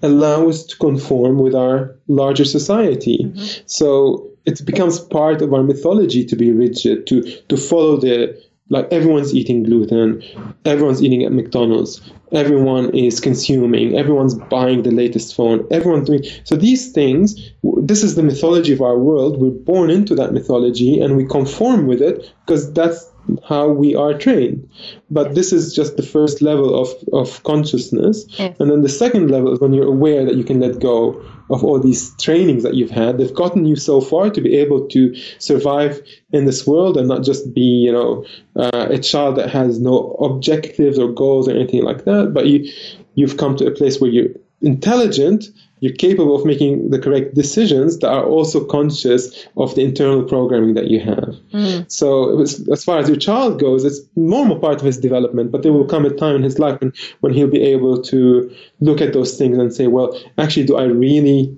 allow 0.01 0.47
us 0.47 0.63
to 0.65 0.77
conform 0.77 1.39
with 1.39 1.55
our 1.55 1.95
larger 2.07 2.45
society. 2.45 3.19
Mm-hmm. 3.23 3.63
So 3.65 4.29
it 4.45 4.65
becomes 4.65 4.99
part 4.99 5.41
of 5.41 5.53
our 5.53 5.63
mythology 5.63 6.25
to 6.25 6.35
be 6.35 6.51
rigid, 6.51 7.07
to 7.07 7.21
to 7.49 7.57
follow 7.57 7.97
the 7.97 8.41
like 8.69 8.91
everyone's 8.91 9.33
eating 9.33 9.63
gluten, 9.63 10.21
everyone's 10.65 11.01
eating 11.01 11.23
at 11.23 11.31
McDonald's, 11.31 12.01
everyone 12.33 12.93
is 12.93 13.21
consuming, 13.21 13.97
everyone's 13.97 14.35
buying 14.35 14.83
the 14.83 14.91
latest 14.91 15.35
phone, 15.35 15.65
everyone's 15.71 16.07
doing 16.07 16.23
so 16.43 16.55
these 16.55 16.91
things 16.91 17.51
this 17.87 18.03
is 18.03 18.15
the 18.15 18.23
mythology 18.23 18.73
of 18.73 18.81
our 18.81 18.97
world. 18.97 19.39
We're 19.39 19.51
born 19.51 19.89
into 19.89 20.15
that 20.15 20.33
mythology 20.33 20.99
and 20.99 21.15
we 21.15 21.25
conform 21.25 21.87
with 21.87 22.01
it 22.01 22.33
because 22.45 22.73
that's 22.73 23.09
how 23.47 23.69
we 23.69 23.95
are 23.95 24.17
trained. 24.17 24.69
But 25.09 25.35
this 25.35 25.53
is 25.53 25.73
just 25.73 25.97
the 25.97 26.03
first 26.03 26.41
level 26.41 26.79
of, 26.79 26.89
of 27.13 27.43
consciousness. 27.43 28.25
Yes. 28.37 28.57
And 28.59 28.69
then 28.69 28.81
the 28.81 28.89
second 28.89 29.31
level 29.31 29.53
is 29.53 29.59
when 29.59 29.73
you're 29.73 29.87
aware 29.87 30.25
that 30.25 30.35
you 30.35 30.43
can 30.43 30.59
let 30.59 30.79
go 30.79 31.23
of 31.49 31.63
all 31.63 31.79
these 31.79 32.15
trainings 32.17 32.63
that 32.63 32.73
you've 32.73 32.91
had. 32.91 33.17
They've 33.17 33.33
gotten 33.33 33.65
you 33.65 33.75
so 33.75 34.01
far 34.01 34.29
to 34.29 34.41
be 34.41 34.55
able 34.57 34.87
to 34.89 35.15
survive 35.39 36.01
in 36.31 36.45
this 36.45 36.67
world 36.67 36.97
and 36.97 37.07
not 37.07 37.23
just 37.23 37.53
be, 37.53 37.61
you 37.61 37.91
know, 37.91 38.25
uh, 38.55 38.87
a 38.89 38.99
child 38.99 39.37
that 39.37 39.49
has 39.49 39.79
no 39.79 40.11
objectives 40.19 40.99
or 40.99 41.11
goals 41.11 41.47
or 41.47 41.51
anything 41.51 41.83
like 41.83 42.05
that. 42.05 42.33
But 42.33 42.47
you, 42.47 42.71
you've 43.15 43.37
come 43.37 43.55
to 43.57 43.65
a 43.65 43.71
place 43.71 44.01
where 44.01 44.11
you're 44.11 44.33
intelligent 44.61 45.49
you're 45.79 45.93
capable 45.93 46.35
of 46.35 46.45
making 46.45 46.89
the 46.89 46.99
correct 46.99 47.35
decisions 47.35 47.99
that 47.99 48.09
are 48.09 48.25
also 48.25 48.65
conscious 48.65 49.47
of 49.57 49.75
the 49.75 49.83
internal 49.83 50.23
programming 50.23 50.73
that 50.73 50.87
you 50.87 50.99
have. 50.99 51.35
Mm. 51.53 51.91
So 51.91 52.35
was, 52.35 52.67
as 52.69 52.83
far 52.83 52.97
as 52.97 53.07
your 53.07 53.17
child 53.17 53.59
goes, 53.59 53.83
it's 53.83 53.99
normal 54.15 54.57
part 54.57 54.79
of 54.79 54.85
his 54.85 54.97
development, 54.97 55.51
but 55.51 55.63
there 55.63 55.73
will 55.73 55.85
come 55.85 56.05
a 56.05 56.09
time 56.09 56.37
in 56.37 56.43
his 56.43 56.57
life 56.57 56.79
when, 56.81 56.93
when 57.19 57.33
he'll 57.33 57.47
be 57.47 57.61
able 57.61 58.01
to 58.03 58.51
look 58.79 59.01
at 59.01 59.13
those 59.13 59.37
things 59.37 59.57
and 59.57 59.73
say, 59.73 59.87
well, 59.87 60.19
actually, 60.37 60.65
do 60.65 60.77
I 60.77 60.83
really 60.85 61.55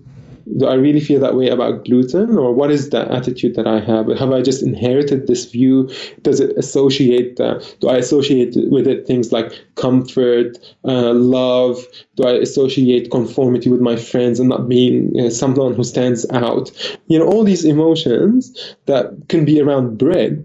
do 0.57 0.67
I 0.67 0.73
really 0.73 0.99
feel 0.99 1.19
that 1.19 1.35
way 1.35 1.49
about 1.49 1.85
gluten, 1.85 2.37
or 2.37 2.53
what 2.53 2.71
is 2.71 2.89
the 2.89 3.11
attitude 3.11 3.55
that 3.55 3.67
I 3.67 3.79
have? 3.79 4.07
Have 4.17 4.31
I 4.31 4.41
just 4.41 4.63
inherited 4.63 5.27
this 5.27 5.45
view? 5.45 5.89
Does 6.21 6.39
it 6.39 6.57
associate? 6.57 7.39
Uh, 7.39 7.59
do 7.79 7.89
I 7.89 7.97
associate 7.97 8.55
with 8.71 8.87
it 8.87 9.05
things 9.05 9.31
like 9.31 9.53
comfort, 9.75 10.57
uh, 10.85 11.13
love? 11.13 11.77
Do 12.15 12.25
I 12.25 12.31
associate 12.33 13.11
conformity 13.11 13.69
with 13.69 13.81
my 13.81 13.95
friends 13.95 14.39
and 14.39 14.49
not 14.49 14.67
being 14.67 15.19
uh, 15.19 15.29
someone 15.29 15.75
who 15.75 15.83
stands 15.83 16.25
out? 16.31 16.71
You 17.07 17.19
know, 17.19 17.27
all 17.27 17.43
these 17.43 17.65
emotions 17.65 18.75
that 18.85 19.11
can 19.29 19.45
be 19.45 19.61
around 19.61 19.97
bread. 19.97 20.43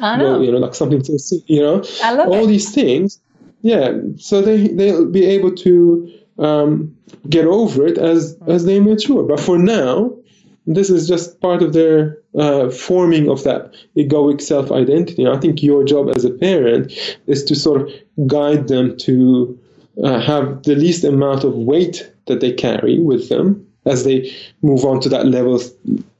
I 0.00 0.16
know. 0.16 0.32
Well, 0.32 0.42
you 0.42 0.52
know, 0.52 0.58
like 0.58 0.74
something 0.74 1.04
so 1.04 1.36
you 1.46 1.60
know, 1.60 1.84
I 2.02 2.12
love 2.14 2.28
all 2.28 2.44
it. 2.44 2.48
these 2.48 2.74
things. 2.74 3.20
Yeah, 3.62 3.92
so 4.16 4.42
they 4.42 4.68
they'll 4.68 5.06
be 5.06 5.24
able 5.24 5.54
to 5.56 6.10
um, 6.38 6.96
get 7.28 7.46
over 7.46 7.86
it 7.86 7.98
as 7.98 8.36
as 8.46 8.64
they 8.64 8.80
mature. 8.80 9.22
But 9.22 9.40
for 9.40 9.58
now, 9.58 10.12
this 10.66 10.90
is 10.90 11.06
just 11.06 11.40
part 11.40 11.62
of 11.62 11.72
their 11.72 12.18
uh, 12.38 12.70
forming 12.70 13.28
of 13.28 13.44
that 13.44 13.74
egoic 13.96 14.40
self 14.40 14.72
identity. 14.72 15.26
I 15.26 15.38
think 15.38 15.62
your 15.62 15.84
job 15.84 16.10
as 16.16 16.24
a 16.24 16.30
parent 16.30 16.92
is 17.26 17.44
to 17.44 17.54
sort 17.54 17.82
of 17.82 18.26
guide 18.26 18.68
them 18.68 18.96
to 18.98 19.58
uh, 20.02 20.20
have 20.20 20.62
the 20.64 20.74
least 20.74 21.04
amount 21.04 21.44
of 21.44 21.54
weight 21.54 22.10
that 22.26 22.40
they 22.40 22.52
carry 22.52 22.98
with 22.98 23.28
them 23.28 23.66
as 23.86 24.04
they 24.04 24.34
move 24.62 24.84
on 24.84 25.00
to 25.00 25.08
that 25.10 25.26
level 25.26 25.60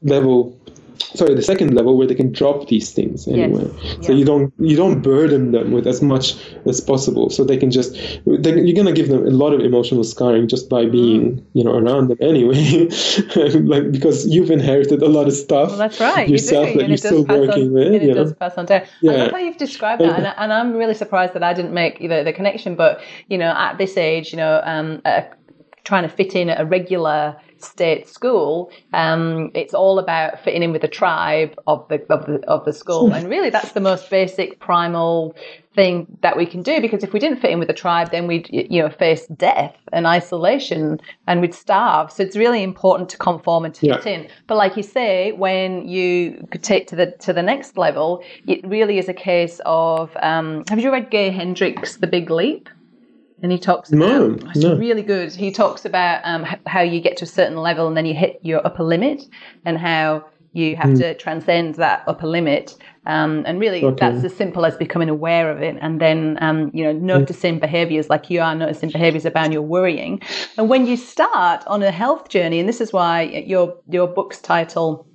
level 0.03 0.57
sorry 0.99 1.35
the 1.35 1.43
second 1.43 1.75
level 1.75 1.97
where 1.97 2.07
they 2.07 2.15
can 2.15 2.31
drop 2.33 2.69
these 2.69 2.93
things 2.93 3.27
anyway 3.29 3.65
so 4.01 4.13
Yeah. 4.13 4.19
you 4.19 4.25
don't 4.25 4.53
you 4.59 4.77
don't 4.77 5.03
burden 5.03 5.53
them 5.53 5.71
with 5.73 5.87
as 5.87 6.03
much 6.03 6.37
as 6.67 6.81
possible 6.81 7.31
so 7.31 7.45
they 7.45 7.57
can 7.57 7.71
just 7.71 7.95
they, 8.27 8.51
you're 8.61 8.75
going 8.75 8.87
to 8.87 8.93
give 8.93 9.09
them 9.09 9.27
a 9.27 9.31
lot 9.31 9.53
of 9.53 9.61
emotional 9.61 10.05
scarring 10.05 10.49
just 10.49 10.69
by 10.69 10.87
being 10.87 11.45
you 11.55 11.65
know 11.65 11.75
around 11.75 12.09
them 12.09 12.19
anyway 12.21 12.89
like 13.73 13.91
because 13.93 14.27
you've 14.27 14.51
inherited 14.51 15.03
a 15.03 15.09
lot 15.09 15.27
of 15.27 15.33
stuff 15.35 15.71
Well, 15.71 15.79
that's 15.79 16.01
right. 16.01 16.29
yourself 16.29 16.69
you 16.69 16.75
do, 16.75 16.79
that 16.81 16.89
you're 16.89 16.97
still 16.97 17.25
working 17.25 17.65
on, 17.69 17.73
with 17.75 18.03
it 18.03 18.07
know? 18.09 18.15
does 18.15 18.33
pass 18.35 18.55
on 18.57 18.67
down. 18.67 18.83
I 18.83 18.87
Yeah. 19.01 19.13
love 19.13 19.33
how 19.33 19.39
you've 19.39 19.57
described 19.57 20.01
that, 20.03 20.17
and, 20.19 20.27
and 20.37 20.53
I'm 20.53 20.75
really 20.75 20.95
surprised 20.95 21.33
that 21.35 21.43
I 21.43 21.53
didn't 21.55 21.73
make 21.73 22.01
you 22.01 22.09
know, 22.09 22.23
the 22.25 22.33
connection. 22.33 22.77
But 22.77 23.01
you 23.29 23.39
know, 23.39 23.53
at 23.57 23.79
this 23.79 23.97
age, 23.97 24.33
you 24.33 24.37
know, 24.37 24.61
um, 24.65 25.01
uh, 25.05 25.23
trying 25.85 26.03
to 26.03 26.09
fit 26.09 26.35
in 26.35 26.49
at 26.51 26.61
a 26.61 26.65
regular 26.65 27.37
state 27.65 28.09
school, 28.09 28.71
um, 28.93 29.51
it's 29.55 29.75
all 29.75 29.99
about 29.99 30.41
fitting 30.43 30.63
in 30.63 30.73
with 30.73 30.83
the 30.83 30.89
tribe 30.89 31.55
of 31.67 31.87
the 31.89 32.01
of 32.13 32.27
the 32.27 32.45
of 32.47 32.65
the 32.65 32.73
school, 32.73 33.13
and 33.13 33.29
really, 33.29 33.51
that's 33.51 33.73
the 33.73 33.81
most 33.81 34.11
basic 34.11 34.61
primal 34.61 35.35
thing 35.75 36.07
that 36.23 36.37
we 36.37 36.47
can 36.47 36.63
do 36.63 36.81
because 36.81 37.03
if 37.03 37.13
we 37.13 37.19
didn't 37.19 37.41
fit 37.41 37.51
in 37.51 37.59
with 37.59 37.69
the 37.69 37.75
tribe 37.75 38.11
then 38.13 38.27
we'd 38.27 38.49
you 38.51 38.81
know 38.81 38.89
face 38.89 39.27
death 39.27 39.75
and 39.93 40.07
isolation 40.07 41.01
and 41.27 41.41
we'd 41.41 41.55
starve. 41.55 42.13
So 42.13 42.23
it's 42.23 42.37
really 42.37 42.63
important 42.63 43.09
to 43.11 43.19
conform 43.19 43.65
and 43.65 43.75
to 43.75 43.95
fit 43.95 44.07
in. 44.07 44.29
But 44.47 44.57
like 44.57 44.77
you 44.77 44.83
say 44.83 45.33
when 45.33 45.89
you 45.89 46.47
take 46.63 46.87
to 46.89 46.97
the 46.97 47.11
to 47.21 47.33
the 47.33 47.43
next 47.43 47.77
level 47.77 48.23
it 48.47 48.67
really 48.67 48.99
is 48.99 49.09
a 49.09 49.15
case 49.15 49.61
of 49.67 50.17
um, 50.23 50.65
have 50.69 50.79
you 50.79 50.93
read 50.93 51.11
gay 51.11 51.31
hendricks 51.31 51.97
the 51.97 52.07
big 52.07 52.31
leap 52.31 52.69
and 53.45 53.53
he 53.53 53.59
talks 53.59 53.93
about 53.93 54.09
No, 54.09 54.39
it's 54.55 54.57
no. 54.57 54.75
really 54.77 55.03
good. 55.03 55.31
He 55.35 55.53
talks 55.53 55.85
about 55.85 56.23
um, 56.25 56.47
how 56.67 56.81
you 56.81 56.99
get 56.99 57.19
to 57.19 57.25
a 57.25 57.29
certain 57.29 57.59
level 57.59 57.87
and 57.87 57.95
then 57.95 58.07
you 58.07 58.15
hit 58.15 58.41
your 58.43 58.67
upper 58.67 58.83
limit 58.83 59.23
and 59.67 59.77
how 59.77 60.25
you 60.55 60.77
have 60.77 60.95
to 60.95 61.15
transcend 61.17 61.75
that 61.75 62.05
upper 62.07 62.27
limit. 62.27 62.75
Um, 63.05 63.43
and 63.47 63.61
really 63.61 63.85
Okay. 63.85 63.97
that's 64.01 64.25
as 64.25 64.35
simple 64.35 64.65
as 64.65 64.79
becoming 64.79 65.11
aware 65.11 65.51
of 65.51 65.61
it 65.61 65.77
and 65.83 66.01
then 66.01 66.39
um, 66.41 66.71
you 66.73 66.85
know 66.85 66.93
noticing 66.93 67.59
behaviors 67.59 68.09
like 68.09 68.31
you 68.31 68.41
are 68.41 68.55
noticing 68.55 68.91
behaviors 68.91 69.27
about 69.27 69.53
your 69.53 69.61
worrying. 69.61 70.23
And 70.57 70.71
when 70.71 70.87
you 70.87 70.97
start 70.97 71.65
on 71.67 71.83
a 71.83 71.91
health 71.91 72.31
journey 72.31 72.61
and 72.61 72.69
this 72.69 72.81
is 72.81 72.95
why 72.95 73.23
your 73.47 73.77
your 73.91 74.07
book's 74.07 74.41
title 74.41 75.07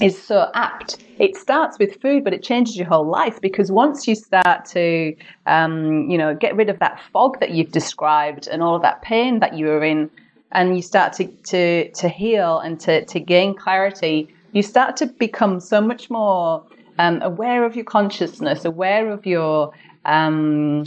is 0.00 0.20
so 0.20 0.50
apt. 0.54 1.02
It 1.18 1.36
starts 1.36 1.78
with 1.78 2.00
food, 2.00 2.24
but 2.24 2.32
it 2.32 2.42
changes 2.42 2.76
your 2.76 2.86
whole 2.86 3.06
life 3.06 3.40
because 3.40 3.72
once 3.72 4.06
you 4.06 4.14
start 4.14 4.64
to, 4.66 5.16
um, 5.46 6.08
you 6.08 6.16
know, 6.16 6.34
get 6.34 6.54
rid 6.54 6.70
of 6.70 6.78
that 6.78 7.00
fog 7.12 7.40
that 7.40 7.50
you've 7.50 7.72
described 7.72 8.46
and 8.46 8.62
all 8.62 8.76
of 8.76 8.82
that 8.82 9.02
pain 9.02 9.40
that 9.40 9.56
you 9.56 9.66
were 9.66 9.82
in, 9.82 10.10
and 10.52 10.76
you 10.76 10.82
start 10.82 11.12
to 11.14 11.26
to 11.26 11.90
to 11.92 12.08
heal 12.08 12.58
and 12.58 12.80
to 12.80 13.04
to 13.06 13.20
gain 13.20 13.54
clarity, 13.54 14.32
you 14.52 14.62
start 14.62 14.96
to 14.98 15.06
become 15.06 15.60
so 15.60 15.80
much 15.80 16.08
more 16.08 16.64
um, 16.98 17.20
aware 17.22 17.64
of 17.64 17.76
your 17.76 17.84
consciousness, 17.84 18.64
aware 18.64 19.10
of 19.10 19.26
your 19.26 19.72
um, 20.04 20.84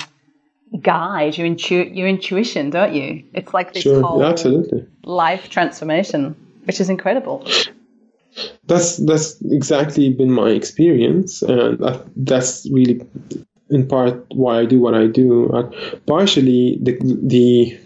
guide, 0.82 1.38
your 1.38 1.47
intu- 1.47 1.91
your 1.93 2.07
intuition, 2.07 2.70
don't 2.70 2.93
you? 2.93 3.24
It's 3.34 3.53
like 3.53 3.74
this 3.74 3.84
sure 3.84 4.01
whole 4.01 4.24
absolutely 4.24 4.88
life 5.03 5.49
transformation, 5.49 6.36
which 6.66 6.80
is 6.80 6.89
incredible. 6.89 7.45
That's 8.65 8.97
that's 8.97 9.41
exactly 9.41 10.09
been 10.13 10.32
my 10.32 10.49
experience 10.49 11.41
and 11.41 11.79
that, 11.79 12.05
that's 12.15 12.69
really 12.71 13.01
in 13.69 13.88
part 13.88 14.25
why 14.34 14.59
I 14.59 14.65
do 14.65 14.79
what 14.79 14.93
I 14.93 15.07
do. 15.07 15.49
Partially 16.05 16.77
the 16.82 16.97
the 17.01 17.79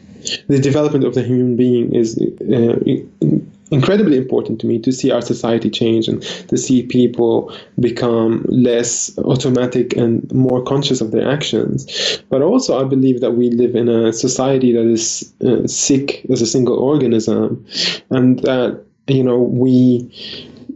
the 0.48 0.60
development 0.60 1.06
of 1.06 1.14
the 1.14 1.24
human 1.24 1.56
being 1.56 1.94
is 1.94 2.18
uh, 2.18 2.80
incredibly 3.72 4.18
important 4.18 4.60
to 4.62 4.68
me 4.68 4.80
to 4.80 4.92
see 4.92 5.12
our 5.12 5.22
society 5.22 5.70
change 5.70 6.08
and 6.08 6.22
to 6.22 6.58
see 6.58 6.84
people 6.84 7.56
become 7.80 8.46
less 8.48 9.18
automatic 9.20 9.96
and 9.96 10.32
more 10.34 10.64
conscious 10.64 11.02
of 11.02 11.12
their 11.12 11.30
actions. 11.30 12.22
But 12.30 12.42
also 12.42 12.80
I 12.80 12.84
believe 12.84 13.22
that 13.22 13.32
we 13.32 13.50
live 13.50 13.76
in 13.76 13.90
a 13.90 14.14
society 14.14 14.72
that 14.74 14.86
is 14.86 15.34
uh, 15.46 15.68
sick 15.68 16.26
as 16.30 16.42
a 16.42 16.48
single 16.48 16.78
organism 16.78 17.66
and 18.10 18.40
that 18.40 18.84
you 19.08 19.24
know 19.24 19.40
we 19.40 20.12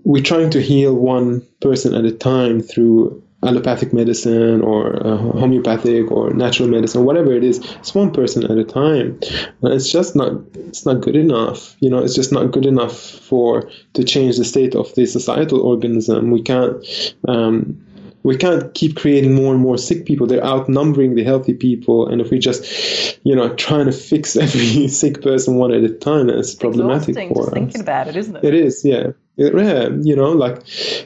we're 0.04 0.24
trying 0.24 0.50
to 0.52 0.62
heal 0.62 0.94
one 0.94 1.42
person 1.62 1.94
at 1.94 2.06
a 2.06 2.12
time 2.12 2.62
through 2.62 3.24
allopathic 3.44 3.94
medicine 3.94 4.62
or 4.62 4.96
uh, 5.06 5.18
homeopathic 5.18 6.12
or 6.12 6.34
natural 6.34 6.68
medicine 6.68 7.06
whatever 7.06 7.32
it 7.32 7.44
is. 7.44 7.60
It's 7.76 7.96
one 7.96 8.12
person 8.12 8.44
at 8.44 8.58
a 8.58 8.66
time. 8.66 9.20
And 9.62 9.74
it's 9.74 9.92
just 9.92 10.16
not 10.16 10.34
it's 10.56 10.86
not 10.86 11.02
good 11.02 11.16
enough. 11.16 11.76
You 11.80 11.90
know 11.90 12.00
it's 12.00 12.16
just 12.16 12.32
not 12.32 12.52
good 12.52 12.66
enough 12.66 12.98
for 12.98 13.70
to 13.94 14.04
change 14.04 14.38
the 14.38 14.46
state 14.46 14.76
of 14.76 14.94
the 14.96 15.06
societal 15.06 15.62
organism. 15.62 16.32
We 16.32 16.42
can't 16.42 16.84
um, 17.28 17.86
we 18.24 18.36
can't 18.36 18.74
keep 18.74 18.96
creating 18.98 19.34
more 19.34 19.54
and 19.54 19.62
more 19.62 19.78
sick 19.78 20.06
people. 20.06 20.28
They're 20.28 20.44
outnumbering 20.44 21.16
the 21.16 21.24
healthy 21.24 21.54
people, 21.54 22.08
and 22.08 22.22
if 22.22 22.32
we 22.32 22.40
just, 22.40 23.20
you 23.26 23.36
know, 23.36 23.54
trying 23.56 23.86
to 23.86 23.92
fix 23.92 24.36
every 24.36 24.88
sick 24.88 25.22
person 25.22 25.56
one 25.56 25.72
at 25.74 25.84
a 25.84 25.90
time, 25.90 26.28
that's 26.28 26.56
problematic 26.56 27.10
Exhausting 27.10 27.30
for 27.30 27.36
just 27.36 27.48
us. 27.48 27.54
thinking 27.54 27.82
about 27.82 28.08
it, 28.08 28.16
isn't 28.16 28.36
it? 28.36 28.44
It 28.44 28.54
is, 28.54 28.84
yeah. 28.84 29.12
It- 29.38 29.56
yeah, 29.56 29.88
you 30.02 30.18
know, 30.18 30.34
like, 30.34 30.62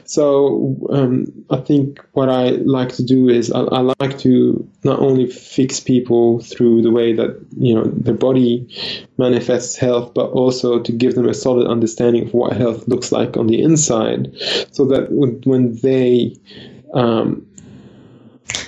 so 0.06 0.76
um, 0.90 1.26
I 1.50 1.58
think 1.58 2.00
what 2.14 2.28
I 2.28 2.48
like 2.48 2.88
to 2.96 3.04
do 3.04 3.28
is 3.28 3.52
I, 3.52 3.60
I 3.60 3.94
like 4.00 4.18
to 4.20 4.68
not 4.82 4.98
only 4.98 5.30
fix 5.30 5.78
people 5.78 6.40
through 6.40 6.82
the 6.82 6.90
way 6.90 7.12
that, 7.12 7.40
you 7.56 7.76
know, 7.76 7.84
their 7.84 8.14
body 8.14 8.66
manifests 9.18 9.76
health, 9.76 10.14
but 10.14 10.30
also 10.30 10.80
to 10.80 10.90
give 10.90 11.14
them 11.14 11.28
a 11.28 11.34
solid 11.34 11.68
understanding 11.68 12.24
of 12.26 12.34
what 12.34 12.56
health 12.56 12.88
looks 12.88 13.12
like 13.12 13.36
on 13.36 13.46
the 13.46 13.62
inside 13.62 14.34
so 14.72 14.84
that 14.86 15.12
when 15.12 15.76
they 15.76 16.34
um, 16.94 17.46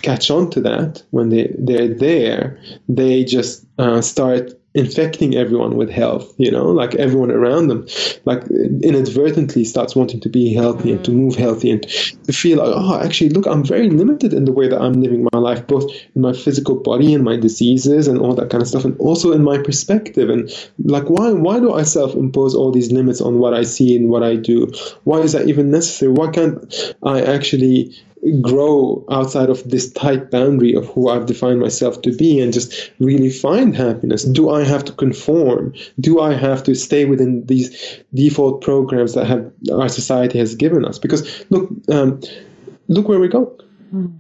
catch 0.03 0.31
on 0.31 0.51
to 0.51 0.61
that. 0.63 1.03
When 1.11 1.31
they 1.31 1.55
they're 1.59 1.95
there 1.95 2.61
they 2.89 3.25
just 3.25 3.67
uh, 3.79 4.01
start 4.01 4.53
infecting 4.75 5.35
everyone 5.35 5.75
with 5.75 5.89
health 5.89 6.35
you 6.37 6.51
know 6.51 6.67
like 6.67 6.95
everyone 6.97 7.31
around 7.31 7.69
them 7.69 7.87
like 8.27 8.43
inadvertently 8.83 9.65
starts 9.65 9.97
wanting 9.97 10.21
to 10.21 10.29
be 10.29 10.53
healthy 10.53 10.93
and 10.93 11.03
to 11.03 11.11
move 11.11 11.35
healthy 11.35 11.71
and 11.71 11.83
to 12.25 12.31
feel 12.31 12.59
like 12.59 12.69
oh 12.71 13.01
actually 13.03 13.31
look 13.31 13.47
i'm 13.47 13.65
very 13.65 13.89
limited 13.89 14.35
in 14.35 14.45
the 14.45 14.53
way 14.53 14.69
that 14.69 14.79
i'm 14.79 15.01
living 15.01 15.27
my 15.33 15.39
life 15.39 15.67
both 15.67 15.91
in 16.15 16.21
my 16.21 16.35
physical 16.35 16.77
body 16.77 17.15
and 17.15 17.25
my 17.25 17.37
diseases 17.37 18.07
and 18.07 18.19
all 18.19 18.35
that 18.35 18.51
kind 18.51 18.61
of 18.61 18.69
stuff 18.69 18.85
and 18.85 18.99
also 18.99 19.33
in 19.33 19.43
my 19.43 19.59
perspective. 19.59 20.29
And 20.29 20.51
like 20.79 21.09
why 21.09 21.33
why 21.33 21.59
do 21.61 21.73
i 21.73 21.83
self-impose 21.83 22.55
all 22.55 22.71
these 22.71 22.93
limits 22.93 23.21
on 23.21 23.39
what 23.39 23.55
i 23.55 23.63
see 23.63 23.97
and 23.97 24.09
what 24.09 24.23
i 24.23 24.37
do? 24.37 24.71
Why 25.05 25.21
is 25.21 25.33
that 25.33 25.49
even 25.49 25.71
necessary? 25.71 26.13
Why 26.13 26.31
can't 26.31 26.95
i 27.03 27.23
actually 27.23 27.95
grow 28.41 29.05
outside 29.11 29.51
of 29.51 29.69
this 29.69 29.93
tight 29.93 30.31
boundary 30.31 30.75
of 30.75 30.87
who 30.87 31.09
I've 31.09 31.27
defined 31.27 31.61
myself 31.61 32.03
to 32.03 32.13
be 32.13 32.41
and 32.41 32.53
just 32.53 32.91
really 32.99 33.31
find 33.31 33.77
happiness? 33.77 34.25
Do 34.25 34.51
I 34.51 34.65
have 34.65 34.85
to 34.87 34.93
conform? 34.93 35.75
Do 36.01 36.21
I 36.21 36.35
have 36.35 36.63
to 36.65 36.75
stay 36.75 37.05
within 37.05 37.45
these 37.47 38.01
default 38.15 38.63
programs 38.63 39.15
that 39.15 39.27
have 39.27 39.51
our 39.73 39.89
society 39.89 40.39
has 40.39 40.55
given 40.55 40.85
us? 40.85 40.99
Because 40.99 41.45
look, 41.51 41.71
um, 41.91 42.21
look 42.89 43.09
where 43.09 43.21
we 43.21 43.29
go 43.29 43.57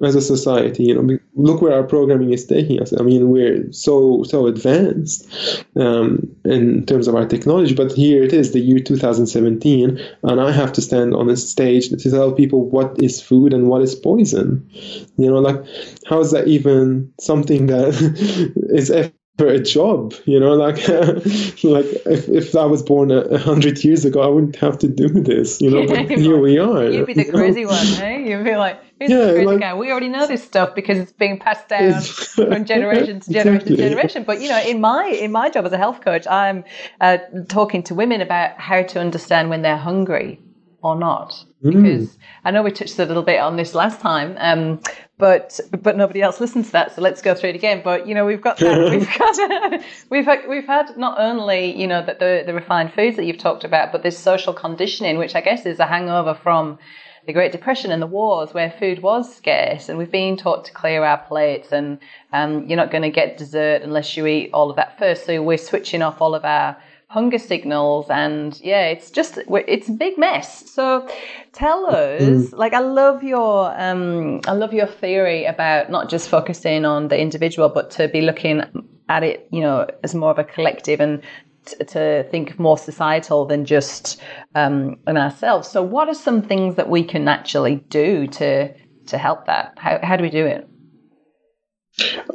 as 0.02 0.14
a 0.14 0.20
society. 0.20 0.84
You 0.84 1.02
know, 1.02 1.18
look 1.34 1.60
where 1.62 1.74
our 1.74 1.82
programming 1.82 2.32
is 2.32 2.46
taking 2.46 2.80
us. 2.80 2.92
I 2.98 3.02
mean, 3.02 3.30
we're 3.30 3.70
so 3.72 4.22
so 4.24 4.46
advanced 4.46 5.28
um, 5.76 6.28
in 6.44 6.86
terms 6.86 7.08
of 7.08 7.14
our 7.14 7.26
technology, 7.26 7.74
but 7.74 7.92
here 7.92 8.22
it 8.22 8.32
is, 8.32 8.52
the 8.52 8.60
year 8.60 8.78
2017, 8.78 10.00
and 10.22 10.40
I 10.40 10.52
have 10.52 10.72
to 10.74 10.82
stand 10.82 11.14
on 11.14 11.28
a 11.28 11.36
stage 11.36 11.88
to 11.90 12.10
tell 12.10 12.32
people 12.32 12.68
what 12.68 13.02
is 13.02 13.20
food 13.20 13.52
and 13.52 13.68
what 13.68 13.82
is 13.82 13.94
poison. 13.94 14.68
You 15.16 15.30
know, 15.30 15.38
like 15.38 15.64
how 16.08 16.20
is 16.20 16.30
that 16.32 16.48
even 16.48 17.12
something 17.20 17.66
that 17.66 18.52
is 18.70 18.90
ever 18.90 19.12
a 19.40 19.60
job? 19.60 20.14
You 20.24 20.40
know, 20.40 20.54
like 20.54 20.76
like 20.88 21.86
if, 22.06 22.28
if 22.28 22.54
I 22.54 22.64
was 22.64 22.82
born 22.82 23.10
a, 23.10 23.20
a 23.20 23.38
hundred 23.38 23.82
years 23.84 24.04
ago, 24.04 24.22
I 24.22 24.28
wouldn't 24.28 24.56
have 24.56 24.78
to 24.78 24.88
do 24.88 25.08
this. 25.08 25.60
You 25.60 25.70
know, 25.70 25.86
but 25.86 26.10
here 26.18 26.38
we 26.38 26.58
are. 26.58 26.84
You'd 26.84 27.06
be 27.06 27.14
the 27.14 27.26
you 27.26 27.32
know? 27.32 27.38
crazy 27.38 27.66
one, 27.66 27.86
hey? 27.86 28.28
You'd 28.28 28.44
be 28.44 28.56
like, 28.56 28.80
who's 28.98 29.10
Yeah, 29.10 29.32
the 29.32 29.44
like- 29.44 29.60
guy? 29.60 29.74
We 29.74 29.90
already 29.90 30.08
know 30.08 30.26
this 30.26 30.44
stuff 30.44 30.74
because 30.74 30.98
it's 30.98 31.12
being 31.12 31.38
passed 31.38 31.68
down 31.68 32.00
from 32.02 32.64
generation 32.64 33.20
to 33.20 33.30
generation 33.32 33.54
Exactly. 33.54 33.76
to 33.76 33.82
generation. 33.82 34.24
But 34.24 34.40
you 34.40 34.48
know, 34.48 34.60
in 34.60 34.80
my 34.80 35.06
in 35.06 35.32
my 35.32 35.50
job 35.50 35.66
as 35.66 35.72
a 35.72 35.78
health 35.78 36.00
coach, 36.02 36.26
I'm 36.26 36.64
uh, 37.00 37.18
talking 37.48 37.82
to 37.84 37.94
women 37.94 38.20
about 38.20 38.58
how 38.58 38.82
to 38.82 39.00
understand 39.00 39.50
when 39.50 39.62
they're 39.62 39.76
hungry 39.76 40.40
or 40.82 40.96
not. 40.96 41.44
Because 41.62 42.16
I 42.44 42.52
know 42.52 42.62
we 42.62 42.70
touched 42.70 42.96
a 43.00 43.06
little 43.06 43.24
bit 43.24 43.40
on 43.40 43.56
this 43.56 43.74
last 43.74 44.00
time, 44.00 44.36
um, 44.38 44.80
but 45.18 45.58
but 45.82 45.96
nobody 45.96 46.22
else 46.22 46.38
listens 46.40 46.66
to 46.66 46.72
that, 46.72 46.94
so 46.94 47.02
let's 47.02 47.22
go 47.22 47.34
through 47.34 47.50
it 47.50 47.56
again. 47.56 47.80
But 47.82 48.06
you 48.06 48.14
know, 48.14 48.24
we've 48.24 48.42
got 48.42 48.58
that, 48.58 48.90
we've 48.90 49.18
got 49.18 49.82
we've 50.10 50.24
had, 50.26 50.48
we've 50.48 50.66
had 50.66 50.96
not 50.96 51.18
only 51.18 51.74
you 51.74 51.88
know 51.88 52.04
that 52.06 52.20
the 52.20 52.44
the 52.46 52.54
refined 52.54 52.92
foods 52.92 53.16
that 53.16 53.24
you've 53.24 53.38
talked 53.38 53.64
about, 53.64 53.90
but 53.90 54.04
this 54.04 54.16
social 54.16 54.52
conditioning, 54.52 55.18
which 55.18 55.34
I 55.34 55.40
guess 55.40 55.66
is 55.66 55.80
a 55.80 55.86
hangover 55.86 56.34
from 56.34 56.78
the 57.26 57.32
Great 57.32 57.52
Depression 57.52 57.90
and 57.90 58.00
the 58.00 58.06
wars, 58.06 58.54
where 58.54 58.70
food 58.70 59.02
was 59.02 59.34
scarce, 59.34 59.88
and 59.88 59.98
we've 59.98 60.10
been 60.10 60.36
taught 60.36 60.64
to 60.66 60.72
clear 60.72 61.04
our 61.04 61.18
plates, 61.18 61.72
and 61.72 61.98
um, 62.32 62.66
you're 62.66 62.76
not 62.76 62.90
going 62.90 63.02
to 63.02 63.10
get 63.10 63.36
dessert 63.36 63.82
unless 63.82 64.16
you 64.16 64.26
eat 64.26 64.50
all 64.52 64.70
of 64.70 64.76
that 64.76 64.98
first. 64.98 65.26
So 65.26 65.42
we're 65.42 65.58
switching 65.58 66.02
off 66.02 66.20
all 66.20 66.34
of 66.34 66.44
our 66.44 66.76
hunger 67.08 67.38
signals, 67.38 68.06
and 68.10 68.60
yeah, 68.60 68.86
it's 68.86 69.10
just 69.10 69.38
it's 69.48 69.88
a 69.88 69.92
big 69.92 70.18
mess. 70.18 70.70
So 70.70 71.08
tell 71.52 71.86
us, 71.86 72.52
like, 72.52 72.74
I 72.74 72.80
love 72.80 73.24
your 73.24 73.74
um, 73.76 74.40
I 74.46 74.52
love 74.52 74.72
your 74.72 74.86
theory 74.86 75.44
about 75.44 75.90
not 75.90 76.08
just 76.08 76.28
focusing 76.28 76.84
on 76.84 77.08
the 77.08 77.18
individual, 77.18 77.68
but 77.68 77.90
to 77.92 78.08
be 78.08 78.20
looking 78.20 78.62
at 79.08 79.22
it, 79.22 79.46
you 79.50 79.60
know, 79.60 79.88
as 80.02 80.14
more 80.14 80.30
of 80.30 80.38
a 80.38 80.44
collective 80.44 81.00
and 81.00 81.22
to 81.66 82.24
think 82.30 82.58
more 82.58 82.78
societal 82.78 83.44
than 83.44 83.64
just 83.64 84.20
um, 84.54 84.96
on 85.06 85.16
ourselves. 85.16 85.68
So, 85.68 85.82
what 85.82 86.08
are 86.08 86.14
some 86.14 86.42
things 86.42 86.76
that 86.76 86.88
we 86.88 87.02
can 87.02 87.28
actually 87.28 87.76
do 87.88 88.26
to 88.28 88.72
to 89.06 89.18
help 89.18 89.46
that? 89.46 89.74
How 89.76 89.98
how 90.02 90.16
do 90.16 90.22
we 90.22 90.30
do 90.30 90.46
it? 90.46 90.68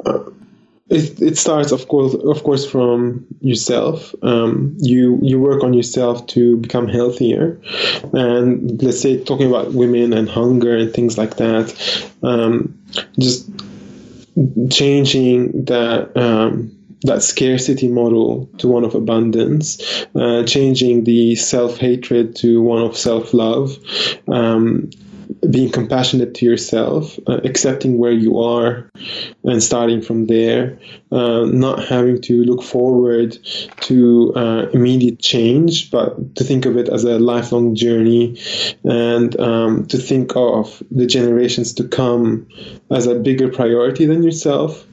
Uh, 0.04 0.18
it, 0.92 1.22
it 1.22 1.38
starts, 1.38 1.72
of 1.72 1.88
course, 1.88 2.14
of 2.14 2.42
course, 2.44 2.70
from 2.70 3.24
yourself. 3.40 4.14
Um, 4.22 4.76
you 4.78 5.18
you 5.22 5.40
work 5.40 5.64
on 5.64 5.72
yourself 5.72 6.26
to 6.28 6.58
become 6.58 6.86
healthier, 6.86 7.58
and 8.12 8.82
let's 8.82 9.00
say 9.00 9.22
talking 9.24 9.48
about 9.48 9.72
women 9.72 10.12
and 10.12 10.28
hunger 10.28 10.76
and 10.76 10.92
things 10.92 11.16
like 11.16 11.36
that. 11.36 11.74
Um, 12.22 12.78
just 13.18 13.48
changing 14.70 15.64
that. 15.64 16.14
Um, 16.16 16.76
that 17.04 17.22
scarcity 17.22 17.88
model 17.88 18.48
to 18.58 18.68
one 18.68 18.84
of 18.84 18.94
abundance, 18.94 20.06
uh, 20.14 20.44
changing 20.44 21.04
the 21.04 21.34
self 21.34 21.78
hatred 21.78 22.36
to 22.36 22.62
one 22.62 22.82
of 22.82 22.96
self 22.96 23.34
love, 23.34 23.76
um, 24.28 24.90
being 25.50 25.70
compassionate 25.70 26.34
to 26.34 26.44
yourself, 26.44 27.18
uh, 27.26 27.40
accepting 27.44 27.98
where 27.98 28.12
you 28.12 28.40
are, 28.40 28.90
and 29.44 29.62
starting 29.62 30.00
from 30.00 30.26
there, 30.26 30.78
uh, 31.10 31.44
not 31.46 31.84
having 31.84 32.20
to 32.22 32.44
look 32.44 32.62
forward 32.62 33.36
to 33.80 34.32
uh, 34.36 34.66
immediate 34.72 35.18
change, 35.18 35.90
but 35.90 36.36
to 36.36 36.44
think 36.44 36.66
of 36.66 36.76
it 36.76 36.88
as 36.88 37.04
a 37.04 37.18
lifelong 37.18 37.74
journey, 37.74 38.38
and 38.84 39.38
um, 39.40 39.86
to 39.86 39.98
think 39.98 40.32
of 40.36 40.82
the 40.90 41.06
generations 41.06 41.74
to 41.74 41.88
come 41.88 42.46
as 42.90 43.06
a 43.06 43.14
bigger 43.14 43.48
priority 43.48 44.06
than 44.06 44.22
yourself. 44.22 44.86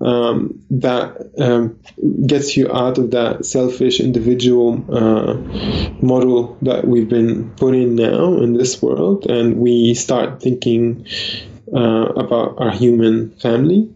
Um, 0.00 0.62
that 0.70 1.30
um, 1.38 1.78
gets 2.26 2.56
you 2.56 2.72
out 2.72 2.98
of 2.98 3.10
that 3.12 3.44
selfish 3.44 4.00
individual 4.00 4.84
uh, 4.92 5.34
model 6.02 6.58
that 6.62 6.86
we've 6.86 7.08
been 7.08 7.50
put 7.50 7.74
in 7.74 7.94
now 7.94 8.36
in 8.38 8.54
this 8.54 8.82
world, 8.82 9.26
and 9.26 9.56
we 9.56 9.94
start 9.94 10.42
thinking 10.42 11.06
uh, 11.72 12.12
about 12.16 12.56
our 12.58 12.70
human 12.70 13.30
family. 13.36 13.88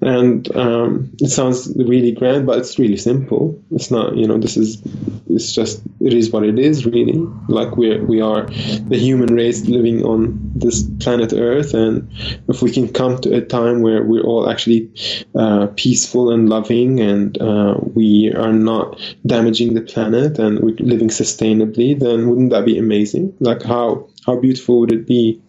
And 0.00 0.54
um, 0.56 1.12
it 1.20 1.28
sounds 1.28 1.72
really 1.76 2.12
grand, 2.12 2.46
but 2.46 2.58
it's 2.58 2.78
really 2.78 2.96
simple. 2.96 3.62
It's 3.70 3.90
not, 3.90 4.16
you 4.16 4.26
know, 4.26 4.38
this 4.38 4.56
is, 4.56 4.82
it's 5.28 5.52
just, 5.52 5.82
it 6.00 6.12
is 6.12 6.30
what 6.30 6.44
it 6.44 6.58
is, 6.58 6.84
really. 6.84 7.18
Like 7.48 7.76
we're, 7.76 8.04
we 8.04 8.20
are 8.20 8.46
the 8.46 8.98
human 8.98 9.34
race 9.34 9.66
living 9.66 10.04
on 10.04 10.40
this 10.54 10.82
planet 11.00 11.32
Earth. 11.32 11.74
And 11.74 12.10
if 12.48 12.62
we 12.62 12.70
can 12.70 12.92
come 12.92 13.20
to 13.20 13.36
a 13.36 13.40
time 13.40 13.82
where 13.82 14.02
we're 14.02 14.22
all 14.24 14.50
actually 14.50 14.90
uh, 15.34 15.68
peaceful 15.76 16.30
and 16.30 16.48
loving 16.48 17.00
and 17.00 17.40
uh, 17.40 17.74
we 17.94 18.32
are 18.32 18.52
not 18.52 19.00
damaging 19.26 19.74
the 19.74 19.80
planet 19.80 20.38
and 20.38 20.60
we're 20.60 20.76
living 20.78 21.08
sustainably, 21.08 21.98
then 21.98 22.28
wouldn't 22.28 22.50
that 22.50 22.64
be 22.64 22.78
amazing? 22.78 23.34
Like 23.40 23.62
how 23.62 24.08
how 24.26 24.36
beautiful 24.36 24.80
would 24.80 24.92
it 24.92 25.06
be? 25.06 25.40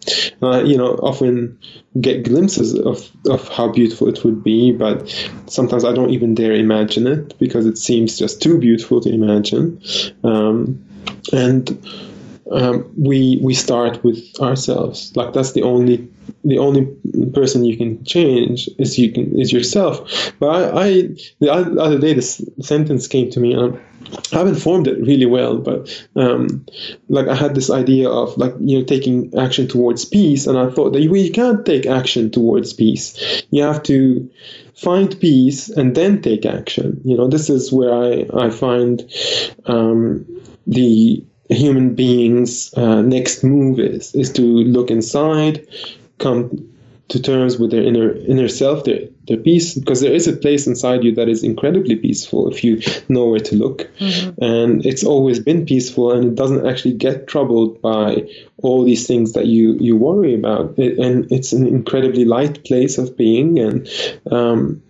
Uh, 0.42 0.62
you 0.64 0.76
know, 0.76 0.94
often 0.96 1.58
get 2.00 2.24
glimpses 2.24 2.78
of, 2.78 3.10
of 3.28 3.48
how 3.48 3.68
beautiful 3.68 4.08
it 4.08 4.24
would 4.24 4.42
be, 4.42 4.72
but 4.72 5.08
sometimes 5.46 5.84
I 5.84 5.92
don't 5.92 6.10
even 6.10 6.34
dare 6.34 6.52
imagine 6.52 7.06
it 7.06 7.38
because 7.38 7.66
it 7.66 7.78
seems 7.78 8.18
just 8.18 8.42
too 8.42 8.58
beautiful 8.58 9.00
to 9.00 9.10
imagine. 9.10 9.80
Um, 10.24 10.84
and 11.32 11.86
um, 12.50 12.92
we 12.96 13.38
we 13.42 13.54
start 13.54 14.04
with 14.04 14.22
ourselves. 14.40 15.16
Like 15.16 15.32
that's 15.32 15.52
the 15.52 15.62
only 15.62 16.08
the 16.44 16.58
only 16.58 16.86
person 17.32 17.64
you 17.64 17.76
can 17.76 18.04
change 18.04 18.68
is 18.78 18.98
you 18.98 19.12
can 19.12 19.38
is 19.38 19.52
yourself. 19.52 20.32
But 20.38 20.48
I, 20.48 20.86
I 20.86 20.90
the 21.40 21.52
other 21.52 21.98
day 21.98 22.14
this 22.14 22.42
sentence 22.60 23.06
came 23.06 23.30
to 23.30 23.40
me. 23.40 23.54
And 23.54 23.80
I 24.32 24.38
haven't 24.38 24.56
formed 24.56 24.86
it 24.86 25.00
really 25.00 25.26
well, 25.26 25.58
but 25.58 26.06
um, 26.16 26.64
like 27.08 27.26
I 27.26 27.34
had 27.34 27.54
this 27.54 27.70
idea 27.70 28.08
of 28.08 28.36
like 28.36 28.54
you 28.60 28.78
know 28.78 28.84
taking 28.84 29.36
action 29.38 29.66
towards 29.66 30.04
peace, 30.04 30.46
and 30.46 30.58
I 30.58 30.70
thought 30.70 30.92
that 30.92 31.00
you, 31.00 31.14
you 31.14 31.32
can't 31.32 31.64
take 31.64 31.86
action 31.86 32.30
towards 32.30 32.72
peace. 32.72 33.42
You 33.50 33.62
have 33.62 33.82
to 33.84 34.30
find 34.74 35.18
peace 35.20 35.68
and 35.68 35.94
then 35.94 36.20
take 36.22 36.44
action. 36.46 37.00
You 37.04 37.16
know, 37.16 37.28
this 37.28 37.48
is 37.50 37.72
where 37.72 37.92
I 37.92 38.26
I 38.46 38.50
find 38.50 39.02
um, 39.66 40.26
the 40.66 41.24
human 41.48 41.94
being's 41.94 42.72
uh, 42.74 43.02
next 43.02 43.44
move 43.44 43.78
is 43.78 44.14
is 44.14 44.32
to 44.32 44.42
look 44.42 44.90
inside, 44.90 45.66
come 46.18 46.70
to 47.08 47.20
terms 47.20 47.58
with 47.58 47.70
their 47.70 47.82
inner 47.82 48.14
inner 48.16 48.48
self, 48.48 48.84
their 48.84 49.00
their 49.26 49.36
peace, 49.36 49.74
because 49.74 50.00
there 50.00 50.12
is 50.12 50.26
a 50.26 50.36
place 50.36 50.66
inside 50.66 51.04
you 51.04 51.14
that 51.14 51.28
is 51.28 51.42
incredibly 51.42 51.96
peaceful 51.96 52.48
if 52.50 52.64
you 52.64 52.80
know 53.08 53.26
where 53.26 53.40
to 53.40 53.56
look, 53.56 53.90
mm-hmm. 53.98 54.42
and 54.42 54.84
it's 54.86 55.04
always 55.04 55.38
been 55.38 55.66
peaceful, 55.66 56.12
and 56.12 56.24
it 56.24 56.34
doesn't 56.34 56.66
actually 56.66 56.94
get 56.94 57.26
troubled 57.26 57.80
by 57.82 58.26
all 58.62 58.84
these 58.84 59.06
things 59.06 59.32
that 59.32 59.46
you 59.46 59.74
you 59.74 59.96
worry 59.96 60.34
about, 60.34 60.78
it, 60.78 60.98
and 60.98 61.30
it's 61.30 61.52
an 61.52 61.66
incredibly 61.66 62.24
light 62.24 62.64
place 62.64 62.96
of 62.96 63.16
being, 63.16 63.58
and 63.58 63.88
um, 64.30 64.82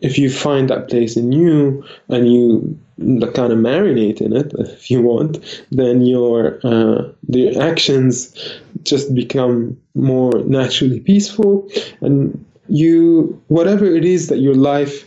if 0.00 0.16
you 0.16 0.30
find 0.30 0.70
that 0.70 0.88
place 0.88 1.16
in 1.16 1.32
you 1.32 1.84
and 2.08 2.32
you 2.32 2.78
kind 2.98 3.52
of 3.52 3.58
marinate 3.58 4.20
in 4.20 4.36
it 4.36 4.52
if 4.58 4.90
you 4.90 5.00
want, 5.00 5.38
then 5.70 6.04
your 6.04 6.58
uh, 6.64 7.08
the 7.28 7.56
actions 7.56 8.34
just 8.82 9.14
become 9.14 9.78
more 9.94 10.32
naturally 10.44 11.00
peaceful, 11.00 11.68
and 12.00 12.44
you 12.68 13.40
whatever 13.48 13.84
it 13.86 14.04
is 14.04 14.28
that 14.28 14.38
your 14.38 14.54
life 14.54 15.04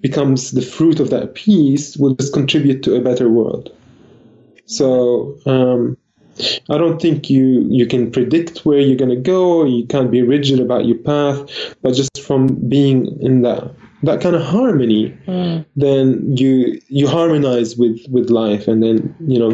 becomes 0.00 0.50
the 0.50 0.62
fruit 0.62 1.00
of 1.00 1.10
that 1.10 1.34
peace 1.34 1.96
will 1.96 2.14
just 2.14 2.32
contribute 2.32 2.82
to 2.82 2.96
a 2.96 3.00
better 3.00 3.28
world. 3.28 3.74
So 4.66 5.38
um, 5.46 5.96
I 6.68 6.78
don't 6.78 7.00
think 7.00 7.30
you 7.30 7.66
you 7.70 7.86
can 7.86 8.10
predict 8.10 8.64
where 8.64 8.78
you're 8.78 8.96
going 8.96 9.10
to 9.10 9.16
go. 9.16 9.64
You 9.64 9.86
can't 9.86 10.10
be 10.10 10.22
rigid 10.22 10.60
about 10.60 10.86
your 10.86 10.98
path, 10.98 11.74
but 11.82 11.94
just 11.94 12.22
from 12.22 12.46
being 12.68 13.20
in 13.20 13.42
that 13.42 13.74
that 14.02 14.20
kind 14.20 14.34
of 14.34 14.42
harmony, 14.42 15.16
mm. 15.26 15.64
then 15.76 16.36
you 16.36 16.80
you 16.88 17.06
harmonize 17.08 17.76
with 17.76 18.00
with 18.10 18.30
life, 18.30 18.68
and 18.68 18.82
then 18.82 19.14
you 19.20 19.38
know 19.38 19.52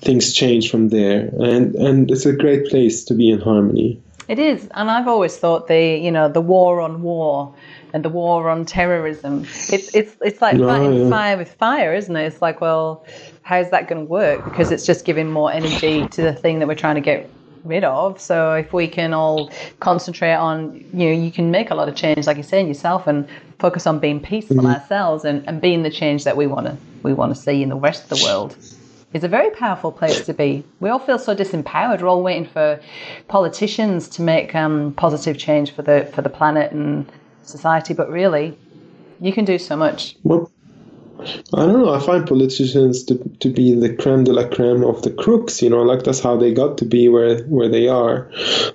things 0.00 0.32
change 0.32 0.70
from 0.70 0.88
there, 0.88 1.30
and 1.38 1.74
and 1.74 2.10
it's 2.10 2.26
a 2.26 2.32
great 2.32 2.66
place 2.66 3.04
to 3.04 3.14
be 3.14 3.30
in 3.30 3.40
harmony. 3.40 4.00
It 4.28 4.38
is, 4.38 4.68
and 4.74 4.90
I've 4.90 5.08
always 5.08 5.36
thought 5.36 5.66
the 5.68 5.98
you 5.98 6.10
know 6.10 6.28
the 6.28 6.40
war 6.40 6.80
on 6.80 7.02
war 7.02 7.54
and 7.92 8.04
the 8.04 8.08
war 8.08 8.48
on 8.48 8.64
terrorism. 8.64 9.42
It's 9.68 9.94
it's 9.94 10.16
it's 10.20 10.40
like 10.40 10.58
fighting 10.58 11.02
yeah. 11.02 11.10
fire 11.10 11.36
with 11.36 11.52
fire, 11.54 11.94
isn't 11.94 12.14
it? 12.14 12.26
It's 12.26 12.40
like, 12.40 12.60
well, 12.60 13.04
how's 13.42 13.70
that 13.70 13.88
going 13.88 14.06
to 14.06 14.10
work? 14.10 14.44
Because 14.44 14.70
it's 14.70 14.86
just 14.86 15.04
giving 15.04 15.30
more 15.30 15.52
energy 15.52 16.06
to 16.08 16.22
the 16.22 16.32
thing 16.32 16.60
that 16.60 16.68
we're 16.68 16.74
trying 16.74 16.94
to 16.94 17.00
get 17.00 17.28
rid 17.64 17.84
of. 17.84 18.20
So 18.20 18.54
if 18.54 18.72
we 18.72 18.88
can 18.88 19.12
all 19.12 19.50
concentrate 19.80 20.34
on, 20.34 20.74
you 20.92 21.06
know, 21.06 21.12
you 21.12 21.30
can 21.30 21.50
make 21.50 21.70
a 21.70 21.74
lot 21.74 21.88
of 21.88 21.94
change, 21.94 22.26
like 22.26 22.36
you 22.36 22.42
say, 22.42 22.60
in 22.60 22.68
yourself, 22.68 23.06
and 23.06 23.28
focus 23.58 23.86
on 23.86 23.98
being 23.98 24.20
peaceful 24.20 24.56
mm-hmm. 24.56 24.66
ourselves 24.66 25.24
and, 25.24 25.46
and 25.48 25.60
being 25.60 25.82
the 25.82 25.90
change 25.90 26.24
that 26.24 26.36
we 26.36 26.46
want 26.46 26.66
to 26.66 26.76
we 27.02 27.14
want 27.14 27.34
to 27.34 27.40
see 27.40 27.62
in 27.62 27.70
the 27.70 27.76
rest 27.76 28.04
of 28.04 28.18
the 28.18 28.24
world 28.24 28.56
is 29.12 29.24
a 29.24 29.28
very 29.28 29.50
powerful 29.50 29.90
place 29.90 30.24
to 30.26 30.34
be. 30.34 30.62
We 30.78 30.88
all 30.88 30.98
feel 30.98 31.18
so 31.18 31.34
disempowered. 31.34 32.00
We're 32.00 32.08
all 32.08 32.22
waiting 32.22 32.46
for 32.46 32.80
politicians 33.28 34.08
to 34.10 34.22
make 34.22 34.54
um, 34.54 34.92
positive 34.94 35.36
change 35.36 35.72
for 35.72 35.82
the 35.82 36.08
for 36.14 36.22
the 36.22 36.28
planet 36.28 36.72
and 36.72 37.10
society, 37.42 37.94
but 37.94 38.08
really, 38.10 38.56
you 39.20 39.32
can 39.32 39.44
do 39.44 39.58
so 39.58 39.76
much. 39.76 40.16
Well, 40.22 40.50
I 41.54 41.66
don't 41.66 41.82
know. 41.82 41.92
I 41.92 42.00
find 42.00 42.26
politicians 42.26 43.04
to, 43.04 43.16
to 43.40 43.50
be 43.50 43.74
the 43.74 43.94
creme 43.94 44.24
de 44.24 44.32
la 44.32 44.48
creme 44.48 44.84
of 44.84 45.02
the 45.02 45.10
crooks. 45.10 45.62
You 45.62 45.70
know, 45.70 45.82
like 45.82 46.04
that's 46.04 46.20
how 46.20 46.36
they 46.36 46.52
got 46.52 46.78
to 46.78 46.84
be 46.84 47.08
where 47.08 47.42
where 47.44 47.68
they 47.68 47.88
are. 47.88 48.30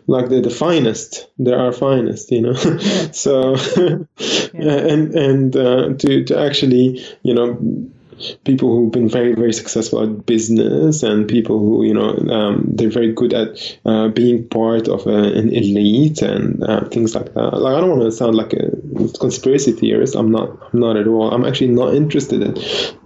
Like 0.07 0.29
they're 0.29 0.41
the 0.41 0.49
finest. 0.49 1.27
They're 1.37 1.59
our 1.59 1.71
finest. 1.71 2.31
You 2.31 2.41
know. 2.41 2.53
so, 3.11 3.55
yeah. 4.53 4.77
and 4.93 5.13
and 5.15 5.55
uh, 5.55 5.93
to 5.99 6.23
to 6.25 6.39
actually 6.39 7.03
you 7.23 7.33
know 7.33 7.57
people 8.43 8.75
who've 8.75 8.91
been 8.91 9.09
very 9.09 9.33
very 9.33 9.53
successful 9.53 10.03
at 10.03 10.25
business 10.25 11.03
and 11.03 11.27
people 11.27 11.59
who 11.59 11.83
you 11.83 11.93
know 11.93 12.15
um, 12.33 12.63
they're 12.67 12.89
very 12.89 13.11
good 13.11 13.33
at 13.33 13.77
uh, 13.85 14.07
being 14.09 14.47
part 14.47 14.87
of 14.87 15.05
a, 15.07 15.23
an 15.39 15.49
elite 15.51 16.21
and 16.21 16.63
uh, 16.63 16.83
things 16.89 17.15
like 17.15 17.33
that 17.33 17.53
like 17.57 17.75
i 17.75 17.79
don't 17.79 17.89
want 17.89 18.01
to 18.01 18.11
sound 18.11 18.35
like 18.35 18.53
a 18.53 18.69
conspiracy 19.19 19.71
theorist. 19.71 20.15
I'm 20.15 20.31
not. 20.31 20.49
I'm 20.73 20.79
not 20.79 20.97
at 20.97 21.07
all. 21.07 21.31
I'm 21.31 21.45
actually 21.45 21.69
not 21.69 21.93
interested 21.93 22.41
in, 22.41 22.57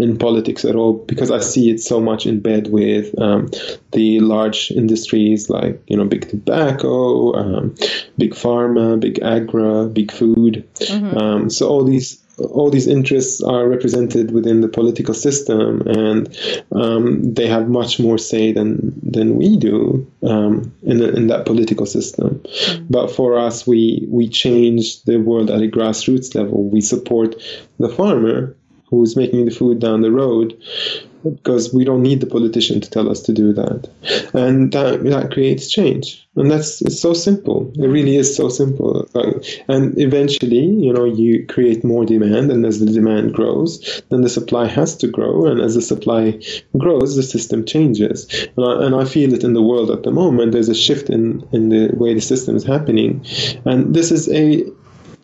in 0.04 0.18
politics 0.18 0.66
at 0.66 0.76
all 0.76 0.94
because 0.94 1.32
I 1.32 1.40
see 1.40 1.70
it 1.70 1.80
so 1.82 2.00
much 2.00 2.26
in 2.26 2.40
bed 2.40 2.68
with 2.72 3.18
um, 3.20 3.50
the 3.92 4.20
large 4.20 4.72
industries 4.72 5.50
like 5.50 5.82
you 5.88 5.98
know 5.98 6.06
big 6.06 6.30
tobacco, 6.30 7.34
um, 7.34 7.76
big 8.18 8.34
pharma, 8.34 9.00
big 9.00 9.20
agri, 9.22 9.90
big 9.90 10.12
food. 10.12 10.68
Mm-hmm. 10.76 11.18
Um, 11.18 11.50
so 11.50 11.68
all 11.68 11.84
these 11.84 12.24
all 12.40 12.70
these 12.70 12.88
interests 12.88 13.42
are 13.42 13.68
represented 13.68 14.32
within 14.32 14.62
the 14.62 14.68
political 14.68 15.14
system, 15.14 15.82
and 15.82 16.38
um, 16.72 17.34
they 17.34 17.48
have 17.48 17.70
much 17.70 18.00
more 18.00 18.18
say 18.18 18.52
than 18.52 19.00
than 19.04 19.36
we 19.36 19.58
do 19.58 20.10
um, 20.24 20.74
in, 20.84 21.02
in 21.02 21.28
that 21.28 21.46
political 21.46 21.86
system. 21.86 22.40
Mm-hmm. 22.40 22.86
But 22.90 23.12
for 23.12 23.38
us, 23.38 23.68
we 23.68 24.06
we 24.10 24.30
change 24.30 25.04
the 25.04 25.18
world 25.18 25.50
at 25.50 25.62
a 25.62 25.68
grassroots 25.68 26.36
level. 26.36 26.64
We 26.70 26.82
support 26.82 27.36
the 27.78 27.90
farmer 27.90 28.56
who's 28.90 29.16
making 29.16 29.46
the 29.46 29.52
food 29.52 29.80
down 29.80 30.02
the 30.02 30.12
road 30.12 30.58
because 31.24 31.74
we 31.74 31.84
don't 31.84 32.02
need 32.02 32.22
the 32.22 32.28
politician 32.28 32.80
to 32.82 32.90
tell 32.90 33.10
us 33.10 33.22
to 33.24 33.34
do 33.34 33.54
that. 33.54 33.90
And 34.34 34.72
that, 34.72 35.04
that 35.04 35.32
creates 35.32 35.70
change. 35.70 36.26
And 36.36 36.50
that's 36.50 36.82
it's 36.82 37.00
so 37.00 37.14
simple. 37.14 37.72
It 37.76 37.88
really 37.88 38.16
is 38.16 38.34
so 38.34 38.48
simple. 38.48 39.10
And 39.68 39.98
eventually, 40.00 40.66
you 40.66 40.94
know, 40.94 41.04
you 41.04 41.46
create 41.48 41.84
more 41.84 42.06
demand, 42.06 42.52
and 42.52 42.66
as 42.66 42.80
the 42.80 42.86
demand 42.86 43.34
grows, 43.34 44.02
then 44.10 44.22
the 44.22 44.30
supply 44.30 44.66
has 44.66 44.96
to 44.98 45.08
grow. 45.08 45.46
And 45.48 45.60
as 45.60 45.76
the 45.76 45.82
supply 45.82 46.40
grows, 46.78 47.16
the 47.16 47.24
system 47.24 47.66
changes. 47.66 48.28
And 48.56 48.66
I, 48.66 48.86
and 48.86 48.96
I 48.96 49.04
feel 49.04 49.34
it 49.34 49.44
in 49.44 49.54
the 49.54 49.62
world 49.62 49.92
at 49.92 50.04
the 50.04 50.12
moment. 50.12 50.54
There's 50.54 50.70
a 50.70 50.76
shift 50.76 51.10
in, 51.10 51.46
in 51.52 51.70
the 51.70 51.90
way 51.94 52.14
the 52.14 52.22
system 52.22 52.56
is 52.56 52.64
happening. 52.64 53.26
And 53.66 53.94
this 53.94 54.12
is 54.12 54.30
a 54.30 54.64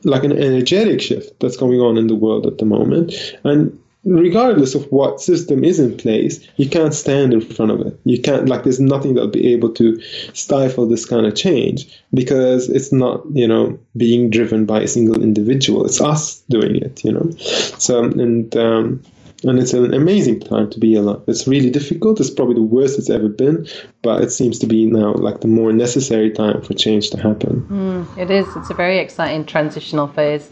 like 0.05 0.23
an 0.23 0.31
energetic 0.31 1.01
shift 1.01 1.39
that's 1.39 1.57
going 1.57 1.79
on 1.79 1.97
in 1.97 2.07
the 2.07 2.15
world 2.15 2.45
at 2.45 2.57
the 2.57 2.65
moment. 2.65 3.13
And 3.43 3.79
regardless 4.05 4.75
of 4.75 4.85
what 4.91 5.19
system 5.19 5.63
is 5.63 5.79
in 5.79 5.97
place, 5.97 6.47
you 6.57 6.69
can't 6.69 6.93
stand 6.93 7.33
in 7.33 7.41
front 7.41 7.71
of 7.71 7.81
it. 7.81 7.99
You 8.05 8.21
can't 8.21 8.47
like 8.47 8.63
there's 8.63 8.79
nothing 8.79 9.15
that'll 9.15 9.29
be 9.29 9.53
able 9.53 9.73
to 9.73 9.99
stifle 10.33 10.87
this 10.87 11.05
kind 11.05 11.25
of 11.25 11.35
change 11.35 11.87
because 12.13 12.69
it's 12.69 12.91
not, 12.91 13.23
you 13.33 13.47
know, 13.47 13.79
being 13.97 14.29
driven 14.29 14.65
by 14.65 14.81
a 14.81 14.87
single 14.87 15.21
individual. 15.21 15.85
It's 15.85 16.01
us 16.01 16.41
doing 16.49 16.75
it, 16.77 17.03
you 17.03 17.11
know. 17.11 17.31
So 17.79 18.03
and 18.03 18.55
um, 18.55 19.03
and 19.47 19.59
it's 19.59 19.73
an 19.73 19.93
amazing 19.93 20.39
time 20.39 20.69
to 20.71 20.79
be 20.79 20.95
alive. 20.95 21.21
It's 21.27 21.47
really 21.47 21.69
difficult. 21.69 22.19
It's 22.19 22.29
probably 22.29 22.55
the 22.55 22.61
worst 22.61 22.97
it's 22.97 23.09
ever 23.09 23.29
been, 23.29 23.67
but 24.01 24.23
it 24.23 24.31
seems 24.31 24.59
to 24.59 24.67
be 24.67 24.85
now 24.85 25.13
like 25.13 25.41
the 25.41 25.47
more 25.47 25.71
necessary 25.71 26.31
time 26.31 26.61
for 26.61 26.73
change 26.73 27.09
to 27.11 27.17
happen. 27.17 27.65
Mm, 27.69 28.17
it 28.17 28.31
is. 28.31 28.47
It's 28.55 28.69
a 28.69 28.73
very 28.73 28.99
exciting 28.99 29.45
transitional 29.45 30.07
phase. 30.07 30.49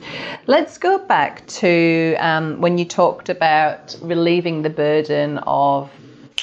Let's 0.47 0.77
go 0.77 0.99
back 0.99 1.45
to 1.47 2.15
um, 2.19 2.61
when 2.61 2.77
you 2.77 2.85
talked 2.85 3.29
about 3.29 3.95
relieving 4.01 4.61
the 4.61 4.69
burden 4.69 5.39
of 5.39 5.89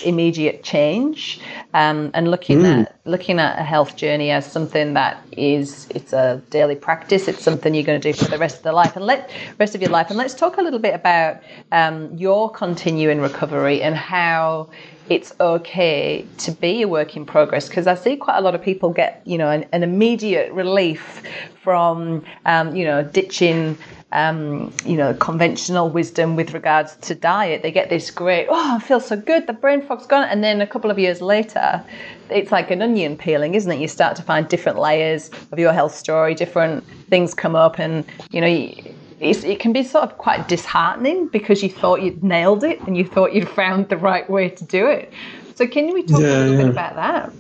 immediate 0.03 0.63
change 0.63 1.41
um, 1.75 2.11
and 2.15 2.31
looking 2.31 2.61
mm. 2.61 2.83
at 2.83 3.01
looking 3.05 3.39
at 3.39 3.59
a 3.59 3.63
health 3.63 3.97
journey 3.97 4.31
as 4.31 4.51
something 4.51 4.95
that 4.95 5.23
is 5.33 5.87
it's 5.91 6.13
a 6.13 6.43
daily 6.51 6.75
practice 6.75 7.29
it's 7.29 7.43
something 7.43 7.75
you're 7.75 7.85
going 7.85 8.01
to 8.01 8.13
do 8.13 8.17
for 8.17 8.31
the 8.31 8.39
rest 8.39 8.59
of 8.59 8.63
the 8.63 8.73
life 8.73 8.97
and 8.97 9.05
let 9.05 9.31
rest 9.59 9.75
of 9.75 9.81
your 9.81 9.91
life 9.91 10.09
and 10.09 10.19
let's 10.19 10.35
talk 10.35 10.59
a 10.59 10.63
little 10.63 10.79
bit 10.79 10.95
about 10.95 11.43
um, 11.73 12.17
your 12.17 12.51
continuing 12.51 13.21
recovery 13.21 13.83
and 13.83 13.97
how 13.97 14.69
it's 15.09 15.35
okay 15.41 16.25
to 16.39 16.53
be 16.53 16.83
a 16.83 16.89
work 16.89 17.17
in 17.17 17.27
progress 17.27 17.69
because 17.69 17.87
I 17.87 17.97
see 17.97 18.17
quite 18.17 18.39
a 18.39 18.41
lot 18.41 18.55
of 18.55 18.63
people 18.63 18.91
get 18.91 19.23
you 19.25 19.39
know 19.39 19.51
an, 19.51 19.67
an 19.73 19.83
immediate 19.83 20.53
relief 20.53 21.23
from 21.63 22.25
um, 22.47 22.75
you 22.77 22.85
know 22.85 23.03
ditching 23.03 23.77
um, 24.13 24.73
you 24.85 24.97
know, 24.97 25.15
conventional 25.15 25.89
wisdom 25.89 26.37
with 26.37 26.53
regards 26.53 26.97
to 26.97 27.15
diet. 27.15 27.63
They 27.63 27.71
get 27.71 27.91
this 27.91 28.11
great, 28.11 28.49
oh, 28.51 28.77
I 28.77 28.81
feel 28.81 29.01
so 29.01 29.17
good, 29.17 29.47
the 29.47 29.53
brain 29.53 29.83
fog's 29.83 30.07
gone. 30.07 30.25
And 30.25 30.43
then 30.43 30.61
a 30.61 30.67
couple 30.67 30.91
of 30.91 30.99
years 30.99 31.21
later, 31.21 31.85
it's 32.29 32.51
like 32.51 32.71
an 32.71 32.83
onion 32.83 33.17
peeling, 33.17 33.55
isn't 33.55 33.71
it? 33.71 33.81
You 33.81 33.89
start 33.89 34.17
to 34.17 34.23
find 34.23 34.49
different 34.49 34.79
layers 34.79 35.31
of 35.53 35.59
your 35.59 35.73
health 35.73 35.95
story, 35.95 36.35
different 36.35 36.85
things 37.09 37.35
come 37.35 37.55
up, 37.55 37.79
and, 37.79 38.05
you 38.31 38.41
know, 38.41 38.75
it 39.21 39.61
can 39.61 39.73
be 39.73 39.85
sort 39.85 40.05
of 40.05 40.19
quite 40.19 40.49
disheartening 40.49 41.29
because 41.29 41.63
you 41.63 41.69
thought 41.69 42.03
you'd 42.03 42.25
nailed 42.25 42.65
it 42.65 42.81
and 42.83 42.97
you 42.97 43.05
thought 43.05 43.35
you'd 43.35 43.49
found 43.49 43.89
the 43.91 43.97
right 43.97 44.29
way 44.31 44.49
to 44.49 44.65
do 44.65 44.87
it. 44.87 45.13
So, 45.55 45.67
can 45.67 45.93
we 45.93 46.03
talk 46.03 46.21
yeah, 46.21 46.27
a 46.27 46.39
little 46.39 46.55
yeah. 46.55 46.63
bit 46.63 46.71
about 46.71 46.95
that? 46.97 47.33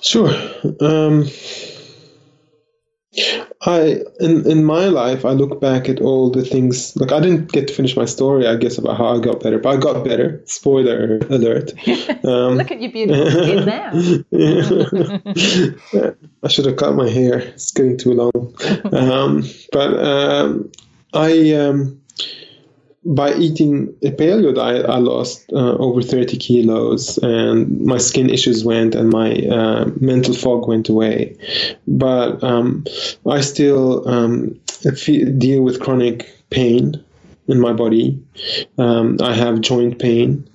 Sure. 0.00 0.34
Um, 0.80 1.28
I 3.66 4.00
in 4.20 4.50
in 4.50 4.64
my 4.64 4.86
life, 4.86 5.26
I 5.26 5.32
look 5.32 5.60
back 5.60 5.88
at 5.88 6.00
all 6.00 6.30
the 6.30 6.44
things. 6.44 6.96
Like 6.96 7.12
I 7.12 7.20
didn't 7.20 7.52
get 7.52 7.68
to 7.68 7.74
finish 7.74 7.94
my 7.94 8.06
story, 8.06 8.46
I 8.46 8.56
guess, 8.56 8.78
about 8.78 8.96
how 8.96 9.14
I 9.14 9.20
got 9.20 9.42
better, 9.42 9.58
but 9.58 9.76
I 9.76 9.78
got 9.78 10.02
better. 10.04 10.40
Spoiler 10.46 11.18
alert! 11.28 11.72
Um, 12.24 12.56
look 12.56 12.70
at 12.70 12.80
you 12.80 12.92
being 12.92 13.10
in 13.10 13.64
there. 13.64 13.90
I 16.44 16.48
should 16.48 16.66
have 16.66 16.76
cut 16.76 16.94
my 16.94 17.08
hair. 17.08 17.40
It's 17.40 17.72
getting 17.72 17.96
too 17.96 18.14
long. 18.14 18.54
Um, 18.92 19.42
but 19.72 19.98
um, 19.98 20.70
I 21.12 21.52
um, 21.54 22.00
by 23.04 23.34
eating 23.34 23.94
a 24.02 24.10
paleo 24.12 24.54
diet, 24.54 24.86
I 24.86 24.98
lost 24.98 25.52
uh, 25.52 25.76
over 25.76 26.02
30 26.02 26.36
kilos, 26.36 27.18
and 27.18 27.80
my 27.80 27.98
skin 27.98 28.30
issues 28.30 28.64
went, 28.64 28.94
and 28.94 29.10
my 29.10 29.34
uh, 29.46 29.90
mental 30.00 30.34
fog 30.34 30.68
went 30.68 30.88
away. 30.88 31.36
But 31.86 32.42
um, 32.44 32.84
I 33.28 33.40
still 33.40 34.08
um, 34.08 34.60
deal 35.38 35.62
with 35.62 35.80
chronic 35.80 36.28
pain 36.50 37.02
in 37.48 37.60
my 37.60 37.72
body. 37.72 38.22
Um, 38.78 39.16
I 39.20 39.34
have 39.34 39.60
joint 39.60 39.98
pain 39.98 40.48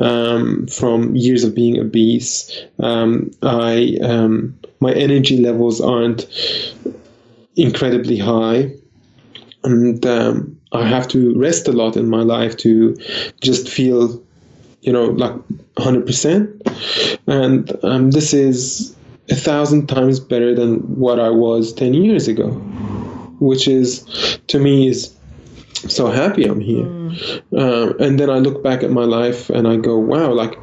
um, 0.00 0.66
from 0.66 1.16
years 1.16 1.42
of 1.42 1.54
being 1.54 1.78
obese. 1.80 2.50
Um, 2.80 3.30
I 3.42 3.96
um, 4.02 4.58
my 4.80 4.92
energy 4.92 5.38
levels 5.38 5.80
aren't 5.80 6.26
incredibly 7.56 8.18
high, 8.18 8.72
and 9.62 10.04
I 10.74 10.86
have 10.86 11.08
to 11.08 11.38
rest 11.38 11.68
a 11.68 11.72
lot 11.72 11.96
in 11.96 12.08
my 12.08 12.22
life 12.22 12.56
to 12.58 12.96
just 13.40 13.68
feel, 13.68 14.22
you 14.82 14.92
know, 14.92 15.06
like 15.06 15.34
100%. 15.76 17.20
And 17.26 17.72
um, 17.84 18.10
this 18.10 18.34
is 18.34 18.94
a 19.30 19.34
thousand 19.34 19.86
times 19.86 20.20
better 20.20 20.54
than 20.54 20.78
what 20.98 21.20
I 21.20 21.30
was 21.30 21.72
10 21.72 21.94
years 21.94 22.28
ago, 22.28 22.50
which 23.40 23.68
is, 23.68 24.04
to 24.48 24.58
me, 24.58 24.88
is 24.88 25.14
so 25.88 26.08
happy 26.10 26.44
I'm 26.44 26.60
here. 26.60 26.84
Mm. 26.84 27.42
Uh, 27.52 27.94
and 28.04 28.18
then 28.18 28.30
I 28.30 28.38
look 28.38 28.62
back 28.62 28.82
at 28.82 28.90
my 28.90 29.04
life 29.04 29.50
and 29.50 29.68
I 29.68 29.76
go, 29.76 29.96
wow, 29.96 30.32
like 30.32 30.54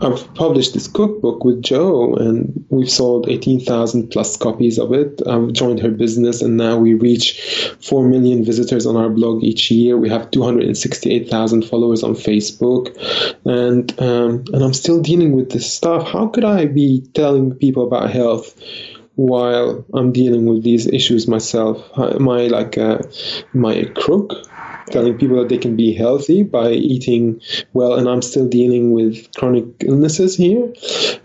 I've 0.00 0.34
published 0.34 0.74
this 0.74 0.88
cookbook 0.88 1.44
with 1.44 1.62
Jo, 1.62 2.14
and 2.14 2.66
we've 2.68 2.90
sold 2.90 3.28
18,000 3.28 4.08
plus 4.10 4.36
copies 4.36 4.78
of 4.78 4.92
it. 4.92 5.22
I've 5.26 5.52
joined 5.52 5.80
her 5.80 5.90
business, 5.90 6.42
and 6.42 6.56
now 6.56 6.76
we 6.76 6.94
reach 6.94 7.74
4 7.80 8.06
million 8.06 8.44
visitors 8.44 8.86
on 8.86 8.96
our 8.96 9.08
blog 9.08 9.42
each 9.42 9.70
year. 9.70 9.96
We 9.96 10.10
have 10.10 10.30
268,000 10.30 11.64
followers 11.64 12.02
on 12.02 12.14
Facebook, 12.14 12.94
and 13.46 13.90
um, 14.00 14.44
and 14.52 14.62
I'm 14.62 14.74
still 14.74 15.00
dealing 15.00 15.32
with 15.32 15.50
this 15.50 15.72
stuff. 15.72 16.06
How 16.08 16.26
could 16.28 16.44
I 16.44 16.66
be 16.66 17.02
telling 17.14 17.54
people 17.54 17.86
about 17.86 18.10
health? 18.10 18.54
while 19.16 19.82
I'm 19.94 20.12
dealing 20.12 20.44
with 20.44 20.62
these 20.62 20.86
issues 20.86 21.26
myself. 21.26 21.82
Am 21.96 22.28
I 22.28 22.48
like 22.48 22.76
a, 22.76 23.02
am 23.54 23.64
I 23.64 23.72
a 23.72 23.86
crook? 23.86 24.34
Telling 24.90 25.18
people 25.18 25.38
that 25.38 25.48
they 25.48 25.58
can 25.58 25.76
be 25.76 25.94
healthy 25.94 26.42
by 26.42 26.70
eating 26.70 27.40
well, 27.72 27.94
and 27.94 28.08
I'm 28.08 28.22
still 28.22 28.48
dealing 28.48 28.92
with 28.92 29.34
chronic 29.36 29.64
illnesses 29.80 30.36
here. 30.36 30.72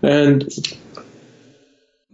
And 0.02 0.48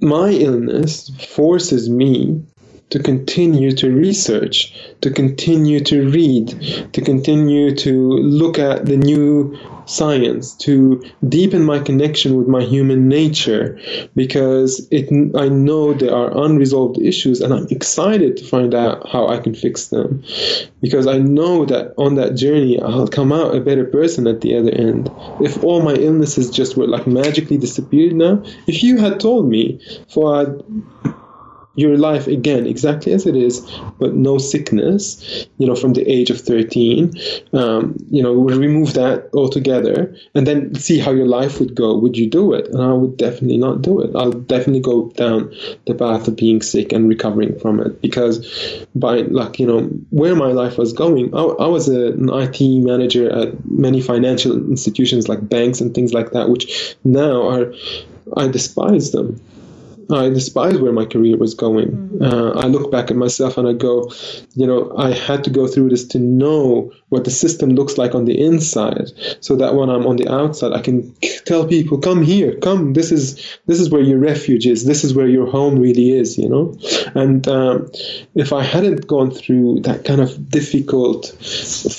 my 0.01 0.31
illness 0.31 1.11
forces 1.35 1.89
me 1.89 2.45
to 2.91 2.99
continue 2.99 3.73
to 3.73 3.91
research, 3.91 4.75
to 5.03 5.11
continue 5.11 5.81
to 5.81 6.09
read, 6.09 6.49
to 6.93 7.03
continue 7.03 7.75
to 7.77 7.93
look 7.93 8.59
at 8.59 8.87
the 8.87 8.97
new 8.97 9.59
science, 9.89 10.55
to 10.55 11.03
deepen 11.29 11.65
my 11.65 11.79
connection 11.79 12.37
with 12.37 12.47
my 12.47 12.63
human 12.63 13.09
nature, 13.09 13.81
because 14.15 14.87
it, 14.91 15.09
I 15.37 15.49
know 15.49 15.95
there 15.95 16.15
are 16.15 16.37
unresolved 16.45 16.99
issues 16.99 17.41
and 17.41 17.53
I'm 17.55 17.67
excited 17.71 18.37
to 18.37 18.45
find 18.45 18.75
out 18.75 19.09
how 19.09 19.29
I 19.29 19.39
can 19.39 19.55
fix 19.55 19.89
them. 19.89 20.23
Because 20.81 21.07
I 21.07 21.19
know 21.19 21.65
that 21.65 21.95
on 21.97 22.15
that 22.17 22.35
journey, 22.35 22.81
I'll 22.81 23.09
come 23.09 23.33
out 23.33 23.55
a 23.55 23.61
better 23.61 23.85
person 23.85 24.27
at 24.27 24.41
the 24.43 24.57
other 24.57 24.71
end. 24.71 25.11
If 25.41 25.63
all 25.65 25.83
my 25.83 25.95
illnesses 25.95 26.51
just 26.51 26.77
were 26.77 26.87
like 26.87 27.07
magically 27.07 27.57
disappeared 27.57 28.15
now, 28.15 28.43
if 28.67 28.83
you 28.83 28.99
had 28.99 29.21
told 29.21 29.49
me 29.49 29.81
for 30.09 30.63
your 31.79 31.97
life 31.97 32.27
again 32.27 32.67
exactly 32.67 33.13
as 33.13 33.25
it 33.25 33.37
is, 33.37 33.61
but 34.01 34.13
no 34.13 34.37
sickness, 34.37 35.47
you 35.59 35.67
know, 35.67 35.77
from 35.77 35.93
the 35.93 36.03
age 36.11 36.29
of 36.29 36.41
13, 36.41 37.13
um, 37.53 37.97
you 38.11 38.21
know, 38.21 38.35
remove 38.35 38.95
that 38.95 39.31
altogether 39.33 40.15
and 40.35 40.45
then 40.45 40.75
see 40.75 40.99
how 40.99 41.13
your 41.13 41.29
life 41.29 41.61
would 41.61 41.77
go. 41.77 41.97
Would 41.97 42.17
you 42.17 42.29
do 42.29 42.53
it? 42.53 42.67
And 42.71 42.83
I 42.83 42.93
would 42.93 43.17
definitely 43.17 43.59
not 43.59 43.81
do 43.81 44.01
it. 44.01 44.11
I'll 44.17 44.33
definitely 44.33 44.81
go 44.81 45.11
down 45.11 45.55
the 45.87 45.95
path 45.95 46.27
of 46.27 46.35
being 46.35 46.63
sick 46.63 46.93
and 46.93 47.09
recovering 47.09 47.57
from 47.61 47.79
it 47.79 48.03
because 48.03 48.87
by 48.97 49.19
like, 49.21 49.61
you 49.61 49.67
know, 49.67 49.83
where 50.11 50.35
my 50.35 50.51
life 50.51 50.79
was 50.79 50.93
going, 50.93 51.33
I, 51.33 51.43
I 51.43 51.67
was 51.69 51.89
a, 51.89 52.09
an 52.09 52.29
IT 52.29 52.61
manager 52.61 53.31
at 53.31 53.65
many 53.71 54.01
financial 54.01 54.53
institutions 54.69 55.29
like 55.29 55.49
banks 55.49 55.81
and 55.81 55.95
things 55.95 56.13
like 56.13 56.33
that, 56.33 56.49
which 56.49 56.97
now 57.05 57.49
are, 57.49 57.73
I 58.37 58.49
despise 58.49 59.13
them. 59.13 59.41
I 60.11 60.29
despise 60.31 60.79
where 60.79 60.93
my 60.93 61.05
career 61.05 61.37
was 61.37 61.55
going. 61.55 61.89
Mm-hmm. 61.89 62.23
Uh, 62.23 62.51
I 62.53 62.67
look 62.67 62.91
back 62.91 63.11
at 63.11 63.17
myself 63.17 63.59
and 63.59 63.69
I 63.69 63.73
go, 63.75 64.11
you 64.55 64.67
know, 64.67 64.97
I 64.97 65.13
had 65.13 65.45
to 65.45 65.51
go 65.51 65.67
through 65.67 65.91
this 65.91 66.07
to 66.09 66.19
know 66.19 66.93
what 67.11 67.25
the 67.25 67.31
system 67.31 67.71
looks 67.71 67.99
like 67.99 68.15
on 68.15 68.25
the 68.25 68.39
inside, 68.39 69.11
so 69.41 69.57
that 69.57 69.75
when 69.75 69.89
I'm 69.89 70.07
on 70.07 70.17
the 70.17 70.29
outside, 70.31 70.73
I 70.73 70.81
can 70.81 71.15
tell 71.47 71.67
people, 71.67 71.99
"Come 71.99 72.23
here, 72.23 72.55
come. 72.57 72.93
This 72.93 73.13
is 73.13 73.59
this 73.67 73.81
is 73.81 73.91
where 73.91 74.03
your 74.03 74.19
refuge 74.19 74.67
is. 74.67 74.85
This 74.85 75.05
is 75.05 75.15
where 75.15 75.29
your 75.29 75.51
home 75.51 75.79
really 75.79 76.11
is." 76.11 76.37
You 76.37 76.49
know, 76.49 76.77
and 77.15 77.47
um, 77.49 77.91
if 78.35 78.53
I 78.53 78.63
hadn't 78.63 79.07
gone 79.07 79.31
through 79.31 79.81
that 79.81 80.05
kind 80.05 80.21
of 80.21 80.51
difficult 80.51 81.27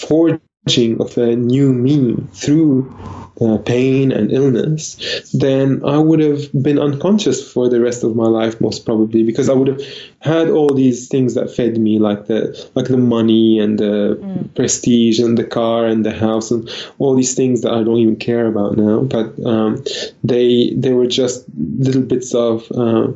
forging 0.08 0.42
of 0.68 1.18
a 1.18 1.36
new 1.36 1.74
me 1.74 2.16
through 2.34 2.96
uh, 3.42 3.58
pain 3.58 4.12
and 4.12 4.32
illness, 4.32 5.32
then 5.34 5.82
I 5.84 5.98
would 5.98 6.20
have 6.20 6.52
been 6.52 6.78
unconscious 6.78 7.52
for 7.52 7.70
the 7.70 7.82
rest 7.82 8.04
of 8.04 8.16
my 8.16 8.28
life, 8.28 8.62
most 8.62 8.86
probably, 8.86 9.24
because 9.24 9.50
I 9.50 9.54
would 9.54 9.68
have 9.68 9.82
had 10.20 10.50
all 10.50 10.74
these 10.74 11.08
things 11.08 11.34
that 11.34 11.56
fed 11.56 11.78
me, 11.78 11.98
like 11.98 12.28
the 12.28 12.70
like 12.76 12.88
the 12.88 12.98
money 12.98 13.58
and 13.58 13.80
the 13.80 14.20
mm. 14.22 14.54
prestige 14.56 15.20
and 15.20 15.38
the 15.38 15.44
car 15.44 15.88
and 15.88 16.06
the 16.06 16.14
house 16.14 16.52
and 16.52 16.70
all 17.00 17.16
these 17.16 17.34
things 17.34 17.62
that 17.62 17.74
I 17.74 17.82
don't 17.84 17.98
even 17.98 18.18
care 18.18 18.46
about 18.46 18.78
now. 18.78 19.02
But 19.02 19.44
um, 19.44 19.84
they 20.24 20.74
they 20.76 20.94
were 20.94 21.08
just 21.08 21.46
little 21.58 22.04
bits 22.04 22.36
of 22.36 22.72
uh, 22.72 23.08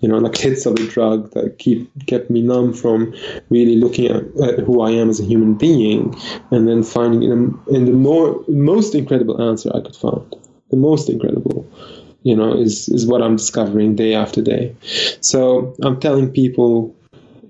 you 0.00 0.08
know, 0.08 0.18
like 0.18 0.36
hits 0.36 0.66
of 0.66 0.74
a 0.74 0.86
drug 0.86 1.32
that 1.32 1.58
keep 1.58 1.90
kept 2.06 2.30
me 2.30 2.42
numb 2.42 2.72
from 2.72 3.14
really 3.50 3.76
looking 3.76 4.06
at, 4.06 4.24
at 4.40 4.60
who 4.60 4.80
I 4.80 4.90
am 4.90 5.10
as 5.10 5.20
a 5.20 5.24
human 5.24 5.54
being, 5.54 6.14
and 6.50 6.68
then 6.68 6.82
finding 6.82 7.24
in, 7.24 7.58
in 7.68 7.84
the 7.84 7.92
more 7.92 8.44
most 8.48 8.94
incredible 8.94 9.42
answer 9.42 9.70
I 9.74 9.80
could 9.80 9.96
find, 9.96 10.34
the 10.70 10.76
most 10.76 11.08
incredible, 11.08 11.68
you 12.22 12.36
know, 12.36 12.56
is 12.56 12.88
is 12.88 13.06
what 13.06 13.22
I'm 13.22 13.36
discovering 13.36 13.96
day 13.96 14.14
after 14.14 14.40
day. 14.40 14.76
So 15.20 15.74
I'm 15.82 15.98
telling 15.98 16.30
people 16.30 16.94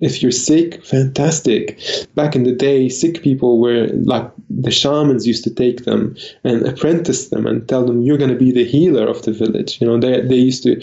if 0.00 0.22
you're 0.22 0.32
sick, 0.32 0.84
fantastic. 0.84 1.78
Back 2.14 2.36
in 2.36 2.44
the 2.44 2.52
day, 2.52 2.88
sick 2.88 3.22
people 3.22 3.60
were 3.60 3.88
like 3.88 4.30
the 4.50 4.70
shamans 4.70 5.26
used 5.26 5.44
to 5.44 5.54
take 5.54 5.84
them 5.84 6.16
and 6.44 6.66
apprentice 6.66 7.28
them 7.28 7.46
and 7.46 7.68
tell 7.68 7.84
them 7.84 8.02
you're 8.02 8.16
going 8.16 8.30
to 8.30 8.36
be 8.36 8.52
the 8.52 8.64
healer 8.64 9.06
of 9.06 9.22
the 9.22 9.32
village. 9.32 9.80
You 9.80 9.86
know, 9.86 9.98
they 9.98 10.20
they 10.20 10.36
used 10.36 10.62
to 10.64 10.80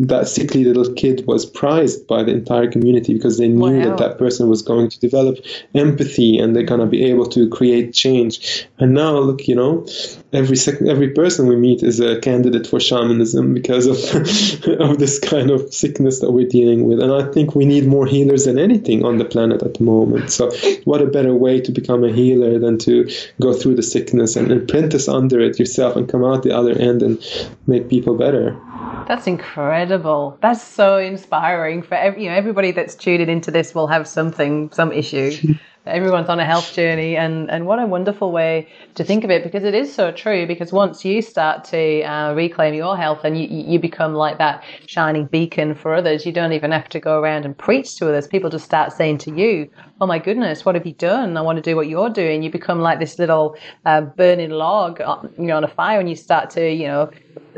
that 0.00 0.28
sickly 0.28 0.64
little 0.64 0.92
kid 0.94 1.26
was 1.26 1.46
prized 1.46 2.06
by 2.06 2.22
the 2.22 2.32
entire 2.32 2.70
community 2.70 3.14
because 3.14 3.38
they 3.38 3.48
knew 3.48 3.78
wow. 3.78 3.90
that 3.90 3.98
that 3.98 4.18
person 4.18 4.48
was 4.48 4.62
going 4.62 4.90
to 4.90 5.00
develop 5.00 5.38
empathy 5.74 6.38
and 6.38 6.54
they're 6.54 6.62
going 6.62 6.80
to 6.80 6.86
be 6.86 7.04
able 7.04 7.26
to 7.26 7.48
create 7.48 7.94
change. 7.94 8.66
And 8.78 8.94
now 8.94 9.18
look, 9.18 9.46
you 9.46 9.54
know, 9.54 9.86
every 10.34 10.56
second 10.56 10.88
every 10.88 11.10
person 11.10 11.46
we 11.46 11.56
meet 11.56 11.82
is 11.82 12.00
a 12.00 12.20
candidate 12.20 12.66
for 12.66 12.80
shamanism 12.80 13.54
because 13.54 13.86
of 13.86 13.96
of 14.80 14.98
this 14.98 15.18
kind 15.18 15.50
of 15.50 15.72
sickness 15.72 16.20
that 16.20 16.32
we're 16.32 16.48
dealing 16.48 16.86
with. 16.86 17.00
And 17.00 17.12
I 17.12 17.30
think 17.32 17.54
we 17.54 17.64
need 17.64 17.86
more 17.86 18.06
healers 18.06 18.44
than 18.44 18.58
anything 18.58 19.04
on 19.04 19.18
the 19.18 19.24
planet 19.24 19.62
at 19.62 19.74
the 19.74 19.82
moment. 19.84 20.30
So, 20.30 20.50
what 20.84 21.00
a 21.00 21.06
better 21.06 21.34
way 21.34 21.60
to 21.60 21.72
become 21.72 22.04
a 22.04 22.12
healer 22.12 22.58
than 22.58 22.78
to 22.78 23.08
go 23.40 23.52
through 23.52 23.76
the 23.76 23.82
sickness 23.82 24.36
and 24.36 24.50
apprentice 24.50 25.08
under 25.08 25.40
it 25.40 25.58
yourself 25.58 25.96
and 25.96 26.08
come 26.08 26.24
out 26.24 26.42
the 26.42 26.52
other 26.52 26.72
end 26.72 27.02
and 27.02 27.22
make 27.66 27.88
people 27.88 28.16
better. 28.16 28.58
That's 29.06 29.26
incredible. 29.26 30.38
That's 30.40 30.62
so 30.62 30.98
inspiring 30.98 31.82
for 31.82 31.94
every, 31.94 32.24
you 32.24 32.30
know 32.30 32.36
everybody 32.36 32.72
that's 32.72 32.94
tuned 32.94 33.28
into 33.28 33.50
this 33.50 33.74
will 33.74 33.86
have 33.86 34.08
something, 34.08 34.70
some 34.72 34.92
issue. 34.92 35.54
everyone's 35.86 36.28
on 36.28 36.40
a 36.40 36.44
health 36.44 36.72
journey 36.72 37.16
and 37.16 37.50
and 37.50 37.66
what 37.66 37.78
a 37.78 37.86
wonderful 37.86 38.32
way 38.32 38.66
to 38.94 39.04
think 39.04 39.22
of 39.22 39.30
it 39.30 39.42
because 39.42 39.64
it 39.64 39.74
is 39.74 39.92
so 39.92 40.10
true 40.10 40.46
because 40.46 40.72
once 40.72 41.04
you 41.04 41.20
start 41.20 41.62
to 41.64 42.02
uh, 42.02 42.32
reclaim 42.32 42.72
your 42.72 42.96
health 42.96 43.20
and 43.24 43.38
you, 43.38 43.46
you 43.48 43.78
become 43.78 44.14
like 44.14 44.38
that 44.38 44.64
shining 44.86 45.26
beacon 45.26 45.74
for 45.74 45.94
others 45.94 46.24
you 46.24 46.32
don't 46.32 46.52
even 46.52 46.70
have 46.70 46.88
to 46.88 46.98
go 46.98 47.20
around 47.20 47.44
and 47.44 47.56
preach 47.56 47.96
to 47.96 48.08
others. 48.08 48.26
People 48.26 48.48
just 48.48 48.64
start 48.64 48.92
saying 48.92 49.18
to 49.18 49.30
you 49.30 49.68
oh 50.00 50.06
my 50.06 50.18
goodness 50.18 50.64
what 50.64 50.74
have 50.74 50.86
you 50.86 50.94
done? 50.94 51.36
I 51.36 51.42
want 51.42 51.56
to 51.56 51.62
do 51.62 51.76
what 51.76 51.88
you're 51.88 52.10
doing. 52.10 52.42
You 52.42 52.50
become 52.50 52.80
like 52.80 52.98
this 52.98 53.18
little 53.18 53.56
uh, 53.84 54.00
burning 54.02 54.50
log 54.50 55.00
on, 55.00 55.32
you 55.38 55.44
know, 55.44 55.56
on 55.56 55.64
a 55.64 55.68
fire 55.68 56.00
and 56.00 56.08
you 56.08 56.16
start 56.16 56.50
to 56.50 56.72
you 56.72 56.86
know 56.86 57.10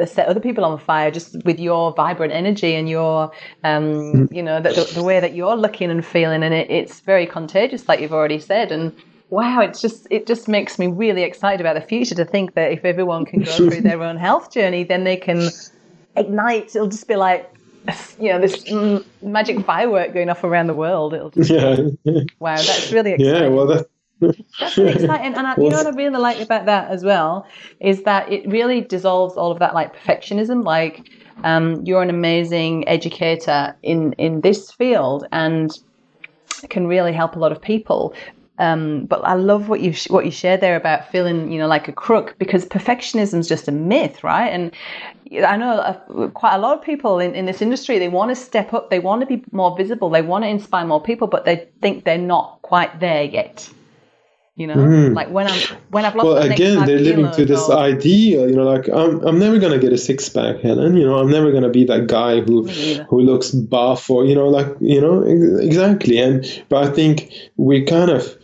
set 0.05 0.27
other 0.27 0.41
people 0.41 0.65
on 0.65 0.79
fire 0.79 1.11
just 1.11 1.43
with 1.45 1.59
your 1.59 1.93
vibrant 1.95 2.33
energy 2.33 2.75
and 2.75 2.89
your 2.89 3.31
um, 3.65 3.85
mm. 3.85 4.33
you 4.35 4.43
know 4.43 4.61
the, 4.61 4.71
the, 4.71 4.93
the, 4.95 5.03
way 5.03 5.21
that 5.21 5.35
you're 5.35 5.57
looking 5.57 5.91
and 5.91 6.05
feeling 6.05 6.43
and 6.43 6.53
it, 6.53 6.71
it's 6.71 7.01
very 7.01 7.27
contagious 7.27 7.89
like 7.89 8.01
you've 8.01 8.13
already 8.13 8.39
said 8.39 8.71
and 8.71 8.95
wow 9.31 9.61
it's 9.61 9.81
just 9.81 10.07
it 10.11 10.27
just 10.27 10.49
makes 10.49 10.79
me 10.79 10.87
really 10.87 11.23
excited 11.23 11.61
about 11.61 11.75
the 11.75 11.81
future 11.81 12.15
to 12.15 12.25
think 12.25 12.55
that 12.55 12.73
if 12.73 12.85
everyone 12.85 13.25
can 13.25 13.43
go 13.43 13.57
through 13.57 13.81
their 13.81 14.03
own 14.03 14.17
health 14.17 14.53
journey 14.53 14.85
then 14.85 15.05
they 15.05 15.17
can 15.17 15.49
ignite 16.17 16.75
it'll 16.77 16.89
just 16.89 17.09
be 17.09 17.17
like 17.17 17.51
you 18.19 18.33
know 18.33 18.41
this 18.41 18.65
magic 19.23 19.65
firework 19.65 20.13
going 20.13 20.29
off 20.29 20.43
around 20.45 20.67
the 20.67 20.75
world 20.75 21.15
it'll 21.15 21.31
just 21.31 21.51
yeah 21.51 21.77
wow 22.41 22.57
that's 22.57 22.93
really 22.93 23.13
exciting. 23.13 23.35
yeah 23.43 23.49
well 23.49 23.67
that 23.67 23.89
that's 24.21 24.77
really 24.77 24.93
exciting. 24.93 25.35
And 25.35 25.47
I, 25.47 25.55
you 25.57 25.69
know 25.69 25.77
what 25.77 25.87
I 25.87 25.91
really 25.91 26.19
like 26.19 26.41
about 26.41 26.67
that 26.67 26.91
as 26.91 27.05
well 27.05 27.47
is 27.81 28.03
that 28.05 28.31
it 28.33 28.49
really 28.49 28.81
dissolves 28.81 29.37
all 29.37 29.51
of 29.51 29.59
that 29.59 29.75
like 29.75 29.95
perfectionism. 29.95 30.65
Like 30.65 31.11
um, 31.45 31.85
you're 31.85 32.03
an 32.03 32.11
amazing 32.11 32.89
educator 32.89 33.77
in 33.83 34.13
in 34.15 34.41
this 34.41 34.71
field 34.73 35.27
and 35.33 35.71
can 36.71 36.87
really 36.87 37.13
help 37.13 37.37
a 37.37 37.39
lot 37.39 37.53
of 37.53 37.61
people. 37.61 38.15
Um, 38.59 39.05
but 39.05 39.23
I 39.23 39.35
love 39.35 39.69
what 39.69 39.81
you 39.81 39.93
what 40.09 40.25
you 40.25 40.31
shared 40.31 40.63
there 40.63 40.77
about 40.77 41.11
feeling 41.13 41.53
you 41.53 41.59
know 41.59 41.67
like 41.67 41.89
a 41.89 41.93
crook 41.93 42.37
because 42.39 42.65
perfectionism 42.65 43.39
is 43.41 43.49
just 43.49 43.69
a 43.69 43.73
myth, 43.73 44.25
right? 44.25 44.49
And 44.49 44.73
I 45.45 45.59
know 45.59 45.73
uh, 45.73 46.29
quite 46.29 46.55
a 46.55 46.59
lot 46.59 46.79
of 46.79 46.83
people 46.83 47.19
in, 47.19 47.35
in 47.35 47.45
this 47.45 47.61
industry 47.61 47.99
they 47.99 48.09
want 48.09 48.31
to 48.31 48.35
step 48.35 48.73
up, 48.73 48.89
they 48.89 48.99
want 48.99 49.21
to 49.21 49.27
be 49.27 49.45
more 49.53 49.77
visible, 49.77 50.09
they 50.09 50.23
want 50.23 50.45
to 50.45 50.49
inspire 50.49 50.87
more 50.87 51.03
people, 51.03 51.27
but 51.27 51.45
they 51.45 51.69
think 51.83 52.05
they're 52.05 52.17
not 52.17 52.63
quite 52.63 52.99
there 52.99 53.25
yet. 53.25 53.69
You 54.57 54.67
know, 54.67 54.75
mm. 54.75 55.15
like 55.15 55.29
when 55.29 55.47
I'm 55.47 55.61
when 55.91 56.07
I've 56.07 56.15
lost. 56.15 56.25
Well, 56.25 56.39
again, 56.39 56.87
they're 56.87 56.99
living 56.99 57.31
to 57.33 57.45
this 57.45 57.69
or... 57.69 57.77
idea. 57.77 58.47
You 58.47 58.57
know, 58.57 58.65
like 58.65 58.89
I'm 58.89 59.21
I'm 59.27 59.39
never 59.39 59.59
gonna 59.59 59.79
get 59.79 59.93
a 59.93 59.99
six 59.99 60.31
pack, 60.31 60.61
Helen. 60.61 60.97
You 60.97 61.05
know, 61.05 61.19
I'm 61.19 61.31
never 61.31 61.53
gonna 61.53 61.69
be 61.69 61.85
that 61.85 62.07
guy 62.07 62.41
who 62.41 62.67
who 62.67 63.21
looks 63.21 63.51
buff 63.51 64.09
or 64.09 64.25
you 64.25 64.35
know, 64.35 64.49
like 64.49 64.69
you 64.81 64.99
know, 64.99 65.23
exactly. 65.61 66.19
And 66.19 66.65
but 66.71 66.89
I 66.89 66.91
think 66.91 67.31
we 67.59 67.85
kind 67.85 68.11
of 68.11 68.35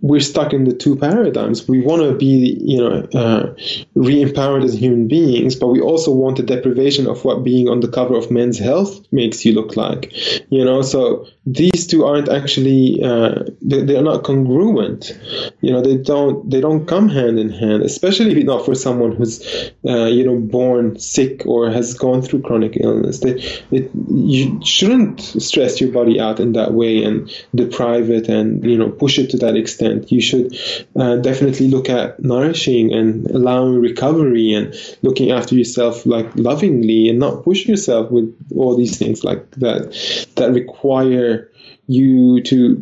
we're 0.00 0.20
stuck 0.20 0.52
in 0.52 0.64
the 0.64 0.72
two 0.72 0.96
paradigms. 0.96 1.68
We 1.68 1.80
want 1.80 2.02
to 2.02 2.14
be, 2.14 2.58
you 2.60 2.78
know, 2.78 3.08
uh, 3.14 3.54
re-empowered 3.94 4.64
as 4.64 4.74
human 4.74 5.08
beings, 5.08 5.56
but 5.56 5.68
we 5.68 5.80
also 5.80 6.12
want 6.12 6.36
the 6.36 6.42
deprivation 6.42 7.06
of 7.06 7.24
what 7.24 7.44
being 7.44 7.68
on 7.68 7.80
the 7.80 7.88
cover 7.88 8.16
of 8.16 8.30
Men's 8.30 8.58
Health 8.58 9.00
makes 9.12 9.44
you 9.44 9.52
look 9.52 9.76
like, 9.76 10.12
you 10.50 10.64
know. 10.64 10.82
So 10.82 11.26
these 11.46 11.86
two 11.86 12.04
aren't 12.04 12.28
actually 12.28 13.02
uh, 13.02 13.44
they, 13.62 13.82
they, 13.82 13.96
are 13.96 14.02
not 14.02 14.24
congruent. 14.24 15.18
You 15.60 15.72
know, 15.72 15.82
they 15.82 15.96
don't 15.96 16.48
they 16.50 16.60
don't 16.60 16.86
come 16.86 17.08
hand 17.08 17.38
in 17.38 17.50
hand, 17.50 17.82
especially 17.82 18.42
not 18.42 18.64
for 18.64 18.74
someone 18.74 19.12
who's, 19.12 19.70
uh, 19.86 20.06
you 20.06 20.24
know, 20.24 20.38
born 20.38 20.98
sick 20.98 21.46
or 21.46 21.70
has 21.70 21.94
gone 21.94 22.22
through 22.22 22.42
chronic 22.42 22.76
illness. 22.80 23.20
They, 23.20 23.34
they, 23.70 23.88
you 24.10 24.60
shouldn't 24.64 25.20
stress 25.20 25.80
your 25.80 25.92
body 25.92 26.20
out 26.20 26.40
in 26.40 26.52
that 26.52 26.72
way 26.72 27.02
and 27.02 27.30
deprive 27.54 28.10
it 28.10 28.28
and 28.28 28.64
you 28.64 28.76
know 28.76 28.90
push 28.90 29.18
it 29.18 29.30
to 29.30 29.36
that 29.38 29.56
extent 29.56 29.67
extent. 29.68 30.10
You 30.10 30.20
should 30.20 30.56
uh, 30.96 31.16
definitely 31.16 31.68
look 31.68 31.88
at 31.88 32.22
nourishing 32.22 32.92
and 32.92 33.30
allowing 33.30 33.80
recovery 33.80 34.52
and 34.52 34.74
looking 35.02 35.30
after 35.30 35.54
yourself 35.54 36.06
like 36.06 36.28
lovingly 36.36 37.08
and 37.08 37.18
not 37.18 37.44
push 37.44 37.66
yourself 37.66 38.10
with 38.10 38.34
all 38.56 38.76
these 38.76 38.98
things 38.98 39.24
like 39.24 39.50
that 39.52 39.92
that 40.36 40.52
require 40.52 41.50
you 41.86 42.42
to 42.42 42.76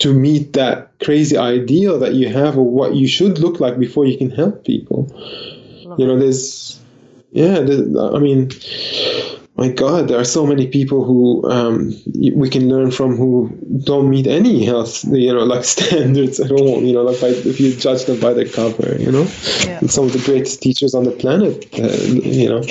to 0.00 0.12
meet 0.12 0.52
that 0.54 0.90
crazy 1.02 1.36
ideal 1.36 1.98
that 1.98 2.14
you 2.14 2.28
have 2.28 2.58
of 2.58 2.64
what 2.64 2.94
you 2.94 3.06
should 3.06 3.38
look 3.38 3.60
like 3.60 3.78
before 3.78 4.04
you 4.04 4.18
can 4.18 4.30
help 4.30 4.64
people. 4.64 5.06
Love 5.84 6.00
you 6.00 6.06
know, 6.06 6.18
there's 6.18 6.80
yeah, 7.32 7.58
I 7.58 8.18
mean 8.18 8.50
my 9.56 9.68
God, 9.68 10.08
there 10.08 10.18
are 10.18 10.24
so 10.24 10.44
many 10.46 10.66
people 10.66 11.04
who 11.04 11.48
um, 11.48 11.94
we 12.34 12.50
can 12.50 12.68
learn 12.68 12.90
from 12.90 13.16
who 13.16 13.56
don't 13.84 14.10
meet 14.10 14.26
any 14.26 14.64
health, 14.64 15.04
you 15.04 15.32
know, 15.32 15.44
like 15.44 15.64
standards 15.76 16.40
at 16.40 16.50
all. 16.50 16.82
You 16.82 16.94
know, 16.94 17.02
like 17.02 17.20
by, 17.20 17.28
if 17.28 17.60
you 17.60 17.74
judge 17.76 18.04
them 18.06 18.18
by 18.18 18.32
their 18.32 18.48
cover, 18.48 18.96
you 18.98 19.12
know, 19.12 19.26
Yeah. 19.64 19.80
some 19.86 20.06
of 20.06 20.12
the 20.12 20.22
greatest 20.24 20.60
teachers 20.60 20.92
on 20.94 21.04
the 21.04 21.12
planet, 21.12 21.66
uh, 21.78 21.86
you 21.86 22.48
know, 22.48 22.62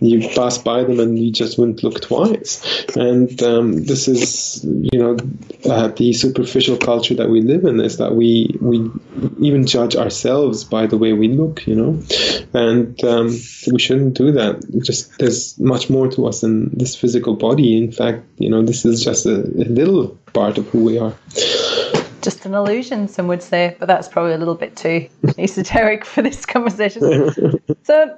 you 0.00 0.28
pass 0.30 0.58
by 0.58 0.82
them 0.82 0.98
and 0.98 1.16
you 1.16 1.30
just 1.30 1.58
wouldn't 1.58 1.84
look 1.84 2.00
twice. 2.00 2.86
And 2.96 3.40
um, 3.42 3.84
this 3.84 4.08
is, 4.08 4.64
you 4.64 4.98
know, 4.98 5.16
uh, 5.70 5.88
the 5.88 6.12
superficial 6.12 6.76
culture 6.76 7.14
that 7.14 7.28
we 7.30 7.40
live 7.40 7.64
in 7.64 7.78
is 7.80 7.98
that 7.98 8.16
we 8.16 8.56
we 8.60 8.90
even 9.38 9.64
judge 9.66 9.94
ourselves 9.94 10.64
by 10.64 10.86
the 10.88 10.98
way 10.98 11.12
we 11.12 11.28
look, 11.28 11.66
you 11.68 11.76
know, 11.76 12.02
and 12.52 13.02
um, 13.04 13.28
we 13.70 13.78
shouldn't 13.78 14.14
do 14.14 14.32
that. 14.32 14.60
Just 14.82 15.18
there's 15.18 15.56
much 15.60 15.88
more 15.88 16.08
to 16.10 16.26
us 16.26 16.31
than 16.40 16.70
this 16.76 16.96
physical 16.96 17.34
body. 17.34 17.76
In 17.76 17.92
fact, 17.92 18.24
you 18.38 18.48
know, 18.48 18.62
this 18.62 18.84
is 18.84 19.04
just 19.04 19.26
a, 19.26 19.40
a 19.40 19.68
little 19.68 20.08
part 20.32 20.58
of 20.58 20.68
who 20.68 20.82
we 20.84 20.98
are. 20.98 21.14
Just 22.22 22.46
an 22.46 22.54
illusion, 22.54 23.08
some 23.08 23.26
would 23.28 23.42
say, 23.42 23.76
but 23.78 23.86
that's 23.86 24.08
probably 24.08 24.32
a 24.32 24.38
little 24.38 24.54
bit 24.54 24.76
too 24.76 25.08
esoteric 25.38 26.04
for 26.04 26.22
this 26.22 26.46
conversation. 26.46 27.30
so 27.82 28.16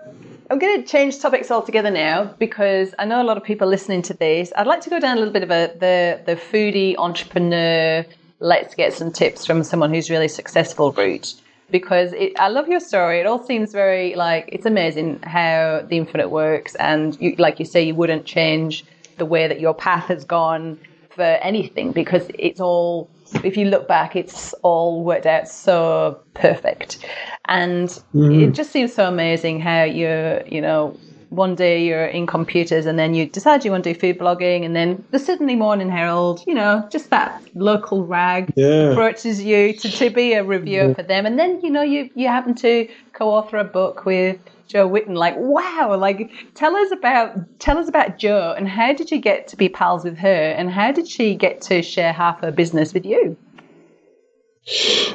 I'm 0.51 0.59
going 0.59 0.83
to 0.83 0.87
change 0.87 1.21
topics 1.21 1.51
altogether 1.51 1.91
now 1.91 2.25
because 2.39 2.95
I 2.99 3.07
know 3.07 3.23
a 3.23 3.25
lot 3.25 3.37
of 3.37 3.45
people 3.45 3.67
listening 3.67 4.03
to 4.03 4.15
this. 4.15 4.53
I'd 4.57 4.67
like 4.67 4.83
to 4.83 4.91
go 4.91 5.01
down 5.01 5.17
a 5.17 5.21
little 5.21 5.33
bit 5.33 5.43
of 5.43 5.51
a 5.51 5.73
the 5.79 6.21
the 6.27 6.37
foodie 6.37 6.97
entrepreneur. 6.99 8.05
Let's 8.41 8.75
get 8.75 8.93
some 8.93 9.11
tips 9.11 9.47
from 9.47 9.63
someone 9.63 9.95
who's 9.95 10.11
really 10.11 10.29
successful 10.29 10.93
route 10.93 11.35
because 11.75 12.13
it, 12.13 12.39
I 12.39 12.51
love 12.51 12.69
your 12.69 12.79
story. 12.79 13.19
It 13.19 13.27
all 13.27 13.43
seems 13.43 13.73
very 13.73 14.15
like 14.15 14.49
it's 14.53 14.65
amazing 14.65 15.21
how 15.25 15.85
the 15.89 15.97
infinite 15.97 16.29
works, 16.29 16.77
and 16.77 17.21
you, 17.21 17.35
like 17.37 17.59
you 17.59 17.65
say, 17.65 17.83
you 17.83 17.97
wouldn't 17.97 18.27
change 18.27 18.85
the 19.17 19.27
way 19.27 19.49
that 19.49 19.59
your 19.59 19.75
path 19.75 20.05
has 20.05 20.25
gone 20.25 20.79
for 21.11 21.25
anything 21.51 21.91
because 21.91 22.31
it's 22.39 22.61
all. 22.61 23.11
If 23.43 23.57
you 23.57 23.65
look 23.65 23.89
back, 23.89 24.15
it's 24.15 24.53
all 24.63 25.03
worked 25.03 25.27
out 25.27 25.49
so 25.49 26.21
perfect, 26.35 27.05
and 27.47 27.91
it 27.91 28.03
mm. 28.15 28.55
just 28.55 28.71
seems 28.71 28.95
so 28.95 29.09
amazing 29.09 29.59
how 29.59 29.83
you're, 29.83 30.47
you 30.47 30.61
know, 30.61 30.97
one 31.35 31.55
day 31.55 31.85
you're 31.85 32.07
in 32.07 32.27
computers 32.27 32.87
and 32.87 32.99
then 32.99 33.15
you 33.15 33.27
decide 33.27 33.65
you 33.65 33.71
want 33.71 33.85
to 33.85 33.93
do 33.93 33.99
food 33.99 34.19
blogging 34.19 34.65
and 34.65 34.75
then 34.75 35.05
the 35.11 35.19
Sydney 35.19 35.57
Morning 35.57 35.91
Herald, 35.91 36.43
you 36.47 36.55
know, 36.55 36.87
just 36.91 37.11
that 37.11 37.43
local 37.55 38.07
rag 38.07 38.53
Yeah. 38.57 38.91
approaches 38.91 39.43
you 39.43 39.73
to, 39.75 39.91
to 39.91 40.11
be 40.11 40.33
a 40.35 40.45
reviewer 40.45 40.95
for 40.95 41.03
them 41.03 41.27
and 41.27 41.39
then, 41.39 41.61
you 41.63 41.71
know, 41.71 41.83
you, 41.83 42.11
you 42.15 42.29
happen 42.29 42.55
to 42.57 42.89
co-author 43.13 43.59
a 43.59 43.65
book 43.65 44.05
with 44.05 44.39
Jo 44.69 44.87
Whitton. 44.87 45.15
Like, 45.15 45.35
wow, 45.37 45.97
like 45.99 46.31
tell 46.55 46.75
us 46.75 46.91
about 46.91 47.59
tell 47.59 47.79
us 47.79 47.89
about 47.89 48.19
Jo 48.19 48.55
and 48.57 48.69
how 48.69 48.93
did 48.93 49.11
you 49.11 49.19
get 49.21 49.49
to 49.49 49.57
be 49.57 49.69
pals 49.69 50.05
with 50.05 50.19
her 50.19 50.29
and 50.29 50.71
how 50.71 50.93
did 50.93 51.09
she 51.09 51.35
get 51.35 51.61
to 51.63 51.83
share 51.83 52.13
half 52.13 52.41
her 52.41 52.51
business 52.51 52.95
with 52.95 53.05
you? 53.05 53.37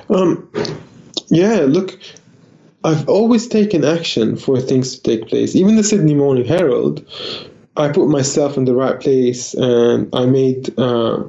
Um, 0.09 0.51
yeah, 1.30 1.65
look, 1.67 1.99
I've 2.84 3.07
always 3.09 3.47
taken 3.47 3.84
action 3.84 4.38
for 4.38 4.59
things 4.59 4.97
to 4.97 5.01
take 5.03 5.27
place. 5.27 5.55
Even 5.55 5.75
the 5.75 5.84
Sydney 5.84 6.13
Morning 6.13 6.45
Herald, 6.45 7.05
I 7.75 7.89
put 7.89 8.07
myself 8.07 8.57
in 8.57 8.65
the 8.65 8.73
right 8.73 8.99
place 8.99 9.53
and 9.53 10.09
I 10.13 10.25
made 10.25 10.77
uh, 10.80 11.23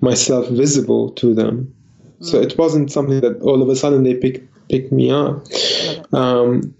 myself 0.00 0.48
visible 0.48 1.10
to 1.12 1.34
them. 1.34 1.74
So 2.20 2.40
it 2.40 2.56
wasn't 2.56 2.90
something 2.90 3.20
that 3.20 3.40
all 3.42 3.62
of 3.62 3.68
a 3.68 3.76
sudden 3.76 4.02
they 4.02 4.14
picked 4.14 4.48
picked 4.68 4.90
me 4.90 5.10
up. 5.10 5.46
Um, 6.12 6.74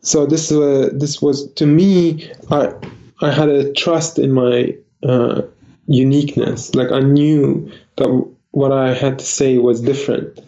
so 0.00 0.26
this 0.26 0.50
uh, 0.50 0.88
this 0.92 1.20
was 1.20 1.52
to 1.54 1.66
me, 1.66 2.30
I 2.50 2.72
I 3.20 3.30
had 3.30 3.50
a 3.50 3.72
trust 3.74 4.18
in 4.18 4.32
my 4.32 4.74
uh, 5.02 5.42
uniqueness. 5.86 6.74
Like 6.74 6.92
I 6.92 7.00
knew 7.00 7.70
that 7.96 8.08
what 8.54 8.70
I 8.70 8.94
had 8.94 9.18
to 9.18 9.24
say 9.24 9.58
was 9.58 9.80
different, 9.80 10.38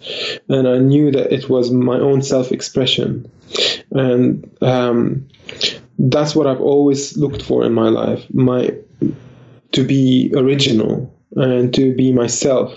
and 0.49 0.69
I 0.69 0.79
knew 0.79 1.11
that 1.11 1.33
it 1.33 1.49
was 1.49 1.73
my 1.73 1.99
own 1.99 2.23
self-expression, 2.23 3.29
and 3.91 4.57
um, 4.63 5.29
that's 5.99 6.37
what 6.37 6.47
I've 6.47 6.61
always 6.61 7.17
looked 7.17 7.43
for 7.43 7.65
in 7.65 7.75
my 7.75 7.89
life. 7.89 8.25
My 8.33 8.71
to 9.73 9.85
be 9.85 10.33
original 10.37 11.13
and 11.35 11.75
to 11.75 11.95
be 11.95 12.13
myself 12.13 12.73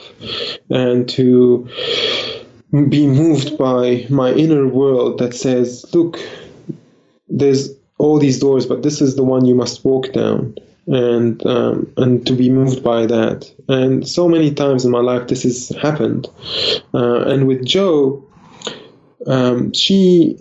and 0.70 1.08
to 1.10 1.70
be 2.90 3.06
moved 3.06 3.58
by 3.58 4.08
my 4.10 4.34
inner 4.34 4.68
world 4.68 5.20
that 5.20 5.34
says, 5.34 5.86
look, 5.94 6.20
there's 7.28 7.70
all 8.00 8.18
these 8.18 8.40
doors, 8.40 8.66
but 8.66 8.82
this 8.82 9.00
is 9.00 9.16
the 9.16 9.24
one 9.24 9.46
you 9.46 9.56
must 9.56 9.86
walk 9.86 10.12
down. 10.12 10.56
And 10.88 11.46
um, 11.46 11.94
and 11.98 12.26
to 12.26 12.34
be 12.34 12.50
moved 12.50 12.84
by 12.84 13.06
that, 13.06 13.54
and 13.68 14.08
so 14.08 14.28
many 14.28 14.52
times 14.52 14.86
in 14.86 14.92
my 14.92 15.02
life 15.02 15.28
this 15.28 15.44
has 15.44 15.70
happened, 15.80 16.28
uh, 16.96 17.26
and 17.28 17.46
with 17.46 17.64
Jo, 17.64 18.26
um, 19.28 19.72
she 19.74 20.40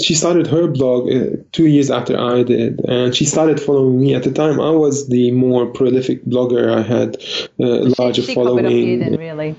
she 0.00 0.14
started 0.14 0.46
her 0.46 0.66
blog 0.66 1.10
uh, 1.10 1.36
two 1.52 1.66
years 1.66 1.90
after 1.90 2.18
I 2.18 2.42
did, 2.42 2.80
and 2.86 3.14
she 3.14 3.24
started 3.24 3.60
following 3.60 4.00
me. 4.00 4.14
At 4.14 4.24
the 4.24 4.32
time, 4.32 4.60
I 4.60 4.70
was 4.70 5.08
the 5.08 5.30
more 5.30 5.66
prolific 5.66 6.24
blogger. 6.24 6.72
I 6.72 6.82
had 6.82 7.16
a 7.60 7.94
larger 7.98 8.22
she 8.22 8.34
following. 8.34 8.64
copied 8.64 8.88
you 8.88 8.98
then, 8.98 9.16
really. 9.16 9.56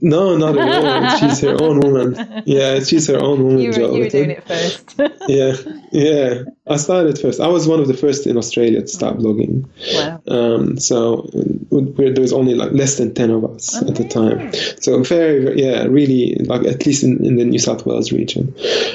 No, 0.00 0.36
not 0.36 0.56
at 0.56 0.84
all. 0.84 1.18
she's 1.18 1.40
her 1.40 1.62
own 1.62 1.80
woman. 1.80 2.42
Yeah, 2.46 2.80
she's 2.80 3.06
her 3.08 3.18
own 3.18 3.42
woman. 3.42 3.58
You 3.58 3.68
were, 3.68 3.74
Jo 3.74 3.94
you 3.94 4.02
were 4.04 4.08
doing 4.08 4.30
it 4.30 4.46
first. 4.46 4.98
Yeah, 5.28 5.54
yeah. 5.92 6.42
I 6.66 6.76
started 6.76 7.18
first. 7.18 7.40
I 7.40 7.46
was 7.46 7.68
one 7.68 7.78
of 7.78 7.86
the 7.86 7.94
first 7.94 8.26
in 8.26 8.36
Australia 8.36 8.80
to 8.80 8.88
start 8.88 9.18
blogging. 9.18 9.68
wow. 9.94 10.20
Um, 10.26 10.78
so 10.78 11.28
there 11.70 12.20
was 12.20 12.32
only 12.32 12.54
like 12.54 12.72
less 12.72 12.98
than 12.98 13.14
ten 13.14 13.30
of 13.30 13.44
us 13.44 13.80
at 13.80 13.94
the 13.94 14.08
time. 14.08 14.52
So 14.80 15.02
very, 15.02 15.44
very, 15.44 15.62
yeah, 15.62 15.84
really, 15.84 16.34
like 16.46 16.66
at 16.66 16.84
least 16.86 17.04
in, 17.04 17.24
in 17.24 17.36
the 17.36 17.44
New 17.44 17.58
South 17.58 17.86
Wales 17.86 18.10
region. 18.10 18.54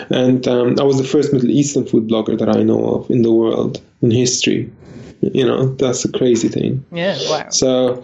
And 0.09 0.45
um, 0.47 0.75
I 0.79 0.83
was 0.83 0.97
the 0.97 1.03
first 1.07 1.31
Middle 1.31 1.49
Eastern 1.49 1.85
food 1.85 2.09
blogger 2.09 2.37
that 2.37 2.49
I 2.49 2.63
know 2.63 2.83
of 2.95 3.09
in 3.09 3.21
the 3.21 3.31
world 3.31 3.81
in 4.01 4.11
history. 4.11 4.71
You 5.21 5.45
know, 5.45 5.67
that's 5.75 6.03
a 6.05 6.11
crazy 6.11 6.49
thing. 6.49 6.85
Yeah, 6.91 7.17
wow. 7.29 7.49
So, 7.49 8.03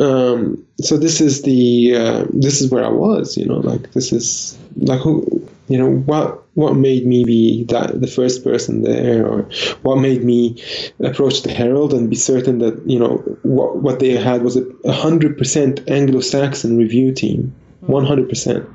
um, 0.00 0.64
so 0.80 0.96
this 0.96 1.20
is 1.20 1.42
the 1.42 1.94
uh, 1.96 2.24
this 2.30 2.60
is 2.60 2.70
where 2.70 2.84
I 2.84 2.88
was. 2.88 3.36
You 3.36 3.46
know, 3.46 3.58
like 3.58 3.92
this 3.92 4.12
is 4.12 4.58
like 4.76 5.00
who 5.00 5.46
you 5.68 5.78
know 5.78 5.90
what 5.90 6.42
what 6.54 6.74
made 6.74 7.06
me 7.06 7.24
be 7.24 7.64
that 7.64 8.00
the 8.00 8.06
first 8.06 8.44
person 8.44 8.82
there, 8.82 9.26
or 9.26 9.42
what 9.82 9.96
made 9.96 10.24
me 10.24 10.62
approach 11.00 11.42
the 11.42 11.52
Herald 11.52 11.94
and 11.94 12.10
be 12.10 12.16
certain 12.16 12.58
that 12.58 12.82
you 12.86 12.98
know 12.98 13.16
what 13.42 13.76
what 13.76 14.00
they 14.00 14.10
had 14.10 14.42
was 14.42 14.56
a 14.56 14.92
hundred 14.92 15.38
percent 15.38 15.88
Anglo-Saxon 15.88 16.76
review 16.76 17.12
team. 17.12 17.54
One 17.80 18.06
hundred 18.06 18.28
percent, 18.28 18.68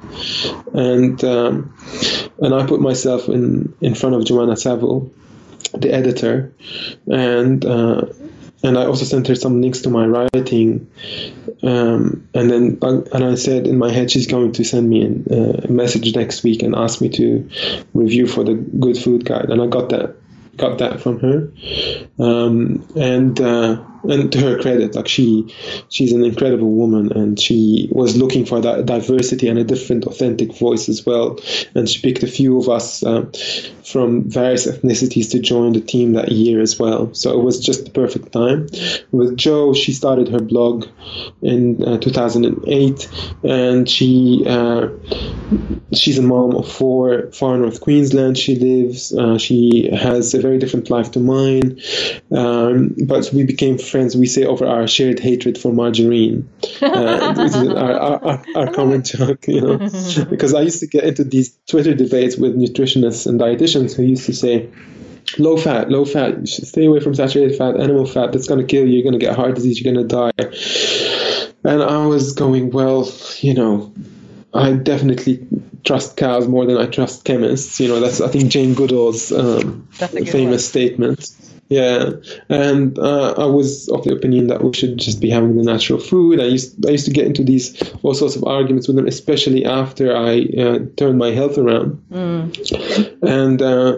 and 0.73 1.23
um, 1.23 1.73
and 2.39 2.53
I 2.53 2.65
put 2.65 2.81
myself 2.81 3.29
in 3.29 3.73
in 3.79 3.95
front 3.95 4.15
of 4.15 4.25
Joanna 4.25 4.53
Savill, 4.55 5.09
the 5.73 5.93
editor, 5.93 6.53
and 7.09 7.63
uh, 7.63 8.01
and 8.67 8.77
I 8.77 8.85
also 8.85 9.05
sent 9.05 9.27
her 9.27 9.35
some 9.35 9.61
links 9.61 9.81
to 9.81 9.89
my 9.89 10.05
writing, 10.05 10.89
um, 11.63 12.27
and 12.33 12.51
then 12.51 12.77
uh, 12.81 13.01
and 13.13 13.23
I 13.23 13.35
said 13.35 13.65
in 13.65 13.77
my 13.77 13.91
head 13.91 14.11
she's 14.11 14.27
going 14.27 14.51
to 14.53 14.63
send 14.63 14.89
me 14.89 15.23
uh, 15.31 15.63
a 15.63 15.71
message 15.71 16.15
next 16.15 16.43
week 16.43 16.61
and 16.61 16.75
ask 16.75 17.01
me 17.01 17.09
to 17.09 17.49
review 17.93 18.27
for 18.27 18.43
the 18.43 18.53
Good 18.53 18.97
Food 18.97 19.25
Guide, 19.25 19.49
and 19.49 19.61
I 19.61 19.67
got 19.67 19.89
that 19.89 20.15
got 20.57 20.79
that 20.79 20.99
from 21.01 21.19
her, 21.19 21.51
um, 22.19 22.85
and 22.95 23.39
uh, 23.39 23.83
and 24.03 24.31
to 24.31 24.39
her 24.39 24.59
credit, 24.59 24.95
like 24.95 25.07
she 25.07 25.53
she's 25.89 26.13
an 26.13 26.23
incredible 26.23 26.71
woman, 26.71 27.11
and 27.11 27.39
she 27.39 27.89
was 27.91 28.17
looking 28.17 28.45
for 28.45 28.61
that 28.61 28.85
diversity 28.85 29.47
and 29.47 29.59
a 29.59 29.63
different, 29.63 30.05
authentic 30.05 30.57
voice 30.57 30.89
as 30.89 31.05
well, 31.05 31.39
and 31.75 31.89
she 31.89 32.01
picked 32.01 32.23
a 32.23 32.27
few 32.27 32.59
of 32.59 32.69
us 32.69 33.03
um, 33.03 33.31
from 33.85 34.29
various 34.29 34.67
ethnicities 34.67 35.31
to 35.31 35.39
join 35.39 35.73
the 35.73 35.81
team 35.81 36.13
that 36.13 36.31
year 36.31 36.61
as 36.61 36.77
well. 36.79 37.13
So 37.13 37.39
it 37.39 37.43
was 37.43 37.59
just 37.59 37.85
the 37.85 37.91
perfect 37.91 38.31
time. 38.31 38.67
With 39.11 39.37
Jo, 39.37 39.73
she 39.73 39.93
started 39.93 40.27
her 40.29 40.39
blog 40.39 40.87
in 41.41 41.83
uh, 41.83 41.97
2008, 41.97 43.09
and 43.43 43.89
she 43.89 44.43
uh, 44.47 44.87
she's 45.93 46.17
a 46.17 46.21
mom 46.21 46.55
of 46.55 46.69
four, 46.69 47.31
far 47.31 47.57
north 47.57 47.81
Queensland. 47.81 48.37
She 48.37 48.55
lives. 48.55 49.13
Uh, 49.13 49.37
she 49.37 49.89
has 49.95 50.33
a 50.33 50.41
very 50.41 50.57
different 50.57 50.89
life 50.89 51.11
to 51.11 51.19
mine, 51.19 51.79
um, 52.31 52.95
but 53.05 53.31
we 53.33 53.43
became 53.43 53.77
friends. 53.77 53.96
We 54.15 54.27
say 54.27 54.45
over 54.45 54.65
our 54.65 54.87
shared 54.87 55.19
hatred 55.19 55.57
for 55.57 55.73
margarine. 55.73 56.49
Uh, 56.81 57.33
our, 57.75 58.23
our, 58.23 58.45
our, 58.55 58.73
common 58.73 59.03
joke, 59.03 59.47
you 59.47 59.61
know, 59.61 59.77
because 60.29 60.53
I 60.53 60.61
used 60.61 60.79
to 60.81 60.87
get 60.87 61.03
into 61.03 61.23
these 61.23 61.57
Twitter 61.67 61.93
debates 61.93 62.37
with 62.37 62.55
nutritionists 62.55 63.27
and 63.27 63.39
dietitians 63.39 63.95
who 63.95 64.03
used 64.03 64.25
to 64.25 64.33
say. 64.33 64.69
Low 65.37 65.57
fat, 65.57 65.89
low 65.89 66.05
fat. 66.05 66.39
You 66.39 66.47
should 66.47 66.67
stay 66.67 66.85
away 66.85 67.01
from 67.01 67.13
saturated 67.13 67.57
fat, 67.57 67.75
animal 67.75 68.05
fat. 68.05 68.31
That's 68.31 68.47
going 68.47 68.61
to 68.61 68.65
kill 68.65 68.87
you. 68.87 68.93
You're 68.93 69.03
going 69.03 69.19
to 69.19 69.19
get 69.19 69.35
heart 69.35 69.55
disease. 69.55 69.81
You're 69.81 69.93
going 69.93 70.07
to 70.07 70.15
die. 70.15 70.31
And 71.65 71.83
I 71.83 72.05
was 72.07 72.31
going, 72.31 72.71
well, 72.71 73.11
you 73.39 73.53
know, 73.53 73.93
I 74.53 74.71
definitely 74.71 75.45
trust 75.83 76.17
cows 76.17 76.47
more 76.47 76.65
than 76.65 76.77
I 76.77 76.85
trust 76.85 77.25
chemists. 77.25 77.79
You 77.79 77.87
know, 77.89 77.99
that's 77.99 78.21
I 78.21 78.27
think 78.27 78.49
Jane 78.49 78.73
Goodall's 78.73 79.31
um, 79.31 79.87
That's 79.97 80.13
a 80.13 80.19
good 80.19 80.29
famous 80.29 80.67
statement. 80.67 81.31
Yeah, 81.69 82.11
and 82.47 82.97
uh, 82.97 83.33
I 83.37 83.45
was 83.45 83.89
of 83.89 84.05
the 84.05 84.13
opinion 84.13 84.47
that 84.47 84.63
we 84.63 84.73
should 84.73 84.97
just 84.97 85.19
be 85.19 85.29
having 85.29 85.57
the 85.57 85.63
natural 85.63 85.99
food. 85.99 86.39
I 86.39 86.45
used 86.45 86.85
I 86.85 86.91
used 86.91 87.05
to 87.05 87.11
get 87.11 87.25
into 87.25 87.43
these 87.43 87.75
all 88.03 88.13
sorts 88.13 88.37
of 88.37 88.43
arguments 88.45 88.87
with 88.87 88.95
them, 88.95 89.05
especially 89.07 89.65
after 89.65 90.15
I 90.15 90.47
uh, 90.57 90.79
turned 90.95 91.17
my 91.17 91.31
health 91.31 91.57
around. 91.57 92.01
And 93.21 93.61
uh, 93.61 93.97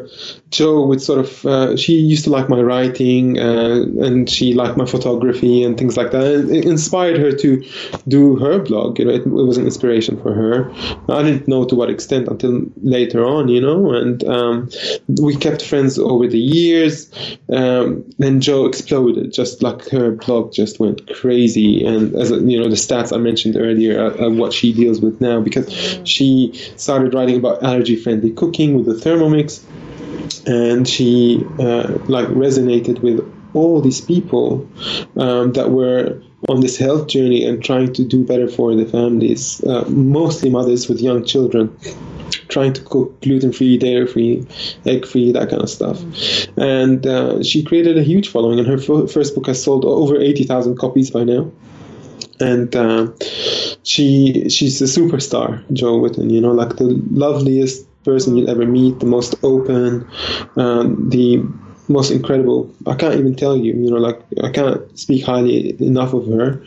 Jo 0.50 0.84
would 0.88 1.02
sort 1.02 1.20
of 1.20 1.46
uh, 1.46 1.78
she 1.78 1.94
used 1.94 2.24
to 2.24 2.32
like 2.32 2.50
my 2.50 2.60
writing 2.60 3.38
uh, 3.38 3.86
and 4.02 4.28
she 4.28 4.54
liked 4.54 4.76
my 4.78 4.86
photography 4.86 5.64
and 5.64 5.78
things 5.78 5.96
like 5.96 6.10
that. 6.12 6.26
And 6.26 6.50
it 6.50 6.66
inspired 6.66 7.20
her 7.20 7.32
to 7.34 7.64
do 8.08 8.36
her 8.38 8.60
blog. 8.60 8.98
You 8.98 9.06
know, 9.06 9.12
it, 9.12 9.22
it 9.22 9.28
was 9.28 9.58
an 9.58 9.66
inspiration 9.66 10.20
for 10.20 10.34
her. 10.34 10.72
I 11.08 11.22
didn't 11.22 11.48
know 11.48 11.66
to 11.66 11.76
what 11.76 11.92
extent 11.92 12.28
until 12.30 12.64
later 12.82 13.24
on. 13.24 13.48
You 13.48 13.62
know, 13.62 13.94
and 13.94 14.24
um, 14.24 14.70
we 15.22 15.36
kept 15.36 15.62
friends 15.62 16.00
over 16.00 16.26
the 16.28 16.40
years 16.40 17.12
um, 17.60 18.10
then 18.18 18.40
Jo 18.40 18.66
exploded, 18.66 19.34
just 19.34 19.62
like 19.62 19.90
her 19.90 20.12
blog 20.12 20.54
just 20.54 20.80
went 20.80 21.14
crazy. 21.14 21.86
And 21.86 22.16
as 22.16 22.32
you 22.32 22.60
know, 22.60 22.70
the 22.70 22.76
stats 22.76 23.14
I 23.14 23.18
mentioned 23.18 23.58
earlier 23.58 24.00
are, 24.02 24.30
what 24.30 24.54
she 24.54 24.72
deals 24.72 25.02
with 25.02 25.20
now 25.20 25.42
because 25.42 25.68
she 26.06 26.54
started 26.78 27.14
writing 27.14 27.36
about 27.36 27.64
allergy-friendly 27.64 28.32
cooking 28.32 28.76
with 28.76 28.86
the 28.86 28.94
Thermomix, 28.94 29.62
and 30.48 30.88
she 30.88 31.44
uh, 31.60 31.98
like 32.08 32.28
resonated 32.28 33.02
with 33.02 33.20
all 33.54 33.82
these 33.82 34.00
people 34.00 34.70
um, 35.18 35.52
that 35.54 35.72
were 35.72 36.22
on 36.48 36.62
this 36.62 36.78
health 36.78 37.08
journey 37.08 37.44
and 37.44 37.64
trying 37.64 37.92
to 37.92 38.06
do 38.06 38.24
better 38.24 38.48
for 38.48 38.76
the 38.76 38.86
families, 38.86 39.62
uh, 39.66 39.84
mostly 39.90 40.50
mothers 40.50 40.88
with 40.88 41.02
young 41.02 41.26
children 41.26 41.76
trying 42.50 42.74
to 42.74 42.82
cook 42.82 43.22
gluten 43.22 43.54
free, 43.54 43.78
dairy 43.78 44.08
free, 44.08 44.46
egg 44.86 45.06
free, 45.06 45.32
that 45.32 45.50
kind 45.50 45.62
of 45.62 45.70
stuff. 45.70 46.02
And 46.58 47.06
uh, 47.06 47.42
she 47.44 47.64
created 47.64 47.98
a 47.98 48.04
huge 48.04 48.28
following, 48.28 48.60
and 48.60 48.68
her 48.68 48.78
f- 48.78 49.12
first 49.12 49.36
book 49.36 49.48
has 49.48 49.64
sold 49.64 49.86
over 49.86 50.20
80,000 50.20 50.78
copies 50.78 51.12
by 51.12 51.24
now. 51.24 51.52
And 52.42 52.74
uh, 52.76 53.12
she 53.84 54.50
she's 54.50 54.82
a 54.82 54.86
superstar, 54.86 55.62
Jo 55.74 55.98
Whitton. 55.98 56.30
You 56.30 56.42
know, 56.42 56.52
like 56.52 56.78
the 56.78 57.02
loveliest 57.12 57.86
person 58.04 58.38
you'll 58.38 58.50
ever 58.50 58.66
meet, 58.66 59.00
the 59.00 59.06
most 59.06 59.36
open, 59.44 60.08
um, 60.56 61.10
the 61.10 61.44
most 61.90 62.12
incredible. 62.12 62.74
I 62.86 62.96
can't 62.96 63.16
even 63.16 63.36
tell 63.36 63.58
you. 63.58 63.74
You 63.74 63.92
know, 63.92 63.98
like 63.98 64.20
I 64.44 64.52
can't 64.52 64.98
speak 64.98 65.26
highly 65.26 65.76
enough 65.84 66.14
of 66.14 66.28
her. 66.28 66.64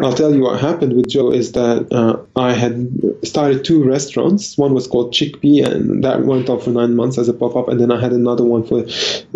I'll 0.00 0.12
tell 0.12 0.34
you 0.34 0.42
what 0.42 0.60
happened 0.60 0.94
with 0.96 1.08
Jo 1.08 1.30
is 1.30 1.52
that 1.52 1.86
uh, 1.92 2.18
I 2.38 2.52
had 2.52 2.90
started 3.22 3.64
two 3.64 3.84
restaurants. 3.84 4.58
One 4.58 4.74
was 4.74 4.88
called 4.88 5.12
Chickpea, 5.12 5.70
and 5.70 6.02
that 6.02 6.24
went 6.24 6.48
on 6.50 6.60
for 6.60 6.70
nine 6.70 6.96
months 6.96 7.16
as 7.16 7.28
a 7.28 7.32
pop 7.32 7.54
up. 7.54 7.68
And 7.68 7.80
then 7.80 7.92
I 7.92 8.00
had 8.00 8.12
another 8.12 8.42
one 8.42 8.64
for 8.64 8.84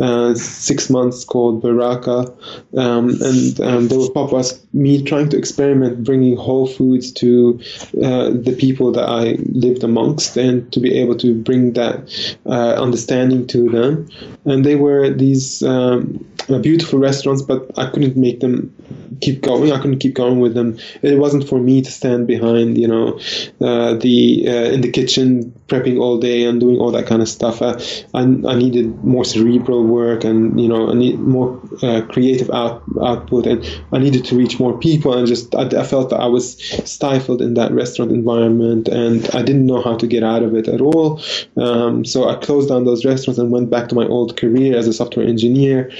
uh, 0.03 0.35
six 0.35 0.91
months 0.91 1.25
called 1.25 1.63
Baraka. 1.63 2.35
Um, 2.77 3.11
and 3.23 3.61
um, 3.61 3.89
they 3.89 3.97
were 3.97 4.11
pop 4.11 4.33
ups, 4.33 4.61
me 4.73 5.03
trying 5.03 5.29
to 5.29 5.39
experiment 5.39 6.03
bringing 6.03 6.37
whole 6.37 6.67
foods 6.67 7.13
to 7.13 7.61
uh, 8.03 8.31
the 8.31 8.57
people 8.59 8.91
that 8.93 9.09
I 9.09 9.37
lived 9.53 9.85
amongst 9.85 10.37
and 10.37 10.71
to 10.73 10.81
be 10.81 10.99
able 10.99 11.17
to 11.19 11.35
bring 11.35 11.75
that 11.75 12.37
uh, 12.47 12.75
understanding 12.75 13.47
to 13.49 13.69
them. 13.69 14.09
And 14.45 14.65
they 14.65 14.75
were 14.75 14.88
these 15.11 15.63
um, 15.63 16.25
beautiful 16.63 16.99
restaurants, 16.99 17.43
but 17.43 17.71
I 17.79 17.91
couldn't 17.91 18.17
make 18.17 18.41
them 18.41 18.75
keep 19.21 19.43
going. 19.43 19.73
I 19.73 19.79
couldn't 19.81 19.99
keep 19.99 20.15
going 20.15 20.41
with 20.41 20.55
them. 20.55 20.79
It 21.03 21.19
wasn't 21.19 21.49
for 21.49 21.59
me 21.59 21.83
to 21.83 21.91
stand 21.91 22.27
behind, 22.27 22.79
you 22.79 22.89
know, 22.89 23.19
uh, 23.61 23.95
the 23.95 24.45
uh, 24.47 24.73
in 24.75 24.81
the 24.81 24.91
kitchen 24.91 25.58
prepping 25.69 26.01
all 26.01 26.19
day 26.19 26.45
and 26.45 26.61
doing 26.61 26.79
all 26.79 26.91
that 26.91 27.07
kind 27.07 27.23
of 27.23 27.29
stuff. 27.29 27.63
Uh, 27.63 27.79
I, 28.15 28.23
I 28.23 28.55
needed 28.55 29.05
more 29.05 29.25
cerebral 29.25 29.85
work 29.85 30.25
and 30.25 30.61
you 30.61 30.69
know 30.69 30.91
I 30.91 30.95
need 30.95 31.21
more 31.21 31.61
uh, 31.83 32.03
creative 32.09 32.51
out, 32.51 32.83
output 33.03 33.47
and 33.47 33.65
I 33.93 33.99
needed 33.99 34.25
to 34.27 34.37
reach 34.37 34.59
more 34.59 34.77
people 34.79 35.17
and 35.17 35.27
just 35.27 35.55
I, 35.55 35.67
I 35.67 35.85
felt 35.85 36.11
that 36.11 36.21
I 36.21 36.27
was 36.27 36.59
stifled 36.91 37.43
in 37.43 37.55
that 37.55 37.73
restaurant 37.73 38.11
environment 38.11 38.89
and 38.89 39.29
I 39.35 39.43
didn't 39.43 39.67
know 39.67 39.83
how 39.83 39.97
to 39.97 40.07
get 40.07 40.23
out 40.23 40.43
of 40.43 40.55
it 40.55 40.69
at 40.69 40.81
all. 40.81 41.21
Um, 41.57 42.05
so 42.05 42.29
I 42.29 42.35
closed 42.37 42.71
down 42.71 42.85
those 42.85 43.05
restaurants 43.05 43.39
and 43.39 43.51
went 43.51 43.71
back 43.71 43.89
to 43.91 43.95
my 43.95 44.07
old 44.07 44.37
career 44.37 44.77
as 44.77 44.89
a 44.89 44.93
software 44.93 45.27
engineer 45.27 45.91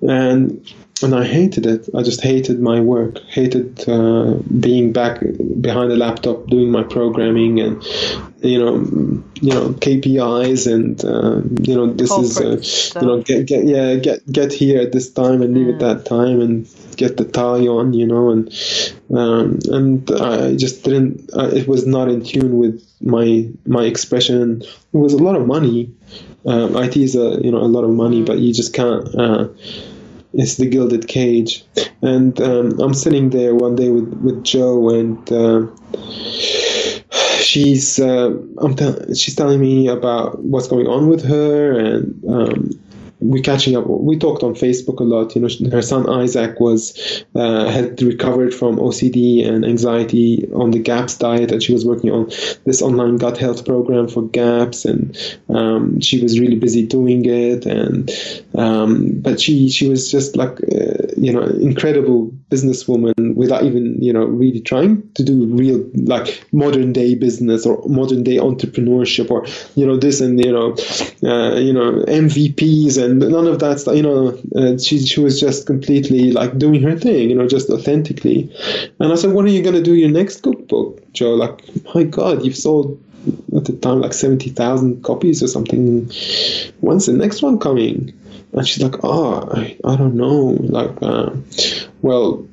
and 0.00 0.66
and 1.02 1.14
I 1.14 1.24
hated 1.24 1.66
it. 1.66 1.88
I 1.94 2.02
just 2.02 2.20
hated 2.22 2.60
my 2.60 2.80
work. 2.80 3.18
Hated 3.28 3.88
uh, 3.88 4.34
being 4.60 4.92
back 4.92 5.20
behind 5.60 5.90
the 5.90 5.96
laptop 5.96 6.46
doing 6.46 6.70
my 6.70 6.82
programming 6.82 7.60
and 7.60 7.82
you 8.40 8.58
know 8.58 8.76
you 9.40 9.52
know 9.52 9.70
KPIs 9.70 10.72
and 10.72 11.04
uh, 11.04 11.42
you 11.62 11.74
know 11.74 11.92
this 11.92 12.10
Corporate 12.10 12.60
is 12.60 12.92
uh, 12.96 13.00
you 13.00 13.06
know 13.06 13.22
get 13.22 13.46
get 13.46 13.64
yeah 13.64 13.94
get 13.96 14.30
get 14.30 14.52
here 14.52 14.80
at 14.80 14.92
this 14.92 15.10
time 15.10 15.42
and 15.42 15.54
leave 15.54 15.68
at 15.68 15.80
that 15.80 16.04
time 16.04 16.40
and 16.40 16.68
get 16.96 17.16
the 17.16 17.24
tie 17.24 17.66
on 17.66 17.92
you 17.92 18.06
know 18.06 18.30
and 18.30 18.52
um, 19.14 19.58
and 19.70 20.10
I 20.10 20.56
just 20.56 20.84
didn't. 20.84 21.30
Uh, 21.34 21.48
it 21.48 21.66
was 21.66 21.86
not 21.86 22.08
in 22.08 22.24
tune 22.24 22.58
with 22.58 22.84
my 23.00 23.48
my 23.66 23.84
expression. 23.84 24.62
It 24.62 24.96
was 24.96 25.14
a 25.14 25.22
lot 25.22 25.36
of 25.36 25.46
money. 25.46 25.94
Um, 26.44 26.76
IT 26.76 26.96
is 26.96 27.14
a 27.14 27.40
you 27.42 27.50
know 27.50 27.58
a 27.58 27.70
lot 27.70 27.84
of 27.84 27.90
money, 27.90 28.22
but 28.22 28.38
you 28.38 28.52
just 28.52 28.74
can't. 28.74 29.08
It's 30.32 30.56
the 30.56 30.68
gilded 30.68 31.08
cage. 31.08 31.64
And 32.02 32.40
um, 32.40 32.78
I'm 32.80 32.94
sitting 32.94 33.30
there 33.30 33.54
one 33.54 33.76
day 33.76 33.88
with, 33.88 34.12
with 34.22 34.44
Jo, 34.44 34.90
and 34.90 35.32
uh, 35.32 35.66
she's 37.38 37.98
uh, 37.98 38.30
I'm 38.58 38.76
te- 38.76 39.14
she's 39.14 39.34
telling 39.34 39.60
me 39.60 39.88
about 39.88 40.38
what's 40.44 40.68
going 40.68 40.86
on 40.86 41.08
with 41.08 41.24
her, 41.24 41.78
and 41.78 42.22
um, 42.28 42.70
we're 43.20 43.42
catching 43.42 43.76
up. 43.76 43.86
We 43.86 44.18
talked 44.18 44.42
on 44.42 44.54
Facebook 44.54 45.00
a 45.00 45.04
lot. 45.04 45.34
You 45.34 45.42
know, 45.42 45.70
her 45.70 45.82
son 45.82 46.08
Isaac 46.08 46.60
was 46.60 47.24
uh, 47.34 47.70
had 47.70 48.00
recovered 48.02 48.54
from 48.54 48.76
OCD 48.76 49.46
and 49.46 49.64
anxiety 49.64 50.48
on 50.54 50.70
the 50.70 50.78
GAPS 50.78 51.18
diet, 51.18 51.50
and 51.50 51.62
she 51.62 51.72
was 51.72 51.84
working 51.84 52.10
on 52.10 52.28
this 52.64 52.82
online 52.82 53.16
gut 53.16 53.38
health 53.38 53.64
program 53.64 54.08
for 54.08 54.22
GAPS, 54.22 54.84
and 54.84 55.36
um, 55.48 56.00
she 56.00 56.22
was 56.22 56.38
really 56.38 56.56
busy 56.56 56.86
doing 56.86 57.24
it. 57.24 57.66
And 57.66 58.10
um, 58.54 59.20
but 59.20 59.40
she 59.40 59.68
she 59.68 59.88
was 59.88 60.10
just 60.10 60.36
like 60.36 60.60
uh, 60.72 61.06
you 61.16 61.32
know 61.32 61.42
incredible 61.42 62.30
businesswoman 62.50 63.34
without 63.34 63.64
even 63.64 64.00
you 64.00 64.12
know 64.12 64.24
really 64.24 64.60
trying 64.60 65.02
to 65.12 65.24
do 65.24 65.46
real 65.46 65.84
like 65.94 66.44
modern 66.52 66.92
day 66.92 67.14
business 67.14 67.66
or 67.66 67.82
modern 67.88 68.22
day 68.22 68.36
entrepreneurship 68.36 69.30
or 69.30 69.44
you 69.74 69.86
know 69.86 69.96
this 69.96 70.20
and 70.20 70.42
you 70.42 70.52
know 70.52 70.72
uh, 71.28 71.56
you 71.56 71.72
know 71.72 72.04
MVPs 72.06 73.02
and 73.02 73.07
none 73.14 73.46
of 73.46 73.58
that. 73.60 73.84
You 73.94 74.02
know, 74.02 74.38
uh, 74.56 74.78
she 74.78 74.98
she 75.04 75.20
was 75.20 75.40
just 75.40 75.66
completely 75.66 76.32
like 76.32 76.58
doing 76.58 76.82
her 76.82 76.96
thing. 76.96 77.30
You 77.30 77.36
know, 77.36 77.46
just 77.46 77.70
authentically. 77.70 78.50
And 79.00 79.12
I 79.12 79.16
said, 79.16 79.32
when 79.32 79.46
are 79.46 79.50
you 79.50 79.62
gonna 79.62 79.82
do 79.82 79.94
your 79.94 80.10
next 80.10 80.42
cookbook, 80.42 81.12
Jo? 81.12 81.34
Like, 81.34 81.60
my 81.94 82.04
God, 82.04 82.44
you've 82.44 82.56
sold 82.56 83.02
at 83.56 83.64
the 83.64 83.76
time 83.76 84.00
like 84.00 84.12
seventy 84.12 84.50
thousand 84.50 85.02
copies 85.02 85.42
or 85.42 85.48
something. 85.48 86.10
When's 86.80 87.06
the 87.06 87.12
next 87.12 87.42
one 87.42 87.58
coming? 87.58 88.12
And 88.52 88.66
she's 88.66 88.82
like, 88.82 89.04
oh, 89.04 89.48
I, 89.52 89.76
I 89.84 89.96
don't 89.96 90.14
know. 90.14 90.56
Like, 90.60 90.96
uh, 91.02 91.30
well. 92.02 92.46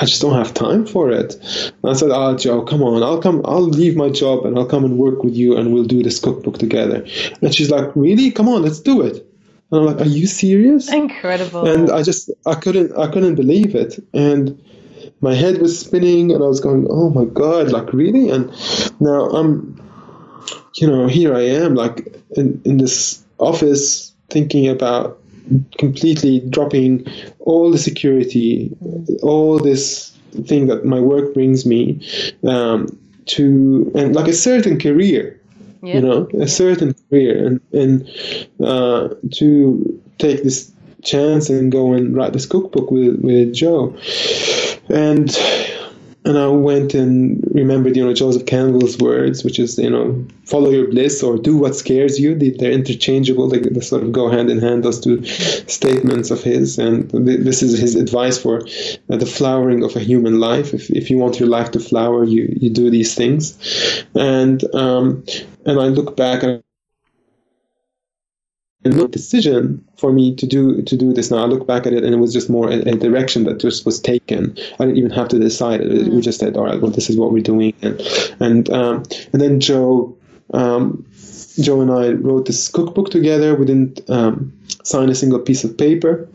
I 0.00 0.04
just 0.04 0.22
don't 0.22 0.34
have 0.34 0.54
time 0.54 0.86
for 0.86 1.10
it. 1.10 1.34
And 1.82 1.90
I 1.90 1.92
said, 1.92 2.12
"Ah, 2.12 2.30
oh, 2.30 2.36
Jo, 2.36 2.62
come 2.62 2.82
on, 2.82 3.02
I'll 3.02 3.20
come, 3.20 3.42
I'll 3.44 3.62
leave 3.62 3.96
my 3.96 4.10
job 4.10 4.46
and 4.46 4.56
I'll 4.56 4.66
come 4.66 4.84
and 4.84 4.96
work 4.96 5.24
with 5.24 5.34
you 5.34 5.56
and 5.56 5.72
we'll 5.74 5.84
do 5.84 6.04
this 6.04 6.20
cookbook 6.20 6.58
together." 6.58 7.04
And 7.42 7.52
she's 7.52 7.70
like, 7.70 7.90
"Really? 7.96 8.30
Come 8.30 8.48
on, 8.48 8.62
let's 8.62 8.78
do 8.78 9.02
it." 9.02 9.27
And 9.70 9.80
I'm 9.80 9.86
like, 9.86 10.00
"Are 10.00 10.08
you 10.08 10.26
serious?" 10.26 10.92
Incredible. 10.92 11.66
And 11.66 11.90
I 11.90 12.02
just, 12.02 12.30
I 12.46 12.54
couldn't, 12.54 12.96
I 12.96 13.08
couldn't 13.10 13.34
believe 13.34 13.74
it, 13.74 13.98
and 14.14 14.58
my 15.20 15.34
head 15.34 15.58
was 15.58 15.78
spinning, 15.78 16.32
and 16.32 16.42
I 16.42 16.46
was 16.46 16.60
going, 16.60 16.86
"Oh 16.90 17.10
my 17.10 17.24
god, 17.24 17.70
like 17.70 17.92
really?" 17.92 18.30
And 18.30 18.50
now 19.00 19.28
I'm, 19.30 19.80
you 20.76 20.86
know, 20.86 21.06
here 21.06 21.34
I 21.34 21.42
am, 21.42 21.74
like 21.74 22.06
in 22.36 22.60
in 22.64 22.78
this 22.78 23.22
office, 23.38 24.12
thinking 24.30 24.68
about 24.68 25.18
completely 25.78 26.40
dropping 26.40 27.06
all 27.40 27.70
the 27.70 27.78
security, 27.78 28.70
all 29.22 29.58
this 29.58 30.10
thing 30.46 30.66
that 30.66 30.84
my 30.84 31.00
work 31.00 31.32
brings 31.34 31.64
me 31.64 32.00
um, 32.46 32.86
to, 33.26 33.90
and 33.94 34.14
like 34.14 34.28
a 34.28 34.32
certain 34.32 34.78
career, 34.78 35.37
You 35.82 36.00
know, 36.00 36.28
a 36.40 36.48
certain 36.48 36.94
career, 37.08 37.46
and 37.46 37.60
and 37.72 38.08
uh, 38.64 39.14
to 39.34 40.02
take 40.18 40.42
this 40.42 40.72
chance 41.02 41.48
and 41.48 41.70
go 41.70 41.92
and 41.92 42.14
write 42.16 42.32
this 42.32 42.46
cookbook 42.46 42.90
with 42.90 43.20
with 43.20 43.52
Jo, 43.54 43.96
and 44.88 45.30
and 46.24 46.36
I 46.36 46.48
went 46.48 46.94
and 46.94 47.42
remembered, 47.54 47.96
you 47.96 48.04
know, 48.04 48.12
Joseph 48.12 48.46
Campbell's 48.46 48.98
words, 48.98 49.44
which 49.44 49.58
is, 49.58 49.78
you 49.78 49.88
know, 49.88 50.26
follow 50.44 50.70
your 50.70 50.88
bliss 50.88 51.22
or 51.22 51.38
do 51.38 51.56
what 51.56 51.76
scares 51.76 52.18
you. 52.18 52.34
They, 52.34 52.50
they're 52.50 52.72
interchangeable. 52.72 53.48
They, 53.48 53.60
they 53.60 53.80
sort 53.80 54.02
of 54.02 54.12
go 54.12 54.28
hand 54.28 54.50
in 54.50 54.58
hand, 54.58 54.84
those 54.84 55.00
two 55.00 55.24
statements 55.24 56.30
of 56.30 56.42
his. 56.42 56.78
And 56.78 57.10
th- 57.10 57.40
this 57.40 57.62
is 57.62 57.78
his 57.78 57.94
advice 57.94 58.36
for 58.36 58.62
uh, 59.10 59.16
the 59.16 59.26
flowering 59.26 59.84
of 59.84 59.96
a 59.96 60.00
human 60.00 60.40
life. 60.40 60.74
If, 60.74 60.90
if 60.90 61.08
you 61.08 61.18
want 61.18 61.38
your 61.38 61.48
life 61.48 61.70
to 61.72 61.80
flower, 61.80 62.24
you, 62.24 62.52
you 62.60 62.70
do 62.70 62.90
these 62.90 63.14
things. 63.14 64.04
And, 64.14 64.62
um, 64.74 65.24
and 65.64 65.80
I 65.80 65.86
look 65.86 66.16
back 66.16 66.42
and 66.42 66.62
no 68.96 69.06
decision 69.06 69.84
for 69.96 70.12
me 70.12 70.34
to 70.36 70.46
do 70.46 70.82
to 70.82 70.96
do 70.96 71.12
this 71.12 71.30
now. 71.30 71.38
I 71.38 71.46
look 71.46 71.66
back 71.66 71.86
at 71.86 71.92
it 71.92 72.04
and 72.04 72.14
it 72.14 72.18
was 72.18 72.32
just 72.32 72.48
more 72.48 72.70
a, 72.70 72.78
a 72.80 72.96
direction 72.96 73.44
that 73.44 73.58
just 73.58 73.86
was 73.86 74.00
taken. 74.00 74.56
I 74.78 74.84
didn't 74.84 74.98
even 74.98 75.10
have 75.10 75.28
to 75.28 75.38
decide 75.38 75.80
it. 75.80 75.90
Mm. 75.90 76.14
We 76.14 76.20
just 76.20 76.40
said, 76.40 76.56
all 76.56 76.64
right, 76.64 76.80
well, 76.80 76.90
this 76.90 77.10
is 77.10 77.16
what 77.16 77.32
we're 77.32 77.42
doing, 77.42 77.74
and 77.82 78.00
and 78.40 78.70
um, 78.70 79.02
and 79.32 79.40
then 79.40 79.60
Jo. 79.60 80.16
Um, 80.54 81.04
Jo 81.60 81.80
and 81.80 81.90
I 81.90 82.10
wrote 82.10 82.46
this 82.46 82.68
cookbook 82.68 83.10
together. 83.10 83.54
We 83.54 83.66
didn't 83.66 84.08
um, 84.08 84.52
sign 84.84 85.08
a 85.08 85.14
single 85.14 85.40
piece 85.40 85.64
of 85.64 85.76
paper. 85.76 86.28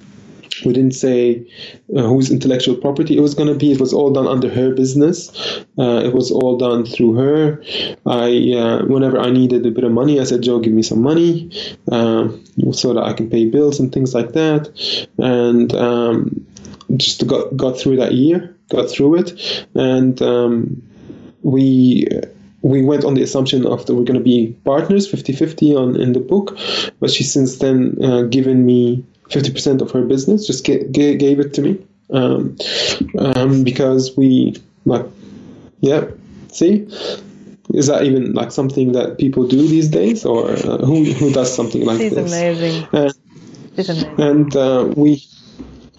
We 0.65 0.73
didn't 0.73 0.93
say 0.93 1.45
uh, 1.95 2.03
whose 2.03 2.31
intellectual 2.31 2.75
property 2.75 3.17
it 3.17 3.21
was 3.21 3.33
going 3.33 3.49
to 3.49 3.55
be. 3.55 3.71
It 3.71 3.79
was 3.79 3.93
all 3.93 4.11
done 4.11 4.27
under 4.27 4.49
her 4.49 4.73
business. 4.73 5.31
Uh, 5.77 6.01
it 6.05 6.13
was 6.13 6.31
all 6.31 6.57
done 6.57 6.85
through 6.85 7.13
her. 7.15 7.63
I, 8.05 8.53
uh, 8.55 8.85
whenever 8.85 9.19
I 9.19 9.31
needed 9.31 9.65
a 9.65 9.71
bit 9.71 9.83
of 9.83 9.91
money, 9.91 10.19
I 10.19 10.23
said, 10.23 10.43
"Jo, 10.43 10.59
give 10.59 10.73
me 10.73 10.83
some 10.83 11.01
money, 11.01 11.51
um, 11.91 12.43
so 12.71 12.93
that 12.93 13.03
I 13.03 13.13
can 13.13 13.29
pay 13.29 13.45
bills 13.45 13.79
and 13.79 13.91
things 13.91 14.13
like 14.13 14.33
that." 14.33 14.69
And 15.17 15.73
um, 15.73 16.45
just 16.97 17.25
got 17.27 17.55
got 17.57 17.79
through 17.79 17.97
that 17.97 18.13
year, 18.13 18.55
got 18.69 18.89
through 18.89 19.19
it, 19.19 19.67
and 19.73 20.21
um, 20.21 20.81
we 21.41 22.07
we 22.61 22.81
went 22.81 23.03
on 23.03 23.13
the 23.13 23.21
assumption 23.21 23.65
of 23.65 23.85
that 23.85 23.93
we're 23.93 24.05
going 24.05 24.17
to 24.17 24.23
be 24.23 24.55
partners 24.63 25.11
50-50 25.11 25.77
on 25.77 26.01
in 26.01 26.13
the 26.13 26.21
book 26.21 26.57
but 27.01 27.11
she's 27.11 27.31
since 27.31 27.57
then 27.57 27.97
uh, 28.01 28.21
given 28.23 28.65
me 28.65 29.03
50% 29.29 29.81
of 29.81 29.91
her 29.91 30.03
business 30.03 30.45
just 30.47 30.65
ga- 30.65 30.83
ga- 30.91 31.15
gave 31.17 31.39
it 31.39 31.53
to 31.55 31.61
me 31.61 31.79
um, 32.11 32.57
um, 33.19 33.63
because 33.63 34.15
we 34.17 34.55
like 34.85 35.05
yeah 35.81 36.05
see 36.51 36.87
is 37.73 37.87
that 37.87 38.03
even 38.03 38.33
like 38.33 38.51
something 38.51 38.91
that 38.91 39.17
people 39.17 39.47
do 39.47 39.67
these 39.67 39.89
days 39.89 40.25
or 40.25 40.51
uh, 40.51 40.77
who, 40.77 41.05
who 41.13 41.31
does 41.31 41.53
something 41.53 41.85
like 41.85 41.97
She's 41.99 42.13
this 42.13 42.31
amazing. 42.31 42.87
Uh, 42.91 43.11
She's 43.75 43.89
amazing. 43.89 44.19
and 44.21 44.55
uh, 44.55 44.93
we 44.95 45.23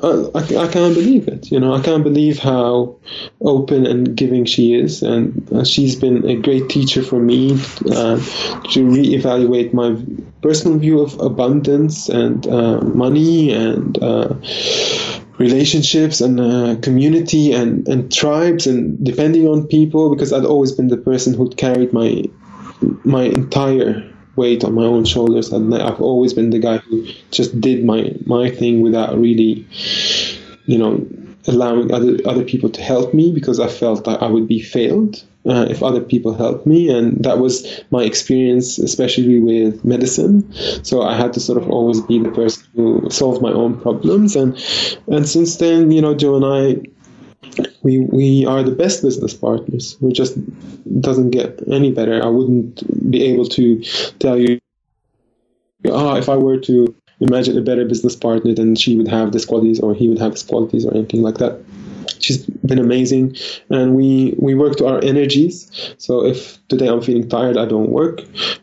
I, 0.02 0.28
I 0.34 0.68
can't 0.68 0.94
believe 0.94 1.28
it 1.28 1.52
you 1.52 1.60
know 1.60 1.72
i 1.74 1.80
can't 1.80 2.02
believe 2.02 2.38
how 2.38 2.96
open 3.40 3.86
and 3.86 4.16
giving 4.16 4.44
she 4.44 4.74
is. 4.74 5.02
And 5.02 5.50
uh, 5.52 5.64
she's 5.64 5.96
been 5.96 6.28
a 6.28 6.36
great 6.36 6.68
teacher 6.68 7.02
for 7.02 7.20
me 7.20 7.52
uh, 7.52 8.16
to 8.16 8.80
reevaluate 8.86 9.72
my 9.72 9.96
personal 10.42 10.78
view 10.78 11.00
of 11.00 11.18
abundance 11.20 12.08
and 12.08 12.46
uh, 12.46 12.80
money 12.80 13.52
and 13.52 14.02
uh, 14.02 14.34
relationships 15.38 16.20
and 16.20 16.40
uh, 16.40 16.76
community 16.80 17.52
and, 17.52 17.86
and 17.88 18.12
tribes 18.12 18.66
and 18.66 19.02
depending 19.04 19.48
on 19.48 19.66
people 19.66 20.14
because 20.14 20.32
i'd 20.32 20.44
always 20.44 20.70
been 20.70 20.86
the 20.86 20.96
person 20.96 21.34
who'd 21.34 21.56
carried 21.56 21.92
my 21.92 22.22
my 23.02 23.24
entire 23.24 24.08
weight 24.36 24.64
on 24.64 24.74
my 24.74 24.84
own 24.84 25.04
shoulders 25.04 25.52
and 25.52 25.74
I've 25.74 26.00
always 26.00 26.34
been 26.34 26.50
the 26.50 26.58
guy 26.58 26.78
who 26.78 27.06
just 27.30 27.60
did 27.60 27.84
my 27.84 28.14
my 28.26 28.50
thing 28.50 28.80
without 28.80 29.18
really 29.18 29.66
you 30.66 30.78
know 30.78 31.06
allowing 31.46 31.92
other 31.92 32.18
other 32.24 32.44
people 32.44 32.70
to 32.70 32.82
help 32.82 33.14
me 33.14 33.32
because 33.32 33.60
I 33.60 33.68
felt 33.68 34.04
that 34.04 34.22
I 34.22 34.26
would 34.26 34.48
be 34.48 34.60
failed 34.60 35.22
uh, 35.46 35.66
if 35.68 35.82
other 35.82 36.00
people 36.00 36.32
helped 36.32 36.66
me 36.66 36.88
and 36.88 37.22
that 37.24 37.38
was 37.38 37.82
my 37.90 38.02
experience 38.02 38.78
especially 38.78 39.40
with 39.40 39.84
medicine. 39.84 40.50
So 40.84 41.02
I 41.02 41.14
had 41.16 41.34
to 41.34 41.40
sort 41.40 41.62
of 41.62 41.68
always 41.68 42.00
be 42.00 42.18
the 42.18 42.30
person 42.30 42.64
who 42.74 43.10
solved 43.10 43.42
my 43.42 43.52
own 43.52 43.78
problems 43.80 44.36
and 44.36 44.54
and 45.06 45.28
since 45.28 45.56
then 45.56 45.90
you 45.90 46.00
know 46.00 46.14
Jo 46.14 46.36
and 46.36 46.44
I 46.44 46.82
we 47.82 48.00
we 48.00 48.46
are 48.46 48.62
the 48.62 48.72
best 48.72 49.02
business 49.02 49.34
partners. 49.34 49.96
We 50.00 50.12
just 50.12 50.36
doesn't 51.00 51.30
get 51.30 51.62
any 51.70 51.92
better. 51.92 52.22
I 52.22 52.28
wouldn't 52.28 53.10
be 53.10 53.24
able 53.24 53.46
to 53.50 53.82
tell 54.18 54.38
you, 54.38 54.60
ah, 55.90 56.16
if 56.16 56.28
I 56.28 56.36
were 56.36 56.58
to 56.60 56.94
imagine 57.20 57.56
a 57.56 57.62
better 57.62 57.84
business 57.84 58.16
partner, 58.16 58.54
then 58.54 58.74
she 58.74 58.96
would 58.96 59.08
have 59.08 59.32
these 59.32 59.46
qualities 59.46 59.80
or 59.80 59.94
he 59.94 60.08
would 60.08 60.18
have 60.18 60.32
these 60.32 60.42
qualities 60.42 60.84
or 60.84 60.94
anything 60.94 61.22
like 61.22 61.38
that. 61.38 61.60
She's 62.18 62.46
been 62.46 62.78
amazing, 62.78 63.36
and 63.68 63.94
we 63.94 64.34
we 64.38 64.54
work 64.54 64.76
to 64.76 64.86
our 64.86 65.02
energies. 65.04 65.70
So 65.98 66.24
if 66.24 66.58
today 66.68 66.88
I'm 66.88 67.02
feeling 67.02 67.28
tired, 67.28 67.58
I 67.58 67.66
don't 67.66 67.90
work. 67.90 68.22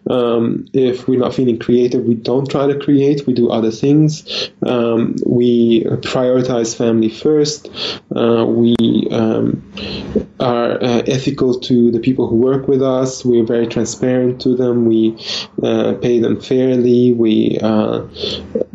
Um, 0.09 0.65
if 0.73 1.07
we're 1.07 1.19
not 1.19 1.35
feeling 1.35 1.59
creative, 1.59 2.03
we 2.05 2.15
don't 2.15 2.49
try 2.49 2.65
to 2.65 2.79
create. 2.79 3.27
We 3.27 3.33
do 3.33 3.49
other 3.49 3.69
things. 3.69 4.49
Um, 4.65 5.15
we 5.25 5.83
prioritize 5.83 6.75
family 6.75 7.09
first. 7.09 7.69
Uh, 8.15 8.45
we 8.45 8.75
um, 9.11 9.61
are 10.39 10.73
uh, 10.83 11.01
ethical 11.07 11.59
to 11.59 11.91
the 11.91 11.99
people 11.99 12.27
who 12.27 12.35
work 12.35 12.67
with 12.67 12.81
us. 12.81 13.23
We're 13.23 13.45
very 13.45 13.67
transparent 13.67 14.41
to 14.41 14.55
them. 14.55 14.85
We 14.85 15.17
uh, 15.63 15.93
pay 16.01 16.19
them 16.19 16.41
fairly. 16.41 17.13
We 17.13 17.57
uh, 17.61 18.05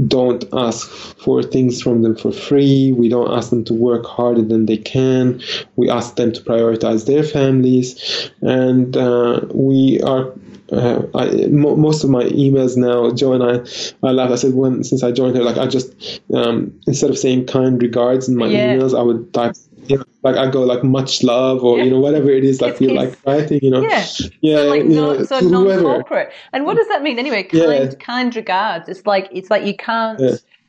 don't 0.07 0.45
ask 0.53 0.89
for 0.89 1.43
things 1.43 1.83
from 1.83 2.03
them 2.03 2.17
for 2.17 2.33
free. 2.33 2.93
We 2.93 3.09
don't 3.09 3.31
ask 3.31 3.51
them 3.51 3.65
to 3.65 3.75
work 3.75 4.07
harder 4.07 4.43
than 4.43 4.67
they 4.67 4.79
can. 4.79 5.43
We 5.77 5.91
ask 5.91 6.17
them 6.17 6.33
to 6.33 6.41
prioritize 6.41 7.07
their 7.07 7.23
families, 7.23 8.31
and 8.41 8.97
uh, 8.97 9.41
we 9.53 10.01
are. 10.03 10.33
Uh, 10.73 11.03
I, 11.15 11.47
mo- 11.47 11.77
most 11.77 12.03
of 12.03 12.11
my 12.11 12.25
emails 12.25 12.77
now, 12.77 13.11
Jo 13.13 13.33
and 13.33 13.43
I, 13.43 14.07
I 14.07 14.11
laugh. 14.13 14.31
I 14.31 14.35
said 14.35 14.55
when 14.55 14.83
since 14.83 15.03
I 15.03 15.13
joined 15.13 15.37
her, 15.37 15.43
like 15.45 15.57
I 15.59 15.67
just 15.67 16.21
um, 16.35 16.73
instead 16.87 17.11
of 17.11 17.19
saying 17.19 17.47
kind 17.47 17.81
regards 17.81 18.29
in 18.29 18.37
my 18.37 18.47
Yeah. 18.49 18.75
emails, 18.75 18.99
I 18.99 19.03
would 19.03 19.33
type. 19.33 19.55
You 19.89 19.99
know, 19.99 20.05
like 20.25 20.35
I 20.35 20.51
go 20.51 20.65
like 20.65 20.83
much 20.83 21.23
love 21.23 21.63
or 21.63 21.79
Yeah. 21.79 21.85
you 21.85 21.91
know 21.93 22.01
whatever 22.01 22.29
it 22.31 22.43
is 22.43 22.59
feel 22.59 22.91
it's- 22.91 22.97
like 22.97 23.17
writing 23.25 23.61
you 23.63 23.71
know 23.71 23.83
Yeah. 23.83 24.05
yeah 24.41 24.59
like 24.63 24.83
you 24.83 24.89
know 24.89 25.23
so 25.23 25.39
to 25.39 25.47
whoever 25.49 25.83
non-corporate. 25.83 26.33
And 26.53 26.65
what 26.67 26.77
does 26.77 26.89
that 26.89 27.05
mean 27.05 27.21
anyway? 27.21 27.45
Kind, 27.45 27.63
Yeah. 27.63 27.91
kind 28.01 28.35
regards. 28.35 28.89
It's 28.89 29.07
like 29.07 29.29
it's 29.31 29.49
like 29.51 29.65
you 29.65 29.77
can't. 29.77 30.21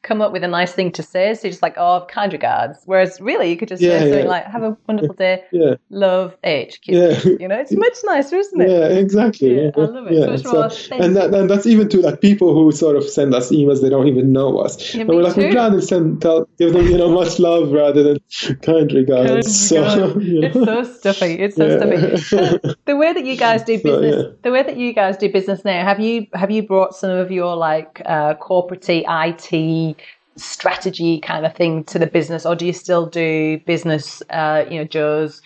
Come 0.07 0.21
up 0.21 0.31
with 0.31 0.43
a 0.43 0.47
nice 0.47 0.71
thing 0.71 0.91
to 0.93 1.03
say. 1.03 1.33
So 1.33 1.41
you're 1.43 1.51
just 1.51 1.61
like, 1.61 1.75
oh, 1.77 2.05
kind 2.09 2.31
regards. 2.31 2.79
Whereas 2.85 3.19
really, 3.19 3.49
you 3.51 3.57
could 3.57 3.67
just 3.67 3.83
Yeah, 3.83 3.99
say 3.99 3.99
something 4.05 4.19
yeah. 4.25 4.29
like, 4.37 4.45
"Have 4.45 4.63
a 4.63 4.77
wonderful 4.87 5.15
day, 5.15 5.43
yeah 5.51 5.75
love 5.89 6.35
H." 6.43 6.79
yeah 6.85 7.19
You 7.41 7.47
know, 7.47 7.59
it's 7.59 7.71
much 7.85 7.97
nicer, 8.05 8.37
isn't 8.37 8.61
it? 8.61 8.69
Yeah, 8.69 8.87
exactly. 9.03 9.55
Yeah, 9.55 9.71
I 9.75 9.81
love 9.81 10.07
it. 10.07 10.41
So 10.43 10.67
so- 10.69 10.93
and 11.03 11.15
that, 11.15 11.33
and 11.33 11.49
that's 11.49 11.65
even 11.65 11.89
to 11.89 12.01
like 12.01 12.21
people 12.21 12.53
who 12.53 12.71
sort 12.71 12.95
of 12.95 13.03
send 13.03 13.35
us 13.35 13.51
emails 13.51 13.81
they 13.81 13.89
don't 13.89 14.07
even 14.07 14.31
know 14.31 14.57
us. 14.59 14.95
And 14.95 15.07
we're 15.09 15.21
like, 15.23 15.35
we'd 15.35 15.51
too. 15.51 15.55
rather 15.55 15.81
send 15.81 16.21
tell 16.21 16.47
give 16.57 16.73
them 16.73 16.85
you 16.87 16.97
know 16.97 17.11
much 17.11 17.39
love 17.39 17.71
rather 17.71 18.01
than 18.03 18.17
kind 18.61 18.91
regards. 18.93 19.29
Kind 19.29 19.45
so 19.45 20.19
you 20.19 20.41
know. 20.41 20.47
It's 20.47 20.65
so 20.65 20.83
stuffy. 20.83 21.33
It's 21.33 21.55
so 21.57 21.67
stuffy. 21.77 22.75
The 22.85 22.95
way 22.95 23.13
that 23.13 23.25
you 23.25 23.35
guys 23.35 23.63
do 23.63 23.77
business, 23.81 24.35
the 24.43 24.51
way 24.51 24.63
that 24.63 24.77
you 24.77 24.93
guys 24.93 25.17
do 25.17 25.31
business 25.31 25.63
now, 25.65 25.83
have 25.83 25.99
you 25.99 26.27
have 26.33 26.51
you 26.51 26.63
brought 26.63 26.95
some 26.95 27.11
of 27.11 27.31
your 27.31 27.55
like 27.55 28.01
uh, 28.05 28.33
corporate 28.35 28.87
IT 28.89 29.96
strategy 30.37 31.19
kind 31.19 31.45
of 31.45 31.55
thing 31.55 31.83
to 31.85 31.99
the 31.99 32.07
business, 32.07 32.45
or 32.45 32.55
do 32.55 32.65
you 32.65 32.73
still 32.73 33.05
do 33.05 33.59
business, 33.65 34.21
uh, 34.29 34.65
you 34.69 34.77
know, 34.79 34.85
Jo's 34.85 35.41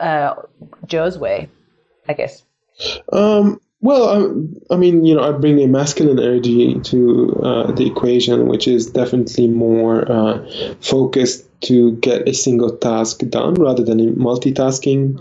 uh, 0.00 0.34
Jo's 0.86 1.18
way? 1.18 1.48
I 2.08 2.12
guess. 2.12 2.42
Um, 3.12 3.60
well, 3.80 4.08
I, 4.08 4.74
I 4.74 4.76
mean, 4.76 5.04
you 5.04 5.14
know, 5.14 5.22
I 5.22 5.32
bring 5.32 5.60
a 5.60 5.66
masculine 5.66 6.18
energy 6.18 6.78
to 6.80 7.40
uh, 7.42 7.72
the 7.72 7.86
equation, 7.86 8.48
which 8.48 8.66
is 8.66 8.86
definitely 8.86 9.48
more 9.48 10.10
uh, 10.10 10.74
focused 10.80 11.44
to 11.62 11.92
get 11.96 12.28
a 12.28 12.34
single 12.34 12.76
task 12.76 13.20
done 13.28 13.54
rather 13.54 13.82
than 13.82 14.00
a 14.00 14.12
multitasking 14.12 15.18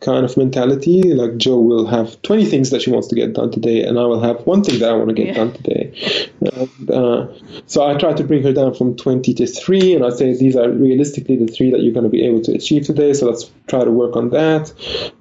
kind 0.00 0.24
of 0.24 0.36
mentality. 0.36 1.02
Like 1.02 1.36
Jo 1.36 1.58
will 1.58 1.86
have 1.86 2.20
20 2.22 2.44
things 2.46 2.70
that 2.70 2.82
she 2.82 2.90
wants 2.90 3.08
to 3.08 3.14
get 3.14 3.32
done 3.32 3.50
today, 3.50 3.82
and 3.84 3.98
I 3.98 4.04
will 4.04 4.20
have 4.20 4.46
one 4.46 4.62
thing 4.62 4.78
that 4.80 4.90
I 4.90 4.94
want 4.94 5.08
to 5.08 5.14
get 5.14 5.28
Yeah. 5.28 5.34
done 5.34 5.52
today. 5.52 5.92
And, 6.40 6.90
uh, 6.90 7.26
so 7.66 7.84
I 7.84 7.94
try 7.94 8.12
to 8.12 8.24
bring 8.24 8.42
her 8.42 8.52
down 8.52 8.74
from 8.74 8.96
20 8.96 9.34
to 9.34 9.46
3, 9.46 9.94
and 9.94 10.04
I 10.04 10.10
say 10.10 10.34
these 10.34 10.56
are 10.56 10.70
realistically 10.70 11.36
the 11.36 11.46
three 11.46 11.70
that 11.70 11.82
you're 11.82 11.92
going 11.92 12.04
to 12.04 12.10
be 12.10 12.24
able 12.24 12.40
to 12.42 12.52
achieve 12.52 12.84
today. 12.86 13.12
So 13.12 13.26
let's 13.26 13.50
try 13.66 13.84
to 13.84 13.90
work 13.90 14.16
on 14.16 14.30
that. 14.30 14.72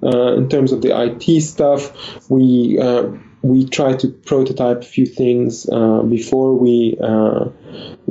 Uh, 0.01 0.33
in 0.35 0.49
terms 0.49 0.71
of 0.71 0.81
the 0.81 0.91
IT 0.95 1.41
stuff, 1.41 2.29
we 2.29 2.79
uh, 2.79 3.03
we 3.43 3.67
try 3.67 3.93
to 3.93 4.07
prototype 4.07 4.81
a 4.81 4.85
few 4.85 5.05
things 5.05 5.69
uh, 5.69 6.01
before 6.03 6.53
we 6.53 6.97
uh, 7.03 7.45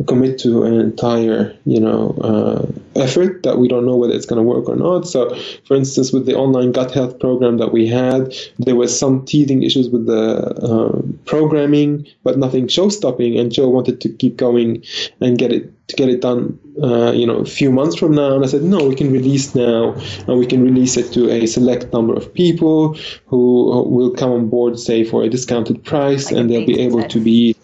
commit 0.06 0.38
to 0.40 0.64
an 0.64 0.78
entire, 0.78 1.56
you 1.64 1.80
know, 1.80 2.10
uh, 2.20 3.00
effort 3.00 3.42
that 3.42 3.56
we 3.56 3.66
don't 3.66 3.86
know 3.86 3.96
whether 3.96 4.12
it's 4.12 4.26
going 4.26 4.36
to 4.36 4.42
work 4.42 4.68
or 4.68 4.76
not. 4.76 5.08
So, 5.08 5.34
for 5.64 5.74
instance, 5.74 6.12
with 6.12 6.26
the 6.26 6.36
online 6.36 6.72
gut 6.72 6.90
health 6.90 7.18
program 7.18 7.56
that 7.56 7.72
we 7.72 7.86
had, 7.86 8.34
there 8.58 8.76
was 8.76 8.96
some 8.96 9.24
teething 9.24 9.62
issues 9.62 9.88
with 9.88 10.06
the 10.06 10.22
uh, 10.22 11.00
programming, 11.24 12.06
but 12.22 12.36
nothing 12.36 12.68
show-stopping. 12.68 13.38
And 13.38 13.50
Jo 13.50 13.70
wanted 13.70 14.02
to 14.02 14.10
keep 14.10 14.36
going 14.36 14.84
and 15.22 15.38
get 15.38 15.50
it 15.50 15.71
to 15.88 15.96
get 15.96 16.08
it 16.08 16.20
done, 16.20 16.58
uh, 16.82 17.12
you 17.12 17.26
know, 17.26 17.38
a 17.38 17.44
few 17.44 17.70
months 17.70 17.96
from 17.96 18.14
now. 18.14 18.34
And 18.34 18.44
I 18.44 18.48
said, 18.48 18.62
no, 18.62 18.88
we 18.88 18.94
can 18.94 19.12
release 19.12 19.54
now, 19.54 19.94
and 20.26 20.38
we 20.38 20.46
can 20.46 20.62
release 20.62 20.96
it 20.96 21.12
to 21.12 21.30
a 21.30 21.46
select 21.46 21.92
number 21.92 22.14
of 22.14 22.32
people 22.32 22.94
who 23.26 23.86
will 23.88 24.10
come 24.10 24.32
on 24.32 24.48
board, 24.48 24.78
say, 24.78 25.04
for 25.04 25.22
a 25.22 25.28
discounted 25.28 25.84
price, 25.84 26.26
Like 26.26 26.40
and 26.40 26.50
they'll 26.50 26.66
be 26.66 26.80
able 26.80 27.04
to 27.04 27.20
be, 27.20 27.56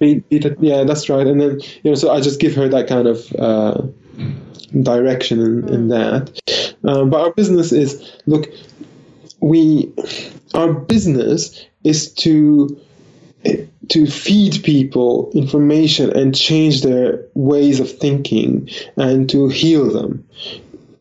yeah, 0.00 0.84
that's 0.84 1.08
right. 1.08 1.26
And 1.26 1.40
then 1.40 1.60
you 1.82 1.90
know, 1.90 1.94
so 1.94 2.10
I 2.10 2.20
just 2.20 2.40
give 2.40 2.54
her 2.54 2.68
that 2.68 2.88
kind 2.88 3.08
of. 3.08 3.32
Uh, 3.38 3.82
direction 4.82 5.40
in, 5.40 5.68
in 5.72 5.88
that 5.88 6.38
um, 6.84 7.08
but 7.08 7.20
our 7.22 7.32
business 7.32 7.72
is 7.72 8.12
look 8.26 8.52
we 9.40 9.90
our 10.52 10.72
business 10.74 11.64
is 11.84 12.12
to 12.12 12.78
to 13.88 14.06
feed 14.06 14.62
people 14.64 15.30
information 15.34 16.14
and 16.16 16.34
change 16.34 16.82
their 16.82 17.24
ways 17.34 17.80
of 17.80 17.90
thinking 17.90 18.68
and 18.96 19.28
to 19.30 19.48
heal 19.48 19.90
them. 19.90 20.26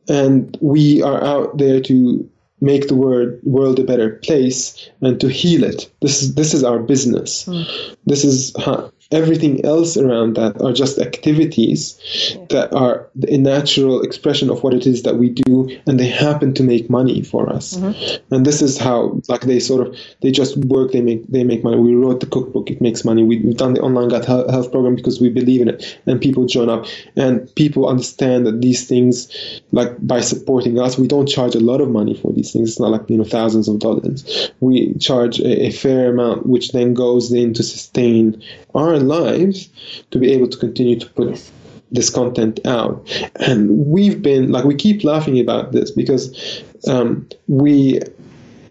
And 0.10 0.58
we 0.62 1.02
are 1.02 1.22
out 1.24 1.58
there 1.58 1.82
to 1.82 2.30
make 2.62 2.88
the 2.88 2.96
world 2.96 3.40
world 3.44 3.80
a 3.80 3.84
better 3.84 4.12
place 4.24 4.90
and 5.02 5.20
to 5.22 5.28
heal 5.28 5.64
it. 5.64 5.92
This 6.02 6.24
is 6.24 6.36
this 6.36 6.54
is 6.54 6.64
our 6.64 6.80
business. 6.80 7.46
Mm. 7.46 7.96
This 8.06 8.24
is 8.24 8.56
how, 8.58 8.92
everything 9.12 9.64
else 9.64 9.96
around 9.96 10.36
that 10.36 10.62
are 10.62 10.74
just 10.74 11.00
activities 11.00 12.00
yeah. 12.30 12.46
that 12.50 12.74
are 12.74 13.08
a 13.28 13.38
natural 13.38 14.02
expression 14.02 14.50
of 14.50 14.64
what 14.64 14.74
it 14.74 14.86
is 14.86 15.04
that 15.04 15.16
we 15.16 15.30
do 15.30 15.70
and 15.86 16.00
they 16.00 16.08
happen 16.08 16.54
to 16.54 16.64
make 16.64 16.90
money 16.90 17.22
for 17.22 17.50
us. 17.50 17.76
Mm-hmm. 17.78 18.34
and 18.34 18.46
this 18.46 18.62
is 18.62 18.78
how 18.78 19.22
like 19.28 19.42
they 19.42 19.60
sort 19.60 19.88
of 19.88 19.98
they 20.22 20.32
just 20.32 20.58
work 20.58 20.92
they 20.92 21.02
make 21.02 21.26
they 21.28 21.44
make 21.44 21.64
money. 21.64 21.78
We 21.78 21.96
wrote 21.96 22.20
the 22.20 22.26
cookbook 22.26 22.70
it 22.70 22.82
makes 22.82 23.06
money. 23.06 23.24
We, 23.24 23.38
have 23.44 23.58
done 23.58 23.74
the 23.74 23.82
online 23.82 24.10
gut 24.10 24.26
health 24.26 24.72
program 24.72 24.96
because 24.96 25.22
we 25.22 25.30
believe 25.30 25.62
in 25.62 25.70
it 25.70 26.00
and 26.06 26.20
people 26.20 26.46
join 26.46 26.70
up. 26.70 26.86
And 27.16 27.54
people 27.56 27.88
understand 27.88 28.46
that 28.46 28.62
these 28.62 28.88
things 28.88 29.62
like 29.72 29.96
by 30.06 30.20
supporting 30.20 30.80
us 30.80 30.98
we 30.98 31.08
don't 31.08 31.28
charge 31.28 31.56
a 31.56 31.60
lot 31.60 31.80
of 31.80 31.90
money 31.90 32.14
for 32.14 32.34
these 32.34 32.52
things. 32.52 32.72
It's 32.72 32.80
not 32.80 32.92
like 32.92 33.10
you 33.10 33.18
know 33.18 33.24
thousands 33.24 33.70
of 33.70 33.80
dollars. 33.80 34.52
We 34.60 34.94
charge 34.96 35.40
a, 35.40 35.68
a 35.68 35.72
fair 35.72 36.12
amount 36.12 36.46
which 36.46 36.72
then 36.74 36.94
goes 36.94 37.32
in 37.32 37.54
to 37.54 37.64
sustain 37.64 38.44
our 38.76 38.97
lives 39.00 39.70
to 40.12 40.20
be 40.20 40.32
able 40.32 40.48
to 40.48 40.58
continue 40.58 41.00
to 41.00 41.10
put 41.10 41.52
this 41.92 42.10
content 42.10 42.60
out. 42.66 43.08
And 43.36 43.88
we've 43.88 44.22
been 44.22 44.52
like 44.52 44.66
we 44.66 44.76
keep 44.76 45.04
laughing 45.04 45.40
about 45.40 45.72
this 45.72 45.92
because 45.92 46.64
um, 46.88 47.28
we 47.48 48.00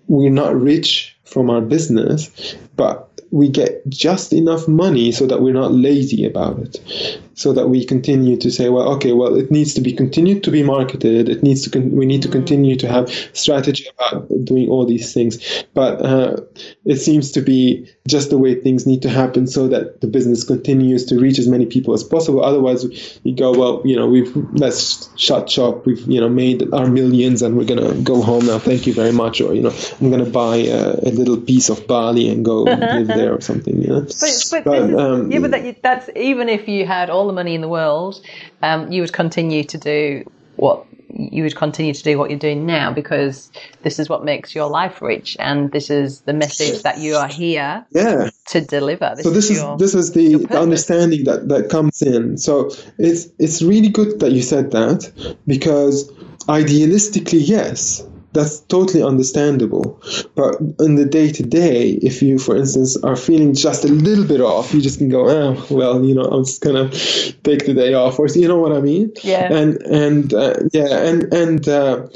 we're 0.09 0.31
not 0.31 0.55
rich 0.55 1.16
from 1.24 1.51
our 1.51 1.61
business, 1.61 2.55
but 2.77 3.11
we 3.31 3.48
get 3.48 3.86
just 3.89 4.32
enough 4.32 4.69
money 4.69 5.11
so 5.11 5.27
that 5.27 5.43
we're 5.43 5.53
not 5.53 5.73
lazy 5.73 6.24
about 6.24 6.59
it 6.59 7.20
so 7.36 7.52
that 7.52 7.68
we 7.68 7.84
continue 7.84 8.36
to 8.36 8.50
say 8.50 8.68
well 8.68 8.88
okay 8.94 9.12
well 9.12 9.34
it 9.36 9.50
needs 9.50 9.74
to 9.74 9.80
be 9.80 9.92
continued 9.92 10.42
to 10.42 10.50
be 10.50 10.62
marketed. 10.62 11.28
It 11.28 11.42
needs 11.42 11.62
to 11.62 11.70
con- 11.70 11.90
we 11.90 12.06
need 12.06 12.22
to 12.22 12.28
continue 12.28 12.76
to 12.76 12.88
have 12.88 13.10
strategy 13.32 13.86
about 13.94 14.28
doing 14.44 14.68
all 14.68 14.86
these 14.86 15.12
things. 15.12 15.64
But 15.74 16.00
uh, 16.00 16.36
it 16.84 16.96
seems 16.96 17.30
to 17.32 17.40
be 17.42 17.88
just 18.06 18.30
the 18.30 18.38
way 18.38 18.54
things 18.54 18.86
need 18.86 19.02
to 19.02 19.10
happen 19.10 19.46
so 19.46 19.68
that 19.68 20.00
the 20.00 20.06
business 20.06 20.44
continues 20.44 21.04
to 21.06 21.18
reach 21.18 21.38
as 21.38 21.48
many 21.48 21.66
people 21.66 21.94
as 21.94 22.04
possible. 22.04 22.42
Otherwise 22.44 23.20
you 23.24 23.34
go 23.34 23.52
well 23.52 23.82
you 23.84 23.96
know 23.96 24.06
we've 24.06 24.34
let's 24.52 25.08
shut 25.16 25.50
shop. 25.50 25.86
We've 25.86 26.04
you 26.06 26.20
know 26.20 26.28
made 26.28 26.72
our 26.72 26.86
millions 26.86 27.42
and 27.42 27.56
we're 27.56 27.64
gonna 27.64 27.94
go 27.94 28.22
home 28.22 28.46
now. 28.46 28.58
Thank 28.58 28.86
you 28.86 28.94
very 28.94 29.12
much. 29.12 29.40
Or 29.40 29.54
you 29.54 29.62
know 29.62 29.74
i'm 30.00 30.10
gonna 30.10 30.24
buy 30.24 30.56
a, 30.56 31.08
a 31.08 31.10
little 31.10 31.36
piece 31.36 31.68
of 31.68 31.86
bali 31.86 32.28
and 32.28 32.44
go 32.44 32.62
live 32.96 33.06
there 33.06 33.34
or 33.34 33.40
something 33.40 33.80
you 33.82 33.88
know? 33.88 34.00
But, 34.00 34.44
but, 34.50 34.64
but 34.64 34.94
um, 34.94 35.30
yeah 35.30 35.38
but 35.40 35.50
that, 35.50 35.82
that's 35.82 36.10
even 36.16 36.48
if 36.48 36.68
you 36.68 36.86
had 36.86 37.10
all 37.10 37.26
the 37.27 37.32
money 37.32 37.55
in 37.55 37.61
the 37.61 37.69
world 37.69 38.20
um, 38.62 38.90
you 38.90 39.01
would 39.01 39.12
continue 39.12 39.65
to 39.65 39.78
do 39.78 40.24
what 40.57 40.86
you 41.19 41.43
would 41.43 41.57
continue 41.57 41.94
to 41.94 42.03
do 42.03 42.19
what 42.19 42.31
you're 42.31 42.39
doing 42.39 42.66
now 42.66 42.93
because 42.93 43.51
this 43.82 43.98
is 43.98 44.09
what 44.09 44.24
makes 44.24 44.55
your 44.55 44.69
life 44.69 45.01
rich 45.01 45.36
and 45.40 45.73
this 45.73 45.89
is 45.89 46.20
the 46.23 46.32
message 46.32 46.82
that 46.82 46.98
you 46.98 47.15
are 47.15 47.28
here 47.28 47.86
yeah. 47.90 48.28
to 48.48 48.61
deliver. 48.61 49.12
This 49.16 49.24
so 49.24 49.31
this 49.31 49.51
is, 49.51 49.59
is 49.59 49.78
this 49.78 49.94
is 49.94 50.12
the, 50.12 50.36
the 50.36 50.59
understanding 50.59 51.24
that 51.24 51.48
that 51.48 51.70
comes 51.70 52.03
in. 52.03 52.36
So 52.39 52.70
it's 52.98 53.28
it's 53.39 53.62
really 53.62 53.89
good 53.89 54.20
that 54.20 54.32
you 54.32 54.43
said 54.43 54.73
that 54.73 55.11
because 55.47 56.11
idealistically 56.48 57.47
yes 57.47 58.03
that's 58.36 58.60
totally 58.60 59.02
understandable. 59.02 60.00
But 60.34 60.60
in 60.78 60.96
the 60.96 61.06
day 61.06 61.32
to 61.32 61.42
day, 61.42 61.92
if 62.02 62.22
you, 62.22 62.38
for 62.38 62.54
instance, 62.54 62.96
are 63.02 63.16
feeling 63.16 63.54
just 63.54 63.84
a 63.84 63.88
little 63.88 64.24
bit 64.24 64.40
off, 64.40 64.74
you 64.74 64.82
just 64.82 64.98
can 64.98 65.08
go, 65.08 65.28
oh, 65.28 65.66
well, 65.70 66.04
you 66.04 66.14
know, 66.14 66.24
I'm 66.24 66.44
just 66.44 66.60
gonna 66.60 66.90
take 66.90 67.64
the 67.64 67.74
day 67.74 67.94
off, 67.94 68.18
or 68.18 68.26
you 68.28 68.46
know 68.46 68.58
what 68.58 68.72
I 68.72 68.80
mean? 68.80 69.12
Yeah. 69.22 69.52
And 69.52 69.76
and 69.82 70.34
uh, 70.34 70.54
yeah, 70.72 71.06
and 71.08 71.32
and 71.32 71.68
uh, 71.68 72.06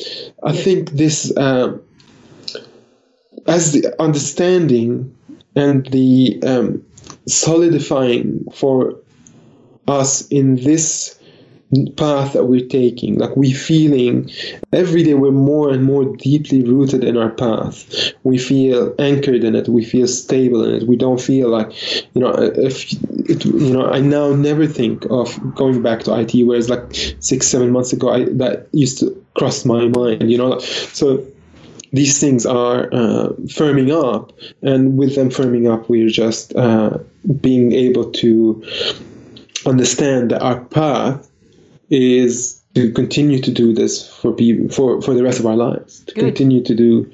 I 0.43 0.53
yeah. 0.53 0.63
think 0.63 0.91
this 0.91 1.35
uh, 1.37 1.79
as 3.47 3.73
the 3.73 4.01
understanding 4.01 5.17
and 5.57 5.87
the 5.87 6.41
um, 6.47 6.85
solidifying 7.27 8.45
for 8.53 8.95
us 9.89 10.29
in 10.29 10.57
this 10.57 11.19
path 11.97 12.33
that 12.33 12.45
we're 12.45 12.67
taking. 12.67 13.19
Like 13.19 13.37
we 13.37 13.53
feeling 13.53 14.31
every 14.73 15.03
day 15.03 15.15
we're 15.15 15.31
more 15.31 15.71
and 15.71 15.85
more 15.85 16.05
deeply 16.17 16.63
rooted 16.63 17.05
in 17.05 17.17
our 17.17 17.31
path. 17.31 18.13
We 18.25 18.39
feel 18.39 18.95
anchored 18.99 19.45
in 19.45 19.55
it. 19.55 19.69
We 19.69 19.85
feel 19.85 20.07
stable 20.07 20.65
in 20.65 20.75
it. 20.75 20.89
We 20.89 20.97
don't 20.97 21.21
feel 21.21 21.49
like 21.49 21.71
you 22.15 22.21
know 22.21 22.33
if 22.33 22.93
it, 23.31 23.45
you 23.45 23.73
know 23.73 23.91
i 23.91 24.01
now 24.01 24.35
never 24.35 24.67
think 24.67 25.05
of 25.11 25.39
going 25.55 25.83
back 25.83 26.01
to 26.01 26.15
it 26.15 26.35
whereas 26.45 26.69
like 26.69 26.83
six 27.21 27.47
seven 27.47 27.71
months 27.71 27.93
ago 27.93 28.11
I, 28.11 28.25
that 28.25 28.69
used 28.73 28.99
to 29.01 29.25
cross 29.35 29.65
my 29.65 29.89
mind 29.89 30.31
you 30.31 30.39
know? 30.39 30.59
So 30.59 31.27
these 31.93 32.21
things 32.21 32.47
are 32.47 32.85
uh, 32.93 33.29
firming 33.47 33.91
up 33.91 34.33
and 34.63 34.97
with 34.97 35.15
them 35.15 35.31
firming 35.31 35.73
up 35.73 35.89
we're 35.89 36.09
just 36.09 36.55
uh, 36.57 36.99
being 37.41 37.73
able 37.73 38.11
to 38.13 38.65
understand 39.67 40.31
that 40.31 40.43
our 40.43 40.65
path 40.65 41.30
is 41.91 42.63
to 42.75 42.93
continue 42.93 43.41
to 43.41 43.51
do 43.51 43.75
this 43.75 44.09
for 44.09 44.33
people 44.33 44.69
for, 44.69 45.03
for 45.03 45.15
the 45.15 45.23
rest 45.23 45.41
of 45.41 45.47
our 45.47 45.57
lives. 45.57 46.01
To 46.05 46.15
Good. 46.15 46.25
continue 46.25 46.63
to 46.63 46.75
do 46.75 47.11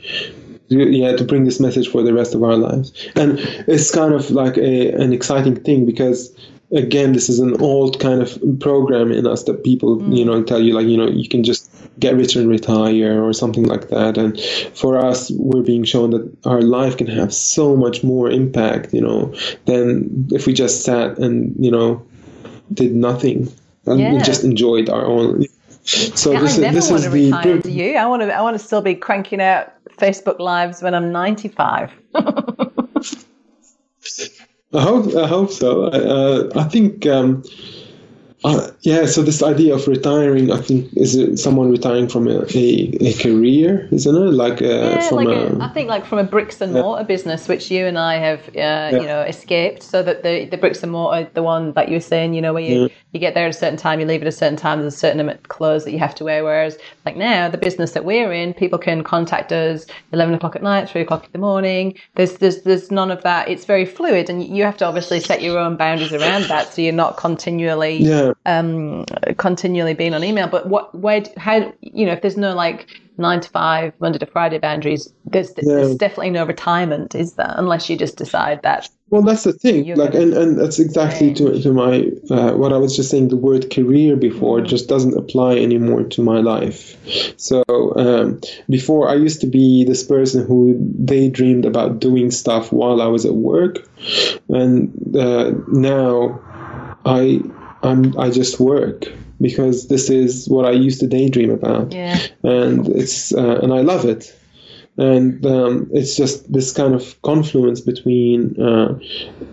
yeah 0.68 1.14
to 1.14 1.24
bring 1.24 1.44
this 1.44 1.60
message 1.60 1.88
for 1.88 2.02
the 2.02 2.12
rest 2.12 2.34
of 2.34 2.42
our 2.42 2.56
lives 2.56 2.92
and 3.14 3.38
it's 3.68 3.90
kind 3.94 4.12
of 4.12 4.30
like 4.30 4.56
a, 4.56 4.90
an 4.92 5.12
exciting 5.12 5.54
thing 5.54 5.86
because 5.86 6.34
again 6.72 7.12
this 7.12 7.28
is 7.28 7.38
an 7.38 7.60
old 7.60 8.00
kind 8.00 8.20
of 8.20 8.38
program 8.58 9.12
in 9.12 9.26
us 9.26 9.44
that 9.44 9.62
people 9.62 9.98
mm. 9.98 10.16
you 10.16 10.24
know 10.24 10.42
tell 10.42 10.60
you 10.60 10.74
like 10.74 10.86
you 10.86 10.96
know 10.96 11.06
you 11.06 11.28
can 11.28 11.44
just 11.44 11.70
get 12.00 12.16
rich 12.16 12.34
and 12.34 12.48
retire 12.48 13.22
or 13.22 13.32
something 13.32 13.64
like 13.64 13.88
that 13.88 14.18
and 14.18 14.40
for 14.76 14.98
us 14.98 15.30
we're 15.30 15.62
being 15.62 15.84
shown 15.84 16.10
that 16.10 16.36
our 16.44 16.60
life 16.60 16.96
can 16.96 17.06
have 17.06 17.32
so 17.32 17.76
much 17.76 18.02
more 18.02 18.28
impact 18.28 18.92
you 18.92 19.00
know 19.00 19.32
than 19.66 20.28
if 20.32 20.46
we 20.46 20.52
just 20.52 20.82
sat 20.82 21.16
and 21.18 21.54
you 21.64 21.70
know 21.70 22.04
did 22.74 22.94
nothing 22.94 23.48
and 23.86 24.00
yeah. 24.00 24.12
we 24.12 24.18
just 24.20 24.44
enjoyed 24.44 24.88
our 24.88 25.06
own. 25.06 25.44
So 25.84 26.32
yeah, 26.32 26.40
this 26.40 26.58
I 26.58 26.62
never 26.62 26.78
is 26.78 26.88
this 26.88 26.90
want 26.90 27.00
is 27.00 27.04
to 27.04 27.10
the. 27.10 27.24
Retire 27.26 27.62
to 27.62 27.70
you. 27.70 27.96
I 27.96 28.06
want 28.06 28.22
to. 28.22 28.36
I 28.36 28.40
want 28.42 28.58
to 28.58 28.64
still 28.64 28.82
be 28.82 28.94
cranking 28.94 29.40
out 29.40 29.72
Facebook 29.96 30.38
lives 30.38 30.82
when 30.82 30.94
I'm 30.94 31.12
95. 31.12 31.92
I 32.14 32.20
hope. 34.82 35.14
I 35.14 35.26
hope 35.26 35.50
so. 35.50 35.84
Uh, 35.84 36.50
I 36.56 36.64
think. 36.64 37.06
Um, 37.06 37.44
uh, 38.46 38.70
yeah, 38.82 39.06
so 39.06 39.22
this 39.22 39.42
idea 39.42 39.74
of 39.74 39.88
retiring, 39.88 40.52
I 40.52 40.60
think, 40.60 40.88
is 40.96 41.16
it 41.16 41.36
someone 41.38 41.68
retiring 41.68 42.08
from 42.08 42.28
a, 42.28 42.42
a, 42.54 42.96
a 43.00 43.12
career, 43.14 43.88
isn't 43.90 44.14
it? 44.14 44.30
Like, 44.30 44.62
uh, 44.62 44.66
yeah, 44.66 45.08
from 45.08 45.16
like 45.16 45.28
a, 45.28 45.56
a, 45.56 45.58
I 45.64 45.68
think, 45.70 45.88
like 45.88 46.06
from 46.06 46.18
a 46.20 46.24
bricks 46.24 46.60
and 46.60 46.72
mortar 46.72 47.02
yeah. 47.02 47.08
business, 47.08 47.48
which 47.48 47.72
you 47.72 47.86
and 47.86 47.98
I 47.98 48.18
have, 48.18 48.40
uh, 48.48 48.52
yeah. 48.54 48.90
you 48.90 49.02
know, 49.02 49.22
escaped. 49.22 49.82
So 49.82 50.00
that 50.04 50.22
the, 50.22 50.44
the 50.44 50.56
bricks 50.56 50.84
and 50.84 50.92
mortar, 50.92 51.28
the 51.34 51.42
one 51.42 51.72
that 51.72 51.88
you 51.88 51.94
were 51.94 52.00
saying, 52.00 52.34
you 52.34 52.40
know, 52.40 52.52
where 52.52 52.62
you, 52.62 52.88
you 53.10 53.18
get 53.18 53.34
there 53.34 53.46
at 53.46 53.50
a 53.50 53.58
certain 53.58 53.76
time, 53.76 53.98
you 53.98 54.06
leave 54.06 54.22
at 54.22 54.28
a 54.28 54.32
certain 54.32 54.56
time, 54.56 54.80
there's 54.80 54.94
a 54.94 54.96
certain 54.96 55.18
amount 55.18 55.38
of 55.38 55.48
clothes 55.48 55.84
that 55.84 55.90
you 55.90 55.98
have 55.98 56.14
to 56.14 56.22
wear. 56.22 56.44
Whereas, 56.44 56.78
like 57.04 57.16
now, 57.16 57.48
the 57.48 57.58
business 57.58 57.92
that 57.92 58.04
we're 58.04 58.32
in, 58.32 58.54
people 58.54 58.78
can 58.78 59.02
contact 59.02 59.50
us 59.50 59.86
11 60.12 60.34
o'clock 60.34 60.54
at 60.54 60.62
night, 60.62 60.88
3 60.88 61.00
o'clock 61.00 61.24
in 61.24 61.32
the 61.32 61.38
morning. 61.38 61.98
There's, 62.14 62.34
there's, 62.34 62.62
there's 62.62 62.92
none 62.92 63.10
of 63.10 63.24
that. 63.24 63.48
It's 63.48 63.64
very 63.64 63.84
fluid, 63.84 64.30
and 64.30 64.44
you 64.44 64.62
have 64.62 64.76
to 64.76 64.84
obviously 64.84 65.18
set 65.18 65.42
your 65.42 65.58
own 65.58 65.76
boundaries 65.76 66.12
around 66.12 66.44
that 66.44 66.72
so 66.72 66.80
you're 66.80 66.92
not 66.92 67.16
continually. 67.16 67.96
Yeah 67.96 68.34
um, 68.44 69.04
continually 69.38 69.94
being 69.94 70.14
on 70.14 70.22
email. 70.22 70.48
But 70.48 70.68
what, 70.68 70.94
where, 70.94 71.22
how, 71.36 71.72
you 71.80 72.06
know, 72.06 72.12
if 72.12 72.22
there's 72.22 72.36
no 72.36 72.54
like 72.54 72.88
nine 73.18 73.40
to 73.40 73.48
five, 73.48 73.92
Monday 73.98 74.18
to 74.18 74.26
Friday 74.26 74.58
boundaries, 74.58 75.12
there's, 75.24 75.50
yeah. 75.56 75.62
there's 75.74 75.96
definitely 75.96 76.30
no 76.30 76.44
retirement, 76.44 77.14
is 77.14 77.34
there? 77.34 77.54
Unless 77.56 77.88
you 77.88 77.96
just 77.96 78.16
decide 78.16 78.62
that. 78.62 78.88
Well, 79.08 79.22
that's 79.22 79.44
the 79.44 79.52
thing. 79.52 79.94
Like, 79.94 80.14
and, 80.14 80.34
and 80.34 80.58
that's 80.58 80.80
exactly 80.80 81.32
to, 81.34 81.62
to 81.62 81.72
my, 81.72 82.10
uh, 82.28 82.54
what 82.54 82.72
I 82.72 82.76
was 82.76 82.96
just 82.96 83.08
saying, 83.08 83.28
the 83.28 83.36
word 83.36 83.70
career 83.70 84.16
before 84.16 84.60
just 84.60 84.88
doesn't 84.88 85.16
apply 85.16 85.58
anymore 85.58 86.02
to 86.02 86.22
my 86.22 86.40
life. 86.40 86.96
So, 87.38 87.62
um, 87.68 88.40
before 88.68 89.08
I 89.08 89.14
used 89.14 89.40
to 89.42 89.46
be 89.46 89.84
this 89.84 90.02
person 90.02 90.44
who 90.44 90.74
daydreamed 91.04 91.64
about 91.64 92.00
doing 92.00 92.32
stuff 92.32 92.72
while 92.72 93.00
I 93.00 93.06
was 93.06 93.24
at 93.24 93.34
work. 93.34 93.88
And, 94.48 95.16
uh, 95.16 95.52
now 95.68 96.40
I, 97.04 97.42
I'm 97.82 98.18
I 98.18 98.30
just 98.30 98.60
work 98.60 99.04
because 99.40 99.88
this 99.88 100.08
is 100.08 100.48
what 100.48 100.64
I 100.64 100.70
used 100.70 101.00
to 101.00 101.06
daydream 101.06 101.50
about. 101.50 101.92
Yeah. 101.92 102.18
And 102.42 102.88
it's 102.88 103.34
uh, 103.34 103.60
and 103.62 103.72
I 103.72 103.80
love 103.80 104.04
it. 104.04 104.34
And 104.98 105.44
um, 105.44 105.90
it's 105.92 106.16
just 106.16 106.50
this 106.50 106.72
kind 106.72 106.94
of 106.94 107.20
confluence 107.20 107.82
between 107.82 108.58
uh, 108.58 108.98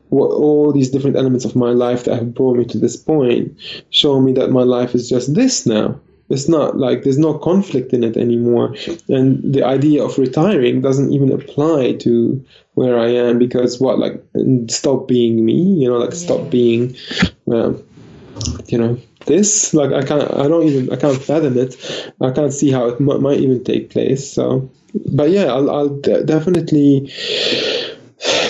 what, 0.08 0.32
all 0.32 0.72
these 0.72 0.90
different 0.90 1.18
elements 1.18 1.44
of 1.44 1.54
my 1.54 1.72
life 1.72 2.06
that 2.06 2.16
have 2.16 2.34
brought 2.34 2.56
me 2.56 2.64
to 2.66 2.78
this 2.78 2.96
point, 2.96 3.54
show 3.90 4.22
me 4.22 4.32
that 4.34 4.52
my 4.52 4.64
life 4.64 4.96
is 4.96 5.10
just 5.10 5.36
this 5.36 5.66
now. 5.66 6.00
it's 6.30 6.48
not 6.48 6.78
like 6.78 7.04
there's 7.04 7.18
no 7.18 7.38
conflict 7.38 7.94
in 7.94 8.04
it 8.04 8.18
anymore 8.18 8.76
and 9.10 9.54
the 9.54 9.64
idea 9.64 10.04
of 10.04 10.18
retiring 10.18 10.82
doesn't 10.82 11.12
even 11.12 11.32
apply 11.32 11.94
to 11.94 12.44
where 12.74 12.98
i 12.98 13.08
am 13.08 13.38
because 13.38 13.80
what 13.80 14.00
like 14.00 14.24
stop 14.68 15.08
being 15.08 15.46
me 15.46 15.54
you 15.54 15.88
know 15.88 15.98
like 15.98 16.14
stop 16.14 16.50
being 16.50 16.96
um, 17.52 17.82
you 18.68 18.78
know 18.78 18.98
this 19.26 19.74
like 19.74 19.92
i 19.92 20.04
can't 20.04 20.30
i 20.34 20.48
don't 20.48 20.64
even 20.68 20.92
i 20.92 20.96
can't 20.96 21.22
fathom 21.22 21.58
it. 21.58 21.76
I 22.22 22.32
can't 22.32 22.54
see 22.54 22.72
how 22.72 22.88
it 22.88 23.00
m- 23.00 23.22
might 23.22 23.40
even 23.40 23.64
take 23.64 23.90
place 23.90 24.30
so. 24.30 24.70
But 25.12 25.30
yeah 25.32 25.46
i'll, 25.46 25.70
I'll 25.70 25.90
de- 25.90 26.24
definitely 26.24 27.08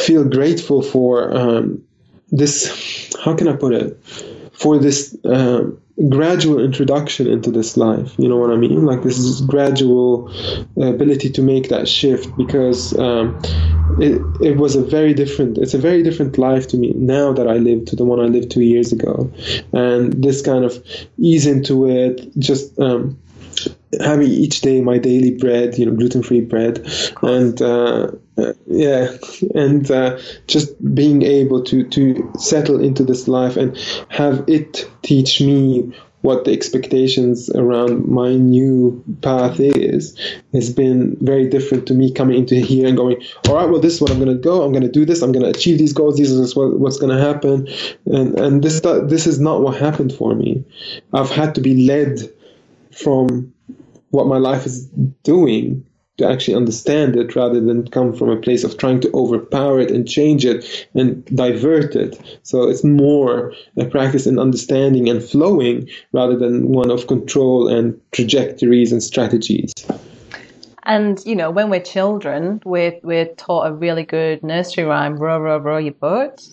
feel 0.05 0.23
grateful 0.25 0.81
for 0.81 1.35
um, 1.35 1.83
this 2.31 3.15
how 3.23 3.35
can 3.35 3.47
i 3.47 3.55
put 3.55 3.73
it? 3.73 3.97
For 4.53 4.77
this 4.77 5.15
um, 5.25 5.81
gradual 6.09 6.59
introduction 6.59 7.27
into 7.27 7.51
this 7.51 7.77
life 7.77 8.13
you 8.17 8.27
know 8.27 8.37
what 8.37 8.51
i 8.51 8.55
mean? 8.55 8.85
Like 8.85 9.03
this 9.03 9.17
is 9.17 9.41
gradual 9.41 10.31
ability 10.75 11.29
to 11.29 11.41
make 11.41 11.69
that 11.69 11.87
shift 11.87 12.35
because 12.37 12.97
um, 12.97 13.39
it, 13.99 14.21
it 14.41 14.57
was 14.57 14.75
a 14.75 14.83
very 14.83 15.13
different 15.13 15.57
it's 15.57 15.73
a 15.73 15.77
very 15.77 16.01
different 16.01 16.37
life 16.37 16.67
to 16.69 16.77
me 16.77 16.93
now 16.95 17.31
that 17.33 17.47
i 17.47 17.57
live 17.57 17.85
to 17.85 17.95
the 17.95 18.05
one 18.05 18.19
i 18.19 18.25
lived 18.25 18.49
two 18.51 18.61
years 18.61 18.91
ago. 18.91 19.31
And 19.73 20.23
this 20.23 20.41
kind 20.41 20.63
of 20.65 20.83
ease 21.17 21.45
into 21.45 21.87
it 21.87 22.27
just 22.37 22.77
um, 22.79 23.19
having 23.99 24.29
each 24.29 24.61
day 24.61 24.81
my 24.81 24.97
daily 24.97 25.31
bread, 25.31 25.77
you 25.77 25.85
know, 25.85 25.93
gluten-free 25.93 26.41
bread, 26.41 26.85
and 27.21 27.61
uh, 27.61 28.11
uh, 28.37 28.53
yeah, 28.65 29.15
and 29.53 29.89
uh, 29.91 30.19
just 30.47 30.73
being 30.95 31.21
able 31.21 31.63
to 31.63 31.87
to 31.89 32.31
settle 32.39 32.83
into 32.83 33.03
this 33.03 33.27
life 33.27 33.57
and 33.57 33.77
have 34.09 34.43
it 34.47 34.89
teach 35.03 35.39
me 35.41 35.93
what 36.21 36.45
the 36.45 36.53
expectations 36.53 37.49
around 37.49 38.07
my 38.07 38.33
new 38.33 39.03
path 39.21 39.59
is 39.59 40.17
has 40.53 40.73
been 40.73 41.17
very 41.19 41.47
different 41.49 41.85
to 41.85 41.93
me 41.93 42.11
coming 42.11 42.37
into 42.39 42.55
here 42.55 42.87
and 42.87 42.95
going 42.95 43.21
all 43.49 43.55
right 43.55 43.69
well 43.69 43.81
this 43.81 43.95
is 43.95 44.01
what 44.01 44.09
i'm 44.09 44.19
going 44.19 44.35
to 44.35 44.41
go. 44.41 44.63
I'm 44.63 44.71
going 44.71 44.83
to 44.83 44.91
do 44.91 45.05
this. 45.05 45.21
I'm 45.21 45.31
going 45.31 45.43
to 45.43 45.49
achieve 45.49 45.77
these 45.77 45.93
goals. 45.93 46.17
This 46.17 46.31
is 46.31 46.55
what, 46.55 46.79
what's 46.79 46.97
going 46.97 47.15
to 47.15 47.21
happen. 47.21 47.67
And 48.05 48.39
and 48.39 48.63
this 48.63 48.79
this 48.81 49.27
is 49.27 49.39
not 49.39 49.61
what 49.61 49.77
happened 49.77 50.13
for 50.13 50.33
me. 50.33 50.63
I've 51.11 51.29
had 51.29 51.55
to 51.55 51.61
be 51.61 51.85
led 51.85 52.19
from 52.91 53.53
what 54.11 54.27
my 54.27 54.37
life 54.37 54.65
is 54.65 54.85
doing 55.23 55.85
to 56.17 56.29
actually 56.29 56.55
understand 56.55 57.15
it 57.15 57.35
rather 57.35 57.59
than 57.59 57.87
come 57.87 58.13
from 58.13 58.29
a 58.29 58.37
place 58.37 58.63
of 58.63 58.77
trying 58.77 58.99
to 59.01 59.11
overpower 59.13 59.79
it 59.79 59.89
and 59.89 60.07
change 60.07 60.45
it 60.45 60.87
and 60.93 61.25
divert 61.25 61.95
it. 61.95 62.19
So 62.43 62.69
it's 62.69 62.83
more 62.83 63.53
a 63.77 63.85
practice 63.85 64.27
in 64.27 64.37
understanding 64.37 65.09
and 65.09 65.23
flowing 65.23 65.89
rather 66.11 66.37
than 66.37 66.69
one 66.69 66.91
of 66.91 67.07
control 67.07 67.67
and 67.67 67.99
trajectories 68.11 68.91
and 68.91 69.01
strategies. 69.01 69.73
And 70.83 71.23
you 71.25 71.35
know, 71.35 71.49
when 71.49 71.69
we're 71.69 71.81
children, 71.81 72.61
we're 72.65 72.99
we're 73.03 73.33
taught 73.35 73.67
a 73.67 73.73
really 73.73 74.03
good 74.03 74.43
nursery 74.43 74.83
rhyme: 74.83 75.17
"Row, 75.17 75.39
row, 75.39 75.57
row 75.57 75.77
your 75.77 75.93
boat." 75.93 76.45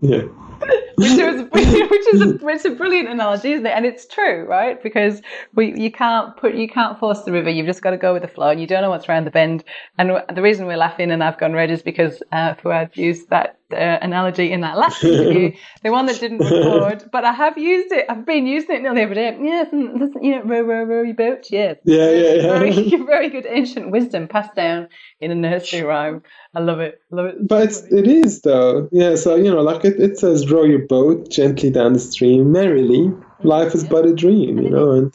Yeah. 0.00 0.22
which 0.96 1.10
is 1.12 1.42
which 1.50 2.14
is 2.14 2.20
a, 2.20 2.48
it's 2.48 2.64
a 2.64 2.70
brilliant 2.70 3.08
analogy, 3.08 3.52
isn't 3.52 3.66
it? 3.66 3.70
And 3.70 3.86
it's 3.86 4.06
true, 4.06 4.44
right? 4.46 4.82
Because 4.82 5.22
we 5.54 5.78
you 5.80 5.90
can't 5.90 6.36
put 6.36 6.54
you 6.54 6.68
can't 6.68 6.98
force 6.98 7.22
the 7.22 7.32
river. 7.32 7.48
You've 7.48 7.66
just 7.66 7.82
got 7.82 7.90
to 7.90 7.96
go 7.96 8.12
with 8.12 8.22
the 8.22 8.28
flow, 8.28 8.50
and 8.50 8.60
you 8.60 8.66
don't 8.66 8.82
know 8.82 8.90
what's 8.90 9.08
around 9.08 9.26
the 9.26 9.30
bend. 9.30 9.64
And 9.98 10.10
the 10.34 10.42
reason 10.42 10.66
we're 10.66 10.76
laughing 10.76 11.10
and 11.10 11.24
I've 11.24 11.38
gone 11.38 11.52
red 11.52 11.70
is 11.70 11.82
because 11.82 12.22
uh, 12.32 12.54
Fouad 12.54 12.96
used 12.96 13.30
that 13.30 13.59
uh, 13.72 13.98
analogy 14.02 14.52
in 14.52 14.60
that 14.62 14.76
last 14.76 15.02
interview, 15.04 15.52
the 15.82 15.90
one 15.90 16.06
that 16.06 16.20
didn't 16.20 16.38
record. 16.38 17.08
But 17.12 17.24
I 17.24 17.32
have 17.32 17.58
used 17.58 17.92
it. 17.92 18.06
I've 18.08 18.26
been 18.26 18.46
using 18.46 18.76
it 18.76 18.82
nearly 18.82 19.02
every 19.02 19.14
day. 19.14 19.36
Yeah, 19.40 19.64
listen, 19.72 20.22
you 20.22 20.36
know, 20.36 20.42
row, 20.42 20.62
row, 20.62 20.84
row 20.84 21.02
your 21.02 21.14
boat. 21.14 21.46
Yeah, 21.50 21.74
Yeah, 21.84 22.10
yeah, 22.10 22.34
yeah. 22.34 22.58
Very, 22.58 22.90
very 23.06 23.28
good 23.28 23.46
ancient 23.48 23.90
wisdom 23.90 24.28
passed 24.28 24.54
down 24.54 24.88
in 25.20 25.30
a 25.30 25.34
nursery 25.34 25.82
rhyme. 25.82 26.22
I 26.54 26.60
love 26.60 26.80
it. 26.80 27.00
Love 27.10 27.26
it. 27.26 27.48
But 27.48 27.64
it's, 27.64 27.82
it 27.92 28.06
is 28.06 28.42
though. 28.42 28.88
Yeah, 28.92 29.14
so 29.14 29.36
you 29.36 29.50
know, 29.50 29.62
like 29.62 29.84
it, 29.84 30.00
it 30.00 30.18
says 30.18 30.50
row 30.50 30.64
your 30.64 30.86
boat 30.86 31.30
gently 31.30 31.70
down 31.70 31.92
the 31.92 32.00
stream 32.00 32.52
merrily. 32.52 33.12
Life 33.42 33.74
is 33.74 33.84
but 33.84 34.04
a 34.04 34.14
dream, 34.14 34.58
you 34.58 34.68
know, 34.68 34.90
and 34.92 35.14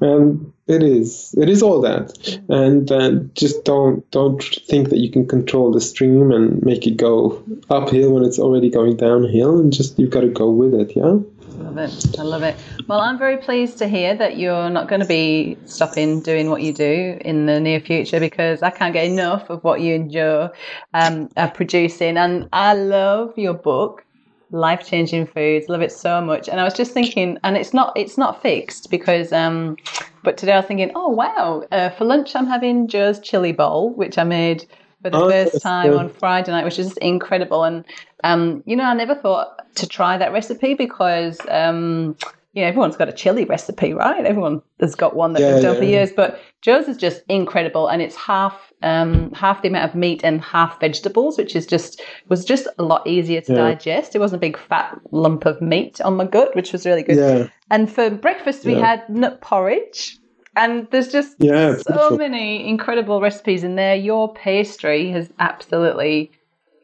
and 0.00 0.51
it 0.66 0.82
is. 0.82 1.34
It 1.38 1.48
is 1.48 1.62
all 1.62 1.80
that. 1.80 2.40
And 2.48 2.90
uh, 2.90 3.10
just 3.34 3.64
don't 3.64 4.08
don't 4.10 4.42
think 4.42 4.90
that 4.90 4.98
you 4.98 5.10
can 5.10 5.26
control 5.26 5.72
the 5.72 5.80
stream 5.80 6.30
and 6.30 6.62
make 6.62 6.86
it 6.86 6.96
go 6.96 7.42
uphill 7.68 8.12
when 8.12 8.24
it's 8.24 8.38
already 8.38 8.70
going 8.70 8.96
downhill 8.96 9.58
and 9.58 9.72
just 9.72 9.98
you've 9.98 10.10
got 10.10 10.20
to 10.20 10.28
go 10.28 10.50
with 10.50 10.74
it, 10.74 10.96
yeah? 10.96 11.18
Love 11.58 11.78
it. 11.78 12.18
I 12.18 12.22
love 12.22 12.42
it. 12.42 12.56
Well, 12.88 13.00
I'm 13.00 13.18
very 13.18 13.36
pleased 13.36 13.78
to 13.78 13.88
hear 13.88 14.14
that 14.16 14.36
you're 14.38 14.70
not 14.70 14.88
going 14.88 15.00
to 15.00 15.06
be 15.06 15.56
stopping 15.66 16.20
doing 16.20 16.50
what 16.50 16.62
you 16.62 16.72
do 16.72 17.18
in 17.20 17.46
the 17.46 17.60
near 17.60 17.80
future 17.80 18.20
because 18.20 18.62
I 18.62 18.70
can't 18.70 18.92
get 18.92 19.06
enough 19.06 19.50
of 19.50 19.62
what 19.62 19.80
you 19.80 19.94
and 19.94 20.10
Jo 20.10 20.50
um, 20.94 21.28
are 21.36 21.50
producing. 21.50 22.16
And 22.16 22.48
I 22.52 22.74
love 22.74 23.36
your 23.36 23.54
book, 23.54 24.04
Life 24.52 24.86
Changing 24.86 25.26
Foods. 25.26 25.68
Love 25.68 25.82
it 25.82 25.92
so 25.92 26.20
much. 26.20 26.48
And 26.48 26.60
I 26.60 26.64
was 26.64 26.74
just 26.74 26.92
thinking, 26.92 27.38
and 27.44 27.56
it's 27.56 27.74
not 27.74 27.92
it's 27.96 28.18
not 28.18 28.42
fixed 28.42 28.90
because, 28.90 29.32
um, 29.32 29.76
but 30.22 30.36
today 30.36 30.52
I 30.52 30.58
was 30.58 30.66
thinking, 30.66 30.92
oh 30.94 31.08
wow, 31.08 31.64
uh, 31.72 31.90
for 31.90 32.04
lunch 32.04 32.36
I'm 32.36 32.46
having 32.46 32.88
Jo's 32.88 33.18
chili 33.20 33.52
bowl, 33.52 33.94
which 33.94 34.18
I 34.18 34.24
made 34.24 34.66
for 35.02 35.10
the 35.10 35.18
Oh, 35.18 35.28
first 35.28 35.62
time 35.62 35.90
good. 35.90 35.96
on 35.96 36.08
Friday 36.08 36.52
night, 36.52 36.64
which 36.64 36.78
is 36.78 36.88
just 36.88 36.98
incredible. 36.98 37.64
And 37.64 37.84
um, 38.24 38.62
you 38.66 38.76
know, 38.76 38.84
I 38.84 38.94
never 38.94 39.14
thought 39.14 39.74
to 39.76 39.86
try 39.86 40.18
that 40.18 40.32
recipe 40.32 40.74
because 40.74 41.40
um, 41.48 42.16
you 42.52 42.62
know 42.62 42.68
everyone's 42.68 42.96
got 42.96 43.08
a 43.08 43.12
chili 43.12 43.44
recipe, 43.44 43.92
right? 43.94 44.24
Everyone 44.24 44.60
has 44.80 44.94
got 44.94 45.16
one 45.16 45.32
that 45.32 45.40
Yeah, 45.40 45.52
they've 45.54 45.62
done 45.62 45.76
for 45.76 45.84
yeah. 45.84 45.90
years. 45.90 46.12
But 46.12 46.40
Jo's 46.60 46.86
is 46.88 46.96
just 46.96 47.22
incredible, 47.28 47.88
and 47.88 48.02
it's 48.02 48.16
half 48.16 48.72
um, 48.82 49.32
half 49.32 49.62
the 49.62 49.68
amount 49.68 49.88
of 49.88 49.94
meat 49.94 50.22
and 50.24 50.40
half 50.42 50.80
vegetables, 50.80 51.38
which 51.38 51.54
is 51.56 51.66
just 51.66 52.02
was 52.28 52.44
just 52.44 52.66
a 52.78 52.82
lot 52.82 53.06
easier 53.06 53.40
to 53.42 53.52
Yeah. 53.52 53.58
digest. 53.58 54.14
It 54.14 54.18
wasn't 54.18 54.40
a 54.40 54.46
big 54.46 54.58
fat 54.58 54.98
lump 55.12 55.46
of 55.46 55.60
meat 55.62 56.00
on 56.00 56.16
my 56.16 56.24
gut, 56.26 56.54
which 56.56 56.72
was 56.72 56.84
really 56.84 57.02
good. 57.02 57.16
Yeah. 57.16 57.48
And 57.70 57.90
for 57.90 58.10
breakfast, 58.10 58.64
we 58.64 58.72
Yeah. 58.74 58.86
had 58.86 59.08
nut 59.08 59.40
porridge. 59.40 60.18
And 60.54 60.86
there's 60.90 61.10
just 61.10 61.36
Yeah, 61.38 61.76
so 61.76 61.92
beautiful. 61.94 62.18
many 62.18 62.68
incredible 62.68 63.22
recipes 63.22 63.64
in 63.64 63.76
there. 63.76 63.94
Your 63.94 64.34
pastry 64.34 65.10
has 65.12 65.30
absolutely 65.38 66.30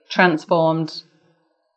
transformed 0.09 1.03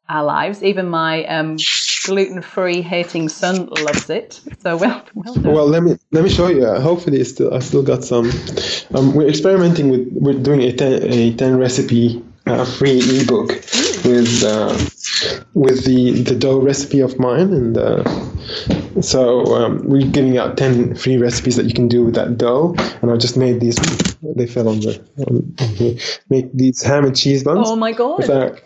our 0.08 0.24
lives. 0.24 0.64
Even 0.64 0.88
my 0.88 1.26
um, 1.26 1.58
gluten-free 2.06 2.82
hating 2.82 3.30
son 3.30 3.68
loves 3.68 4.10
it. 4.10 4.42
So 4.60 4.78
well, 4.78 5.06
well 5.14 5.34
done. 5.34 5.54
Well, 5.54 5.68
let 5.68 5.84
me 5.84 5.98
let 6.12 6.24
me 6.24 6.30
show 6.30 6.48
you. 6.48 6.66
Uh, 6.66 6.80
hopefully, 6.80 7.20
it's 7.20 7.32
still 7.32 7.54
I 7.54 7.60
still 7.60 7.84
got 7.84 8.04
some. 8.04 8.30
Um, 8.94 9.14
we're 9.14 9.28
experimenting 9.28 9.90
with 9.90 10.08
we're 10.12 10.40
doing 10.40 10.62
a 10.62 10.74
ten, 10.74 11.04
a 11.04 11.34
ten 11.34 11.58
recipe 11.58 12.24
uh, 12.48 12.66
free 12.66 13.00
ebook 13.00 13.50
with 14.04 14.44
uh, 14.44 14.78
with 15.54 15.86
the 15.86 16.22
the 16.24 16.36
dough 16.36 16.60
recipe 16.60 17.00
of 17.00 17.20
mine, 17.20 17.54
and 17.54 17.78
uh, 17.78 18.04
so 19.02 19.46
um, 19.56 19.82
we're 19.88 20.10
giving 20.10 20.38
out 20.38 20.58
ten 20.58 20.96
free 20.96 21.18
recipes 21.18 21.56
that 21.56 21.66
you 21.66 21.74
can 21.74 21.88
do 21.88 22.04
with 22.04 22.16
that 22.16 22.38
dough. 22.38 22.76
And 23.02 23.12
I 23.12 23.18
just 23.18 23.38
made 23.38 23.60
these. 23.60 23.78
They 24.24 24.48
fell 24.48 24.70
on 24.70 24.80
the 24.80 25.00
on, 25.28 25.56
on. 25.60 26.00
Make 26.30 26.54
these 26.54 26.82
ham 26.82 27.06
and 27.06 27.16
cheese 27.16 27.44
buns. 27.44 27.68
oh 27.70 27.76
my 27.76 27.92
god. 27.92 28.62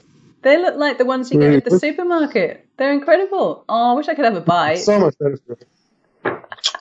They 0.45 0.61
look 0.61 0.75
like 0.75 0.99
the 0.99 1.05
ones 1.05 1.31
you 1.31 1.39
get 1.39 1.53
at 1.53 1.65
the 1.65 1.79
supermarket. 1.79 2.67
They're 2.77 2.93
incredible. 2.93 3.65
Oh, 3.67 3.91
I 3.91 3.93
wish 3.93 4.07
I 4.07 4.13
could 4.13 4.25
have 4.25 4.35
a 4.35 4.41
bite. 4.41 4.75
So 4.75 4.99
much 4.99 5.15
better. 5.17 5.39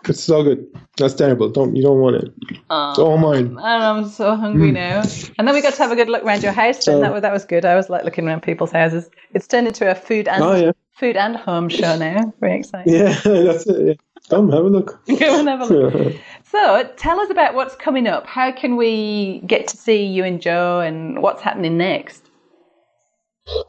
It's 0.06 0.22
so 0.22 0.42
good. 0.42 0.66
That's 0.98 1.14
terrible. 1.14 1.48
Don't 1.48 1.74
you 1.74 1.82
don't 1.82 1.98
want 1.98 2.16
it. 2.16 2.34
It's 2.50 2.60
Oh. 2.68 3.06
all 3.06 3.16
mine. 3.16 3.56
I'm 3.58 4.06
so 4.06 4.36
hungry 4.36 4.68
hmm. 4.68 4.74
now. 4.74 5.02
And 5.38 5.48
then 5.48 5.54
we 5.54 5.62
got 5.62 5.72
to 5.72 5.82
have 5.82 5.92
a 5.92 5.96
good 5.96 6.10
look 6.10 6.22
around 6.24 6.42
your 6.42 6.52
house. 6.52 6.84
So- 6.84 7.00
that 7.00 7.10
was 7.10 7.22
that 7.22 7.32
was 7.32 7.46
good. 7.46 7.64
I 7.64 7.74
was 7.74 7.88
like 7.88 8.04
looking 8.04 8.28
around 8.28 8.42
people's 8.42 8.70
houses. 8.70 9.08
It's 9.32 9.46
turned 9.46 9.66
into 9.66 9.90
a 9.90 9.94
food 9.94 10.28
and 10.28 10.42
Oh 10.42 10.54
yeah. 10.56 10.72
food 10.92 11.16
and 11.16 11.34
home 11.34 11.70
show 11.70 11.96
now. 11.96 12.34
Very 12.40 12.58
exciting. 12.58 12.92
Yeah, 12.92 13.18
that's 13.24 13.66
it. 13.66 13.86
Yeah. 13.86 13.94
Come 14.28 14.50
have 14.52 14.64
a 14.64 14.68
look. 14.68 15.02
Go 15.06 15.38
and 15.38 15.48
have 15.48 15.62
a 15.62 15.66
look. 15.74 16.16
So, 16.50 16.88
tell 16.96 17.18
us 17.18 17.30
about 17.30 17.54
what's 17.54 17.74
coming 17.74 18.06
up. 18.06 18.28
How 18.28 18.52
can 18.52 18.76
we 18.76 19.42
get 19.44 19.66
to 19.68 19.76
see 19.76 20.04
you 20.04 20.22
and 20.22 20.40
Jo, 20.40 20.78
and 20.78 21.20
what's 21.20 21.42
happening 21.42 21.76
next? 21.76 22.23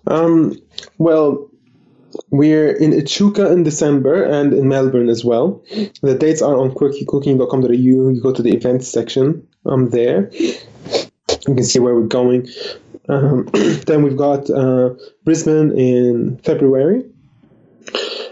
Um, 0.07 0.59
well, 0.97 1.49
we're 2.29 2.71
in 2.71 2.93
Echuca 2.93 3.51
in 3.51 3.63
December 3.63 4.23
and 4.23 4.53
in 4.53 4.67
Melbourne 4.67 5.09
as 5.09 5.25
well. 5.25 5.61
The 6.01 6.15
dates 6.15 6.41
are 6.41 6.57
on 6.57 6.71
quirkycooking.com.au. 6.71 7.71
You 7.71 8.21
go 8.21 8.31
to 8.31 8.41
the 8.41 8.55
events 8.55 8.87
section. 8.87 9.45
I'm 9.65 9.89
there. 9.89 10.31
You 10.33 11.55
can 11.55 11.63
see 11.63 11.79
where 11.79 11.95
we're 11.95 12.07
going. 12.07 12.47
Um, 13.09 13.45
then 13.85 14.03
we've 14.03 14.17
got 14.17 14.49
uh, 14.49 14.91
Brisbane 15.23 15.77
in 15.77 16.37
February. 16.37 17.05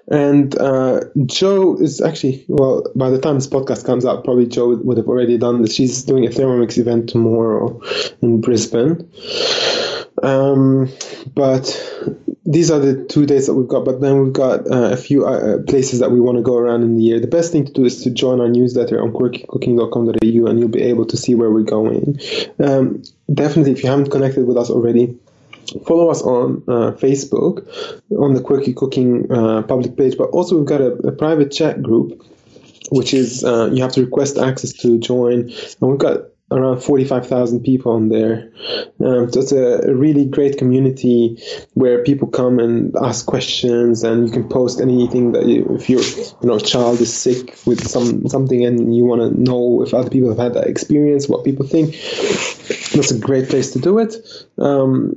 And 0.10 0.58
uh, 0.60 1.02
Jo 1.26 1.78
is 1.78 2.02
actually, 2.02 2.46
well, 2.48 2.84
by 2.96 3.10
the 3.10 3.20
time 3.20 3.36
this 3.36 3.48
podcast 3.48 3.86
comes 3.86 4.06
out, 4.06 4.24
probably 4.24 4.46
Jo 4.46 4.76
would 4.76 4.98
have 4.98 5.08
already 5.08 5.38
done 5.38 5.62
this. 5.62 5.74
She's 5.74 6.04
doing 6.04 6.26
a 6.26 6.30
Thermomix 6.30 6.78
event 6.78 7.10
tomorrow 7.10 7.82
in 8.22 8.42
Brisbane. 8.42 9.10
Um, 10.24 10.90
but 11.36 11.66
these 12.46 12.72
are 12.72 12.80
the 12.80 13.06
two 13.06 13.26
days 13.26 13.48
that 13.48 13.54
we've 13.54 13.68
got. 13.68 13.86
But 13.86 14.02
then 14.02 14.22
we've 14.22 14.34
got 14.34 14.70
uh, 14.70 14.92
a 14.92 14.98
few 14.98 15.26
uh, 15.26 15.62
places 15.64 16.00
that 16.00 16.12
we 16.12 16.20
want 16.20 16.38
to 16.38 16.42
go 16.42 16.58
around 16.58 16.84
in 16.84 16.98
the 16.98 17.04
year. 17.04 17.20
The 17.20 17.28
best 17.28 17.52
thing 17.52 17.66
to 17.66 17.72
do 17.72 17.86
is 17.86 18.04
to 18.04 18.10
join 18.10 18.42
our 18.42 18.50
newsletter 18.50 19.02
on 19.02 19.12
quirkycooking.com.au, 19.12 20.50
and 20.50 20.60
you'll 20.60 20.70
be 20.70 20.82
able 20.82 21.06
to 21.06 21.18
see 21.18 21.36
where 21.36 21.52
we're 21.52 21.62
going. 21.62 22.20
Um, 22.60 23.04
definitely, 23.34 23.74
if 23.74 23.84
you 23.84 23.90
haven't 23.90 24.12
connected 24.12 24.46
with 24.46 24.58
us 24.58 24.70
already, 24.70 25.18
follow 25.86 26.10
us 26.10 26.22
on 26.22 26.64
uh, 26.68 26.92
Facebook 26.92 27.66
on 28.18 28.34
the 28.34 28.42
Quirky 28.42 28.74
Cooking 28.74 29.32
uh, 29.32 29.62
public 29.64 29.96
page. 29.96 30.18
But 30.18 30.30
also, 30.30 30.58
we've 30.58 30.68
got 30.68 30.82
a, 30.82 30.94
a 31.08 31.12
private 31.12 31.52
chat 31.52 31.82
group, 31.82 32.26
which 32.92 33.14
is 33.14 33.44
uh, 33.44 33.70
you 33.72 33.82
have 33.82 33.94
to 33.94 34.02
request 34.02 34.38
access 34.38 34.74
to 34.74 35.00
join, 35.00 35.50
and 35.50 35.82
we've 35.82 35.98
got 35.98 36.33
around 36.54 36.82
45,000 36.82 37.62
people 37.62 37.92
on 37.92 38.10
there. 38.10 38.52
Um, 39.00 39.32
so 39.32 39.40
it's 39.40 39.52
a, 39.52 39.94
really 39.94 40.26
great 40.26 40.58
community 40.58 41.42
where 41.74 42.04
people 42.04 42.28
come 42.28 42.60
and 42.60 42.96
ask 43.02 43.26
questions 43.26 44.04
and 44.04 44.28
you 44.28 44.32
can 44.32 44.48
post 44.48 44.80
anything 44.80 45.32
that 45.32 45.46
you, 45.46 45.66
if 45.76 45.90
your 45.90 46.02
you 46.02 46.48
know 46.48 46.60
child 46.60 47.02
is 47.02 47.14
sick 47.14 47.58
with 47.66 47.88
some 47.88 48.28
something 48.28 48.66
and 48.66 48.96
you 48.96 49.04
want 49.04 49.22
to 49.22 49.42
know 49.42 49.82
if 49.82 49.94
other 49.94 50.10
people 50.10 50.30
have 50.30 50.38
had 50.38 50.54
that 50.54 50.68
experience, 50.68 51.28
what 51.28 51.44
people 51.44 51.66
think. 51.66 51.94
That's 52.94 53.12
a 53.12 53.20
great 53.20 53.50
place 53.50 53.72
to 53.72 53.80
do 53.80 54.00
it. 54.00 54.16
Um, 54.58 55.16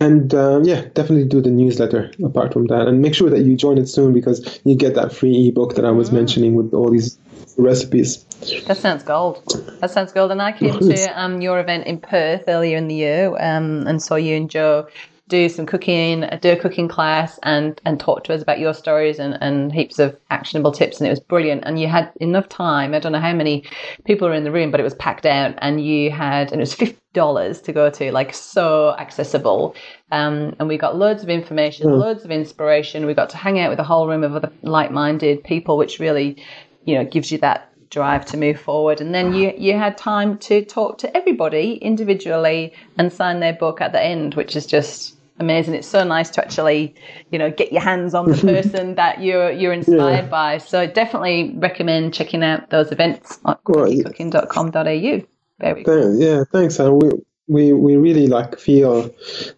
and 0.00 0.32
uh, 0.32 0.60
yeah, 0.62 0.82
definitely 0.94 1.24
do 1.24 1.40
the 1.40 1.50
newsletter 1.50 2.12
apart 2.24 2.52
from 2.52 2.66
that. 2.66 2.86
And 2.86 3.02
make 3.02 3.14
sure 3.14 3.30
that 3.30 3.40
you 3.40 3.56
join 3.56 3.78
it 3.78 3.88
soon 3.88 4.12
because 4.12 4.60
you 4.64 4.76
get 4.76 4.94
that 4.94 5.12
free 5.12 5.48
ebook 5.48 5.74
that 5.74 5.84
I 5.84 5.90
was 5.90 6.10
mm. 6.10 6.14
mentioning 6.14 6.54
with 6.54 6.72
all 6.72 6.90
these 6.90 7.18
recipes. 7.58 8.24
That 8.66 8.76
sounds 8.76 9.02
gold. 9.02 9.42
That 9.80 9.90
sounds 9.90 10.12
gold. 10.12 10.30
And 10.30 10.40
I 10.40 10.52
came 10.52 10.78
to 10.78 11.20
um, 11.20 11.40
your 11.40 11.58
event 11.58 11.86
in 11.86 12.00
Perth 12.00 12.44
earlier 12.46 12.76
in 12.76 12.88
the 12.88 12.94
year 12.94 13.30
um, 13.40 13.86
and 13.86 14.02
saw 14.02 14.14
you 14.14 14.36
and 14.36 14.48
Jo 14.48 14.86
do 15.28 15.46
some 15.50 15.66
cooking, 15.66 16.24
do 16.40 16.52
a 16.52 16.56
cooking 16.56 16.88
class, 16.88 17.38
and 17.42 17.78
and 17.84 18.00
talk 18.00 18.24
to 18.24 18.32
us 18.32 18.40
about 18.40 18.58
your 18.58 18.72
stories 18.72 19.18
and, 19.18 19.36
and 19.42 19.70
heaps 19.72 19.98
of 19.98 20.16
actionable 20.30 20.72
tips. 20.72 20.98
And 20.98 21.06
it 21.06 21.10
was 21.10 21.20
brilliant. 21.20 21.64
And 21.66 21.78
you 21.78 21.86
had 21.86 22.10
enough 22.18 22.48
time. 22.48 22.94
I 22.94 22.98
don't 22.98 23.12
know 23.12 23.20
how 23.20 23.34
many 23.34 23.64
people 24.04 24.26
were 24.28 24.34
in 24.34 24.44
the 24.44 24.52
room, 24.52 24.70
but 24.70 24.80
it 24.80 24.84
was 24.84 24.94
packed 24.94 25.26
out. 25.26 25.54
And 25.58 25.84
you 25.84 26.10
had, 26.10 26.50
and 26.50 26.60
it 26.60 26.64
was 26.64 26.72
fifty 26.72 26.96
dollars 27.12 27.60
to 27.62 27.72
go 27.72 27.90
to, 27.90 28.10
like 28.10 28.32
so 28.32 28.94
accessible. 28.98 29.74
Um, 30.12 30.56
and 30.58 30.68
we 30.68 30.78
got 30.78 30.96
loads 30.96 31.22
of 31.22 31.28
information, 31.28 31.88
mm. 31.88 31.98
loads 31.98 32.24
of 32.24 32.30
inspiration. 32.30 33.04
We 33.04 33.12
got 33.12 33.28
to 33.30 33.36
hang 33.36 33.58
out 33.58 33.68
with 33.68 33.80
a 33.80 33.84
whole 33.84 34.08
room 34.08 34.24
of 34.24 34.34
other 34.34 34.50
like-minded 34.62 35.44
people, 35.44 35.76
which 35.76 35.98
really, 35.98 36.42
you 36.88 36.94
know, 36.94 37.04
gives 37.04 37.30
you 37.30 37.36
that 37.36 37.70
drive 37.90 38.24
to 38.24 38.38
move 38.38 38.58
forward. 38.58 39.02
And 39.02 39.14
then 39.14 39.34
you 39.34 39.52
you 39.58 39.76
had 39.76 39.98
time 39.98 40.38
to 40.38 40.64
talk 40.64 40.96
to 40.98 41.14
everybody 41.14 41.74
individually 41.74 42.72
and 42.96 43.12
sign 43.12 43.40
their 43.40 43.52
book 43.52 43.82
at 43.82 43.92
the 43.92 44.02
end, 44.02 44.34
which 44.34 44.56
is 44.56 44.64
just 44.64 45.14
amazing. 45.38 45.74
It's 45.74 45.86
so 45.86 46.02
nice 46.02 46.30
to 46.30 46.42
actually, 46.42 46.94
you 47.30 47.38
know, 47.38 47.50
get 47.50 47.72
your 47.72 47.82
hands 47.82 48.14
on 48.14 48.30
the 48.30 48.36
person 48.54 48.94
that 48.94 49.20
you're 49.20 49.50
you're 49.50 49.74
inspired 49.74 50.24
yeah. 50.24 50.30
by. 50.30 50.58
So 50.58 50.86
definitely 50.86 51.54
recommend 51.56 52.14
checking 52.14 52.42
out 52.42 52.70
those 52.70 52.90
events 52.90 53.38
at 53.46 53.62
cooking.com.au. 53.64 55.20
Very 55.60 55.84
cool. 55.84 56.18
Yeah, 56.18 56.44
thanks, 56.50 56.80
Anne. 56.80 56.98
We 56.98 57.10
we 57.48 57.72
we 57.72 57.96
really 57.96 58.26
like 58.26 58.58
feel 58.58 59.02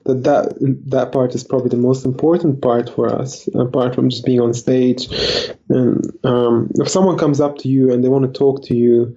that 0.05 0.23
that 0.25 0.57
that 0.87 1.13
part 1.13 1.35
is 1.35 1.45
probably 1.45 1.69
the 1.69 1.77
most 1.77 2.05
important 2.05 2.63
part 2.63 2.89
for 2.89 3.13
us 3.13 3.49
apart 3.55 3.95
from 3.95 4.09
just 4.09 4.25
being 4.25 4.41
on 4.41 4.55
stage 4.55 5.09
and 5.69 6.05
um, 6.25 6.71
if 6.77 6.89
someone 6.89 7.19
comes 7.19 7.41
up 7.41 7.59
to 7.59 7.69
you 7.69 7.93
and 7.93 8.03
they 8.03 8.09
want 8.09 8.25
to 8.25 8.39
talk 8.39 8.63
to 8.65 8.75
you 8.75 9.17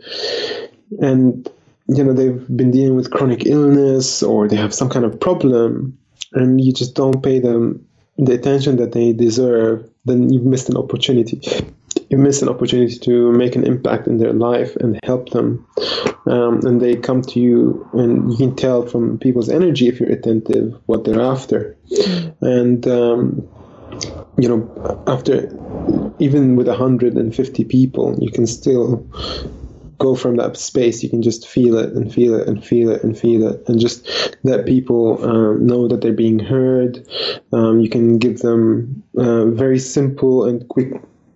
and 0.99 1.49
you 1.87 2.03
know 2.03 2.13
they've 2.13 2.45
been 2.55 2.71
dealing 2.71 2.95
with 2.95 3.11
chronic 3.11 3.45
illness 3.45 4.23
or 4.23 4.47
they 4.47 4.55
have 4.55 4.73
some 4.73 4.89
kind 4.89 5.05
of 5.05 5.19
problem 5.19 5.97
and 6.33 6.59
you 6.59 6.73
just 6.73 6.95
don't 6.95 7.23
pay 7.23 7.39
them 7.39 7.85
the 8.17 8.33
attention 8.33 8.77
that 8.77 8.91
they 8.91 9.13
deserve 9.13 9.89
then 10.05 10.31
you've 10.31 10.45
missed 10.45 10.69
an 10.69 10.77
opportunity 10.77 11.41
you 12.13 12.19
miss 12.19 12.43
an 12.43 12.49
opportunity 12.49 12.97
to 12.99 13.31
make 13.31 13.55
an 13.55 13.65
impact 13.65 14.05
in 14.05 14.19
their 14.19 14.33
life 14.33 14.75
and 14.75 14.99
help 15.03 15.29
them. 15.29 15.67
Um, 16.25 16.65
and 16.65 16.81
they 16.81 16.95
come 16.95 17.21
to 17.21 17.39
you, 17.39 17.87
and 17.93 18.31
you 18.31 18.37
can 18.37 18.55
tell 18.55 18.85
from 18.85 19.17
people's 19.17 19.49
energy 19.49 19.87
if 19.87 19.99
you're 19.99 20.09
attentive 20.09 20.73
what 20.85 21.03
they're 21.03 21.21
after. 21.21 21.77
And 22.41 22.87
um, 22.87 23.47
you 24.37 24.47
know, 24.47 25.03
after 25.07 25.47
even 26.19 26.55
with 26.55 26.67
150 26.67 27.65
people, 27.65 28.17
you 28.21 28.31
can 28.31 28.47
still 28.47 29.05
go 29.97 30.15
from 30.15 30.37
that 30.37 30.55
space. 30.57 31.03
You 31.03 31.09
can 31.09 31.21
just 31.21 31.47
feel 31.47 31.77
it 31.77 31.93
and 31.93 32.13
feel 32.13 32.39
it 32.39 32.47
and 32.47 32.65
feel 32.65 32.89
it 32.89 33.03
and 33.03 33.17
feel 33.17 33.45
it, 33.47 33.67
and 33.67 33.79
just 33.79 34.07
let 34.43 34.65
people 34.65 35.23
um, 35.23 35.65
know 35.65 35.89
that 35.89 36.01
they're 36.01 36.13
being 36.13 36.39
heard. 36.39 37.05
Um, 37.51 37.81
you 37.81 37.89
can 37.89 38.17
give 38.17 38.39
them 38.39 39.03
uh, 39.17 39.47
very 39.47 39.79
simple 39.79 40.45
and 40.45 40.67
quick 40.69 40.93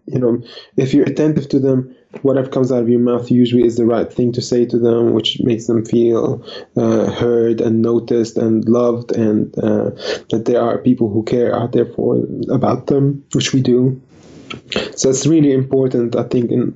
you 0.07 0.19
know, 0.19 0.41
if 0.77 0.93
you're 0.93 1.05
attentive 1.05 1.49
to 1.49 1.59
them, 1.59 1.93
whatever 2.22 2.49
comes 2.49 2.72
out 2.72 2.81
of 2.81 2.89
your 2.89 2.99
mouth 2.99 3.30
usually 3.31 3.65
is 3.65 3.77
the 3.77 3.85
right 3.85 4.11
thing 4.11 4.31
to 4.34 4.41
say 4.41 4.65
to 4.65 4.77
them, 4.77 5.14
which 5.14 5.39
makes 5.41 5.68
them 5.68 5.85
feel 5.85 6.44
uh, 6.76 7.11
heard 7.11 7.61
and 7.61 7.81
noticed 7.81 8.38
and 8.38 8.68
loved, 8.68 9.11
and 9.11 9.57
uh, 9.60 9.91
that 10.30 10.44
there 10.45 10.61
are 10.61 10.77
people 10.77 11.10
who 11.10 11.23
care 11.23 11.56
out 11.56 11.72
there 11.72 11.85
for 11.85 12.23
about 12.49 12.88
them, 12.88 13.23
which 13.34 13.53
we 13.53 13.61
do. 13.61 14.02
So 14.95 15.10
it's 15.10 15.27
really 15.27 15.52
important, 15.52 16.15
I 16.15 16.23
think, 16.23 16.52
in 16.52 16.73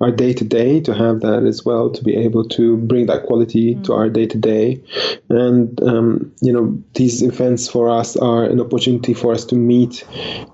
our 0.00 0.10
day 0.10 0.34
to 0.34 0.44
day 0.44 0.80
to 0.80 0.94
have 0.94 1.20
that 1.20 1.44
as 1.44 1.64
well, 1.64 1.90
to 1.90 2.04
be 2.04 2.14
able 2.14 2.44
to 2.50 2.76
bring 2.76 3.06
that 3.06 3.24
quality 3.24 3.74
mm. 3.74 3.84
to 3.84 3.94
our 3.94 4.10
day 4.10 4.26
to 4.26 4.38
day. 4.38 4.82
And, 5.30 5.82
um, 5.82 6.32
you 6.42 6.52
know, 6.52 6.78
these 6.94 7.22
events 7.22 7.68
for 7.68 7.88
us 7.88 8.16
are 8.16 8.44
an 8.44 8.60
opportunity 8.60 9.14
for 9.14 9.32
us 9.32 9.46
to 9.46 9.54
meet 9.54 10.04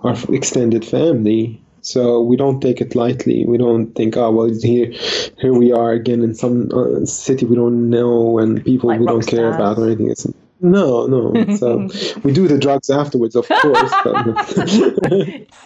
our 0.05 0.17
extended 0.33 0.85
family 0.85 1.61
so 1.85 2.23
we 2.23 2.37
don't 2.37 2.61
take 2.61 2.81
it 2.81 2.95
lightly. 2.95 3.45
We 3.45 3.59
don't 3.59 3.95
think, 3.95 4.17
oh 4.17 4.31
well, 4.31 4.51
here, 4.51 4.91
here 5.39 5.53
we 5.53 5.71
are 5.73 5.93
again 5.93 6.23
in 6.23 6.35
some 6.35 6.71
uh, 6.73 7.05
city 7.05 7.45
we 7.45 7.57
don't 7.57 7.91
know 7.91 8.39
and 8.39 8.65
people 8.65 8.89
like 8.89 9.01
we 9.01 9.07
don't 9.07 9.27
care 9.27 9.53
stars. 9.53 9.55
about 9.55 9.79
or 9.79 9.87
anything. 9.87 10.11
It's, 10.11 10.27
no, 10.65 11.07
no. 11.07 11.57
So 11.57 11.73
um, 11.75 11.91
we 12.23 12.33
do 12.33 12.49
the 12.49 12.59
drugs 12.59 12.89
afterwards, 12.89 13.37
of 13.37 13.47
course. 13.47 13.91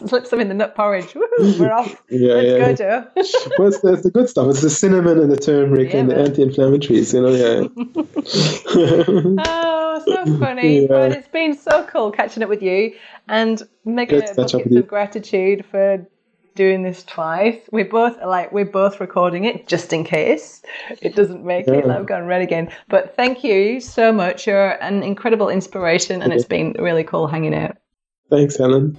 Slip 0.08 0.26
some 0.26 0.40
in 0.40 0.48
the 0.48 0.54
nut 0.54 0.74
porridge. 0.74 1.14
we're 1.14 1.72
off. 1.72 2.02
Yeah, 2.10 2.34
Let's 2.34 2.46
yeah. 2.46 2.58
go, 2.58 2.74
Jo. 2.74 3.06
well, 3.58 3.68
it's, 3.68 3.84
it's, 3.84 4.02
the 4.02 4.10
good 4.10 4.28
stuff. 4.28 4.48
It's 4.48 4.60
the 4.60 4.70
cinnamon 4.70 5.20
and 5.20 5.30
the 5.30 5.36
turmeric 5.36 5.92
yeah, 5.92 6.00
and 6.00 6.08
man. 6.08 6.18
the 6.18 6.24
anti-inflammatories. 6.24 7.14
You 7.14 7.22
know, 7.22 7.30
yeah. 7.30 7.68
oh, 9.46 10.02
so 10.04 10.38
funny. 10.38 10.80
Yeah. 10.82 10.88
But 10.88 11.12
it's 11.12 11.28
been 11.28 11.56
so 11.56 11.84
cool 11.84 12.10
catching 12.10 12.42
up 12.42 12.48
with 12.48 12.62
you 12.62 12.94
and 13.28 13.62
making 13.84 14.18
a 14.22 14.34
buckets 14.34 14.54
of 14.54 14.86
gratitude 14.88 15.64
for 15.70 16.04
doing 16.58 16.82
this 16.82 17.04
twice. 17.04 17.56
We're 17.70 17.84
both 17.84 18.18
like 18.20 18.50
we're 18.50 18.64
both 18.64 18.98
recording 18.98 19.44
it 19.44 19.68
just 19.68 19.92
in 19.92 20.02
case 20.02 20.60
it 21.00 21.14
doesn't 21.14 21.44
make 21.44 21.68
yeah. 21.68 21.74
it. 21.74 21.86
I've 21.86 22.06
gone 22.06 22.26
red 22.26 22.42
again. 22.42 22.68
But 22.88 23.14
thank 23.14 23.44
you 23.44 23.80
so 23.80 24.12
much. 24.12 24.46
You're 24.48 24.70
an 24.82 25.04
incredible 25.04 25.48
inspiration, 25.48 26.20
and 26.20 26.32
it's 26.32 26.44
been 26.44 26.74
really 26.78 27.04
cool 27.04 27.28
hanging 27.28 27.54
out. 27.54 27.76
Thanks, 28.28 28.58
Helen. 28.58 28.98